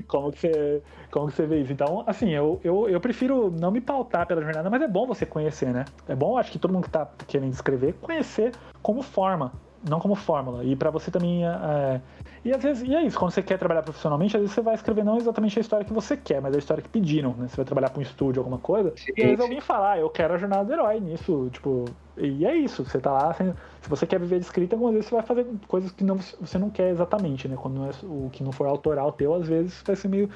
como 0.07 0.31
que 0.31 0.37
você 0.37 0.83
como 1.09 1.27
que 1.27 1.33
você 1.33 1.47
vê 1.47 1.61
isso? 1.61 1.73
Então, 1.73 2.03
assim, 2.05 2.29
eu, 2.29 2.61
eu, 2.63 2.87
eu 2.87 3.01
prefiro 3.01 3.49
não 3.49 3.71
me 3.71 3.81
pautar 3.81 4.27
pela 4.27 4.43
jornada, 4.43 4.69
mas 4.69 4.79
é 4.83 4.87
bom 4.87 5.07
você 5.07 5.25
conhecer, 5.25 5.73
né? 5.73 5.85
É 6.07 6.15
bom, 6.15 6.37
acho 6.37 6.51
que 6.51 6.59
todo 6.59 6.71
mundo 6.71 6.83
que 6.83 6.91
tá 6.91 7.09
querendo 7.27 7.51
escrever, 7.51 7.93
conhecer 7.93 8.51
como 8.83 9.01
forma 9.01 9.51
não 9.87 9.99
como 9.99 10.15
fórmula. 10.15 10.63
E 10.63 10.75
para 10.75 10.89
você 10.89 11.11
também. 11.11 11.45
É... 11.45 12.01
E 12.43 12.51
às 12.51 12.61
vezes, 12.61 12.87
e 12.87 12.95
é 12.95 13.03
isso, 13.03 13.17
quando 13.17 13.31
você 13.31 13.41
quer 13.41 13.57
trabalhar 13.57 13.83
profissionalmente, 13.83 14.35
às 14.35 14.41
vezes 14.41 14.55
você 14.55 14.61
vai 14.61 14.75
escrever 14.75 15.03
não 15.03 15.17
exatamente 15.17 15.57
a 15.59 15.61
história 15.61 15.85
que 15.85 15.93
você 15.93 16.15
quer, 16.15 16.41
mas 16.41 16.55
a 16.55 16.57
história 16.57 16.81
que 16.81 16.89
pediram, 16.89 17.33
né? 17.37 17.47
Você 17.47 17.57
vai 17.57 17.65
trabalhar 17.65 17.89
com 17.89 17.99
um 17.99 18.03
estúdio, 18.03 18.39
alguma 18.39 18.57
coisa, 18.57 18.93
sim, 18.95 19.11
e 19.15 19.21
às 19.21 19.27
vezes 19.27 19.41
alguém 19.41 19.61
fala, 19.61 19.91
ah, 19.91 19.99
eu 19.99 20.09
quero 20.09 20.33
a 20.33 20.37
jornada 20.37 20.63
do 20.63 20.73
herói 20.73 20.99
nisso, 20.99 21.49
tipo. 21.51 21.85
E 22.19 22.45
é 22.45 22.55
isso, 22.55 22.83
você 22.83 22.99
tá 22.99 23.11
lá, 23.11 23.33
se 23.33 23.89
você 23.89 24.05
quer 24.05 24.19
viver 24.19 24.39
de 24.39 24.45
escrita, 24.45 24.75
algumas 24.75 24.93
vezes 24.93 25.09
você 25.09 25.15
vai 25.15 25.25
fazer 25.25 25.45
coisas 25.67 25.91
que 25.91 26.03
não, 26.03 26.17
você 26.17 26.57
não 26.57 26.69
quer 26.69 26.89
exatamente, 26.89 27.47
né? 27.47 27.55
Quando 27.55 27.85
é, 27.85 27.91
o 28.03 28.29
que 28.31 28.43
não 28.43 28.51
for 28.51 28.67
autoral 28.67 29.11
teu, 29.11 29.33
às 29.33 29.47
vezes 29.47 29.81
vai 29.85 29.95
ser 29.95 30.07
meio. 30.07 30.29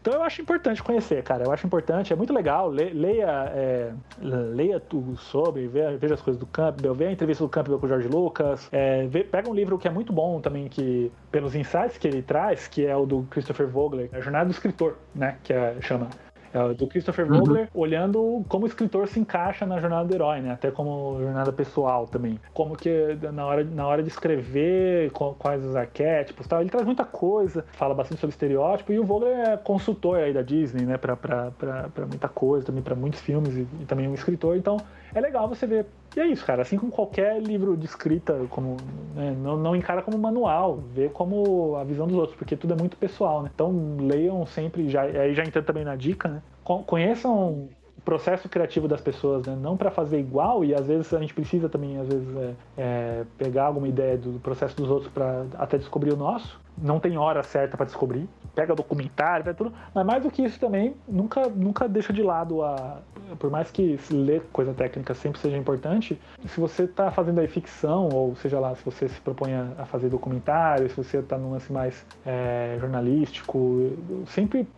Então 0.00 0.14
eu 0.14 0.22
acho 0.24 0.42
importante 0.42 0.82
conhecer, 0.82 1.22
cara. 1.22 1.44
Eu 1.44 1.52
acho 1.52 1.64
importante, 1.64 2.12
é 2.12 2.16
muito 2.16 2.32
legal. 2.32 2.68
leia, 2.68 3.52
é, 3.54 3.92
leia 4.20 4.80
tudo 4.80 5.16
sobre, 5.16 5.68
veja 5.68 6.14
as 6.14 6.20
coisas 6.20 6.40
do 6.40 6.46
Campbell, 6.46 6.92
veja 6.92 7.10
a 7.10 7.12
entrevista 7.12 7.44
do 7.44 7.48
Campbell 7.48 7.78
com 7.78 7.86
o 7.86 7.88
George 7.88 8.08
Lucas. 8.08 8.68
É, 8.72 9.06
pega 9.30 9.48
um 9.48 9.54
livro 9.54 9.78
que 9.78 9.86
é 9.86 9.90
muito 9.90 10.12
bom 10.12 10.40
também, 10.40 10.68
que 10.68 11.12
pelos 11.30 11.54
insights 11.54 11.98
que 11.98 12.08
ele 12.08 12.20
traz, 12.20 12.66
que 12.66 12.84
é 12.84 12.96
o 12.96 13.06
do 13.06 13.22
Christopher 13.30 13.68
Vogler, 13.68 14.08
a 14.12 14.20
Jornada 14.20 14.46
do 14.46 14.50
Escritor, 14.50 14.96
né? 15.14 15.36
Que 15.44 15.52
é, 15.52 15.76
chama. 15.80 16.08
É 16.54 16.74
do 16.74 16.86
Christopher 16.86 17.30
uhum. 17.30 17.38
Vogler, 17.38 17.68
olhando 17.74 18.44
como 18.48 18.64
o 18.64 18.68
escritor 18.68 19.08
se 19.08 19.18
encaixa 19.18 19.64
na 19.64 19.80
jornada 19.80 20.06
do 20.06 20.14
herói, 20.14 20.40
né? 20.40 20.52
Até 20.52 20.70
como 20.70 21.18
jornada 21.20 21.52
pessoal 21.52 22.06
também. 22.06 22.38
Como 22.52 22.76
que 22.76 23.16
na 23.32 23.46
hora, 23.46 23.64
na 23.64 23.86
hora 23.86 24.02
de 24.02 24.08
escrever, 24.08 25.10
quais 25.10 25.64
os 25.64 25.74
arquétipos 25.74 26.46
tal. 26.46 26.60
Ele 26.60 26.70
traz 26.70 26.84
muita 26.84 27.04
coisa, 27.04 27.64
fala 27.72 27.94
bastante 27.94 28.20
sobre 28.20 28.32
estereótipo, 28.34 28.92
e 28.92 28.98
o 28.98 29.04
Vogler 29.04 29.36
é 29.48 29.56
consultor 29.56 30.18
aí 30.18 30.32
da 30.32 30.42
Disney, 30.42 30.84
né? 30.84 30.96
Pra, 30.98 31.16
pra, 31.16 31.50
pra, 31.52 31.88
pra 31.88 32.06
muita 32.06 32.28
coisa, 32.28 32.66
também 32.66 32.82
para 32.82 32.94
muitos 32.94 33.20
filmes, 33.20 33.56
e, 33.56 33.66
e 33.80 33.84
também 33.86 34.08
um 34.08 34.14
escritor. 34.14 34.56
Então, 34.56 34.76
é 35.14 35.20
legal 35.20 35.48
você 35.48 35.66
ver. 35.66 35.86
E 36.16 36.20
é 36.20 36.26
isso, 36.26 36.44
cara. 36.44 36.62
Assim 36.62 36.78
como 36.78 36.92
qualquer 36.92 37.40
livro 37.40 37.76
de 37.76 37.86
escrita, 37.86 38.46
como 38.50 38.76
né, 39.14 39.34
não, 39.42 39.56
não 39.56 39.74
encara 39.74 40.02
como 40.02 40.18
manual, 40.18 40.76
vê 40.76 41.08
como 41.08 41.76
a 41.76 41.84
visão 41.84 42.06
dos 42.06 42.16
outros, 42.16 42.36
porque 42.36 42.56
tudo 42.56 42.74
é 42.74 42.76
muito 42.76 42.96
pessoal, 42.96 43.42
né? 43.42 43.50
Então 43.54 43.96
leiam 43.98 44.44
sempre, 44.46 44.88
já, 44.88 45.02
aí 45.02 45.34
já 45.34 45.44
entrando 45.44 45.64
também 45.64 45.84
na 45.84 45.96
dica, 45.96 46.28
né? 46.28 46.42
Conheçam 46.86 47.68
o 47.96 48.00
processo 48.04 48.48
criativo 48.48 48.86
das 48.86 49.00
pessoas, 49.00 49.46
né? 49.46 49.56
Não 49.58 49.76
para 49.76 49.90
fazer 49.90 50.18
igual, 50.18 50.64
e 50.64 50.74
às 50.74 50.86
vezes 50.86 51.12
a 51.14 51.20
gente 51.20 51.34
precisa 51.34 51.68
também, 51.68 51.98
às 51.98 52.08
vezes, 52.08 52.36
é, 52.36 52.54
é, 52.76 53.24
pegar 53.38 53.66
alguma 53.66 53.88
ideia 53.88 54.18
do 54.18 54.38
processo 54.40 54.76
dos 54.76 54.90
outros 54.90 55.10
para 55.12 55.46
até 55.58 55.78
descobrir 55.78 56.12
o 56.12 56.16
nosso. 56.16 56.60
Não 56.76 56.98
tem 56.98 57.16
hora 57.16 57.42
certa 57.42 57.76
para 57.76 57.86
descobrir 57.86 58.28
pega 58.54 58.74
documentário, 58.74 59.44
pega 59.44 59.56
tudo, 59.56 59.72
mas 59.94 60.06
mais 60.06 60.22
do 60.22 60.30
que 60.30 60.42
isso 60.42 60.58
também, 60.58 60.94
nunca, 61.08 61.48
nunca 61.48 61.88
deixa 61.88 62.12
de 62.12 62.22
lado 62.22 62.62
a. 62.62 62.98
Por 63.38 63.50
mais 63.50 63.70
que 63.70 63.98
ler 64.10 64.42
coisa 64.52 64.74
técnica 64.74 65.14
sempre 65.14 65.40
seja 65.40 65.56
importante, 65.56 66.20
se 66.46 66.60
você 66.60 66.82
está 66.82 67.10
fazendo 67.10 67.40
aí 67.40 67.48
ficção, 67.48 68.10
ou 68.12 68.36
seja 68.36 68.60
lá, 68.60 68.74
se 68.74 68.84
você 68.84 69.08
se 69.08 69.18
propõe 69.20 69.54
a 69.54 69.86
fazer 69.86 70.10
documentário, 70.10 70.88
se 70.90 70.96
você 70.96 71.18
está 71.18 71.38
num 71.38 71.52
lance 71.52 71.72
mais 71.72 72.04
é, 72.26 72.76
jornalístico, 72.78 73.92
sempre 74.26 74.68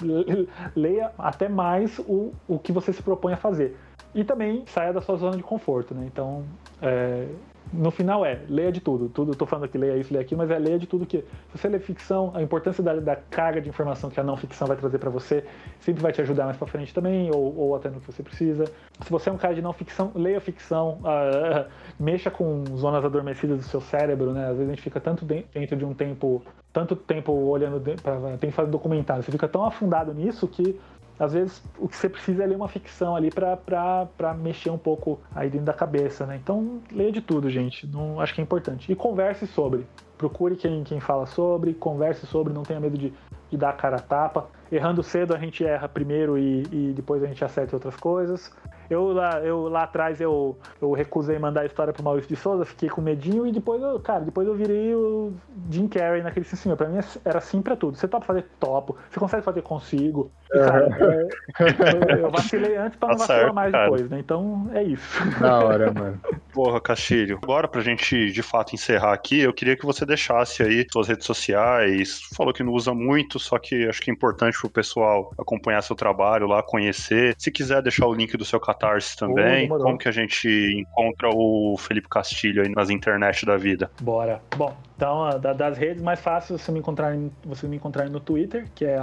leia 0.77 1.11
até 1.19 1.49
mais 1.49 1.99
o, 2.01 2.33
o 2.47 2.59
que 2.59 2.71
você 2.71 2.93
se 2.93 3.03
propõe 3.03 3.33
a 3.33 3.37
fazer. 3.37 3.77
E 4.15 4.23
também 4.23 4.63
saia 4.67 4.93
da 4.93 5.01
sua 5.01 5.17
zona 5.17 5.37
de 5.37 5.43
conforto, 5.43 5.93
né? 5.93 6.05
Então, 6.07 6.45
é, 6.81 7.27
no 7.75 7.91
final 7.91 8.25
é, 8.25 8.41
leia 8.49 8.71
de 8.71 8.81
tudo. 8.81 9.09
Tudo, 9.09 9.33
eu 9.33 9.37
tô 9.37 9.47
falando 9.47 9.65
aqui, 9.65 9.77
leia 9.77 9.97
isso, 9.97 10.13
leia 10.13 10.25
aquilo, 10.25 10.39
mas 10.39 10.51
é 10.51 10.59
leia 10.59 10.79
de 10.79 10.87
tudo 10.87 11.05
que. 11.05 11.19
Se 11.19 11.59
você 11.59 11.69
lê 11.69 11.79
ficção, 11.79 12.33
a 12.35 12.43
importância 12.43 12.83
da, 12.83 12.95
da 12.95 13.17
carga 13.17 13.61
de 13.61 13.69
informação 13.69 14.09
que 14.09 14.19
a 14.19 14.23
não 14.23 14.37
ficção 14.37 14.67
vai 14.67 14.77
trazer 14.77 14.99
para 14.99 15.11
você 15.11 15.45
sempre 15.81 16.03
vai 16.03 16.13
te 16.13 16.21
ajudar 16.21 16.45
mais 16.45 16.57
para 16.57 16.67
frente 16.67 16.95
também, 16.95 17.31
ou, 17.35 17.57
ou, 17.57 17.77
até 17.77 17.91
no 17.91 18.01
que 18.01 18.07
você 18.07 18.23
precisa. 18.23 18.65
Se 19.03 19.11
você 19.11 19.29
é 19.29 19.33
um 19.33 19.37
cara 19.37 19.55
de 19.55 19.63
não 19.63 19.73
ficção, 19.73 20.13
leia 20.15 20.41
ficção, 20.41 21.01
uh, 21.01 21.69
mexa 21.99 22.31
com 22.31 22.65
zonas 22.77 23.05
adormecidas 23.05 23.59
do 23.59 23.65
seu 23.65 23.81
cérebro, 23.81 24.33
né? 24.33 24.45
Às 24.45 24.57
vezes 24.57 24.67
a 24.67 24.75
gente 24.75 24.83
fica 24.83 25.01
tanto 25.01 25.25
dentro 25.25 25.77
de 25.77 25.85
um 25.85 25.93
tempo, 25.93 26.43
tanto 26.73 26.95
tempo 26.97 27.33
olhando 27.33 27.81
para 28.01 28.37
tem 28.39 28.51
que 28.51 28.57
fazer 28.57 28.71
documentário, 28.71 29.23
você 29.23 29.33
fica 29.33 29.49
tão 29.49 29.65
afundado 29.65 30.15
nisso 30.15 30.47
que 30.49 30.79
às 31.19 31.33
vezes 31.33 31.63
o 31.79 31.89
que 31.89 31.97
você 31.97 32.09
precisa 32.09 32.43
é 32.43 32.47
ler 32.47 32.57
uma 32.57 32.69
ficção 32.69 33.15
ali 33.15 33.31
para 33.31 34.35
mexer 34.35 34.71
um 34.71 34.79
pouco 34.79 35.21
aí 35.35 35.49
dentro 35.49 35.67
da 35.67 35.73
cabeça, 35.73 36.27
né? 36.27 36.39
Então, 36.43 36.81
leia 36.91 37.13
de 37.13 37.21
tudo, 37.21 37.49
gente. 37.49 37.87
Não, 37.87 38.21
acho 38.21 38.35
que 38.35 38.41
é 38.41 38.45
importante. 38.45 38.91
E 38.91 38.97
converse 38.97 39.47
sobre. 39.47 39.87
Procure 40.19 40.57
quem, 40.57 40.83
quem 40.85 41.01
fala 41.01 41.27
sobre, 41.27 41.75
converse 41.75 42.27
sobre, 42.27 42.53
não 42.53 42.63
tenha 42.63 42.81
medo 42.81 42.97
de, 42.99 43.13
de 43.51 43.57
dar 43.57 43.71
a 43.71 43.73
cara 43.75 43.97
a 43.97 44.01
tapa. 44.01 44.49
Errando 44.71 45.03
cedo, 45.03 45.35
a 45.35 45.39
gente 45.39 45.65
erra 45.65 45.89
primeiro 45.89 46.37
e, 46.37 46.63
e 46.73 46.93
depois 46.95 47.23
a 47.23 47.27
gente 47.27 47.45
acerta 47.45 47.77
outras 47.77 47.97
coisas. 47.97 48.53
Eu 48.91 49.13
lá, 49.13 49.41
eu, 49.41 49.69
lá 49.69 49.85
atrás 49.85 50.21
eu, 50.21 50.57
eu 50.81 50.93
recusei 50.93 51.39
mandar 51.39 51.63
a 51.63 51.67
história 51.67 51.93
pro 51.93 52.03
Maurício 52.03 52.29
de 52.29 52.37
Souza, 52.37 52.65
fiquei 52.65 52.89
com 52.89 53.01
medinho 53.01 53.47
e 53.47 53.53
depois 53.53 53.83
eu, 53.83 53.99
cara, 54.01 54.21
depois 54.21 54.47
eu 54.47 54.55
virei 54.55 54.95
o 54.95 55.33
Jim 55.71 55.89
Carrey 55.89 56.23
naquele 56.23 56.45
sim, 56.45 56.75
Pra 56.77 56.89
mim 56.89 56.99
era 57.25 57.41
sim 57.41 57.63
pra 57.63 57.77
tudo. 57.77 57.97
Você 57.97 58.09
topa 58.09 58.27
fazer 58.27 58.47
topo, 58.59 58.97
você 59.11 59.21
consegue 59.21 59.43
fazer 59.43 59.63
consigo. 59.63 60.31
E, 60.53 60.59
cara, 60.59 60.89
é, 61.01 62.15
eu, 62.15 62.19
eu, 62.19 62.31
vacilei 62.31 62.77
antes 62.77 62.99
pra 62.99 63.09
não 63.09 63.17
tá 63.17 63.27
vacilar 63.27 63.55
mais 63.55 63.73
cara. 63.73 63.85
depois, 63.85 64.11
né? 64.11 64.19
Então 64.19 64.71
é 64.73 64.83
isso. 64.83 65.05
Da 65.41 65.59
hora, 65.59 65.93
mano. 65.93 66.21
Porra, 66.53 66.81
Castilho. 66.81 67.39
Agora, 67.43 67.67
pra 67.67 67.81
gente 67.81 68.31
de 68.31 68.43
fato 68.43 68.75
encerrar 68.75 69.13
aqui, 69.13 69.41
eu 69.41 69.53
queria 69.53 69.77
que 69.77 69.85
você 69.85 70.07
deixasse 70.07 70.63
aí 70.63 70.87
suas 70.93 71.09
redes 71.09 71.27
sociais. 71.27 72.21
Falou 72.37 72.53
que 72.53 72.63
não 72.63 72.73
usa 72.73 72.95
muito, 72.95 73.39
só 73.39 73.59
que 73.59 73.89
acho 73.89 74.01
que 74.01 74.11
é 74.11 74.15
importante 74.15 74.59
pro 74.61 74.71
pessoal 74.71 75.33
acompanhar 75.39 75.83
seu 75.83 75.97
trabalho 75.97 76.47
lá, 76.47 76.63
conhecer. 76.63 77.35
Se 77.39 77.51
quiser 77.51 77.83
deixar 77.83 78.07
o 78.07 78.15
link 78.15 78.37
do 78.37 78.45
seu 78.45 78.61
Catarse 78.75 79.17
também, 79.17 79.71
oh, 79.71 79.79
como 79.79 79.99
que 79.99 80.09
a 80.09 80.13
gente 80.13 80.49
encontra 80.49 81.29
o 81.33 81.77
Felipe 81.79 82.09
Castilho 82.09 82.63
aí 82.63 82.69
nas 82.71 82.91
internet 82.91 83.47
da 83.47 83.57
vida? 83.57 83.91
Bora. 84.01 84.41
Bom, 84.57 84.77
então, 84.97 85.29
das 85.57 85.77
redes, 85.77 86.03
mais 86.03 86.21
fácil 86.21 86.57
você 86.57 86.71
me 86.71 86.79
encontrar, 86.79 87.17
você 87.45 87.67
me 87.67 87.77
encontrar 87.77 88.09
no 88.09 88.21
Twitter, 88.21 88.67
que 88.75 88.85
é 88.85 88.99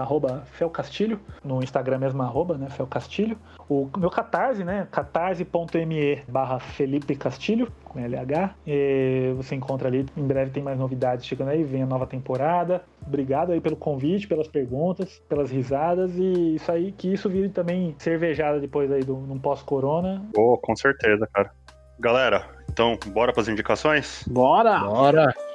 felcastilho, 0.45 1.19
no 1.43 1.61
Instagram 1.61 1.99
mesmo, 1.99 2.21
arroba, 2.21 2.57
né, 2.57 2.69
felcastilho. 2.69 3.37
O 3.69 3.89
meu 3.97 4.09
Catarse, 4.09 4.63
né, 4.63 4.87
catarse.me 4.91 6.23
barra 6.27 6.59
Felipe 6.59 7.15
Castilho, 7.15 7.71
com 7.83 7.99
LH. 7.99 8.55
E 8.65 9.33
você 9.35 9.55
encontra 9.55 9.87
ali, 9.87 10.05
em 10.15 10.25
breve 10.25 10.51
tem 10.51 10.63
mais 10.63 10.79
novidades 10.79 11.25
chegando 11.25 11.49
aí, 11.49 11.63
vem 11.63 11.83
a 11.83 11.85
nova 11.85 12.07
temporada. 12.07 12.83
Obrigado 13.05 13.51
aí 13.51 13.59
pelo 13.59 13.75
convite, 13.75 14.27
pelas 14.27 14.47
perguntas, 14.47 15.21
pelas 15.27 15.51
risadas 15.51 16.15
e 16.15 16.55
isso 16.55 16.71
aí, 16.71 16.91
que 16.91 17.11
isso 17.11 17.29
vire 17.29 17.49
também 17.49 17.95
cervejada 17.97 18.59
depois 18.59 18.91
aí 18.91 19.03
do, 19.03 19.15
num 19.15 19.39
pós-corona. 19.39 20.23
Oh, 20.37 20.57
com 20.57 20.75
certeza, 20.75 21.27
cara. 21.33 21.51
Galera, 21.99 22.45
então, 22.69 22.97
bora 23.07 23.33
para 23.33 23.41
as 23.41 23.49
indicações? 23.49 24.23
Bora! 24.27 24.79
Bora! 24.79 25.50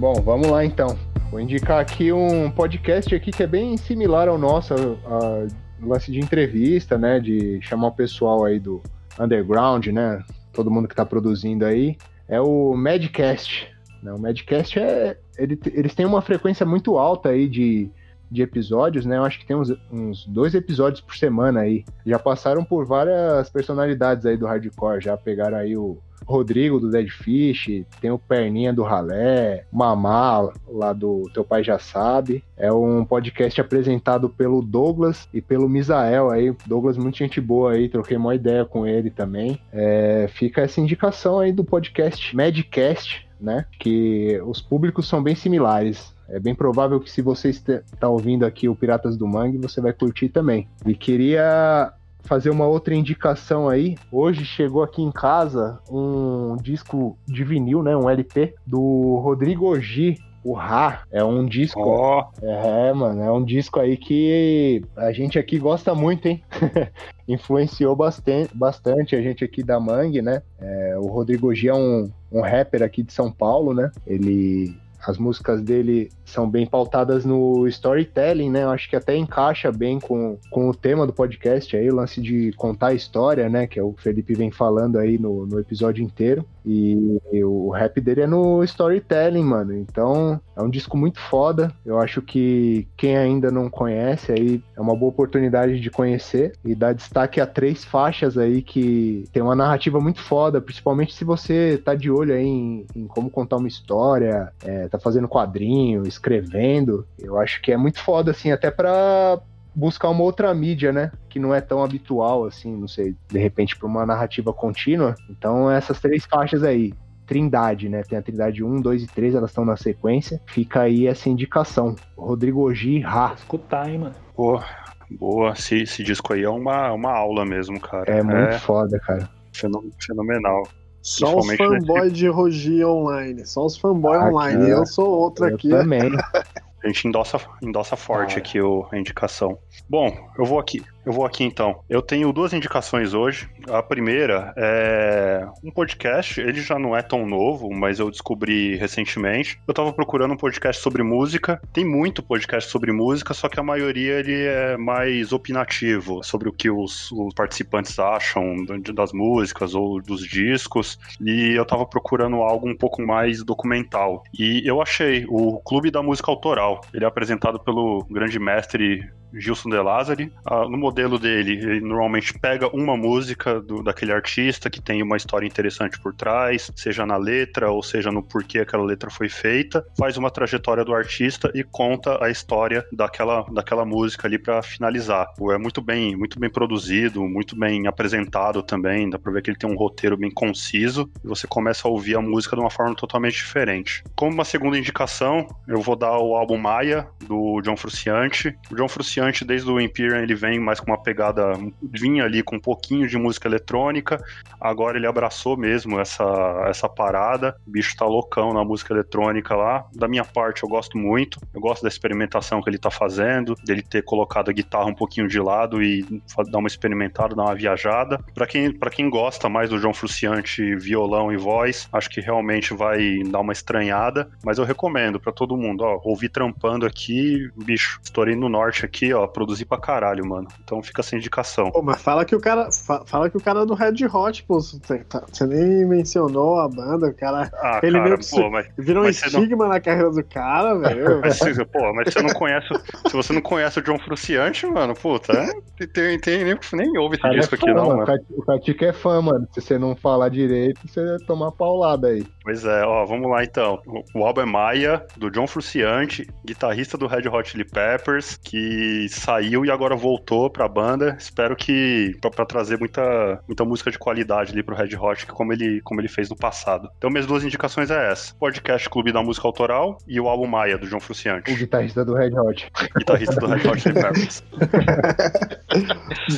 Bom, 0.00 0.14
vamos 0.14 0.48
lá 0.48 0.64
então. 0.64 0.98
Vou 1.30 1.38
indicar 1.38 1.78
aqui 1.78 2.10
um 2.10 2.50
podcast 2.50 3.14
aqui 3.14 3.30
que 3.30 3.42
é 3.42 3.46
bem 3.46 3.76
similar 3.76 4.28
ao 4.28 4.38
nosso, 4.38 4.72
a, 5.04 5.46
lance 5.78 6.10
de 6.10 6.18
entrevista, 6.18 6.96
né? 6.96 7.20
De 7.20 7.60
chamar 7.60 7.88
o 7.88 7.92
pessoal 7.92 8.46
aí 8.46 8.58
do 8.58 8.82
underground, 9.20 9.88
né? 9.88 10.24
Todo 10.54 10.70
mundo 10.70 10.88
que 10.88 10.94
está 10.94 11.04
produzindo 11.04 11.66
aí. 11.66 11.98
É 12.26 12.40
o 12.40 12.74
Madcast. 12.74 13.68
Né? 14.02 14.10
O 14.10 14.18
Madcast 14.18 14.78
é. 14.78 15.18
Ele, 15.36 15.60
eles 15.66 15.94
têm 15.94 16.06
uma 16.06 16.22
frequência 16.22 16.64
muito 16.64 16.96
alta 16.96 17.28
aí 17.28 17.46
de, 17.46 17.90
de 18.30 18.40
episódios, 18.40 19.04
né? 19.04 19.18
Eu 19.18 19.24
acho 19.24 19.38
que 19.38 19.44
tem 19.44 19.54
uns, 19.54 19.70
uns 19.92 20.24
dois 20.24 20.54
episódios 20.54 21.02
por 21.02 21.14
semana 21.14 21.60
aí. 21.60 21.84
Já 22.06 22.18
passaram 22.18 22.64
por 22.64 22.86
várias 22.86 23.50
personalidades 23.50 24.24
aí 24.24 24.38
do 24.38 24.46
hardcore. 24.46 25.02
Já 25.02 25.14
pegaram 25.18 25.58
aí 25.58 25.76
o 25.76 25.98
Rodrigo 26.30 26.78
do 26.78 26.90
Dead 26.90 27.08
Fish, 27.08 27.84
tem 28.00 28.10
o 28.10 28.18
Perninha 28.18 28.72
do 28.72 28.82
Ralé, 28.82 29.64
Mamá 29.72 30.52
lá 30.68 30.92
do 30.92 31.28
Teu 31.34 31.44
Pai 31.44 31.64
Já 31.64 31.78
Sabe. 31.78 32.44
É 32.56 32.72
um 32.72 33.04
podcast 33.04 33.60
apresentado 33.60 34.28
pelo 34.28 34.62
Douglas 34.62 35.28
e 35.34 35.40
pelo 35.40 35.68
Misael 35.68 36.30
aí. 36.30 36.54
Douglas, 36.66 36.96
muita 36.96 37.18
gente 37.18 37.40
boa 37.40 37.72
aí, 37.72 37.88
troquei 37.88 38.16
uma 38.16 38.34
ideia 38.34 38.64
com 38.64 38.86
ele 38.86 39.10
também. 39.10 39.60
É, 39.72 40.28
fica 40.32 40.62
essa 40.62 40.80
indicação 40.80 41.40
aí 41.40 41.52
do 41.52 41.64
podcast 41.64 42.34
Madcast, 42.34 43.26
né? 43.40 43.66
Que 43.78 44.40
os 44.46 44.60
públicos 44.60 45.08
são 45.08 45.22
bem 45.22 45.34
similares. 45.34 46.14
É 46.28 46.38
bem 46.38 46.54
provável 46.54 47.00
que 47.00 47.10
se 47.10 47.20
você 47.20 47.48
está 47.48 48.08
ouvindo 48.08 48.46
aqui 48.46 48.68
o 48.68 48.76
Piratas 48.76 49.16
do 49.16 49.26
Mangue, 49.26 49.58
você 49.58 49.80
vai 49.80 49.92
curtir 49.92 50.28
também. 50.28 50.68
E 50.86 50.94
queria 50.94 51.92
fazer 52.24 52.50
uma 52.50 52.66
outra 52.66 52.94
indicação 52.94 53.68
aí. 53.68 53.96
Hoje 54.10 54.44
chegou 54.44 54.82
aqui 54.82 55.02
em 55.02 55.12
casa 55.12 55.78
um 55.90 56.56
disco 56.56 57.16
de 57.26 57.44
vinil, 57.44 57.82
né, 57.82 57.96
um 57.96 58.08
LP 58.08 58.54
do 58.66 59.20
Rodrigo 59.22 59.72
Ogi, 59.72 60.18
o 60.42 60.54
Ra 60.54 61.02
é 61.10 61.22
um 61.22 61.44
disco. 61.44 61.80
Oh. 61.80 62.24
É, 62.42 62.92
mano, 62.92 63.22
é 63.22 63.30
um 63.30 63.44
disco 63.44 63.78
aí 63.78 63.96
que 63.96 64.82
a 64.96 65.12
gente 65.12 65.38
aqui 65.38 65.58
gosta 65.58 65.94
muito, 65.94 66.26
hein? 66.26 66.42
Influenciou 67.28 67.94
bastante, 67.94 68.56
bastante 68.56 69.14
a 69.14 69.20
gente 69.20 69.44
aqui 69.44 69.62
da 69.62 69.78
Mangue, 69.78 70.22
né? 70.22 70.42
É, 70.58 70.94
o 70.98 71.06
Rodrigo 71.08 71.50
Ogi 71.50 71.68
é 71.68 71.74
um, 71.74 72.10
um 72.32 72.40
rapper 72.40 72.82
aqui 72.82 73.02
de 73.02 73.12
São 73.12 73.30
Paulo, 73.30 73.74
né? 73.74 73.90
Ele 74.06 74.74
as 75.06 75.16
músicas 75.16 75.62
dele 75.62 76.10
são 76.30 76.48
bem 76.48 76.66
pautadas 76.66 77.24
no 77.24 77.66
storytelling, 77.68 78.50
né? 78.50 78.64
Eu 78.64 78.70
acho 78.70 78.88
que 78.88 78.96
até 78.96 79.16
encaixa 79.16 79.70
bem 79.70 79.98
com, 79.98 80.38
com 80.50 80.68
o 80.68 80.74
tema 80.74 81.06
do 81.06 81.12
podcast 81.12 81.76
aí, 81.76 81.90
o 81.90 81.96
lance 81.96 82.20
de 82.20 82.52
contar 82.52 82.94
história, 82.94 83.48
né? 83.48 83.66
Que 83.66 83.78
é 83.78 83.82
o 83.82 83.94
Felipe 83.96 84.34
vem 84.34 84.50
falando 84.50 84.98
aí 84.98 85.18
no, 85.18 85.46
no 85.46 85.58
episódio 85.58 86.02
inteiro. 86.02 86.44
E, 86.64 87.20
e 87.32 87.42
o 87.42 87.70
rap 87.70 88.00
dele 88.00 88.22
é 88.22 88.26
no 88.26 88.62
storytelling, 88.64 89.44
mano. 89.44 89.74
Então 89.74 90.40
é 90.56 90.62
um 90.62 90.70
disco 90.70 90.96
muito 90.96 91.18
foda. 91.18 91.72
Eu 91.84 91.98
acho 91.98 92.20
que 92.20 92.86
quem 92.96 93.16
ainda 93.16 93.50
não 93.50 93.70
conhece 93.70 94.32
aí 94.32 94.62
é 94.76 94.80
uma 94.80 94.94
boa 94.94 95.10
oportunidade 95.10 95.80
de 95.80 95.90
conhecer 95.90 96.52
e 96.64 96.74
dar 96.74 96.92
destaque 96.92 97.40
a 97.40 97.46
três 97.46 97.84
faixas 97.84 98.36
aí 98.36 98.62
que 98.62 99.24
tem 99.32 99.42
uma 99.42 99.54
narrativa 99.54 100.00
muito 100.00 100.20
foda, 100.20 100.60
principalmente 100.60 101.14
se 101.14 101.24
você 101.24 101.80
tá 101.82 101.94
de 101.94 102.10
olho 102.10 102.34
aí 102.34 102.46
em, 102.46 102.86
em 102.94 103.06
como 103.06 103.30
contar 103.30 103.56
uma 103.56 103.68
história, 103.68 104.52
é, 104.64 104.88
tá 104.88 104.98
fazendo 104.98 105.28
quadrinho, 105.28 106.06
escrevendo, 106.20 107.06
eu 107.18 107.38
acho 107.38 107.60
que 107.62 107.72
é 107.72 107.76
muito 107.76 108.00
foda, 108.00 108.30
assim, 108.30 108.52
até 108.52 108.70
pra 108.70 109.40
buscar 109.74 110.10
uma 110.10 110.22
outra 110.22 110.52
mídia, 110.52 110.92
né? 110.92 111.10
Que 111.28 111.38
não 111.38 111.54
é 111.54 111.60
tão 111.60 111.82
habitual, 111.82 112.44
assim, 112.44 112.76
não 112.76 112.86
sei, 112.86 113.16
de 113.28 113.38
repente 113.38 113.76
pra 113.76 113.88
uma 113.88 114.04
narrativa 114.04 114.52
contínua. 114.52 115.14
Então, 115.30 115.70
essas 115.70 115.98
três 116.00 116.24
faixas 116.26 116.62
aí. 116.62 116.92
Trindade, 117.26 117.88
né? 117.88 118.02
Tem 118.02 118.18
a 118.18 118.22
Trindade 118.22 118.64
1, 118.64 118.80
2 118.80 119.04
e 119.04 119.06
3, 119.06 119.36
elas 119.36 119.50
estão 119.50 119.64
na 119.64 119.76
sequência. 119.76 120.42
Fica 120.46 120.80
aí 120.80 121.06
essa 121.06 121.28
indicação. 121.28 121.94
Rodrigo 122.16 122.68
Ogi, 122.68 122.98
Ra. 122.98 123.34
Escutar, 123.36 123.88
hein, 123.88 123.98
mano. 123.98 124.14
Pô, 124.34 124.60
boa. 125.08 125.52
Esse, 125.52 125.82
esse 125.82 126.02
disco 126.02 126.32
aí 126.32 126.42
é 126.42 126.50
uma, 126.50 126.90
uma 126.90 127.12
aula 127.12 127.44
mesmo, 127.44 127.78
cara. 127.78 128.10
É 128.10 128.20
muito 128.20 128.36
é 128.36 128.58
foda, 128.58 128.98
cara. 128.98 129.30
Fenomenal. 129.52 130.64
Só 131.02 131.38
os 131.38 131.46
fanboys 131.56 132.04
nesse... 132.04 132.14
de 132.14 132.28
Rogi 132.28 132.84
online. 132.84 133.46
Só 133.46 133.64
os 133.64 133.76
fanboys 133.76 134.20
ah, 134.20 134.28
online. 134.28 134.70
Eu 134.70 134.84
sou 134.86 135.08
outro 135.08 135.46
eu 135.46 135.54
aqui. 135.54 135.68
Também. 135.68 136.10
A 136.82 136.86
gente 136.86 137.08
endossa, 137.08 137.38
endossa 137.60 137.94
forte 137.94 138.36
ah. 138.36 138.38
aqui 138.38 138.60
o, 138.60 138.86
a 138.90 138.98
indicação. 138.98 139.58
Bom, 139.88 140.30
eu 140.38 140.44
vou 140.44 140.58
aqui. 140.58 140.82
Eu 141.04 141.12
vou 141.12 141.24
aqui 141.24 141.42
então. 141.44 141.82
Eu 141.88 142.02
tenho 142.02 142.32
duas 142.32 142.52
indicações 142.52 143.14
hoje. 143.14 143.48
A 143.68 143.82
primeira 143.82 144.52
é 144.56 145.46
um 145.64 145.70
podcast. 145.70 146.40
Ele 146.40 146.60
já 146.60 146.78
não 146.78 146.94
é 146.94 147.02
tão 147.02 147.26
novo, 147.26 147.70
mas 147.72 147.98
eu 147.98 148.10
descobri 148.10 148.76
recentemente. 148.76 149.58
Eu 149.66 149.72
tava 149.72 149.92
procurando 149.92 150.34
um 150.34 150.36
podcast 150.36 150.82
sobre 150.82 151.02
música. 151.02 151.60
Tem 151.72 151.84
muito 151.84 152.22
podcast 152.22 152.70
sobre 152.70 152.92
música, 152.92 153.32
só 153.32 153.48
que 153.48 153.58
a 153.58 153.62
maioria 153.62 154.20
ele 154.20 154.44
é 154.44 154.76
mais 154.76 155.32
opinativo 155.32 156.22
sobre 156.22 156.48
o 156.48 156.52
que 156.52 156.70
os, 156.70 157.10
os 157.12 157.32
participantes 157.34 157.98
acham 157.98 158.56
das 158.94 159.12
músicas 159.12 159.74
ou 159.74 160.02
dos 160.02 160.22
discos. 160.22 160.98
E 161.20 161.54
eu 161.56 161.64
tava 161.64 161.86
procurando 161.86 162.36
algo 162.36 162.68
um 162.68 162.76
pouco 162.76 163.00
mais 163.02 163.42
documental. 163.42 164.22
E 164.38 164.62
eu 164.64 164.82
achei 164.82 165.24
o 165.28 165.58
Clube 165.60 165.90
da 165.90 166.02
Música 166.02 166.30
Autoral. 166.30 166.82
Ele 166.92 167.04
é 167.04 167.08
apresentado 167.08 167.58
pelo 167.58 168.04
grande 168.10 168.38
mestre 168.38 169.10
Gilson 169.32 169.70
De 169.70 169.80
Lázari. 169.80 170.32
Ah, 170.44 170.68
no 170.68 170.76
modelo 170.76 171.18
dele, 171.18 171.52
ele 171.52 171.80
normalmente 171.80 172.38
pega 172.38 172.68
uma 172.74 172.96
música 172.96 173.60
do, 173.60 173.82
daquele 173.82 174.12
artista 174.12 174.70
que 174.70 174.80
tem 174.80 175.02
uma 175.02 175.16
história 175.16 175.46
interessante 175.46 175.98
por 176.00 176.14
trás, 176.14 176.70
seja 176.74 177.04
na 177.04 177.16
letra 177.16 177.70
ou 177.70 177.82
seja 177.82 178.10
no 178.10 178.22
porquê 178.22 178.60
aquela 178.60 178.84
letra 178.84 179.10
foi 179.10 179.28
feita, 179.28 179.84
faz 179.98 180.16
uma 180.16 180.30
trajetória 180.30 180.84
do 180.84 180.94
artista 180.94 181.50
e 181.54 181.62
conta 181.62 182.22
a 182.22 182.30
história 182.30 182.84
daquela, 182.92 183.42
daquela 183.52 183.84
música 183.84 184.26
ali 184.26 184.38
para 184.38 184.62
finalizar. 184.62 185.26
É 185.52 185.58
muito 185.58 185.80
bem, 185.80 186.16
muito 186.16 186.38
bem 186.38 186.50
produzido, 186.50 187.22
muito 187.26 187.58
bem 187.58 187.86
apresentado 187.86 188.62
também, 188.62 189.10
dá 189.10 189.18
pra 189.18 189.32
ver 189.32 189.42
que 189.42 189.50
ele 189.50 189.58
tem 189.58 189.70
um 189.70 189.76
roteiro 189.76 190.16
bem 190.16 190.30
conciso 190.30 191.10
e 191.24 191.28
você 191.28 191.46
começa 191.46 191.86
a 191.86 191.90
ouvir 191.90 192.16
a 192.16 192.20
música 192.20 192.56
de 192.56 192.62
uma 192.62 192.70
forma 192.70 192.94
totalmente 192.94 193.34
diferente. 193.34 194.02
Como 194.14 194.32
uma 194.32 194.44
segunda 194.44 194.78
indicação, 194.78 195.46
eu 195.66 195.80
vou 195.80 195.96
dar 195.96 196.18
o 196.18 196.34
álbum 196.34 196.58
Maia, 196.58 197.08
do 197.26 197.60
John 197.62 197.76
Frusciante. 197.76 198.56
O 198.70 198.74
John 198.74 198.88
Frusciante, 198.88 199.19
desde 199.44 199.70
o 199.70 199.80
Imperium, 199.80 200.18
ele 200.18 200.34
vem 200.34 200.58
mais 200.58 200.80
com 200.80 200.90
uma 200.90 201.02
pegada, 201.02 201.52
vinha 201.82 202.24
ali 202.24 202.42
com 202.42 202.56
um 202.56 202.60
pouquinho 202.60 203.06
de 203.06 203.16
música 203.16 203.48
eletrônica, 203.48 204.22
agora 204.60 204.98
ele 204.98 205.06
abraçou 205.06 205.56
mesmo 205.56 205.98
essa, 206.00 206.24
essa 206.66 206.88
parada, 206.88 207.56
o 207.66 207.70
bicho 207.70 207.96
tá 207.96 208.04
loucão 208.04 208.52
na 208.52 208.64
música 208.64 208.92
eletrônica 208.92 209.54
lá. 209.54 209.86
Da 209.94 210.08
minha 210.08 210.24
parte, 210.24 210.62
eu 210.62 210.68
gosto 210.68 210.98
muito, 210.98 211.40
eu 211.54 211.60
gosto 211.60 211.82
da 211.82 211.88
experimentação 211.88 212.62
que 212.62 212.68
ele 212.68 212.78
tá 212.78 212.90
fazendo, 212.90 213.54
dele 213.64 213.82
ter 213.82 214.02
colocado 214.02 214.50
a 214.50 214.52
guitarra 214.52 214.86
um 214.86 214.94
pouquinho 214.94 215.28
de 215.28 215.40
lado 215.40 215.82
e 215.82 216.04
dar 216.50 216.58
uma 216.58 216.68
experimentada, 216.68 217.34
dar 217.34 217.44
uma 217.44 217.54
viajada. 217.54 218.18
Para 218.34 218.46
quem, 218.46 218.72
pra 218.72 218.90
quem 218.90 219.08
gosta 219.08 219.48
mais 219.48 219.70
do 219.70 219.78
John 219.78 219.94
Frusciante, 219.94 220.74
violão 220.76 221.32
e 221.32 221.36
voz, 221.36 221.88
acho 221.92 222.10
que 222.10 222.20
realmente 222.20 222.74
vai 222.74 223.18
dar 223.30 223.40
uma 223.40 223.52
estranhada, 223.52 224.30
mas 224.44 224.58
eu 224.58 224.64
recomendo 224.64 225.20
para 225.20 225.32
todo 225.32 225.56
mundo, 225.56 225.82
ó, 225.82 226.00
ouvir 226.04 226.28
trampando 226.28 226.86
aqui, 226.86 227.50
bicho, 227.56 228.00
estourei 228.02 228.34
no 228.34 228.48
norte 228.48 228.84
aqui, 228.84 229.09
ó, 229.12 229.26
produzi 229.26 229.64
pra 229.64 229.78
caralho, 229.78 230.24
mano. 230.26 230.48
Então 230.62 230.82
fica 230.82 231.02
sem 231.02 231.18
indicação. 231.18 231.70
Pô, 231.70 231.82
mas 231.82 232.00
fala 232.00 232.24
que 232.24 232.34
o 232.34 232.40
cara, 232.40 232.70
fa 232.72 233.02
fala 233.06 233.28
que 233.30 233.36
o 233.36 233.40
cara 233.40 233.60
é 233.62 233.66
do 233.66 233.74
Red 233.74 234.06
Hot, 234.12 234.42
pô, 234.44 234.60
você, 234.60 234.78
tá, 235.04 235.24
você 235.30 235.46
nem 235.46 235.86
mencionou 235.86 236.58
a 236.60 236.68
banda, 236.68 237.08
o 237.08 237.14
cara, 237.14 237.50
Ah, 237.62 237.80
ele 237.82 237.92
cara, 237.98 238.04
meio 238.04 238.18
que 238.18 238.30
pô, 238.30 238.50
mas, 238.50 238.66
virou 238.78 239.02
um 239.02 239.06
mas 239.06 239.20
não- 239.32 239.40
estigma 239.40 239.68
na 239.68 239.80
carreira 239.80 240.10
do 240.10 240.24
cara, 240.24 240.74
velho. 240.78 241.20
mas, 241.20 241.38
se- 241.38 241.64
pô, 241.66 241.92
mas 241.94 242.12
você 242.12 242.22
não 242.22 242.30
conhece, 242.30 242.68
se 243.06 243.12
você 243.12 243.32
não 243.32 243.40
conhece 243.42 243.78
o 243.78 243.82
John 243.82 243.98
Frusciante, 243.98 244.66
mano, 244.66 244.94
puta, 244.94 245.32
é, 245.32 245.86
tem, 245.86 246.18
tem, 246.18 246.44
nem, 246.44 246.58
nem 246.72 246.98
ouve 246.98 247.14
esse 247.16 247.22
Cara, 247.22 247.34
é 247.34 247.38
disco 247.38 247.54
aqui 247.54 247.66
fã, 247.66 247.74
não, 247.74 247.86
mano. 247.88 248.06
mano. 248.06 248.20
O 248.30 248.42
Catica 248.44 248.86
é 248.86 248.92
fã, 248.92 249.20
mano. 249.22 249.46
Se 249.52 249.60
você 249.60 249.78
não 249.78 249.94
falar 249.96 250.28
direito, 250.28 250.80
você 250.86 251.04
vai 251.04 251.18
tomar 251.26 251.52
paulada 251.52 252.08
aí. 252.08 252.24
Pois 252.42 252.64
é, 252.64 252.84
ó, 252.84 253.04
vamos 253.06 253.30
lá 253.30 253.42
então. 253.44 253.78
O- 253.86 254.20
O 254.20 254.24
álbum 254.24 254.40
é 254.42 254.44
Maia, 254.46 255.04
do 255.16 255.30
John 255.30 255.46
Frusciante, 255.46 256.26
guitarrista 256.44 256.98
do 256.98 257.06
Red 257.06 257.28
Hot 257.28 257.48
Chili 257.48 257.64
Peppers, 257.64 258.36
que 258.42 258.99
saiu 259.08 259.64
e 259.64 259.70
agora 259.70 259.96
voltou 259.96 260.50
pra 260.50 260.68
banda. 260.68 261.16
Espero 261.18 261.56
que 261.56 262.16
pra, 262.20 262.30
pra 262.30 262.46
trazer 262.46 262.78
muita, 262.78 263.40
muita 263.46 263.64
música 263.64 263.90
de 263.90 263.98
qualidade 263.98 264.52
ali 264.52 264.62
pro 264.62 264.74
Red 264.74 264.96
Hot, 264.96 265.26
que 265.26 265.32
como 265.32 265.52
ele, 265.52 265.80
como 265.82 266.00
ele 266.00 266.08
fez 266.08 266.28
no 266.28 266.36
passado. 266.36 266.90
Então, 266.98 267.10
minhas 267.10 267.26
duas 267.26 267.44
indicações 267.44 267.90
é 267.90 268.10
essa: 268.10 268.34
podcast 268.34 268.88
Clube 268.88 269.12
da 269.12 269.22
Música 269.22 269.46
Autoral 269.46 269.98
e 270.06 270.20
o 270.20 270.28
álbum 270.28 270.46
Maia, 270.46 270.78
do 270.78 270.86
John 270.86 270.98
O 270.98 271.00
Frusciante, 271.00 271.54
guitarrista 271.54 272.04
do 272.04 272.14
Red 272.14 272.38
Hot. 272.38 272.70
guitarrista 272.96 273.36
do 273.36 273.46
Red 273.46 273.68
Hot 273.68 273.82
Peppers. 273.92 274.42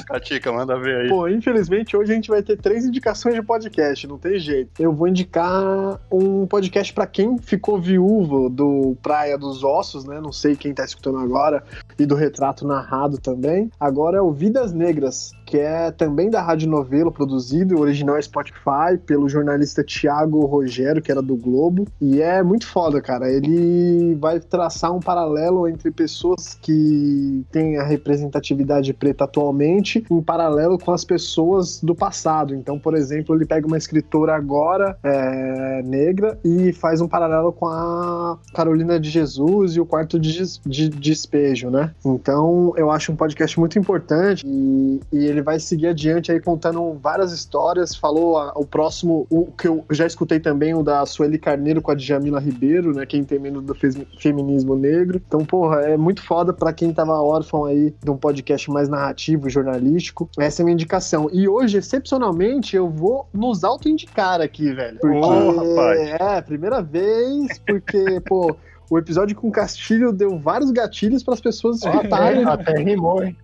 Katika, 0.07 0.53
manda 0.53 0.79
ver 0.79 1.03
aí. 1.03 1.09
Pô, 1.09 1.29
infelizmente 1.29 1.97
hoje 1.97 2.13
a 2.13 2.15
gente 2.15 2.29
vai 2.29 2.43
ter 2.43 2.57
três 2.57 2.85
indicações 2.85 3.35
de 3.35 3.43
podcast, 3.43 4.07
não 4.07 4.19
tem 4.19 4.39
jeito. 4.39 4.71
Eu 4.81 4.93
vou 4.93 5.09
indicar 5.09 5.99
um 6.11 6.47
podcast 6.47 6.93
pra 6.93 7.07
quem 7.07 7.39
ficou 7.39 7.81
viúvo 7.81 8.49
do 8.49 8.97
Praia 9.03 9.37
dos 9.37 9.65
Ossos, 9.65 10.05
né? 10.05 10.21
Não 10.21 10.33
sei 10.33 10.57
quem 10.57 10.75
tá 10.75 10.85
escutando 10.85 11.19
agora, 11.19 11.65
e 11.99 12.07
do 12.07 12.15
Retrato 12.15 12.52
Narrado 12.61 13.19
também. 13.19 13.71
Agora 13.81 14.19
é 14.19 14.21
o 14.21 14.31
Vidas 14.31 14.73
Negras, 14.73 15.33
que 15.53 15.59
é 15.59 15.91
também 15.91 16.31
da 16.31 16.41
Rádio 16.41 16.67
Novelo, 16.67 17.13
produzido, 17.13 17.77
o 17.77 17.81
original 17.81 18.17
é 18.17 18.23
Spotify, 18.23 18.97
pelo 19.05 19.29
jornalista 19.29 19.85
Tiago 19.85 20.47
Rogério, 20.47 21.03
que 21.03 21.13
era 21.13 21.21
do 21.21 21.37
Globo. 21.37 21.87
E 22.01 22.23
é 22.23 22.43
muito 22.43 22.67
foda, 22.67 23.03
cara. 23.03 23.31
Ele 23.31 24.15
vai 24.15 24.41
traçar 24.41 24.95
um 24.95 24.99
paralelo 24.99 25.69
entre 25.69 25.91
pessoas 25.91 26.55
que 26.55 27.45
têm 27.53 27.77
a 27.77 27.85
representatividade 27.85 28.95
preta 28.95 29.25
atualmente, 29.25 30.03
em 30.11 30.23
paralelo 30.23 30.79
com 30.79 30.91
as 30.91 31.05
pessoas 31.05 31.83
do 31.83 31.95
passado. 31.95 32.55
Então, 32.55 32.79
por 32.79 32.95
exemplo, 32.97 33.35
ele 33.35 33.45
pega 33.45 33.67
uma 33.67 33.77
escritora 33.77 34.35
agora 34.35 34.97
é, 35.03 35.83
negra 35.85 36.39
e 36.43 36.73
faz 36.73 37.03
um 37.03 37.09
paralelo 37.09 37.53
com 37.53 37.67
a 37.67 38.39
Carolina 38.55 38.99
de 38.99 39.11
Jesus 39.11 39.77
e 39.77 39.81
o 39.83 39.85
quarto 39.85 40.19
de, 40.19 40.33
Des- 40.33 40.61
de 40.65 40.89
despejo, 40.89 41.69
né? 41.69 41.91
Então, 42.03 42.73
eu 42.75 42.91
acho 42.91 43.13
um 43.13 43.17
podcast 43.17 43.61
muito 43.61 43.79
importante 43.79 44.47
e, 44.47 44.99
e 45.13 45.27
ele 45.27 45.42
vai 45.43 45.59
seguir 45.61 45.89
adiante 45.89 46.31
aí 46.33 46.41
contando 46.41 46.93
várias 47.03 47.33
histórias. 47.33 47.95
Falou 47.95 48.39
a- 48.39 48.53
o 48.57 48.65
próximo, 48.65 49.27
o 49.31 49.47
que 49.47 49.69
eu 49.69 49.85
já 49.91 50.07
escutei 50.07 50.41
também, 50.41 50.75
o 50.75 50.83
da 50.83 51.05
Sueli 51.07 51.39
Carneiro 51.39 51.83
com 51.83 51.91
a 51.91 51.95
Djamila 51.95 52.41
Ribeiro, 52.41 52.93
né? 52.95 53.05
Quem 53.07 53.25
tem 53.25 53.39
medo 53.39 53.61
do 53.61 53.75
feminismo 54.19 54.77
negro. 54.77 55.21
Então, 55.27 55.45
porra, 55.45 55.81
é 55.83 55.97
muito 55.97 56.23
foda 56.23 56.53
pra 56.53 56.73
quem 56.73 56.93
tava 56.93 57.21
órfão 57.21 57.65
aí 57.65 57.95
de 58.03 58.11
um 58.11 58.17
podcast 58.17 58.71
mais 58.71 58.89
narrativo, 58.89 59.49
jornalístico. 59.51 60.29
Essa 60.39 60.61
é 60.61 60.63
a 60.63 60.65
minha 60.65 60.75
indicação. 60.75 61.29
E 61.33 61.49
hoje, 61.49 61.79
excepcionalmente, 61.79 62.77
eu 62.77 62.89
vou 62.89 63.27
nos 63.33 63.65
auto-indicar 63.65 64.41
aqui, 64.41 64.73
velho. 64.73 64.99
Porque, 65.01 65.17
Ô, 65.19 65.51
rapaz. 65.51 66.01
é, 66.21 66.41
primeira 66.43 66.83
vez, 66.83 67.59
porque, 67.67 68.21
pô. 68.27 68.55
O 68.93 68.99
episódio 68.99 69.35
com 69.35 69.51
Castilho 69.51 70.13
deu 70.13 70.39
vários 70.39 70.71
gatilhos 70.71 71.23
para 71.23 71.33
as 71.33 71.41
pessoas 71.41 71.79
escutarem. 71.83 72.45
Até 72.45 72.79
rimou, 72.79 73.25
hein? 73.25 73.35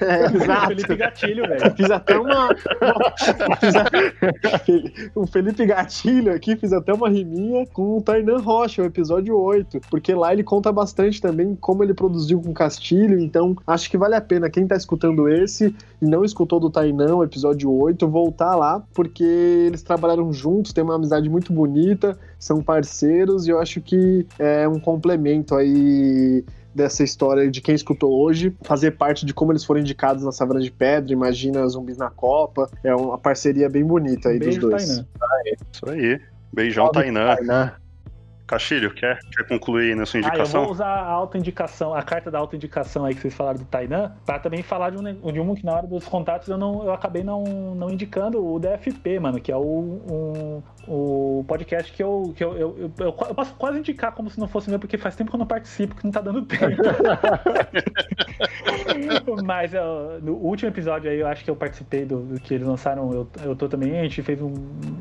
É, 0.00 0.24
exato. 0.36 0.66
Felipe 0.66 0.96
Gatilho, 0.96 1.46
velho. 1.46 1.76
Fiz 1.76 1.88
até 1.92 2.18
uma. 2.18 2.48
fiz 3.60 3.74
a- 3.76 3.84
o 5.14 5.26
Felipe 5.28 5.64
Gatilho 5.64 6.34
aqui, 6.34 6.56
fiz 6.56 6.72
até 6.72 6.92
uma 6.92 7.08
riminha 7.08 7.64
com 7.68 7.98
o 7.98 8.02
Tainan 8.02 8.38
Rocha, 8.38 8.82
o 8.82 8.84
episódio 8.84 9.38
8. 9.38 9.80
Porque 9.88 10.12
lá 10.12 10.32
ele 10.32 10.42
conta 10.42 10.72
bastante 10.72 11.20
também 11.20 11.56
como 11.60 11.84
ele 11.84 11.94
produziu 11.94 12.40
com 12.42 12.52
Castilho. 12.52 13.20
Então, 13.20 13.56
acho 13.64 13.88
que 13.88 13.96
vale 13.96 14.16
a 14.16 14.20
pena 14.20 14.50
quem 14.50 14.66
tá 14.66 14.74
escutando 14.74 15.28
esse 15.28 15.72
e 16.00 16.04
não 16.04 16.24
escutou 16.24 16.58
do 16.58 16.68
Tainan, 16.68 17.14
o 17.14 17.22
episódio 17.22 17.70
8, 17.72 18.08
voltar 18.08 18.56
lá, 18.56 18.82
porque 18.92 19.22
eles 19.22 19.84
trabalharam 19.84 20.32
juntos, 20.32 20.72
tem 20.72 20.82
uma 20.82 20.96
amizade 20.96 21.28
muito 21.30 21.52
bonita, 21.52 22.18
são 22.42 22.60
parceiros, 22.60 23.46
e 23.46 23.50
eu 23.50 23.60
acho 23.60 23.80
que 23.80 24.26
é 24.36 24.66
um 24.66 24.80
complemento 24.80 25.54
aí 25.54 26.44
dessa 26.74 27.04
história 27.04 27.48
de 27.48 27.60
quem 27.60 27.72
escutou 27.72 28.20
hoje, 28.20 28.52
fazer 28.62 28.92
parte 28.92 29.24
de 29.24 29.32
como 29.32 29.52
eles 29.52 29.62
foram 29.62 29.78
indicados 29.78 30.24
na 30.24 30.32
Savana 30.32 30.58
de 30.58 30.72
Pedra, 30.72 31.12
imagina 31.12 31.64
Zumbis 31.68 31.96
na 31.96 32.10
Copa, 32.10 32.68
é 32.82 32.92
uma 32.92 33.16
parceria 33.16 33.68
bem 33.68 33.84
bonita 33.84 34.30
aí 34.30 34.40
Beijo, 34.40 34.58
dos 34.58 34.70
dois. 34.70 34.86
Tainan. 34.88 35.06
Isso 35.72 35.88
aí. 35.88 36.20
Beijão, 36.52 36.86
Salve, 36.86 36.98
Tainan. 36.98 37.36
Tainan. 37.36 37.72
Castilho, 38.52 38.92
quer, 38.92 39.18
quer 39.34 39.44
concluir 39.48 39.96
na 39.96 40.04
sua 40.04 40.18
Ah, 40.18 40.22
eu 40.24 40.28
indicação? 40.28 40.62
vou 40.64 40.72
usar 40.72 40.86
a 40.86 41.10
autoindicação, 41.10 41.94
a 41.94 42.02
carta 42.02 42.30
da 42.30 42.38
autoindicação 42.38 43.06
aí 43.06 43.14
que 43.14 43.20
vocês 43.22 43.32
falaram 43.34 43.58
do 43.58 43.64
Tainan, 43.64 44.12
pra 44.26 44.38
também 44.38 44.62
falar 44.62 44.90
de 44.90 44.98
um, 44.98 45.32
de 45.32 45.40
um 45.40 45.54
que 45.54 45.64
na 45.64 45.72
hora 45.72 45.86
dos 45.86 46.06
contatos 46.06 46.48
eu, 46.48 46.58
não, 46.58 46.84
eu 46.84 46.92
acabei 46.92 47.24
não, 47.24 47.42
não 47.74 47.90
indicando 47.90 48.44
o 48.44 48.58
DFP, 48.58 49.18
mano, 49.18 49.40
que 49.40 49.50
é 49.50 49.56
o, 49.56 49.62
um- 49.62 50.62
o 50.86 51.44
podcast 51.48 51.90
que, 51.92 52.02
eu, 52.02 52.34
que 52.36 52.44
eu, 52.44 52.52
eu, 52.58 52.76
eu, 52.78 52.92
eu 53.06 53.12
posso 53.12 53.54
quase 53.54 53.78
indicar 53.78 54.12
como 54.12 54.28
se 54.28 54.38
não 54.38 54.46
fosse 54.46 54.68
meu, 54.68 54.78
porque 54.78 54.98
faz 54.98 55.16
tempo 55.16 55.30
que 55.30 55.36
eu 55.36 55.40
não 55.40 55.46
participo, 55.46 55.94
que 55.94 56.04
não 56.04 56.10
tá 56.12 56.20
dando 56.20 56.42
tempo. 56.42 56.76
Mas 59.44 59.72
eu- 59.72 60.18
no 60.22 60.34
último 60.34 60.70
episódio 60.70 61.10
aí, 61.10 61.18
eu 61.20 61.26
acho 61.26 61.44
que 61.44 61.50
eu 61.50 61.56
participei 61.56 62.04
do, 62.04 62.20
do 62.20 62.40
que 62.40 62.54
eles 62.54 62.66
lançaram, 62.66 63.12
eu, 63.12 63.28
eu 63.44 63.56
tô 63.56 63.68
também, 63.68 63.98
a 63.98 64.02
gente 64.02 64.22
fez 64.22 64.40
um, 64.42 64.52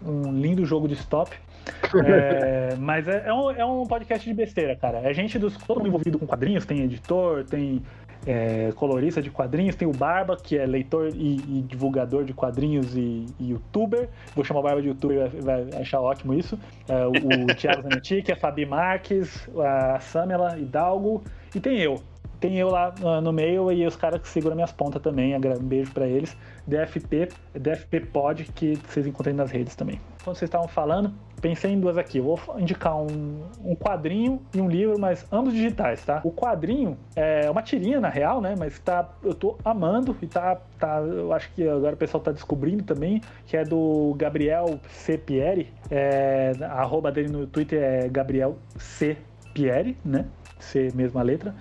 um 0.05 0.31
lindo 0.33 0.65
jogo 0.65 0.87
de 0.87 0.93
stop. 0.93 1.31
É, 2.05 2.75
mas 2.79 3.07
é, 3.07 3.23
é 3.27 3.33
um, 3.33 3.40
é 3.49 3.65
um 3.65 3.85
podcast 3.85 4.27
de 4.27 4.33
besteira, 4.33 4.75
cara. 4.75 4.99
É 4.99 5.13
gente 5.13 5.39
dos. 5.39 5.57
Todo 5.57 5.87
envolvido 5.87 6.19
com 6.19 6.27
quadrinhos, 6.27 6.65
tem 6.65 6.81
editor, 6.81 7.43
tem 7.45 7.81
é, 8.25 8.71
colorista 8.75 9.21
de 9.21 9.31
quadrinhos, 9.31 9.75
tem 9.75 9.87
o 9.87 9.91
Barba, 9.91 10.37
que 10.37 10.57
é 10.57 10.65
leitor 10.65 11.09
e, 11.15 11.37
e 11.37 11.61
divulgador 11.61 12.23
de 12.23 12.33
quadrinhos 12.33 12.95
e, 12.95 13.25
e 13.39 13.51
youtuber. 13.51 14.09
Vou 14.35 14.45
chamar 14.45 14.59
o 14.59 14.63
Barba 14.63 14.81
de 14.81 14.89
youtuber, 14.89 15.29
vai, 15.41 15.63
vai 15.63 15.81
achar 15.81 16.01
ótimo 16.01 16.33
isso. 16.33 16.59
É, 16.87 17.05
o, 17.05 17.11
o 17.11 17.55
Thiago 17.55 17.81
Zanetti, 17.81 18.31
a 18.31 18.35
Fabi 18.35 18.65
Marques, 18.65 19.49
a 19.57 19.99
Samela 19.99 20.57
Hidalgo, 20.59 21.23
e 21.55 21.59
tem 21.59 21.79
eu. 21.79 22.01
Tem 22.41 22.57
eu 22.57 22.69
lá 22.69 22.91
no 23.21 23.31
meio 23.31 23.71
e 23.71 23.85
os 23.85 23.95
caras 23.95 24.19
que 24.19 24.27
seguram 24.27 24.55
minhas 24.55 24.71
pontas 24.71 24.99
também. 24.99 25.35
Um 25.35 25.63
beijo 25.63 25.91
pra 25.93 26.07
eles. 26.07 26.35
DFP, 26.65 27.29
DFP 27.53 27.99
Pod, 28.01 28.45
que 28.55 28.79
vocês 28.87 29.05
encontrem 29.05 29.35
nas 29.35 29.51
redes 29.51 29.75
também. 29.75 30.01
Quando 30.23 30.37
vocês 30.37 30.47
estavam 30.47 30.67
falando, 30.67 31.13
pensei 31.39 31.71
em 31.71 31.79
duas 31.79 31.99
aqui. 31.99 32.17
Eu 32.17 32.23
vou 32.23 32.59
indicar 32.59 32.97
um, 32.97 33.43
um 33.63 33.75
quadrinho 33.75 34.41
e 34.55 34.59
um 34.59 34.67
livro, 34.67 34.99
mas 34.99 35.23
ambos 35.31 35.53
digitais, 35.53 36.03
tá? 36.03 36.19
O 36.23 36.31
quadrinho 36.31 36.97
é 37.15 37.49
uma 37.49 37.61
tirinha, 37.61 37.99
na 37.99 38.09
real, 38.09 38.41
né? 38.41 38.55
Mas 38.57 38.79
tá, 38.79 39.07
eu 39.23 39.35
tô 39.35 39.55
amando 39.63 40.17
e 40.19 40.25
tá, 40.25 40.59
tá. 40.79 40.99
Eu 40.99 41.31
acho 41.33 41.51
que 41.53 41.67
agora 41.67 41.93
o 41.93 41.97
pessoal 41.97 42.23
tá 42.23 42.31
descobrindo 42.31 42.83
também, 42.83 43.21
que 43.45 43.55
é 43.55 43.63
do 43.63 44.15
Gabriel 44.17 44.79
C. 44.89 45.15
Pieri. 45.15 45.71
É, 45.91 46.53
a 46.61 46.81
arroba 46.81 47.11
dele 47.11 47.29
no 47.29 47.45
Twitter 47.45 47.83
é 47.83 48.09
Gabriel 48.09 48.57
C. 48.79 49.15
Pieri, 49.53 49.95
né? 50.03 50.25
C 50.59 50.89
mesma 50.95 51.21
letra. 51.21 51.53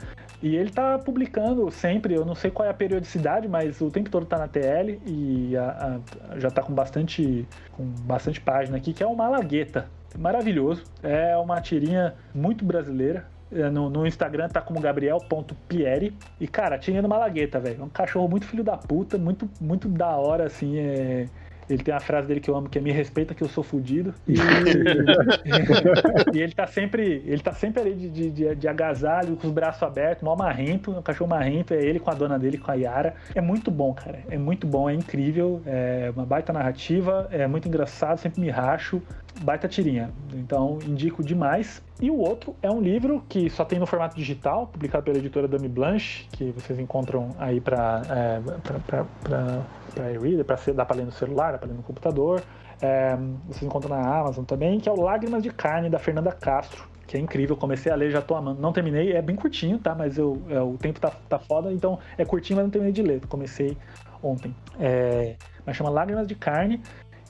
E 0.43 0.57
ele 0.57 0.71
tá 0.71 0.99
publicando 0.99 1.71
sempre, 1.71 2.15
eu 2.15 2.25
não 2.25 2.35
sei 2.35 2.51
qual 2.51 2.67
é 2.67 2.71
a 2.71 2.75
periodicidade, 2.75 3.47
mas 3.47 3.81
o 3.81 3.91
tempo 3.91 4.09
todo 4.09 4.25
tá 4.25 4.39
na 4.39 4.49
TL 4.49 4.99
e 5.07 5.55
a, 5.57 6.01
a, 6.31 6.39
já 6.39 6.51
tá 6.51 6.63
com 6.63 6.73
bastante, 6.73 7.47
com 7.73 7.85
bastante 7.85 8.41
página 8.41 8.79
aqui, 8.79 8.93
que 8.93 9.03
é 9.03 9.07
o 9.07 9.15
Malagueta. 9.15 9.87
Maravilhoso. 10.19 10.85
É 11.03 11.37
uma 11.37 11.61
tirinha 11.61 12.15
muito 12.35 12.65
brasileira. 12.65 13.27
É, 13.53 13.69
no, 13.69 13.91
no, 13.91 14.07
Instagram 14.07 14.49
tá 14.49 14.61
como 14.61 14.81
gabriel.pieri. 14.81 16.17
E, 16.41 16.47
cara, 16.47 16.79
tinha 16.79 17.03
no 17.03 17.09
Malagueta, 17.09 17.59
velho. 17.59 17.83
É 17.83 17.85
um 17.85 17.89
cachorro 17.89 18.29
muito 18.29 18.47
filho 18.47 18.65
da 18.65 18.77
puta, 18.77 19.19
muito, 19.19 19.49
muito 19.61 19.89
da 19.89 20.17
hora, 20.17 20.45
assim. 20.47 20.79
É... 20.79 21.27
Ele 21.71 21.83
tem 21.83 21.95
a 21.95 22.01
frase 22.01 22.27
dele 22.27 22.41
que 22.41 22.51
eu 22.51 22.57
amo, 22.57 22.69
que 22.69 22.79
é 22.79 22.81
me 22.81 22.91
respeita 22.91 23.35
que 23.35 23.43
eu 23.43 23.49
sou 23.49 23.63
fudido. 23.63 24.13
E, 24.27 24.35
e 26.35 26.41
ele 26.41 26.53
tá 26.53 26.67
sempre. 26.67 27.23
Ele 27.25 27.41
tá 27.41 27.53
sempre 27.53 27.83
ali 27.83 27.95
de, 27.95 28.31
de, 28.31 28.55
de, 28.55 28.69
agasalho, 28.69 29.37
com 29.37 29.47
os 29.47 29.53
braços 29.53 29.83
abertos, 29.83 30.25
mal 30.25 30.37
marrento, 30.37 30.91
um 30.91 31.03
cachorro 31.03 31.31
marrento, 31.31 31.73
é 31.73 31.83
ele 31.83 32.01
com 32.01 32.11
a 32.11 32.15
dona 32.15 32.39
dele, 32.39 32.59
com 32.59 32.71
a 32.71 32.75
Yara. 32.75 33.15
É 33.35 33.41
muito 33.41 33.71
bom, 33.71 33.95
cara. 33.95 34.21
É 34.29 34.37
muito 34.37 34.67
bom, 34.67 34.91
é 34.91 34.95
incrível. 34.95 35.63
É 35.65 36.13
uma 36.15 36.27
baita 36.27 36.53
narrativa, 36.53 37.29
é 37.31 37.47
muito 37.47 37.69
engraçado, 37.69 38.19
sempre 38.19 38.41
me 38.41 38.51
racho. 38.51 39.01
Baita 39.43 39.69
tirinha. 39.69 40.11
Então, 40.35 40.79
indico 40.87 41.23
demais. 41.23 41.83
E 42.01 42.11
o 42.11 42.17
outro 42.17 42.55
é 42.63 42.71
um 42.71 42.81
livro 42.81 43.23
que 43.29 43.49
só 43.49 43.65
tem 43.65 43.79
no 43.79 43.87
formato 43.87 44.17
digital, 44.17 44.67
publicado 44.67 45.05
pela 45.05 45.19
editora 45.19 45.47
Dami 45.47 45.69
Blanche, 45.69 46.27
que 46.33 46.51
vocês 46.53 46.79
encontram 46.79 47.31
aí 47.39 47.61
para 47.61 48.03
é, 48.11 50.13
e-reader, 50.13 50.45
para 50.45 50.57
dar 50.73 50.85
para 50.85 50.97
ler 50.97 51.07
no 51.07 51.13
celular, 51.13 51.59
para 51.59 51.69
ler 51.69 51.75
no 51.75 51.83
computador. 51.83 52.43
É, 52.83 53.17
vocês 53.47 53.63
encontram 53.63 53.97
na 53.97 54.21
Amazon 54.21 54.45
também, 54.45 54.81
que 54.81 54.89
é 54.89 54.93
o 54.93 55.01
Lágrimas 55.01 55.43
de 55.43 55.51
Carne, 55.51 55.91
da 55.91 55.99
Fernanda 55.99 56.33
Castro, 56.33 56.89
que 57.07 57.17
é 57.17 57.21
incrível. 57.21 57.57
Comecei 57.57 57.93
a 57.93 57.95
ler, 57.95 58.11
já 58.11 58.23
tô 58.23 58.35
amando. 58.35 58.61
Não 58.61 58.73
terminei, 58.73 59.13
é 59.13 59.21
bem 59.21 59.37
curtinho, 59.37 59.79
tá? 59.79 59.95
Mas 59.95 60.17
eu, 60.17 60.41
é, 60.49 60.61
o 60.61 60.77
tempo 60.79 60.99
tá, 60.99 61.13
tá 61.29 61.39
foda, 61.39 61.73
então 61.73 61.99
é 62.17 62.25
curtinho, 62.25 62.57
mas 62.57 62.65
não 62.65 62.71
terminei 62.71 62.93
de 62.93 63.03
ler. 63.03 63.27
Comecei 63.27 63.77
ontem. 64.23 64.55
É, 64.79 65.37
mas 65.67 65.77
chama 65.77 65.91
Lágrimas 65.91 66.27
de 66.27 66.35
Carne. 66.35 66.81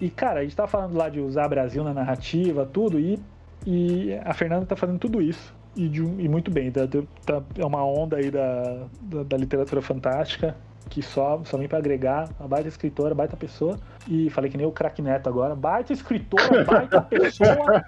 E, 0.01 0.09
cara, 0.09 0.41
a 0.41 0.43
gente 0.43 0.57
tá 0.57 0.67
falando 0.67 0.97
lá 0.97 1.09
de 1.09 1.21
usar 1.21 1.49
Brasil 1.49 1.85
na 1.85 1.93
narrativa, 1.93 2.65
tudo, 2.65 2.99
e, 2.99 3.19
e 3.67 4.15
a 4.25 4.33
Fernanda 4.33 4.65
tá 4.67 4.75
fazendo 4.75 4.99
tudo 4.99 5.21
isso. 5.21 5.55
E, 5.77 5.89
de, 5.89 6.01
e 6.01 6.29
muito 6.29 6.51
bem, 6.51 6.71
tá, 6.73 6.83
tá, 7.25 7.43
é 7.57 7.65
uma 7.65 7.85
onda 7.85 8.17
aí 8.17 8.31
da, 8.31 8.87
da, 9.03 9.23
da 9.23 9.37
literatura 9.37 9.81
fantástica 9.83 10.57
que 10.89 11.03
só, 11.03 11.41
só 11.45 11.57
vem 11.57 11.69
pra 11.69 11.79
agregar, 11.79 12.29
uma 12.39 12.49
baita 12.49 12.69
escritora, 12.69 13.15
baita 13.15 13.37
pessoa. 13.37 13.79
E 14.09 14.31
falei 14.31 14.51
que 14.51 14.57
nem 14.57 14.67
o 14.67 14.73
craque 14.73 15.03
Neto 15.03 15.29
agora, 15.29 15.55
baita 15.55 15.93
escritora, 15.93 16.65
baita 16.65 17.03
pessoa. 17.11 17.85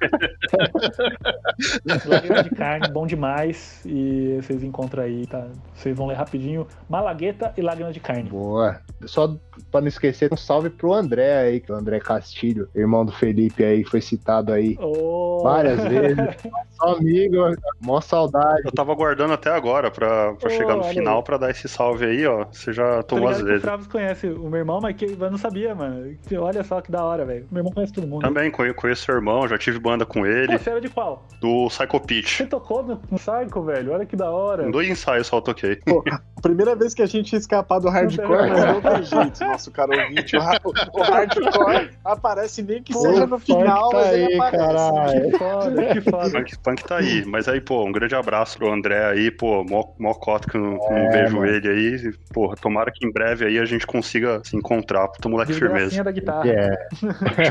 Lágrima 2.07 2.43
de 2.43 2.51
carne, 2.51 2.89
bom 2.89 3.07
demais. 3.07 3.81
E 3.85 4.39
vocês 4.43 4.63
encontram 4.63 5.03
aí, 5.03 5.27
tá? 5.27 5.47
Vocês 5.75 5.97
vão 5.97 6.07
ler 6.07 6.15
rapidinho. 6.15 6.67
Malagueta 6.89 7.53
e 7.57 7.63
Lágrima 7.63 7.93
de 7.93 8.01
carne. 8.01 8.29
Boa. 8.29 8.81
Só 9.07 9.37
pra 9.71 9.81
não 9.81 9.89
esquecer, 9.89 10.33
um 10.33 10.37
salve 10.37 10.71
pro 10.71 10.93
André 10.93 11.39
aí, 11.39 11.61
que 11.61 11.71
é 11.71 11.75
o 11.75 11.79
André 11.79 11.99
Castilho, 11.99 12.69
irmão 12.75 13.05
do 13.05 13.13
Felipe 13.13 13.65
aí, 13.65 13.85
que 13.85 13.91
foi 13.91 14.01
citado 14.01 14.53
aí 14.53 14.77
oh. 14.81 15.41
várias 15.43 15.83
vezes. 15.85 16.37
Só 16.73 16.97
amigo, 16.97 17.37
mó 17.81 18.01
saudade. 18.01 18.63
Eu 18.65 18.73
tava 18.73 18.93
aguardando 18.93 19.33
até 19.33 19.51
agora 19.51 19.91
pra, 19.91 20.35
pra 20.35 20.49
oh, 20.49 20.51
chegar 20.51 20.77
no 20.77 20.85
final 20.85 21.19
aí. 21.19 21.25
pra 21.25 21.37
dar 21.37 21.51
esse 21.51 21.69
salve 21.69 22.05
aí, 22.05 22.27
ó. 22.27 22.45
Você 22.47 22.73
já 22.73 23.03
tomou 23.03 23.29
as 23.29 23.41
vezes. 23.41 23.61
O 23.61 23.63
Travis 23.63 23.87
conhece 23.87 24.27
o 24.29 24.49
meu 24.49 24.61
irmão, 24.61 24.81
mas 24.81 24.97
que 24.97 25.05
eu 25.05 25.31
não 25.31 25.39
sabia, 25.39 25.75
mano. 25.75 26.02
Olha 26.39 26.65
só 26.65 26.81
que 26.81 26.91
da 26.91 27.05
hora, 27.05 27.25
velho. 27.25 27.47
Meu 27.51 27.61
irmão 27.61 27.73
conhece 27.73 27.93
todo 27.93 28.07
mundo. 28.07 28.23
Também 28.23 28.51
conheço 28.51 29.05
seu 29.05 29.15
irmão, 29.15 29.47
já 29.49 29.59
tive 29.59 29.79
banda 29.79 30.05
com 30.05 30.27
ele. 30.27 30.59
Você 30.59 30.71
era 30.71 30.81
de 30.81 30.89
qual? 30.89 31.27
Do 31.41 31.69
Psycho 31.69 32.01
Pitch. 32.01 32.37
Você 32.39 32.47
tocou 32.47 32.83
no 32.83 32.97
Psycho, 32.97 33.63
velho? 33.63 33.93
Olha 33.93 34.07
que 34.07 34.17
da 34.17 34.31
hora. 34.31 34.71
Dois 34.71 34.89
ensaios 34.89 35.27
só 35.27 35.41
toquei. 35.41 35.77
Pô, 35.77 36.05
primeira 36.43 36.75
vez 36.75 36.95
que 36.95 37.03
a 37.03 37.07
gente 37.07 37.33
ia 37.33 37.39
escapar 37.39 37.79
do 37.79 37.89
hardcore, 37.89 38.51
mas 38.51 38.65
não 38.65 38.81
tem 38.81 39.03
jeito, 39.05 39.45
nosso 39.45 39.71
caro 39.71 39.93
ouvinte. 39.93 40.37
O, 40.37 40.99
o 40.99 41.03
hardcore 41.03 41.91
aparece 42.05 42.63
nem 42.63 42.83
que 42.83 42.93
pô, 42.93 43.01
seja 43.01 43.27
no 43.27 43.39
final, 43.39 43.89
tá 43.91 43.97
mas 43.97 44.07
aí, 44.09 44.25
ele 44.25 44.35
aparece. 44.35 44.67
Caralho. 44.67 45.31
Que 45.31 45.31
foda, 45.39 45.95
que 45.95 46.01
foda. 46.01 46.31
Punk, 46.31 46.59
punk 46.59 46.85
tá 46.85 46.97
aí. 46.99 47.25
Mas 47.27 47.49
aí, 47.49 47.61
pô, 47.61 47.85
um 47.85 47.93
grande 47.93 48.15
abraço 48.15 48.59
pro 48.59 48.73
André 48.73 49.05
aí, 49.05 49.31
pô, 49.31 49.65
mó, 49.65 49.85
mó 49.99 50.15
cota 50.15 50.51
que 50.51 50.57
eu 50.57 50.61
não, 50.61 50.77
é, 50.91 51.05
não 51.05 51.13
vejo 51.13 51.37
mano. 51.37 51.47
ele 51.47 51.69
aí. 51.69 52.13
Pô, 52.33 52.55
tomara 52.57 52.91
que 52.91 53.07
em 53.07 53.13
breve 53.13 53.47
aí 53.47 53.59
a 53.59 53.65
gente 53.65 53.87
consiga 53.87 54.41
se 54.45 54.57
encontrar. 54.57 55.09
Puta 55.09 55.29
moleque 55.29 55.53
firmeza. 55.53 55.92
Da 56.01 56.13
guitarra. 56.13 56.47
Yeah. 56.47 56.77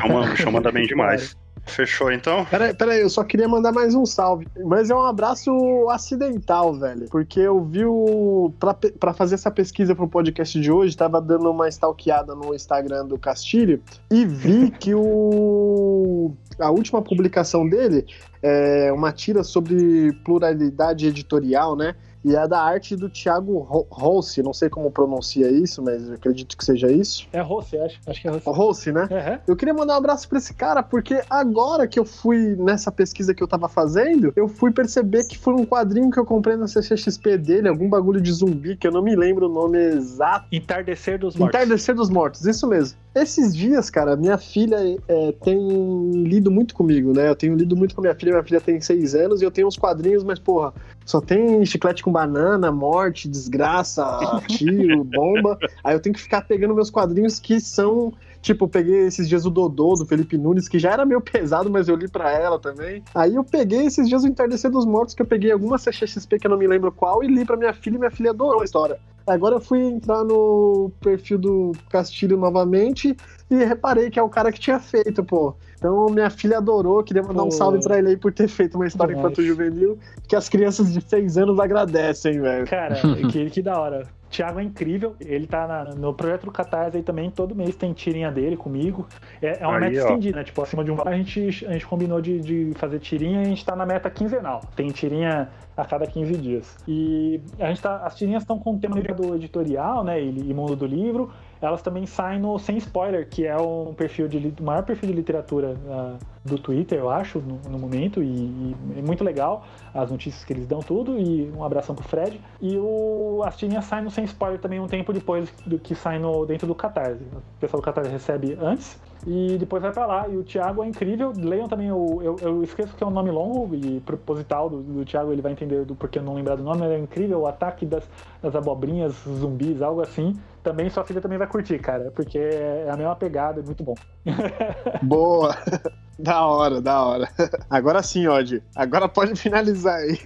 Chama, 0.02 0.36
chama 0.36 0.72
bem 0.72 0.86
demais. 0.86 1.36
Fechou 1.66 2.12
então? 2.12 2.44
Peraí, 2.46 2.74
peraí, 2.74 3.02
eu 3.02 3.10
só 3.10 3.24
queria 3.24 3.48
mandar 3.48 3.72
mais 3.72 3.94
um 3.94 4.06
salve. 4.06 4.48
Mas 4.66 4.90
é 4.90 4.96
um 4.96 5.06
abraço 5.06 5.52
acidental, 5.90 6.74
velho. 6.74 7.08
Porque 7.10 7.40
eu 7.40 7.64
vi 7.64 7.86
o. 7.86 8.52
Pra, 8.60 8.74
pra 8.74 9.14
fazer 9.14 9.36
essa 9.36 9.52
pesquisa 9.52 9.96
pro 9.96 10.08
podcast 10.08 10.60
de 10.60 10.72
hoje, 10.72 10.98
tava 10.98 11.22
dando 11.22 11.50
uma 11.52 11.70
stalkeada 11.70 12.34
no 12.34 12.54
Instagram 12.56 13.06
do 13.06 13.18
Castilho 13.18 13.82
e 14.10 14.26
vi 14.26 14.72
que 14.80 14.94
o. 14.96 16.34
A 16.60 16.70
última 16.72 17.02
publicação 17.02 17.68
dele 17.68 18.06
é 18.42 18.92
uma 18.92 19.12
tira 19.12 19.44
sobre 19.44 20.14
pluralidade 20.26 21.08
editorial, 21.08 21.76
né? 21.76 21.96
E 22.24 22.36
é 22.36 22.48
da 22.48 22.62
arte 22.62 22.96
do 22.96 23.10
Thiago 23.10 23.60
Rossi, 23.90 24.44
não 24.44 24.54
sei 24.54 24.70
como 24.70 24.92
pronuncia 24.92 25.50
isso, 25.50 25.82
mas 25.82 26.10
acredito 26.12 26.56
que 26.56 26.64
seja 26.64 26.92
isso. 26.92 27.28
É 27.34 27.42
Rossi, 27.42 27.78
acho, 27.78 28.00
acho 28.06 28.22
que 28.22 28.28
é 28.28 28.32
Rossi. 28.32 28.46
Rossi, 28.46 28.92
né? 28.92 29.08
Uhum. 29.10 29.40
Eu 29.48 29.56
queria 29.56 29.74
mandar 29.74 29.96
um 29.96 29.98
abraço 29.98 30.30
pra 30.30 30.38
esse 30.38 30.54
cara, 30.54 30.84
porque 30.84 31.22
agora 31.30 31.88
que 31.88 32.00
eu 32.00 32.06
fui 32.06 32.56
nessa 32.58 32.92
pesquisa 32.92 33.34
que 33.34 33.42
eu 33.42 33.48
tava 33.48 33.68
fazendo, 33.68 34.32
eu 34.36 34.48
fui 34.48 34.72
perceber 34.72 35.26
que 35.26 35.38
foi 35.38 35.54
um 35.54 35.66
quadrinho 35.66 36.12
que 36.12 36.20
eu 36.20 36.26
comprei 36.26 36.56
na 36.56 36.68
CCXP 36.68 37.38
dele, 37.38 37.68
algum 37.68 37.90
bagulho 37.90 38.22
de 38.22 38.32
zumbi, 38.32 38.76
que 38.76 38.88
eu 38.88 38.92
não 38.92 39.02
me 39.02 39.16
lembro 39.16 39.48
o 39.48 39.54
nome 39.54 39.78
exato. 39.78 40.46
Entardecer 40.52 41.18
dos 41.18 41.36
Mortos. 41.36 41.56
Entardecer 41.56 41.96
dos 41.96 42.10
Mortos, 42.10 42.46
isso 42.46 42.68
mesmo. 42.68 42.98
Esses 43.14 43.54
dias, 43.54 43.90
cara, 43.90 44.16
minha 44.16 44.38
filha 44.38 44.78
é, 45.08 45.32
tem 45.44 46.24
lido 46.24 46.50
muito 46.50 46.74
comigo, 46.74 47.12
né? 47.14 47.28
Eu 47.28 47.36
tenho 47.36 47.56
lido 47.56 47.76
muito 47.76 47.94
com 47.94 48.02
minha 48.02 48.16
filha, 48.16 48.32
minha 48.32 48.44
filha 48.44 48.62
tem 48.62 48.80
seis 48.80 49.14
anos 49.14 49.42
e 49.42 49.46
eu 49.46 49.52
tenho 49.52 49.68
uns 49.68 49.76
quadrinhos, 49.76 50.24
mas, 50.24 50.40
porra, 50.40 50.74
só 51.06 51.20
tem 51.20 51.66
chiclete 51.66 52.04
com 52.04 52.12
banana, 52.12 52.72
morte, 52.72 53.28
desgraça, 53.28 54.06
tiro, 54.48 55.04
bomba. 55.04 55.60
Aí 55.84 55.94
eu 55.94 56.00
tenho 56.00 56.16
que 56.16 56.22
ficar 56.22 56.42
pegando 56.48 56.74
meus 56.74 56.90
quadrinhos 56.90 57.38
que 57.38 57.60
são. 57.60 58.14
Tipo, 58.42 58.66
eu 58.66 58.70
peguei 58.70 59.06
esses 59.06 59.30
dias 59.30 59.46
o 59.46 59.50
Dodô, 59.50 59.94
do 59.94 60.06
Felipe 60.06 60.38
Nunes, 60.38 60.68
que 60.68 60.80
já 60.80 60.92
era 60.92 61.06
meio 61.06 61.22
pesado, 61.22 61.70
mas 61.70 61.88
eu 61.88 61.96
li 61.96 62.08
para 62.08 62.32
ela 62.32 62.60
também. 62.60 63.04
Aí 63.14 63.36
eu 63.36 63.44
peguei 63.44 63.86
esses 63.86 64.08
dias 64.10 64.24
o 64.24 64.28
Entardecer 64.28 64.72
dos 64.72 64.86
Mortos, 64.86 65.14
que 65.14 65.22
eu 65.22 65.26
peguei 65.26 65.52
alguma 65.52 65.78
CXP 65.78 66.40
que 66.40 66.48
eu 66.48 66.52
não 66.52 66.58
me 66.58 66.68
lembro 66.68 66.92
qual, 66.92 67.24
e 67.24 67.28
li 67.28 67.46
pra 67.46 67.56
minha 67.56 67.74
filha, 67.74 67.96
e 67.96 68.00
minha 68.00 68.12
filha 68.12 68.32
adorou 68.32 68.62
a 68.62 68.66
história. 68.66 69.00
Agora 69.28 69.56
eu 69.56 69.62
fui 69.62 69.80
entrar 69.80 70.24
no 70.24 70.92
perfil 71.00 71.38
do 71.38 71.72
Castilho 71.90 72.38
novamente 72.38 73.16
e 73.50 73.56
reparei 73.64 74.10
que 74.10 74.20
é 74.20 74.24
o 74.24 74.30
cara 74.30 74.52
que 74.52 74.60
tinha 74.60 74.80
feito, 74.80 75.24
pô. 75.24 75.56
Então 75.82 76.06
minha 76.10 76.30
filha 76.30 76.60
adorou, 76.60 77.04
queria 77.04 77.24
mandar 77.24 77.42
pô. 77.42 77.48
um 77.48 77.52
salve 77.52 77.84
pra 77.84 77.98
ele 77.98 78.10
aí 78.10 78.18
por 78.18 78.32
ter 78.32 78.48
feito 78.48 78.76
uma 78.76 78.86
história 78.86 79.16
enquanto 79.16 79.42
juvenil, 79.42 79.98
que 80.28 80.36
as 80.36 80.48
crianças 80.48 80.94
de 80.94 81.02
6 81.02 81.40
anos 81.40 81.60
agradecem, 81.60 82.40
velho. 82.40 82.68
Cara, 82.68 82.98
que, 83.32 83.50
que 83.50 83.62
da 83.64 83.80
hora. 83.80 84.08
Thiago 84.30 84.60
é 84.60 84.64
incrível, 84.64 85.16
ele 85.20 85.46
tá 85.46 85.68
na, 85.68 85.84
no 85.96 86.14
projeto 86.14 86.46
do 86.46 86.52
Catarse 86.52 86.96
aí 86.96 87.04
também, 87.04 87.30
todo 87.30 87.54
mês 87.54 87.76
tem 87.76 87.92
tirinha 87.92 88.32
dele 88.32 88.56
comigo. 88.56 89.06
É, 89.42 89.62
é 89.62 89.68
uma 89.68 89.78
aí, 89.78 89.90
meta 89.90 90.04
ó. 90.04 90.08
estendida, 90.08 90.38
né? 90.38 90.44
Tipo, 90.44 90.62
acima 90.62 90.86
de 90.86 90.92
um 90.92 90.96
valor 90.96 91.12
a 91.12 91.18
gente, 91.18 91.66
a 91.68 91.74
gente 91.74 91.86
combinou 91.86 92.22
de, 92.22 92.40
de 92.40 92.72
fazer 92.76 93.00
tirinha 93.00 93.40
e 93.40 93.42
a 93.42 93.50
gente 93.50 93.66
tá 93.66 93.76
na 93.76 93.86
meta 93.86 94.10
quinzenal. 94.10 94.62
Tem 94.74 94.88
tirinha 94.90 95.50
a 95.76 95.84
cada 95.84 96.08
15 96.08 96.38
dias. 96.38 96.78
E 96.88 97.42
a 97.60 97.68
gente 97.68 97.82
tá, 97.82 97.98
as 98.06 98.16
tirinhas 98.16 98.44
estão 98.44 98.58
com 98.58 98.76
o 98.76 98.80
tema 98.80 98.96
do 98.96 99.36
editorial, 99.36 100.04
né? 100.04 100.22
E, 100.22 100.30
e 100.30 100.54
mundo 100.54 100.78
do 100.78 100.86
livro 100.86 101.30
elas 101.62 101.82
também 101.82 102.06
saem 102.06 102.40
no 102.40 102.58
Sem 102.58 102.78
Spoiler, 102.78 103.30
que 103.30 103.46
é 103.46 103.56
um 103.56 103.94
perfil 103.94 104.28
de 104.28 104.54
o 104.60 104.64
maior 104.64 104.84
perfil 104.84 105.10
de 105.10 105.16
literatura 105.16 105.78
uh, 105.86 106.18
do 106.44 106.58
Twitter, 106.58 106.98
eu 106.98 107.10
acho, 107.10 107.40
no, 107.40 107.60
no 107.70 107.78
momento, 107.78 108.24
e, 108.24 108.28
e, 108.28 108.76
é 108.98 109.02
muito 109.02 109.24
legal 109.24 109.64
as 109.94 110.10
notícias 110.10 110.44
que 110.44 110.52
eles 110.54 110.66
dão 110.66 110.80
tudo, 110.80 111.20
e 111.20 111.52
um 111.56 111.64
abração 111.64 111.94
pro 111.94 112.04
Fred. 112.04 112.42
E 112.60 112.78
o, 112.78 113.44
as 113.46 113.56
tirinhas 113.56 113.86
saem 113.86 114.04
no 114.04 114.10
Sem 114.10 114.26
Spoiler 114.26 114.60
também 114.60 114.80
um 114.80 114.88
tempo 114.88 115.14
depois 115.14 115.52
do 115.66 115.78
que 115.78 115.94
sai 115.94 116.18
no, 116.18 116.46
dentro 116.46 116.66
do 116.66 116.74
Catarse. 116.74 117.24
O 117.24 117.60
pessoal 117.60 117.80
do 117.80 117.86
Catarse 117.86 118.10
recebe 118.10 118.58
antes, 118.60 119.00
e 119.26 119.58
depois 119.60 119.82
vai 119.82 119.92
para 119.92 120.06
lá. 120.06 120.28
E 120.28 120.38
o 120.38 120.44
Thiago 120.44 120.84
é 120.84 120.88
incrível. 120.88 121.32
Leiam 121.36 121.68
também 121.68 121.92
o. 121.92 122.22
Eu, 122.22 122.36
eu 122.42 122.64
esqueço 122.64 122.96
que 122.96 123.04
é 123.04 123.08
um 123.08 123.12
nome 123.12 123.32
longo 123.32 123.74
e 123.76 124.00
proposital 124.02 124.70
do, 124.70 124.82
do 124.82 125.06
Thiago, 125.06 125.32
ele 125.32 125.42
vai 125.42 125.52
entender 125.52 125.86
do 125.86 125.96
porquê 125.96 126.20
eu 126.20 126.24
não 126.24 126.34
lembrar 126.34 126.56
do 126.56 126.64
nome, 126.64 126.80
mas 126.80 126.92
é 126.92 127.00
incrível. 127.00 127.42
O 127.42 127.48
ataque 127.48 127.86
das, 127.86 128.04
das 128.42 128.56
abobrinhas, 128.56 129.14
zumbis, 129.28 129.82
algo 129.82 130.02
assim. 130.02 130.40
Também 130.64 130.90
sua 130.90 131.04
filha 131.04 131.22
também 131.22 131.38
vai 131.38 131.48
curtir, 131.48 131.80
cara, 131.80 132.12
porque 132.16 132.38
é 132.38 132.88
a 132.90 132.96
mesma 132.96 133.16
pegada, 133.16 133.62
é 133.62 133.64
muito 133.64 133.84
bom. 133.84 133.96
Boa! 135.02 135.56
Da 136.20 136.46
hora, 136.46 136.80
da 136.80 137.04
hora. 137.04 137.28
Agora 137.68 138.04
sim, 138.04 138.28
Odd. 138.28 138.62
Agora 138.76 139.10
pode 139.10 139.36
finalizar 139.36 139.96
aí. 139.96 140.20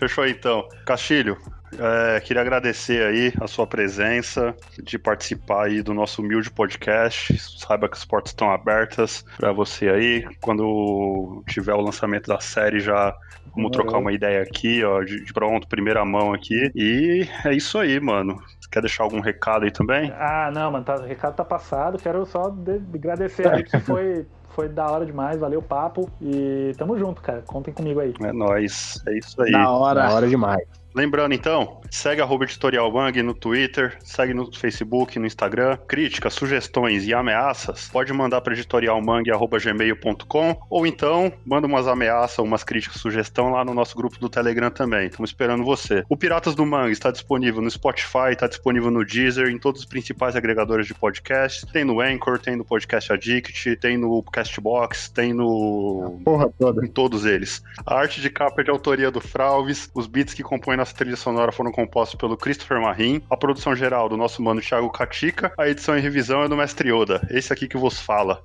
Fechou 0.00 0.26
então. 0.26 0.66
Castilho, 0.86 1.36
é, 1.78 2.18
queria 2.20 2.40
agradecer 2.40 3.04
aí 3.06 3.34
a 3.38 3.46
sua 3.46 3.66
presença, 3.66 4.56
de 4.82 4.98
participar 4.98 5.66
aí 5.66 5.82
do 5.82 5.92
nosso 5.92 6.22
humilde 6.22 6.50
podcast. 6.50 7.36
Saiba 7.38 7.86
que 7.86 7.98
as 7.98 8.04
portas 8.06 8.30
estão 8.32 8.50
abertas 8.50 9.22
para 9.36 9.52
você 9.52 9.90
aí. 9.90 10.26
Quando 10.40 11.44
tiver 11.46 11.74
o 11.74 11.82
lançamento 11.82 12.28
da 12.28 12.40
série, 12.40 12.80
já 12.80 13.14
vamos 13.54 13.72
trocar 13.72 13.98
uma 13.98 14.10
ideia 14.10 14.40
aqui, 14.42 14.82
ó, 14.82 15.02
de, 15.02 15.22
de 15.22 15.32
pronto, 15.34 15.68
primeira 15.68 16.02
mão 16.02 16.32
aqui. 16.32 16.72
E 16.74 17.28
é 17.44 17.52
isso 17.52 17.78
aí, 17.78 18.00
mano. 18.00 18.42
Quer 18.72 18.80
deixar 18.80 19.02
algum 19.02 19.20
recado 19.20 19.66
aí 19.66 19.70
também? 19.70 20.10
Ah, 20.16 20.50
não, 20.50 20.70
mano, 20.70 20.84
tá, 20.84 20.94
o 20.94 21.04
recado 21.04 21.34
tá 21.34 21.44
passado. 21.44 21.98
Quero 21.98 22.24
só 22.24 22.48
de, 22.48 22.80
agradecer 22.94 23.46
aí 23.46 23.64
que 23.64 23.78
foi 23.84 24.26
foi 24.50 24.68
da 24.68 24.90
hora 24.90 25.06
demais, 25.06 25.38
valeu 25.38 25.60
o 25.60 25.62
papo 25.62 26.10
e 26.20 26.72
tamo 26.76 26.98
junto, 26.98 27.22
cara. 27.22 27.42
Contem 27.42 27.72
comigo 27.72 28.00
aí. 28.00 28.14
É 28.20 28.32
nóis, 28.32 29.02
é 29.06 29.18
isso 29.18 29.40
aí. 29.42 29.52
Da 29.52 29.70
hora. 29.70 30.02
Da 30.08 30.14
hora 30.14 30.28
demais. 30.28 30.79
Lembrando 30.92 31.34
então, 31.34 31.80
segue 31.88 32.20
a 32.20 32.28
Editorial 32.40 32.90
Bang 32.90 33.22
no 33.22 33.32
Twitter, 33.32 33.96
segue 34.02 34.34
no 34.34 34.52
Facebook, 34.52 35.20
no 35.20 35.26
Instagram. 35.26 35.76
Críticas, 35.86 36.34
sugestões 36.34 37.06
e 37.06 37.14
ameaças, 37.14 37.88
pode 37.88 38.12
mandar 38.12 38.40
para 38.40 38.54
editorialmang.gmail.com 38.54 40.56
ou 40.68 40.86
então 40.86 41.32
manda 41.46 41.68
umas 41.68 41.86
ameaças, 41.86 42.38
umas 42.38 42.64
críticas, 42.64 43.00
sugestão 43.00 43.50
lá 43.50 43.64
no 43.64 43.72
nosso 43.72 43.96
grupo 43.96 44.18
do 44.18 44.28
Telegram 44.28 44.68
também. 44.70 45.06
Estamos 45.06 45.30
esperando 45.30 45.64
você. 45.64 46.04
O 46.08 46.16
Piratas 46.16 46.56
do 46.56 46.66
Mangue 46.66 46.90
está 46.90 47.12
disponível 47.12 47.62
no 47.62 47.70
Spotify, 47.70 48.32
está 48.32 48.48
disponível 48.48 48.90
no 48.90 49.04
Deezer, 49.04 49.48
em 49.48 49.58
todos 49.58 49.82
os 49.82 49.86
principais 49.86 50.34
agregadores 50.34 50.88
de 50.88 50.94
podcast. 50.94 51.64
Tem 51.72 51.84
no 51.84 52.00
Anchor, 52.00 52.40
tem 52.40 52.56
no 52.56 52.64
Podcast 52.64 53.12
Addict, 53.12 53.76
tem 53.76 53.96
no 53.96 54.20
Castbox, 54.24 55.08
tem 55.08 55.32
no. 55.32 56.20
Porra 56.24 56.52
toda. 56.58 56.84
Em 56.84 56.88
todos 56.88 57.24
eles. 57.24 57.62
A 57.86 57.94
arte 57.94 58.20
de 58.20 58.28
capa 58.28 58.60
é 58.60 58.64
de 58.64 58.70
autoria 58.70 59.08
do 59.10 59.20
Fralves, 59.20 59.88
os 59.94 60.08
beats 60.08 60.34
que 60.34 60.42
compõem 60.42 60.79
nossa 60.80 60.94
trilha 60.94 61.16
sonora 61.16 61.52
foram 61.52 61.70
compostos 61.70 62.18
pelo 62.18 62.36
Christopher 62.36 62.80
Marim, 62.80 63.22
a 63.30 63.36
produção 63.36 63.76
geral 63.76 64.08
do 64.08 64.16
nosso 64.16 64.42
mano 64.42 64.60
Thiago 64.60 64.90
Katika, 64.90 65.52
a 65.58 65.68
edição 65.68 65.96
e 65.96 66.00
revisão 66.00 66.42
é 66.42 66.48
do 66.48 66.56
Mestre 66.56 66.90
Yoda, 66.90 67.26
esse 67.30 67.52
aqui 67.52 67.68
que 67.68 67.76
vos 67.76 68.00
fala. 68.00 68.42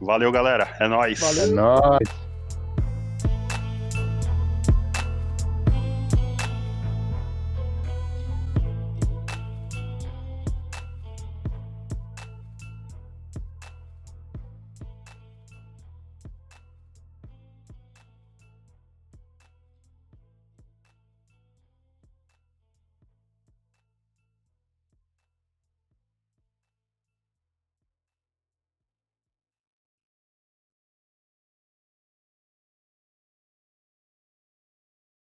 Valeu, 0.00 0.30
galera. 0.30 0.76
É 0.80 0.88
nóis. 0.88 1.18
Valeu. 1.20 1.44
É 1.44 1.46
nóis. 1.46 2.27